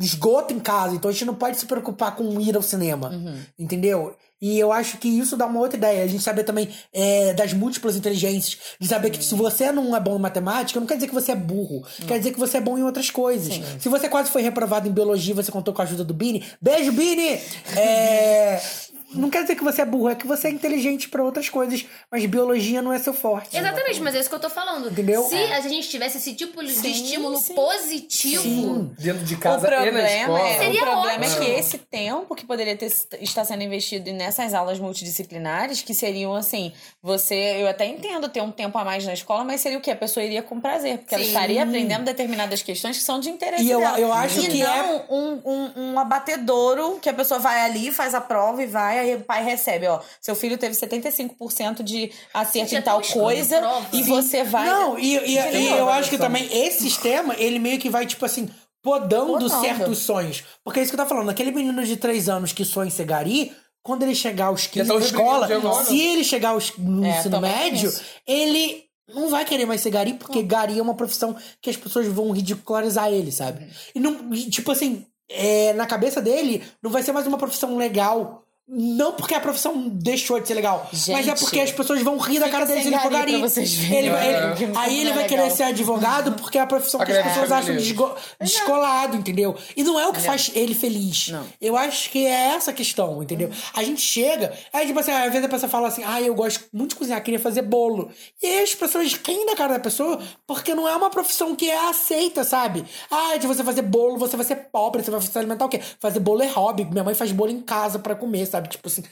esgoto 0.00 0.54
em 0.54 0.60
casa, 0.60 0.94
então 0.94 1.08
a 1.08 1.12
gente 1.12 1.24
não 1.24 1.34
pode 1.34 1.58
se 1.58 1.66
preocupar 1.66 2.14
com 2.14 2.40
ir 2.40 2.54
ao 2.54 2.62
cinema. 2.62 3.12
Entendeu? 3.58 4.14
E 4.40 4.58
eu 4.58 4.70
acho 4.70 4.98
que 4.98 5.08
isso 5.08 5.36
dá 5.36 5.46
uma 5.46 5.60
outra 5.60 5.78
ideia. 5.78 6.04
A 6.04 6.06
gente 6.06 6.22
saber 6.22 6.44
também 6.44 6.68
é, 6.92 7.32
das 7.32 7.54
múltiplas 7.54 7.96
inteligências, 7.96 8.58
de 8.78 8.86
saber 8.86 9.10
que 9.10 9.24
se 9.24 9.34
você 9.34 9.72
não 9.72 9.96
é 9.96 10.00
bom 10.00 10.16
em 10.16 10.20
matemática, 10.20 10.78
não 10.78 10.86
quer 10.86 10.96
dizer 10.96 11.08
que 11.08 11.14
você 11.14 11.32
é 11.32 11.36
burro. 11.36 11.82
Quer 12.06 12.18
dizer 12.18 12.32
que 12.32 12.38
você 12.38 12.58
é 12.58 12.60
bom 12.60 12.76
em 12.76 12.82
outras 12.82 13.10
coisas. 13.10 13.54
Se 13.80 13.88
você 13.88 14.08
quase 14.08 14.30
foi 14.30 14.42
reprovado 14.42 14.88
em 14.88 14.92
biologia 14.92 15.32
e 15.32 15.36
você 15.36 15.50
contou 15.50 15.72
com 15.72 15.80
a 15.80 15.84
ajuda 15.84 16.04
do 16.04 16.12
Bini, 16.12 16.44
beijo, 16.60 16.92
Bini! 16.92 17.40
É, 17.76 18.60
Não 19.14 19.30
quer 19.30 19.42
dizer 19.42 19.54
que 19.56 19.62
você 19.64 19.82
é 19.82 19.84
burro, 19.84 20.08
é 20.10 20.14
que 20.14 20.26
você 20.26 20.48
é 20.48 20.50
inteligente 20.50 21.08
pra 21.08 21.22
outras 21.22 21.48
coisas, 21.48 21.86
mas 22.10 22.26
biologia 22.26 22.82
não 22.82 22.92
é 22.92 22.98
seu 22.98 23.14
forte. 23.14 23.56
Exatamente, 23.56 24.00
mas 24.00 24.14
é 24.14 24.20
isso 24.20 24.28
que 24.28 24.34
eu 24.34 24.40
tô 24.40 24.50
falando. 24.50 24.90
Entendeu? 24.90 25.22
Se 25.24 25.34
É. 25.36 25.56
a 25.56 25.60
gente 25.60 25.88
tivesse 25.88 26.18
esse 26.18 26.34
tipo 26.34 26.62
de 26.62 26.72
Sim, 26.72 26.90
estímulo 26.90 27.36
sim. 27.38 27.54
positivo, 27.54 28.42
Sim. 28.42 28.90
Dentro 28.98 29.24
de 29.24 29.34
O 29.34 29.38
casa 29.38 29.66
e 29.66 29.70
na 29.70 29.76
problema, 29.76 30.02
escola. 30.10 30.38
é, 30.40 30.54
o 30.54 30.58
Seria 30.58 30.80
problema 30.82 31.24
é 31.24 31.28
ótimo. 31.28 31.44
que 31.44 31.50
esse 31.52 31.78
tempo 31.78 32.34
que 32.34 32.44
poderia 32.44 32.76
ter, 32.76 32.92
estar 33.20 33.44
sendo 33.44 33.62
investido 33.62 34.12
nessas 34.12 34.52
aulas 34.52 34.78
multidisciplinares, 34.78 35.82
que 35.82 35.94
seriam 35.94 36.34
assim, 36.34 36.72
você, 37.02 37.34
eu 37.62 37.68
até 37.68 37.86
entendo 37.86 38.28
ter 38.28 38.42
um 38.42 38.50
tempo 38.50 38.76
a 38.76 38.84
mais 38.84 39.04
na 39.06 39.12
escola, 39.14 39.44
mas 39.44 39.60
seria 39.60 39.78
o 39.78 39.80
quê? 39.80 39.92
A 39.92 39.96
pessoa 39.96 40.24
iria 40.24 40.42
com 40.42 40.60
prazer, 40.60 40.98
porque 40.98 41.14
ela 41.14 41.24
estaria 41.24 41.62
aprendendo 41.62 42.04
determinadas 42.04 42.62
questões 42.62 42.98
que 42.98 43.04
são 43.04 43.20
de 43.20 43.30
interesse 43.30 43.62
E 43.64 43.70
eu- 43.70 43.80
dela. 43.80 43.98
eu 44.00 44.12
acho 44.12 44.40
e 44.40 44.48
que 44.48 44.62
é 44.62 44.66
não 44.66 45.04
um, 45.08 45.40
um, 45.44 45.92
um 45.92 45.98
abatedouro 45.98 46.98
que 47.00 47.08
a 47.08 47.14
pessoa 47.14 47.38
vai 47.38 47.60
ali, 47.60 47.90
faz 47.92 48.14
a 48.14 48.20
prova 48.20 48.62
e 48.62 48.66
vai, 48.66 48.95
aí 48.96 49.14
o 49.16 49.20
pai 49.20 49.44
recebe, 49.44 49.86
ó, 49.86 50.00
seu 50.20 50.34
filho 50.34 50.56
teve 50.58 50.74
75% 50.74 51.82
de 51.82 52.10
acerto 52.32 52.74
em 52.74 52.82
tal 52.82 53.00
coisa 53.02 53.58
prova. 53.58 53.86
e 53.92 54.04
Sim. 54.04 54.08
você 54.10 54.44
vai... 54.44 54.66
Não, 54.66 54.98
e, 54.98 55.16
e- 55.16 55.34
e 55.38 55.66
eu 55.68 55.88
acho 55.88 56.10
que 56.10 56.18
também 56.18 56.48
esse 56.52 56.80
sistema, 56.82 57.34
ele 57.38 57.58
meio 57.58 57.78
que 57.78 57.88
vai, 57.90 58.06
tipo 58.06 58.24
assim, 58.24 58.48
podando, 58.82 59.32
Podando. 59.32 59.60
certos 59.60 59.98
sonhos. 59.98 60.44
Porque 60.64 60.80
é 60.80 60.82
isso 60.82 60.92
que 60.92 61.00
eu 61.00 61.04
tô 61.04 61.08
falando. 61.08 61.28
Aquele 61.28 61.50
menino 61.50 61.84
de 61.84 61.96
3 61.96 62.28
anos 62.28 62.52
que 62.52 62.64
sonha 62.64 62.86
em 62.86 62.90
ser 62.90 63.04
gari, 63.04 63.52
quando 63.82 64.02
ele 64.04 64.14
chegar 64.14 64.46
aos 64.46 64.66
15 64.66 64.88
tá 64.88 64.94
na 64.94 65.00
escola, 65.04 65.84
se 65.84 66.00
ele 66.00 66.24
chegar 66.24 66.50
aos, 66.50 66.72
no 66.78 67.04
É, 67.04 67.18
ensino 67.18 67.40
médio, 67.40 67.92
ele 68.26 68.84
não 69.12 69.28
vai 69.28 69.44
querer 69.44 69.64
mais 69.66 69.80
ser 69.80 69.90
gari, 69.90 70.14
porque 70.14 70.42
gari 70.42 70.78
é 70.78 70.82
uma 70.82 70.94
profissão 70.94 71.36
que 71.60 71.70
as 71.70 71.76
pessoas 71.76 72.06
vão 72.08 72.30
ridicularizar 72.32 73.08
ele, 73.12 73.30
sabe? 73.30 73.66
E 73.94 74.00
não, 74.00 74.30
tipo 74.30 74.70
assim, 74.72 75.06
é, 75.28 75.72
na 75.74 75.86
cabeça 75.86 76.20
dele, 76.20 76.62
não 76.82 76.90
vai 76.90 77.02
ser 77.02 77.12
mais 77.12 77.26
uma 77.26 77.38
profissão 77.38 77.76
legal. 77.76 78.42
Não 78.68 79.12
porque 79.12 79.32
a 79.34 79.40
profissão 79.40 79.88
deixou 79.88 80.40
de 80.40 80.48
ser 80.48 80.54
legal, 80.54 80.88
mas 80.92 81.08
é 81.08 81.22
Gente, 81.22 81.40
porque 81.40 81.60
as 81.60 81.70
pessoas 81.70 82.02
vão 82.02 82.18
rir 82.18 82.40
da 82.40 82.48
cara 82.48 82.66
dele 82.66 82.82
se 82.82 82.88
ele 82.88 82.98
for 82.98 83.10
gari. 83.12 83.32
Ele- 83.34 84.08
É. 84.08 84.54
ele- 84.60 84.72
aí 84.76 85.00
ele 85.00 85.10
é 85.10 85.12
vai 85.12 85.22
legal. 85.22 85.28
querer 85.28 85.50
ser 85.52 85.62
advogado 85.64 86.32
porque 86.32 86.58
é 86.58 86.60
a 86.62 86.66
profissão 86.66 86.98
que 87.04 87.12
as 87.12 87.24
pessoas 87.28 87.52
acham 87.52 87.76
desgo- 87.76 88.14
descolado, 88.40 89.16
entendeu? 89.16 89.54
E 89.76 89.84
não 89.84 90.00
é 90.00 90.08
o 90.08 90.12
que 90.12 90.20
faz 90.20 90.50
ele 90.54 90.74
feliz. 90.74 91.28
Não. 91.28 91.44
Eu 91.60 91.76
acho 91.76 92.10
que 92.10 92.26
é 92.26 92.54
essa 92.56 92.70
a 92.72 92.74
questão, 92.74 93.22
entendeu? 93.22 93.50
A 93.72 93.84
gente 93.84 94.00
chega, 94.00 94.52
aí 94.72 94.86
tipo 94.86 94.98
assim, 94.98 95.12
às 95.12 95.30
vezes 95.32 95.44
a 95.44 95.48
pessoa 95.48 95.70
fala 95.70 95.86
assim, 95.88 96.02
ah, 96.04 96.20
eu 96.20 96.34
gosto 96.34 96.64
muito 96.72 96.90
de 96.90 96.96
cozinhar, 96.96 97.22
queria 97.22 97.38
fazer 97.40 97.62
bolo. 97.62 98.10
E 98.42 98.46
aí 98.46 98.62
as 98.64 98.74
pessoas 98.74 99.12
riem 99.24 99.46
da 99.46 99.54
cara 99.54 99.74
da 99.74 99.80
pessoa 99.80 100.18
porque 100.46 100.74
não 100.74 100.88
é 100.88 100.96
uma 100.96 101.08
profissão 101.10 101.54
que 101.54 101.70
é 101.70 101.88
aceita, 101.88 102.42
sabe? 102.42 102.84
Ah, 103.10 103.36
de 103.36 103.46
você 103.46 103.62
fazer 103.62 103.82
bolo, 103.82 104.18
você 104.18 104.36
vai 104.36 104.44
ser 104.44 104.56
pobre, 104.72 105.04
você 105.04 105.10
vai 105.12 105.20
se 105.20 105.38
alimentar 105.38 105.66
o 105.66 105.68
quê? 105.68 105.80
Fazer 106.00 106.18
bolo 106.18 106.42
é 106.42 106.48
hobby. 106.48 106.84
Minha 106.84 107.04
mãe 107.04 107.14
faz 107.14 107.30
bolo 107.30 107.50
em 107.52 107.60
casa 107.60 107.98
pra 108.00 108.14
comer, 108.16 108.46
sabe? 108.46 108.55
Tipo 108.62 108.88
assim, 108.88 109.02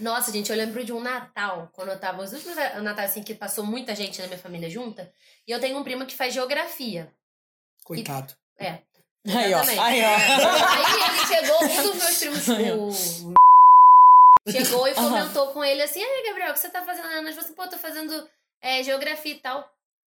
Nossa, 0.00 0.32
gente, 0.32 0.50
eu 0.50 0.56
lembro 0.56 0.84
de 0.84 0.92
um 0.92 1.00
Natal, 1.00 1.70
quando 1.74 1.90
eu 1.90 1.98
tava. 1.98 2.22
Os 2.22 2.32
últimos 2.32 2.56
Natais, 2.82 3.10
assim, 3.10 3.22
que 3.22 3.34
passou 3.34 3.64
muita 3.64 3.94
gente 3.94 4.20
na 4.20 4.26
minha 4.26 4.38
família 4.38 4.68
junta. 4.70 5.12
E 5.46 5.50
eu 5.52 5.60
tenho 5.60 5.78
um 5.78 5.84
primo 5.84 6.06
que 6.06 6.16
faz 6.16 6.34
geografia. 6.34 7.12
coitado. 7.84 8.34
É. 8.58 8.78
Aí, 9.28 9.52
ó. 9.54 9.60
Aí, 9.60 10.02
ó. 10.02 10.08
Aí 10.66 10.92
ele 11.06 11.26
chegou, 11.26 11.62
um 11.64 11.82
dos 11.82 11.96
meus 11.96 12.18
primos, 12.18 12.48
o. 13.24 13.34
Chegou 14.50 14.88
e 14.88 14.94
comentou 14.94 15.48
com 15.52 15.62
ele 15.62 15.82
assim: 15.82 16.02
Aí, 16.02 16.24
Gabriel, 16.26 16.50
o 16.50 16.54
que 16.54 16.58
você 16.60 16.70
tá 16.70 16.82
fazendo? 16.82 17.04
Nós 17.04 17.12
falamos 17.12 17.38
assim, 17.38 17.52
pô, 17.54 17.68
tô 17.68 17.76
fazendo 17.76 18.28
é, 18.62 18.82
geografia 18.82 19.32
e 19.32 19.38
tal. 19.38 19.70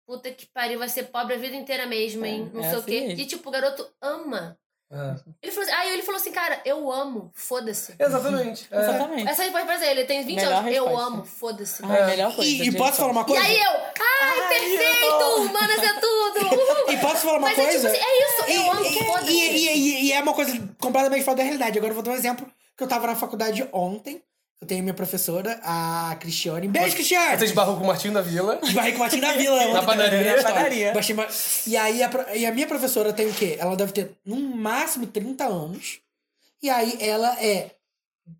Puta 0.05 0.32
que 0.32 0.45
pariu, 0.47 0.80
vai 0.80 0.89
ser 0.89 1.03
pobre 1.03 1.36
a 1.36 1.38
vida 1.38 1.55
inteira 1.55 1.86
mesmo, 1.86 2.26
hein? 2.26 2.49
É, 2.51 2.57
Não 2.57 2.64
é 2.64 2.70
sei 2.70 2.76
o 2.76 2.80
assim 2.80 2.89
quê. 2.91 3.01
mesmo. 3.01 3.20
E 3.22 3.26
tipo, 3.26 3.49
o 3.49 3.51
garoto 3.51 3.88
ama. 4.01 4.57
É. 4.91 5.15
Ele 5.41 5.51
falou 5.51 5.67
assim, 5.67 5.75
aí 5.75 5.93
ele 5.93 6.01
falou 6.03 6.21
assim, 6.21 6.31
cara, 6.31 6.61
eu 6.65 6.91
amo, 6.91 7.31
foda-se. 7.34 7.95
Exatamente. 7.97 8.67
É. 8.71 8.79
Exatamente. 8.79 9.27
Essa 9.27 9.43
resposta 9.43 9.65
pra 9.65 9.75
ele, 9.75 10.01
ele 10.01 10.05
tem 10.05 10.23
20 10.23 10.36
Melhor 10.36 10.53
anos, 10.53 10.71
eu 10.75 10.84
resposta. 10.86 11.07
amo, 11.07 11.25
foda-se. 11.25 11.84
Ai, 11.86 12.05
melhor 12.05 12.36
coisa. 12.36 12.51
E, 12.51 12.67
e 12.67 12.71
posso 12.77 12.97
falar 12.97 13.11
uma 13.11 13.21
E 13.21 13.25
coisa? 13.25 13.43
aí 13.43 13.59
eu, 13.59 13.71
ai, 13.71 14.47
perfeito, 14.49 15.41
humanas 15.41 15.79
é 15.79 15.93
tudo. 15.99 16.45
Uhul. 16.45 16.73
E 16.93 16.97
posso 16.97 17.21
falar 17.25 17.38
uma 17.39 17.47
Mas 17.47 17.57
é 17.57 17.63
coisa? 17.63 17.89
tipo 17.89 18.03
assim, 18.03 18.05
é 18.05 18.27
isso, 18.27 18.41
eu 18.51 18.61
E- 18.61 18.69
amo, 18.69 18.86
e- 18.86 19.03
foda-se. 19.05 19.31
E, 19.31 19.39
e- 19.49 19.77
e- 19.77 20.03
e 20.05 20.11
é 20.13 20.21
uma 20.21 20.34
coisa 20.34 20.51
completamente 20.79 21.23
fora 21.23 21.38
da 21.38 21.43
realidade. 21.43 21.77
Agora 21.77 21.91
eu 21.91 21.95
vou 21.95 22.03
dar 22.03 22.11
um 22.11 22.15
exemplo. 22.15 22.45
Que 22.77 22.84
eu 22.84 22.88
tava 22.88 23.07
na 23.07 23.15
faculdade 23.15 23.67
ontem. 23.71 24.21
Eu 24.64 24.68
tenho 24.68 24.82
minha 24.82 24.93
professora, 24.93 25.59
a 25.61 26.16
Cristiane. 26.22 26.70
Beijo, 26.70 26.95
Cristiane! 26.95 27.38
Você 27.38 27.43
esbarrou 27.43 27.76
com 27.76 27.84
o 27.84 27.88
Martinho 27.88 28.14
da 28.14 28.22
Vila. 28.22 28.59
Esbarrei 28.64 28.93
com 28.93 28.95
o 28.95 28.99
Martim 29.01 29.20
da 29.20 29.34
Vila. 29.34 29.59
também, 29.59 29.84
padaria. 29.86 30.36
na. 30.38 30.41
Padaria. 30.43 30.93
Baixei 30.93 31.14
uma- 31.14 31.28
E 31.68 31.76
aí 31.76 32.01
a, 32.01 32.09
e 32.34 32.45
a 32.45 32.51
minha 32.53 32.66
professora 32.66 33.11
tem 33.11 33.28
o 33.28 33.34
quê? 33.34 33.57
Ela 33.59 33.76
deve 33.76 33.91
ter 33.91 34.11
no 34.26 34.38
máximo 34.55 35.05
30 35.05 35.43
anos. 35.43 35.99
E 36.61 36.70
aí 36.70 36.97
ela 37.01 37.38
é. 37.43 37.72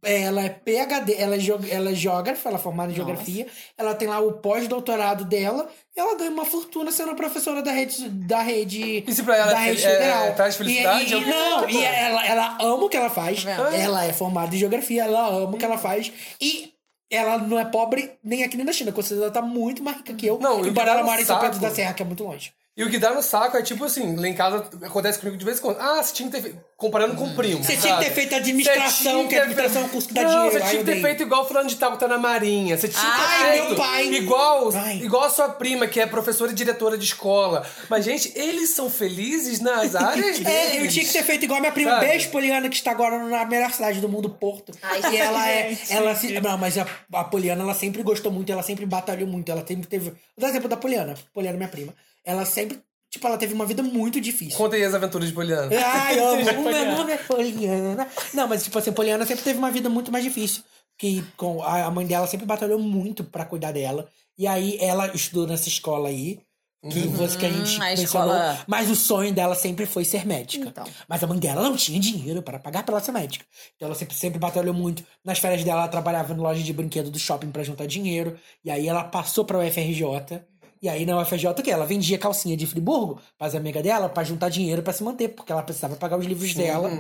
Ela 0.01 0.43
é 0.45 0.49
PHD, 0.49 1.13
ela 1.17 1.36
é, 1.36 1.39
geog- 1.39 1.69
ela 1.69 1.91
é 1.91 1.93
geógrafa, 1.95 2.47
ela 2.49 2.57
é 2.57 2.61
formada 2.61 2.91
em 2.91 2.95
geografia. 2.95 3.47
Ela 3.77 3.93
tem 3.93 4.07
lá 4.07 4.19
o 4.19 4.34
pós-doutorado 4.34 5.25
dela. 5.25 5.69
E 5.95 5.99
ela 5.99 6.15
ganha 6.15 6.31
uma 6.31 6.45
fortuna 6.45 6.91
sendo 6.91 7.13
professora 7.15 7.61
da 7.61 7.71
rede. 7.71 8.09
Da 8.09 8.41
rede 8.41 9.03
Isso 9.05 9.23
pra 9.23 9.36
ela 9.38 9.51
da 9.53 9.61
é 9.61 9.65
rede 9.65 9.86
é- 9.86 9.89
federal. 9.91 10.36
traz 10.36 10.55
felicidade? 10.55 11.13
E, 11.13 11.17
e, 11.17 11.23
É 11.23 11.25
não, 11.27 11.69
e 11.69 11.84
ela, 11.84 12.25
ela 12.25 12.57
ama 12.61 12.86
o 12.86 12.89
que 12.89 12.95
ela 12.97 13.09
faz. 13.09 13.43
Tá? 13.43 13.51
Ela 13.75 14.05
é 14.05 14.13
formada 14.13 14.55
em 14.55 14.59
geografia, 14.59 15.03
ela 15.03 15.27
ama 15.27 15.55
o 15.55 15.57
que 15.57 15.65
ela 15.65 15.77
faz. 15.77 16.11
E 16.39 16.71
ela 17.11 17.38
não 17.38 17.59
é 17.59 17.65
pobre 17.65 18.11
nem 18.23 18.43
aqui 18.43 18.55
nem 18.57 18.65
na 18.65 18.71
China. 18.73 18.91
Com 18.91 19.01
certeza 19.01 19.23
ela 19.23 19.31
tá 19.34 19.41
muito 19.41 19.84
mais 19.84 19.97
rica 19.97 20.13
que 20.13 20.25
eu. 20.25 20.39
Não, 20.39 20.65
e 20.65 20.69
embora 20.69 20.91
ela 20.91 21.01
no 21.01 21.05
mora 21.07 21.21
em 21.21 21.25
São 21.25 21.39
Pedro 21.39 21.59
da 21.59 21.69
Serra, 21.71 21.93
que 21.93 22.01
é 22.01 22.05
muito 22.05 22.23
longe. 22.23 22.53
E 22.76 22.84
o 22.84 22.89
que 22.89 22.97
dá 22.97 23.13
no 23.13 23.21
saco 23.21 23.55
é 23.55 23.61
tipo 23.61 23.86
assim, 23.86 24.15
lá 24.15 24.28
em 24.28 24.34
casa 24.34 24.67
acontece 24.82 25.19
comigo 25.19 25.38
de 25.38 25.45
vez 25.45 25.59
em 25.59 25.61
quando. 25.61 25.78
Ah, 25.80 26.01
você 26.01 26.11
tinha 26.11 26.28
que 26.28 26.36
ter 26.36 26.41
feito. 26.41 26.57
Comparando 26.76 27.15
com 27.15 27.26
o 27.26 27.36
primo. 27.36 27.63
Você 27.63 27.78
tinha 27.78 27.93
que 27.93 27.99
ter 27.99 28.05
sabe? 28.05 28.15
feito 28.15 28.36
administração, 28.36 29.28
que 29.28 29.36
administração 29.36 29.89
dá 30.11 30.24
Não, 30.24 30.30
dinheiro. 30.30 30.51
Você 30.51 30.57
Ai, 30.57 30.69
tinha 30.71 30.84
que 30.84 30.91
ter 30.91 31.01
feito 31.01 31.24
igual 31.24 31.43
o 31.43 31.45
fulano 31.45 31.69
de 31.69 31.76
tal 31.76 31.91
que 31.91 31.99
tá 31.99 32.07
na 32.07 32.17
Marinha. 32.17 32.76
Você 32.76 32.88
tinha 32.88 32.99
que 32.99 33.17
ter 33.17 33.24
Ai, 33.24 33.51
feito 33.51 33.67
meu 33.67 33.76
pai. 33.76 34.07
igual, 34.07 34.71
Ai. 34.74 34.97
igual 34.97 35.24
a 35.24 35.30
sua 35.30 35.49
prima, 35.49 35.86
que 35.86 36.01
é 36.01 36.07
professora 36.07 36.51
e 36.51 36.55
diretora 36.55 36.97
de 36.97 37.05
escola. 37.05 37.63
Mas, 37.88 38.03
gente, 38.03 38.34
eles 38.36 38.71
são 38.71 38.89
felizes 38.89 39.59
nas 39.59 39.95
áreas 39.95 40.39
deles. 40.39 40.45
É, 40.45 40.82
eu 40.82 40.88
tinha 40.89 41.05
que 41.05 41.13
ter 41.13 41.24
feito 41.24 41.43
igual 41.45 41.59
a 41.59 41.61
minha 41.61 41.71
prima 41.71 41.91
Sabe? 41.91 42.07
Beijo, 42.07 42.30
Poliana, 42.32 42.67
que 42.69 42.76
está 42.76 42.89
agora 42.89 43.19
na 43.19 43.45
melhor 43.45 43.71
cidade 43.71 44.01
do 44.01 44.09
mundo, 44.09 44.32
Porto. 44.32 44.74
Ai, 44.82 44.99
e 45.13 45.17
ela 45.17 45.47
é. 45.47 45.78
Ela 45.91 46.15
se, 46.15 46.39
não, 46.41 46.57
mas 46.57 46.76
a, 46.80 46.88
a 47.13 47.24
Poliana, 47.24 47.61
ela 47.61 47.76
sempre 47.76 48.01
gostou 48.01 48.32
muito, 48.32 48.51
ela 48.51 48.63
sempre 48.63 48.86
batalhou 48.86 49.28
muito. 49.28 49.49
Ela 49.49 49.63
sempre 49.65 49.88
teve. 49.88 50.09
Vou 50.09 50.17
dar 50.39 50.49
exemplo 50.49 50.67
da 50.67 50.76
Poliana. 50.76 51.13
Poliana, 51.34 51.55
é 51.55 51.59
minha 51.59 51.69
prima. 51.69 51.93
Ela 52.26 52.45
sempre. 52.45 52.80
Tipo, 53.11 53.28
ela 53.28 53.38
teve 53.38 53.53
uma 53.53 53.65
vida 53.65 53.84
muito 53.84 54.19
difícil. 54.19 54.57
Conta 54.57 54.76
aí 54.76 54.84
as 54.84 54.93
aventuras 54.95 55.28
de 55.28 55.34
Poliana. 55.36 55.69
Ai, 55.86 56.17
eu 56.17 56.28
amo. 56.30 56.41
O 56.61 56.63
meu 56.63 56.91
nome 56.97 57.11
é 57.13 57.17
Poliana. 57.17 58.07
Não, 58.34 58.47
mas 58.47 58.63
tipo 58.63 58.78
assim, 58.80 58.91
Poliana 58.91 59.26
sempre 59.26 59.43
teve 59.43 59.59
uma 59.59 59.69
vida 59.69 59.88
muito 59.89 60.11
mais 60.11 60.24
difícil. 60.24 60.63
Que 60.97 61.24
com 61.38 61.61
a 61.61 61.89
mãe 61.91 62.05
dela 62.07 62.26
sempre 62.28 62.45
batalhou 62.45 62.80
muito 62.80 63.24
pra 63.24 63.45
cuidar 63.45 63.71
dela. 63.71 64.07
E 64.38 64.47
aí 64.47 64.78
ela 64.82 65.07
estudou 65.13 65.45
nessa 65.45 65.67
escola 65.67 66.09
aí. 66.09 66.39
Que 66.91 66.99
você 67.07 67.38
que 67.38 67.45
a 67.45 67.49
gente 67.49 67.80
a 67.82 67.86
mencionou. 67.95 68.34
escola- 68.36 68.63
Mas 68.67 68.89
o 68.89 68.95
sonho 68.95 69.34
dela 69.34 69.55
sempre 69.55 69.86
foi 69.86 70.03
ser 70.03 70.26
médica. 70.26 70.67
Então. 70.67 70.84
Mas 71.07 71.24
a 71.24 71.28
mãe 71.28 71.39
dela 71.39 71.61
não 71.61 71.78
tinha 71.78 71.97
dinheiro 71.99 72.41
para 72.41 72.59
pagar 72.59 72.84
pra 72.84 72.95
ela 72.95 73.01
ser 73.03 73.13
médica. 73.13 73.45
Então 73.76 73.86
ela 73.88 73.95
sempre, 73.95 74.15
sempre 74.17 74.38
batalhou 74.38 74.74
muito. 74.74 75.01
Nas 75.24 75.39
férias 75.39 75.63
dela, 75.63 75.82
ela 75.82 75.88
trabalhava 75.88 76.34
na 76.34 76.41
loja 76.43 76.61
de 76.61 76.74
brinquedo 76.74 77.09
do 77.09 77.17
shopping 77.17 77.51
pra 77.51 77.63
juntar 77.63 77.86
dinheiro. 77.86 78.38
E 78.65 78.69
aí 78.71 78.86
ela 78.88 79.03
passou 79.03 79.45
pra 79.45 79.59
UFRJ. 79.59 80.41
E 80.84 80.89
aí 80.89 81.05
na 81.05 81.17
UFRJ 81.17 81.47
o 81.47 81.53
quê? 81.55 81.71
Ela 81.71 81.86
vendia 81.86 82.17
calcinha 82.17 82.57
de 82.57 82.67
Friburgo 82.67 83.21
pras 83.38 83.55
amigas 83.55 83.81
dela 83.81 84.09
pra 84.09 84.21
juntar 84.21 84.49
dinheiro 84.49 84.84
pra 84.84 84.91
se 84.91 85.01
manter, 85.01 85.29
porque 85.29 85.49
ela 85.49 85.63
precisava 85.63 85.95
pagar 85.95 86.17
os 86.17 86.25
livros 86.25 86.53
dela. 86.53 86.91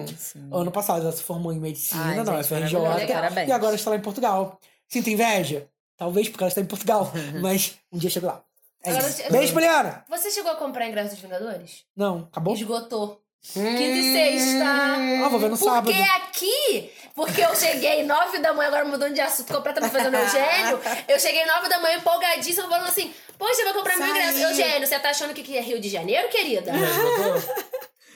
Ano 0.53 0.71
passado 0.71 1.01
ela 1.01 1.11
se 1.11 1.21
formou 1.21 1.51
em 1.51 1.59
medicina 1.59 2.01
Ai, 2.01 2.15
na 2.15 2.23
gente, 2.23 2.45
UFRJ. 2.45 3.45
E 3.45 3.51
agora 3.51 3.75
está 3.75 3.89
lá 3.89 3.97
em 3.97 4.01
Portugal. 4.01 4.57
Sinto 4.87 5.09
inveja? 5.09 5.67
Talvez 5.97 6.29
porque 6.29 6.45
ela 6.45 6.47
está 6.47 6.61
em 6.61 6.65
Portugal. 6.65 7.11
mas 7.41 7.77
um 7.91 7.97
dia 7.97 8.09
chego 8.09 8.27
lá. 8.27 8.41
É 8.85 8.91
Agora, 8.91 9.09
isso. 9.09 9.21
eu- 9.21 9.31
Beijo, 9.31 9.53
Poliana! 9.53 10.05
Você 10.09 10.31
chegou 10.31 10.51
a 10.51 10.55
comprar 10.55 10.87
ingresso 10.87 11.11
dos 11.11 11.19
Vingadores? 11.19 11.83
Não, 11.93 12.19
acabou? 12.31 12.53
Esgotou. 12.53 13.21
Quinta 13.51 13.81
e 13.81 14.13
sexta. 14.13 14.65
Ah, 14.65 15.29
vou 15.29 15.39
ver 15.39 15.49
no 15.49 15.57
Porque 15.57 15.93
sábado. 15.93 16.11
aqui, 16.15 16.91
porque 17.13 17.41
eu 17.41 17.53
cheguei 17.55 18.03
nove 18.03 18.39
da 18.39 18.53
manhã, 18.53 18.69
agora 18.69 18.85
mudando 18.85 19.13
de 19.13 19.19
assunto 19.21 19.53
completamente 19.53 19.91
fazendo 19.91 20.15
Eugênio. 20.15 20.79
Eu 21.07 21.19
cheguei 21.19 21.45
nove 21.45 21.67
da 21.67 21.77
manhã 21.79 21.97
empolgadíssima, 21.97 22.67
falando 22.69 22.87
assim: 22.87 23.13
Poxa, 23.37 23.61
eu 23.61 23.65
vou 23.65 23.73
comprar 23.75 23.97
meu 23.97 24.07
ingresso. 24.07 24.39
Eugênio, 24.39 24.87
você 24.87 24.97
tá 24.97 25.09
achando 25.09 25.33
que 25.33 25.57
é 25.57 25.61
Rio 25.61 25.79
de 25.79 25.89
Janeiro, 25.89 26.29
querida? 26.29 26.71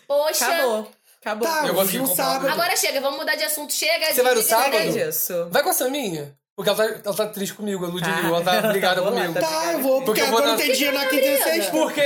Poxa. 0.07 0.45
Acabou. 0.45 0.91
Acabou. 1.21 1.47
Tá, 1.47 1.67
Eu 1.67 1.73
no 1.73 2.07
comprar. 2.07 2.15
sábado. 2.15 2.47
Agora 2.49 2.77
chega, 2.77 3.01
vamos 3.01 3.19
mudar 3.19 3.35
de 3.35 3.43
assunto. 3.43 3.73
Chega 3.73 4.13
Você 4.13 4.23
vai 4.23 4.33
no 4.33 4.41
sábado? 4.41 5.49
Vai 5.51 5.63
com 5.63 5.69
a 5.69 5.73
Saminha. 5.73 6.36
Porque 6.57 6.71
ela 6.71 6.77
tá, 6.89 6.99
ela 7.05 7.15
tá 7.15 7.27
triste 7.27 7.53
comigo, 7.53 7.85
a 7.85 7.87
Ludmilla. 7.87 8.19
Ela 8.29 8.41
tá 8.41 8.61
brigada 8.69 8.99
comigo. 9.03 9.31
Tá, 9.35 9.73
eu 9.73 9.79
vou, 9.79 10.01
porque 10.01 10.05
Porque 10.05 10.21
eu 10.21 10.25
vou 10.25 10.37
agora 10.39 10.51
não 10.53 10.57
dar- 10.57 10.63
tem 10.63 10.73
dia 10.73 10.91
na 10.91 11.05
quinta 11.05 11.25
e 11.27 11.37
sexta. 11.37 11.71
Porque, 11.71 12.01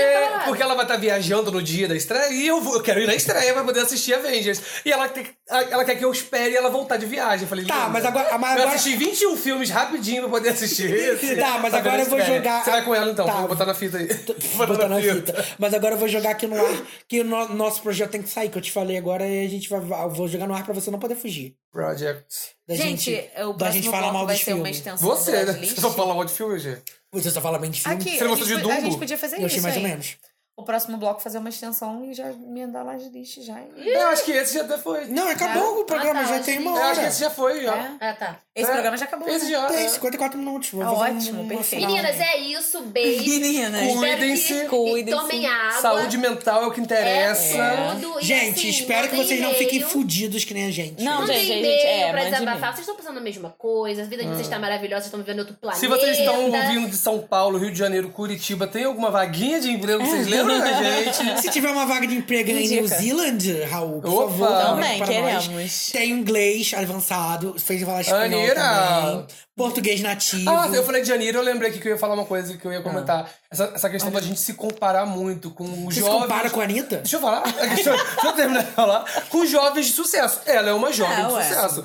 porque 0.45 0.61
ela 0.61 0.75
vai 0.75 0.83
estar 0.83 0.97
viajando 0.97 1.49
no 1.53 1.63
dia 1.63 1.87
da 1.87 1.95
estreia 1.95 2.27
e 2.33 2.47
eu, 2.47 2.59
vou, 2.59 2.75
eu 2.75 2.81
quero 2.83 2.99
ir 2.99 3.07
na 3.07 3.15
estreia 3.15 3.53
pra 3.53 3.63
poder 3.63 3.79
assistir 3.79 4.13
Avengers. 4.13 4.61
E 4.85 4.91
ela, 4.91 5.07
tem- 5.07 5.25
ela 5.49 5.85
quer 5.85 5.95
que 5.95 6.03
eu 6.03 6.11
espere 6.11 6.53
ela 6.53 6.69
voltar 6.69 6.97
de 6.97 7.05
viagem. 7.05 7.43
Eu 7.43 7.47
falei, 7.47 7.63
Tá, 7.65 7.87
mas 7.87 8.03
agora- 8.03 8.37
mas 8.37 8.57
Eu 8.57 8.63
agora- 8.63 8.75
assisti 8.75 8.97
21 8.97 9.37
filmes 9.37 9.69
rapidinho 9.69 10.23
pra 10.23 10.31
poder 10.31 10.49
assistir 10.49 10.91
esse. 10.93 11.37
Tá, 11.37 11.57
mas 11.57 11.73
agora 11.73 12.01
eu 12.01 12.05
vou 12.07 12.17
na 12.17 12.23
estreia. 12.25 12.39
jogar- 12.41 12.63
Você 12.65 12.71
vai 12.71 12.83
com 12.83 12.93
ela 12.93 13.09
então, 13.09 13.25
Tá. 13.25 13.31
vou 13.33 13.47
botar 13.47 13.65
na 13.65 13.73
fita 13.73 13.99
aí. 13.99 14.07
Vou 14.55 14.67
Botar 14.67 14.89
na 14.89 14.99
fita. 14.99 15.45
Mas 15.57 15.73
agora 15.73 15.95
eu 15.95 15.97
vou 15.97 16.09
jogar 16.09 16.31
aqui 16.31 16.45
no 16.45 16.59
ar, 16.59 16.81
que 17.07 17.21
o 17.21 17.23
no- 17.23 17.53
nosso 17.55 17.81
projeto 17.81 18.11
tem 18.11 18.21
que 18.21 18.29
sair, 18.29 18.49
que 18.49 18.57
eu 18.57 18.61
te 18.61 18.69
falei 18.71 18.97
agora, 18.97 19.25
e 19.25 19.45
a 19.45 19.49
gente 19.49 19.69
vai. 19.69 19.79
Eu 19.79 20.09
vou 20.09 20.27
jogar 20.27 20.45
no 20.45 20.53
ar 20.53 20.65
pra 20.65 20.73
você 20.73 20.91
não 20.91 20.99
poder 20.99 21.15
fugir. 21.15 21.55
Project. 21.71 22.25
Da 22.67 22.75
Gente, 22.75 23.29
o 23.45 23.53
da 23.53 23.71
gente 23.71 23.89
falar 23.89 24.11
mal 24.11 24.25
vai 24.25 24.37
ser 24.37 24.53
uma 24.53 24.69
extensão 24.69 25.07
Você, 25.09 25.31
né? 25.45 25.53
Você 25.65 25.79
só 25.79 25.91
fala 25.91 26.13
mal 26.13 26.25
de 26.25 26.33
filme, 26.33 26.59
G. 26.59 26.77
Você 27.13 27.31
só 27.31 27.41
fala 27.41 27.57
bem 27.59 27.71
de 27.71 27.81
filme? 27.81 27.95
Aqui, 28.01 28.17
Você 28.17 28.23
não 28.23 28.33
a 28.33 28.35
gostou 28.35 28.47
gente, 28.47 28.57
de 28.57 28.63
po- 28.63 28.69
a 28.71 28.75
Dumbo? 28.75 28.85
gente 28.91 28.99
podia 28.99 29.17
fazer 29.17 29.35
eu 29.35 29.47
isso 29.47 29.47
achei 29.47 29.61
mais 29.61 29.75
ou 29.77 29.81
aí. 29.83 29.87
menos. 29.89 30.17
O 30.55 30.63
próximo 30.63 30.97
bloco 30.97 31.21
fazer 31.21 31.37
uma 31.39 31.49
extensão 31.49 32.03
e 32.03 32.13
já 32.13 32.29
emendar 32.29 32.85
lá 32.85 32.95
de 32.95 33.09
list 33.09 33.39
já. 33.41 33.57
Eu 33.77 34.07
acho 34.09 34.23
que 34.25 34.31
esse 34.31 34.53
já 34.53 34.61
até 34.61 34.77
foi. 34.77 35.05
Não, 35.05 35.27
acabou 35.27 35.79
o 35.79 35.85
programa, 35.85 36.19
Ah, 36.19 36.23
tá, 36.27 36.37
já 36.37 36.43
tem 36.43 36.57
que- 36.57 36.67
uma 36.67 36.77
Eu 36.77 36.83
acho 36.83 36.93
que 36.93 36.99
hora. 36.99 37.07
esse 37.07 37.19
já 37.21 37.29
foi, 37.31 37.63
já. 37.63 37.75
É. 37.75 37.91
Ah, 38.09 38.13
tá. 38.13 38.37
Esse 38.53 38.69
É. 38.69 38.73
programa 38.73 38.97
já 38.97 39.05
acabou. 39.05 39.29
Esse 39.29 39.45
né? 39.45 39.51
já. 39.51 39.65
Tem 39.67 39.85
é. 39.85 39.89
54 39.89 40.37
minutos. 40.37 40.69
Vou 40.71 40.83
fazer 40.83 41.15
ótimo, 41.17 41.41
uma 41.41 41.47
perfeito. 41.55 41.87
Meninas, 41.87 42.19
é 42.19 42.37
isso. 42.37 42.81
Beijo. 42.81 43.23
Meninas, 43.23 43.93
Cuidem-se. 43.93 44.53
que- 44.53 44.65
Cuidem-se. 44.67 45.19
Tomem 45.21 45.47
água. 45.47 45.81
Saúde 45.81 46.17
mental 46.17 46.63
é 46.63 46.67
o 46.67 46.71
que 46.71 46.81
interessa. 46.81 47.57
É 47.57 47.91
tudo. 47.95 48.19
E, 48.19 48.23
Gente, 48.25 48.59
assim, 48.59 48.69
espero 48.69 49.09
que 49.09 49.15
vocês 49.15 49.39
não 49.41 49.53
fiquem 49.53 49.79
fudidos 49.81 50.43
que 50.43 50.53
nem 50.53 50.65
a 50.67 50.71
gente. 50.71 51.01
Não, 51.01 51.25
gente, 51.25 51.45
gente- 51.45 51.65
é, 51.65 52.11
pra 52.11 52.25
desabafar. 52.25 52.71
Vocês 52.73 52.79
estão 52.81 52.95
pensando 52.95 53.15
na 53.15 53.21
mesma 53.21 53.49
coisa, 53.57 54.01
a 54.01 54.05
vida 54.05 54.21
de 54.21 54.27
vocês 54.29 54.41
está 54.41 54.59
maravilhosa, 54.59 55.03
vocês 55.03 55.05
estão 55.07 55.19
vivendo 55.21 55.39
outro 55.39 55.55
planeta. 55.55 55.79
Se 55.79 55.87
vocês 55.87 56.19
estão 56.19 56.43
ouvindo 56.45 56.89
de 56.89 56.97
São 56.97 57.19
Paulo, 57.19 57.57
Rio 57.57 57.71
de 57.71 57.79
Janeiro, 57.79 58.09
Curitiba, 58.09 58.67
tem 58.67 58.83
alguma 58.83 59.09
vaguinha 59.09 59.59
de 59.61 59.71
emprego? 59.71 60.05
Vocês 60.05 60.27
lembram 60.27 60.40
da 60.47 60.73
gente? 60.83 61.41
Se 61.41 61.49
tiver 61.49 61.69
uma 61.69 61.85
vaga 61.85 62.05
de 62.07 62.15
emprego 62.15 62.49
em. 62.51 62.67
New 62.67 62.87
Zealand, 62.87 63.63
Raul, 63.69 64.01
por 64.01 64.09
Opa! 64.13 64.31
favor, 64.31 64.47
Também, 64.65 64.97
para 64.97 65.07
queremos. 65.07 65.47
nós. 65.49 65.89
Tem 65.91 66.09
inglês 66.11 66.71
avançado, 66.75 67.55
fez 67.59 67.81
falar 67.83 68.01
espanhol 68.01 68.39
Anira! 68.41 68.61
também. 68.61 69.25
Português 69.55 70.01
nativo. 70.01 70.49
Ah, 70.49 70.69
eu 70.73 70.83
falei 70.83 71.01
de 71.01 71.07
Janeiro, 71.09 71.37
eu 71.37 71.43
lembrei 71.43 71.69
aqui 71.69 71.79
que 71.79 71.87
eu 71.87 71.91
ia 71.91 71.97
falar 71.97 72.13
uma 72.15 72.25
coisa 72.25 72.57
que 72.57 72.65
eu 72.65 72.71
ia 72.71 72.81
comentar. 72.81 73.29
Essa, 73.51 73.71
essa 73.75 73.89
questão 73.89 74.09
da 74.09 74.21
gente 74.21 74.39
se 74.39 74.53
comparar 74.53 75.05
muito 75.05 75.51
com 75.51 75.65
os 75.85 75.93
Você 75.93 75.99
se 76.01 76.07
jovens. 76.07 76.21
compara 76.21 76.49
com 76.49 76.61
a 76.61 76.63
Anitta? 76.63 76.97
Deixa 76.97 77.17
eu 77.17 77.21
falar. 77.21 77.43
Deixa 77.75 77.89
eu, 77.89 77.95
deixa 77.97 78.27
eu 78.27 78.31
terminar 78.33 78.63
de 78.63 78.71
falar. 78.71 79.05
Com 79.29 79.45
jovens 79.45 79.87
de 79.87 79.91
sucesso. 79.93 80.39
Ela 80.45 80.69
é 80.69 80.73
uma 80.73 80.91
jovem 80.91 81.25
É, 81.25 81.27
de 81.27 81.33
ué. 81.33 81.43
sucesso. 81.43 81.83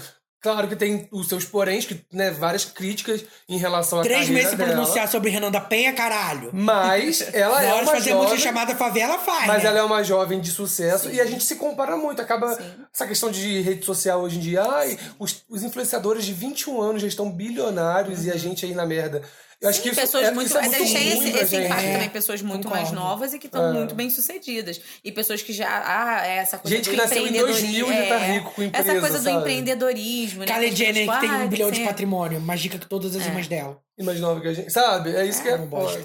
Claro 0.53 0.69
que 0.69 0.77
tem 0.77 1.09
os 1.11 1.29
seus 1.29 1.45
poréns, 1.45 1.85
que, 1.85 2.01
né, 2.13 2.31
várias 2.31 2.65
críticas 2.65 3.25
em 3.49 3.59
relação 3.59 3.99
à 3.99 4.03
Três 4.03 4.29
meses 4.29 4.55
pra 4.55 4.67
dela. 4.67 4.79
pronunciar 4.79 5.09
sobre 5.09 5.31
Renan 5.31 5.51
da 5.51 5.61
Penha, 5.61 5.93
caralho. 5.93 6.51
Mas 6.53 7.21
ela 7.35 7.63
é 7.63 7.75
uma 7.75 7.93
fazer 7.93 8.11
jovem... 8.11 8.39
chamada 8.39 8.77
Favela, 8.77 9.19
faz. 9.19 9.47
Mas 9.47 9.63
né? 9.63 9.69
ela 9.69 9.79
é 9.81 9.83
uma 9.83 10.03
jovem 10.05 10.41
de 10.41 10.51
sucesso 10.51 11.11
e 11.11 11.21
a 11.21 11.27
gente 11.27 11.45
se 11.45 11.57
compara 11.57 11.97
muito. 11.97 12.23
Acaba 12.23 12.57
essa 12.93 13.07
questão 13.07 13.31
de 13.31 13.61
rede 13.61 13.85
social 13.85 14.23
hoje 14.23 14.37
em 14.37 14.41
dia. 14.41 14.63
Ai, 14.63 14.99
os, 15.19 15.45
os 15.49 15.63
influenciadores 15.63 16.25
de 16.25 16.33
21 16.33 16.81
anos 16.81 17.03
já 17.03 17.09
estão 17.09 17.31
bilionários 17.31 18.25
e 18.25 18.31
a 18.31 18.37
gente 18.37 18.65
aí 18.65 18.75
na 18.75 18.87
merda. 18.87 19.23
Eu 19.61 19.71
acho 19.71 19.81
que 19.81 19.89
isso 19.89 20.01
pessoas 20.01 20.27
é, 20.27 20.31
muito. 20.31 20.49
isso 20.49 20.59
é 20.59 20.61
Mas 20.61 20.71
muito 20.77 20.93
tem 20.93 21.09
esse, 21.09 21.29
esse 21.39 21.57
impacto 21.57 21.85
É, 21.85 21.93
também, 21.93 22.09
pessoas 22.11 22.43
muito 22.43 22.65
concordo. 22.65 22.85
mais 22.85 22.93
novas 22.95 23.33
e 23.33 23.39
que 23.39 23.47
estão 23.47 23.73
muito 23.73 23.95
bem 23.95 24.11
sucedidas. 24.11 24.81
E 25.03 25.11
pessoas 25.11 25.41
que 25.43 25.53
já. 25.53 25.67
Ah, 25.67 26.27
é 26.27 26.37
essa 26.37 26.59
coisa 26.59 26.77
Gente 26.77 26.87
do 26.87 26.91
que 26.91 26.97
nasceu 26.97 27.19
em 27.19 27.29
empreendedorismo. 27.29 27.87
2000 27.87 27.93
e 27.93 27.97
já 27.97 28.09
tá 28.09 28.19
rico 28.19 28.51
com 28.53 28.63
empresa, 28.63 28.91
Essa 28.91 29.01
coisa 29.01 29.19
do 29.19 29.25
sabe? 29.25 29.39
empreendedorismo, 29.39 30.41
né? 30.41 30.47
Kylie 30.47 30.77
Jenner, 30.77 30.95
pessoas, 31.07 31.17
que 31.17 31.27
tem 31.27 31.31
ah, 31.31 31.39
um 31.45 31.49
bilhão 31.49 31.71
de 31.71 31.85
patrimônio. 31.85 32.41
Mais 32.41 32.61
rica 32.61 32.79
que 32.79 32.87
todas 32.87 33.17
as 33.17 33.25
irmãs 33.25 33.49
dela. 33.49 33.81
Imaginava 33.99 34.41
que 34.43 34.49
a 34.49 34.53
gente. 34.53 34.71
Sabe? 34.71 35.17
É 35.17 35.25
isso 35.25 35.43
que 35.43 35.49
é. 35.49 35.59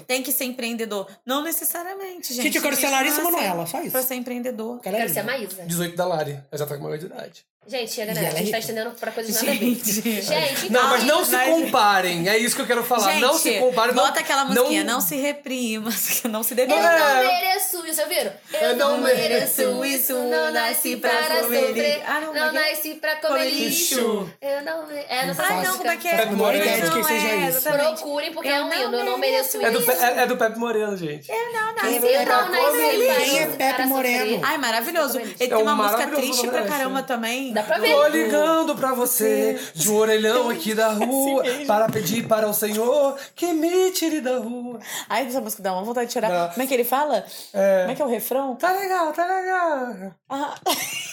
Tem 0.06 0.22
que 0.22 0.32
ser 0.32 0.44
empreendedor. 0.44 1.06
Não 1.26 1.42
necessariamente, 1.42 2.32
gente. 2.32 2.44
Gente, 2.44 2.56
eu 2.56 2.62
quero 2.62 2.76
ser 2.76 2.88
Larissa 2.88 3.16
que 3.16 3.22
Manoela, 3.22 3.66
só 3.66 3.82
isso. 3.82 3.90
Pra 3.90 4.02
ser 4.02 4.14
empreendedor. 4.14 4.80
Quero 4.80 4.96
é 4.96 5.08
ser 5.08 5.20
a. 5.20 5.24
Maísa. 5.24 5.62
18 5.66 5.94
da 5.94 6.06
Lari. 6.06 6.32
Ela 6.32 6.58
já 6.58 6.66
tá 6.66 6.76
com 6.76 6.84
maior 6.84 6.96
de 6.96 7.04
idade. 7.04 7.44
Gente, 7.64 7.92
chega, 7.92 8.12
né? 8.12 8.20
A 8.26 8.30
é 8.32 8.36
gente 8.38 8.50
tá 8.50 8.58
estendendo 8.58 8.90
pra 8.90 9.12
coisas 9.12 9.36
nada 9.36 9.46
a 9.46 9.54
ver. 9.54 9.60
Gente. 9.60 9.92
Gente, 10.02 10.70
Não, 10.72 10.80
então, 10.80 10.88
mas 10.90 11.04
não 11.04 11.24
se 11.24 11.36
comparem. 11.38 12.28
É 12.28 12.36
isso 12.36 12.56
que 12.56 12.62
eu 12.62 12.66
quero 12.66 12.82
falar. 12.82 13.12
Gente, 13.12 13.20
não 13.22 13.34
se 13.38 13.52
comparem. 13.60 13.94
bota 13.94 14.10
não, 14.10 14.18
aquela 14.20 14.44
musiquinha, 14.44 14.82
não, 14.82 15.00
se 15.00 15.14
reprima, 15.16 15.88
não 16.28 16.42
se 16.42 16.52
Eu 16.54 16.56
demore. 16.56 16.82
não 16.82 16.88
É. 16.88 17.22
mereço 17.40 17.86
isso, 17.86 18.02
viram? 18.08 18.32
Eu, 18.52 18.60
Eu 18.60 18.76
não, 18.76 18.96
não 18.96 19.04
mereço 19.04 19.62
mereço 19.62 19.84
isso, 19.84 20.12
não 20.12 20.50
nasci 20.52 20.96
para 20.96 21.10
comer 21.40 21.40
sofrer. 21.66 21.72
lixo. 21.72 22.00
Ah, 22.08 22.20
não, 22.20 22.34
não, 22.34 22.44
é 22.44 22.48
é? 22.48 22.52
nasci 22.52 22.94
pra 22.94 23.16
comer 23.16 23.28
Comer 23.32 23.44
lixo. 23.50 23.94
lixo. 23.94 24.30
Eu 24.42 24.62
não 24.64 24.86
me- 24.88 25.04
É, 25.08 25.26
não 25.26 25.34
sei 25.34 25.44
Ai, 25.44 25.64
não, 25.64 25.78
como 25.78 25.90
é 25.90 25.96
que 25.96 26.08
é? 26.08 26.16
Pepe 26.16 26.30
Não, 26.32 26.36
Moreno. 26.38 26.64
ideia 26.64 26.82
de 26.82 26.90
quem 26.90 27.04
seja 27.04 27.28
é, 27.28 27.48
isso. 27.48 27.62
Procurem, 27.62 28.32
porque 28.32 28.48
Eu 28.48 28.54
é 28.54 28.62
um 28.64 28.68
não 28.68 28.74
hino. 28.88 28.96
Eu 28.98 29.04
não 29.04 29.18
mereço 29.18 29.62
É 29.64 29.70
do, 29.70 29.78
isso. 29.78 29.90
É, 29.92 30.22
é 30.22 30.26
do 30.26 30.36
Pepe 30.36 30.58
Moreno, 30.58 30.96
gente. 30.96 31.30
Eu 31.30 31.52
não 31.52 31.74
nasci 31.76 31.96
Eu 31.96 32.08
é 32.08 32.24
não 32.24 32.48
nasci 32.50 33.24
Quem 33.30 33.38
é 33.40 33.46
Pepe 33.46 33.86
Moreno? 33.86 34.40
Ai, 34.44 34.58
maravilhoso. 34.58 35.18
Ele 35.20 35.32
tem 35.34 35.48
É 35.48 35.56
um 35.56 35.62
uma 35.62 35.76
música 35.76 36.08
triste 36.08 36.48
pra 36.48 36.64
caramba 36.64 37.04
também. 37.04 37.51
Dá 37.52 37.62
pra 37.62 37.78
ver. 37.78 37.92
Tô 37.92 38.06
ligando 38.08 38.74
pra 38.74 38.92
você 38.94 39.60
de 39.74 39.90
um 39.90 39.96
orelhão 39.96 40.48
aqui 40.48 40.74
da 40.74 40.88
rua 40.88 41.42
para 41.66 41.88
pedir 41.88 42.26
para 42.26 42.48
o 42.48 42.54
Senhor 42.54 43.16
que 43.34 43.52
me 43.52 43.90
tire 43.92 44.20
da 44.20 44.38
rua. 44.38 44.80
Ai, 45.08 45.26
essa 45.26 45.40
música 45.40 45.62
dá 45.62 45.72
uma 45.72 45.82
vontade 45.82 46.06
de 46.06 46.12
tirar. 46.12 46.28
Dá. 46.28 46.48
Como 46.48 46.62
é 46.62 46.66
que 46.66 46.74
ele 46.74 46.84
fala? 46.84 47.24
É. 47.52 47.80
Como 47.80 47.92
é 47.92 47.94
que 47.94 48.02
é 48.02 48.04
o 48.04 48.08
refrão? 48.08 48.56
Tá 48.56 48.72
legal, 48.72 49.12
tá 49.12 49.26
legal. 49.26 50.12
Ah. 50.28 50.54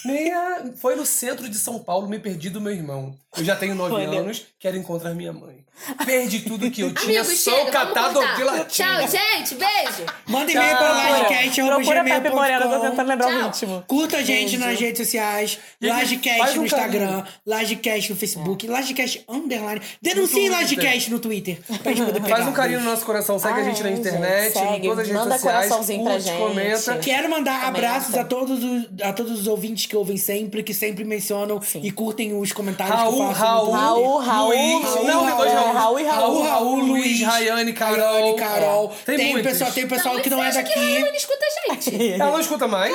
Meia... 0.06 0.74
Foi 0.78 0.96
no 0.96 1.06
centro 1.06 1.50
de 1.50 1.58
São 1.58 1.80
Paulo, 1.80 2.08
me 2.08 2.20
perdi 2.20 2.50
do 2.50 2.62
meu 2.62 2.72
irmão. 2.72 3.14
Eu 3.38 3.44
já 3.44 3.56
tenho 3.56 3.76
nove 3.76 3.94
Olha. 3.94 4.20
anos, 4.20 4.46
quero 4.60 4.78
encontrar 4.78 5.14
minha 5.14 5.32
mãe. 5.32 5.64
Perdi 6.06 6.42
tudo 6.42 6.70
que 6.70 6.82
eu 6.82 6.94
tinha, 6.94 7.22
Amigo, 7.22 7.36
chega, 7.36 7.58
vamos 7.58 7.72
catado 7.72 8.20
latinha. 8.20 8.66
Tchau, 8.66 9.08
gente. 9.08 9.56
Beijo. 9.56 10.06
Manda 10.28 10.52
e-mail 10.52 10.78
para 10.78 11.66
Procura 11.66 12.04
Pepe 12.04 12.30
Moreno, 12.32 12.66
eu 12.66 12.70
tô 12.70 12.80
tentando 12.80 13.08
lembrar 13.08 13.28
o 13.28 13.32
Tchau. 13.32 13.44
ritmo. 13.48 13.84
Curta 13.88 14.18
a 14.18 14.22
gente 14.22 14.58
nas 14.58 14.78
redes 14.80 15.06
sociais. 15.08 15.60
E 15.80 15.90
Lagecast 16.30 16.38
faz 16.46 16.56
no 16.56 16.62
um 16.62 16.66
Instagram. 16.66 17.24
Lagecast 17.46 18.10
no 18.12 18.16
Facebook. 18.18 18.68
Lagecast 18.68 19.24
underline. 19.28 19.82
Denuncie 20.02 20.34
Twitter. 20.50 20.52
Lagecast 20.52 21.12
no 21.12 21.20
Twitter. 21.20 21.58
Pra 21.84 21.92
gente 21.94 22.06
poder 22.06 22.22
pegar. 22.22 22.36
Faz 22.40 22.48
um 22.48 22.54
carinho 22.54 22.80
no 22.80 22.86
nosso 22.90 23.06
coração, 23.06 23.38
segue 23.40 23.60
a 23.60 23.64
gente 23.64 23.82
na 23.84 23.90
Ai, 23.90 23.96
internet, 23.96 24.54
gente, 24.54 24.58
em 24.66 24.70
segue, 24.72 24.88
todas 24.88 25.00
as 25.00 25.08
redes 25.08 25.22
manda 25.24 25.36
sociais, 25.36 25.66
coraçãozinho 25.68 26.04
pra 26.04 26.14
curte, 26.14 26.28
gente. 26.28 26.38
comenta. 26.38 26.98
Quero 27.00 27.30
mandar 27.30 27.60
Comenta. 27.60 27.68
abraços 27.68 28.16
a 28.16 28.24
todos, 28.24 28.64
os, 28.64 28.86
a 29.02 29.14
todos 29.14 29.40
os 29.40 29.48
ouvintes 29.48 29.86
que 29.86 29.96
ouvem 29.96 30.18
sempre, 30.18 30.64
que 30.64 30.74
sempre 30.74 31.04
mencionam 31.04 31.60
e 31.82 31.92
curtem 31.92 32.34
os 32.40 32.52
comentários 32.52 32.96
que 32.96 33.02
eu 33.06 33.12
Raul, 33.12 33.28
faço. 33.34 33.40
Raul. 33.42 33.72
Raul, 33.72 34.18
Raul, 34.20 34.50
Luiz, 34.50 34.86
Raul, 34.94 35.04
não, 35.08 35.38
dois 35.38 35.52
Raul, 35.54 35.66
Raul. 35.66 35.74
Raul 35.74 36.00
e 36.00 36.04
Raul. 36.04 36.20
Raul, 36.22 36.44
Raul, 36.44 36.80
Luiz, 36.86 37.22
Rayane, 37.22 37.74
Carol. 37.74 37.98
Rayane, 38.14 38.36
Carol. 38.38 38.94
Tem 39.06 39.18
Tem, 39.18 39.32
muitos. 39.32 39.52
pessoal, 39.52 39.72
tem 39.72 39.88
pessoal 39.88 40.16
Não, 40.16 40.22
que 40.22 40.30
não 40.30 40.44
é 40.44 40.52
daqui. 40.52 40.74
Que 40.74 40.98
ela 40.98 41.08
não 41.10 41.16
escuta 41.16 41.46
a 41.46 41.74
gente. 41.74 42.12
Ela 42.14 42.32
não 42.32 42.40
escuta 42.40 42.68
mais? 42.68 42.94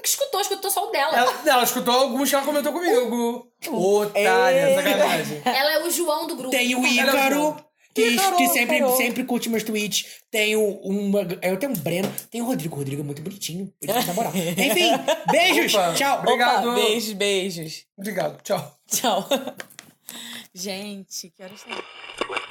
Nunca 0.00 0.08
escutou, 0.08 0.40
escutou 0.40 0.70
só 0.70 0.88
o 0.88 0.90
dela. 0.90 1.14
Ela, 1.14 1.42
ela 1.46 1.62
escutou 1.62 1.94
alguns 1.94 2.30
que 2.30 2.34
ela 2.34 2.44
comentou 2.44 2.72
comigo. 2.72 3.52
Otária, 3.68 4.74
sacanagem. 4.74 5.42
Ela 5.44 5.72
é 5.74 5.84
o 5.84 5.90
João 5.90 6.26
do 6.26 6.36
grupo. 6.36 6.50
Tem 6.50 6.74
o 6.74 6.84
é 6.84 6.88
Ícaro, 6.88 7.56
que, 7.92 8.08
Ícaro, 8.08 8.36
que 8.36 8.48
sempre, 8.48 8.76
Ícaro. 8.76 8.96
sempre 8.96 9.24
curte 9.24 9.50
meus 9.50 9.62
tweets. 9.62 10.06
Tem 10.30 10.56
o 10.56 10.80
uma, 10.82 11.20
eu 11.42 11.58
tenho 11.58 11.72
um 11.72 11.76
Breno. 11.76 12.10
Tem 12.30 12.40
o 12.40 12.46
Rodrigo. 12.46 12.76
O 12.76 12.78
Rodrigo 12.78 13.02
é 13.02 13.04
muito 13.04 13.20
bonitinho. 13.20 13.70
Ele 13.80 13.92
tem 13.92 14.14
moral. 14.14 14.32
Enfim, 14.34 14.90
beijos. 15.30 15.74
Opa. 15.74 15.92
Tchau. 15.92 16.18
Obrigado. 16.20 16.70
Opa, 16.70 16.74
beijos, 16.74 17.12
beijos. 17.12 17.84
Obrigado, 17.98 18.42
tchau. 18.42 18.78
Tchau. 18.90 19.28
Gente, 20.54 21.30
que 21.30 21.42
horas 21.42 21.60
são? 21.60 22.50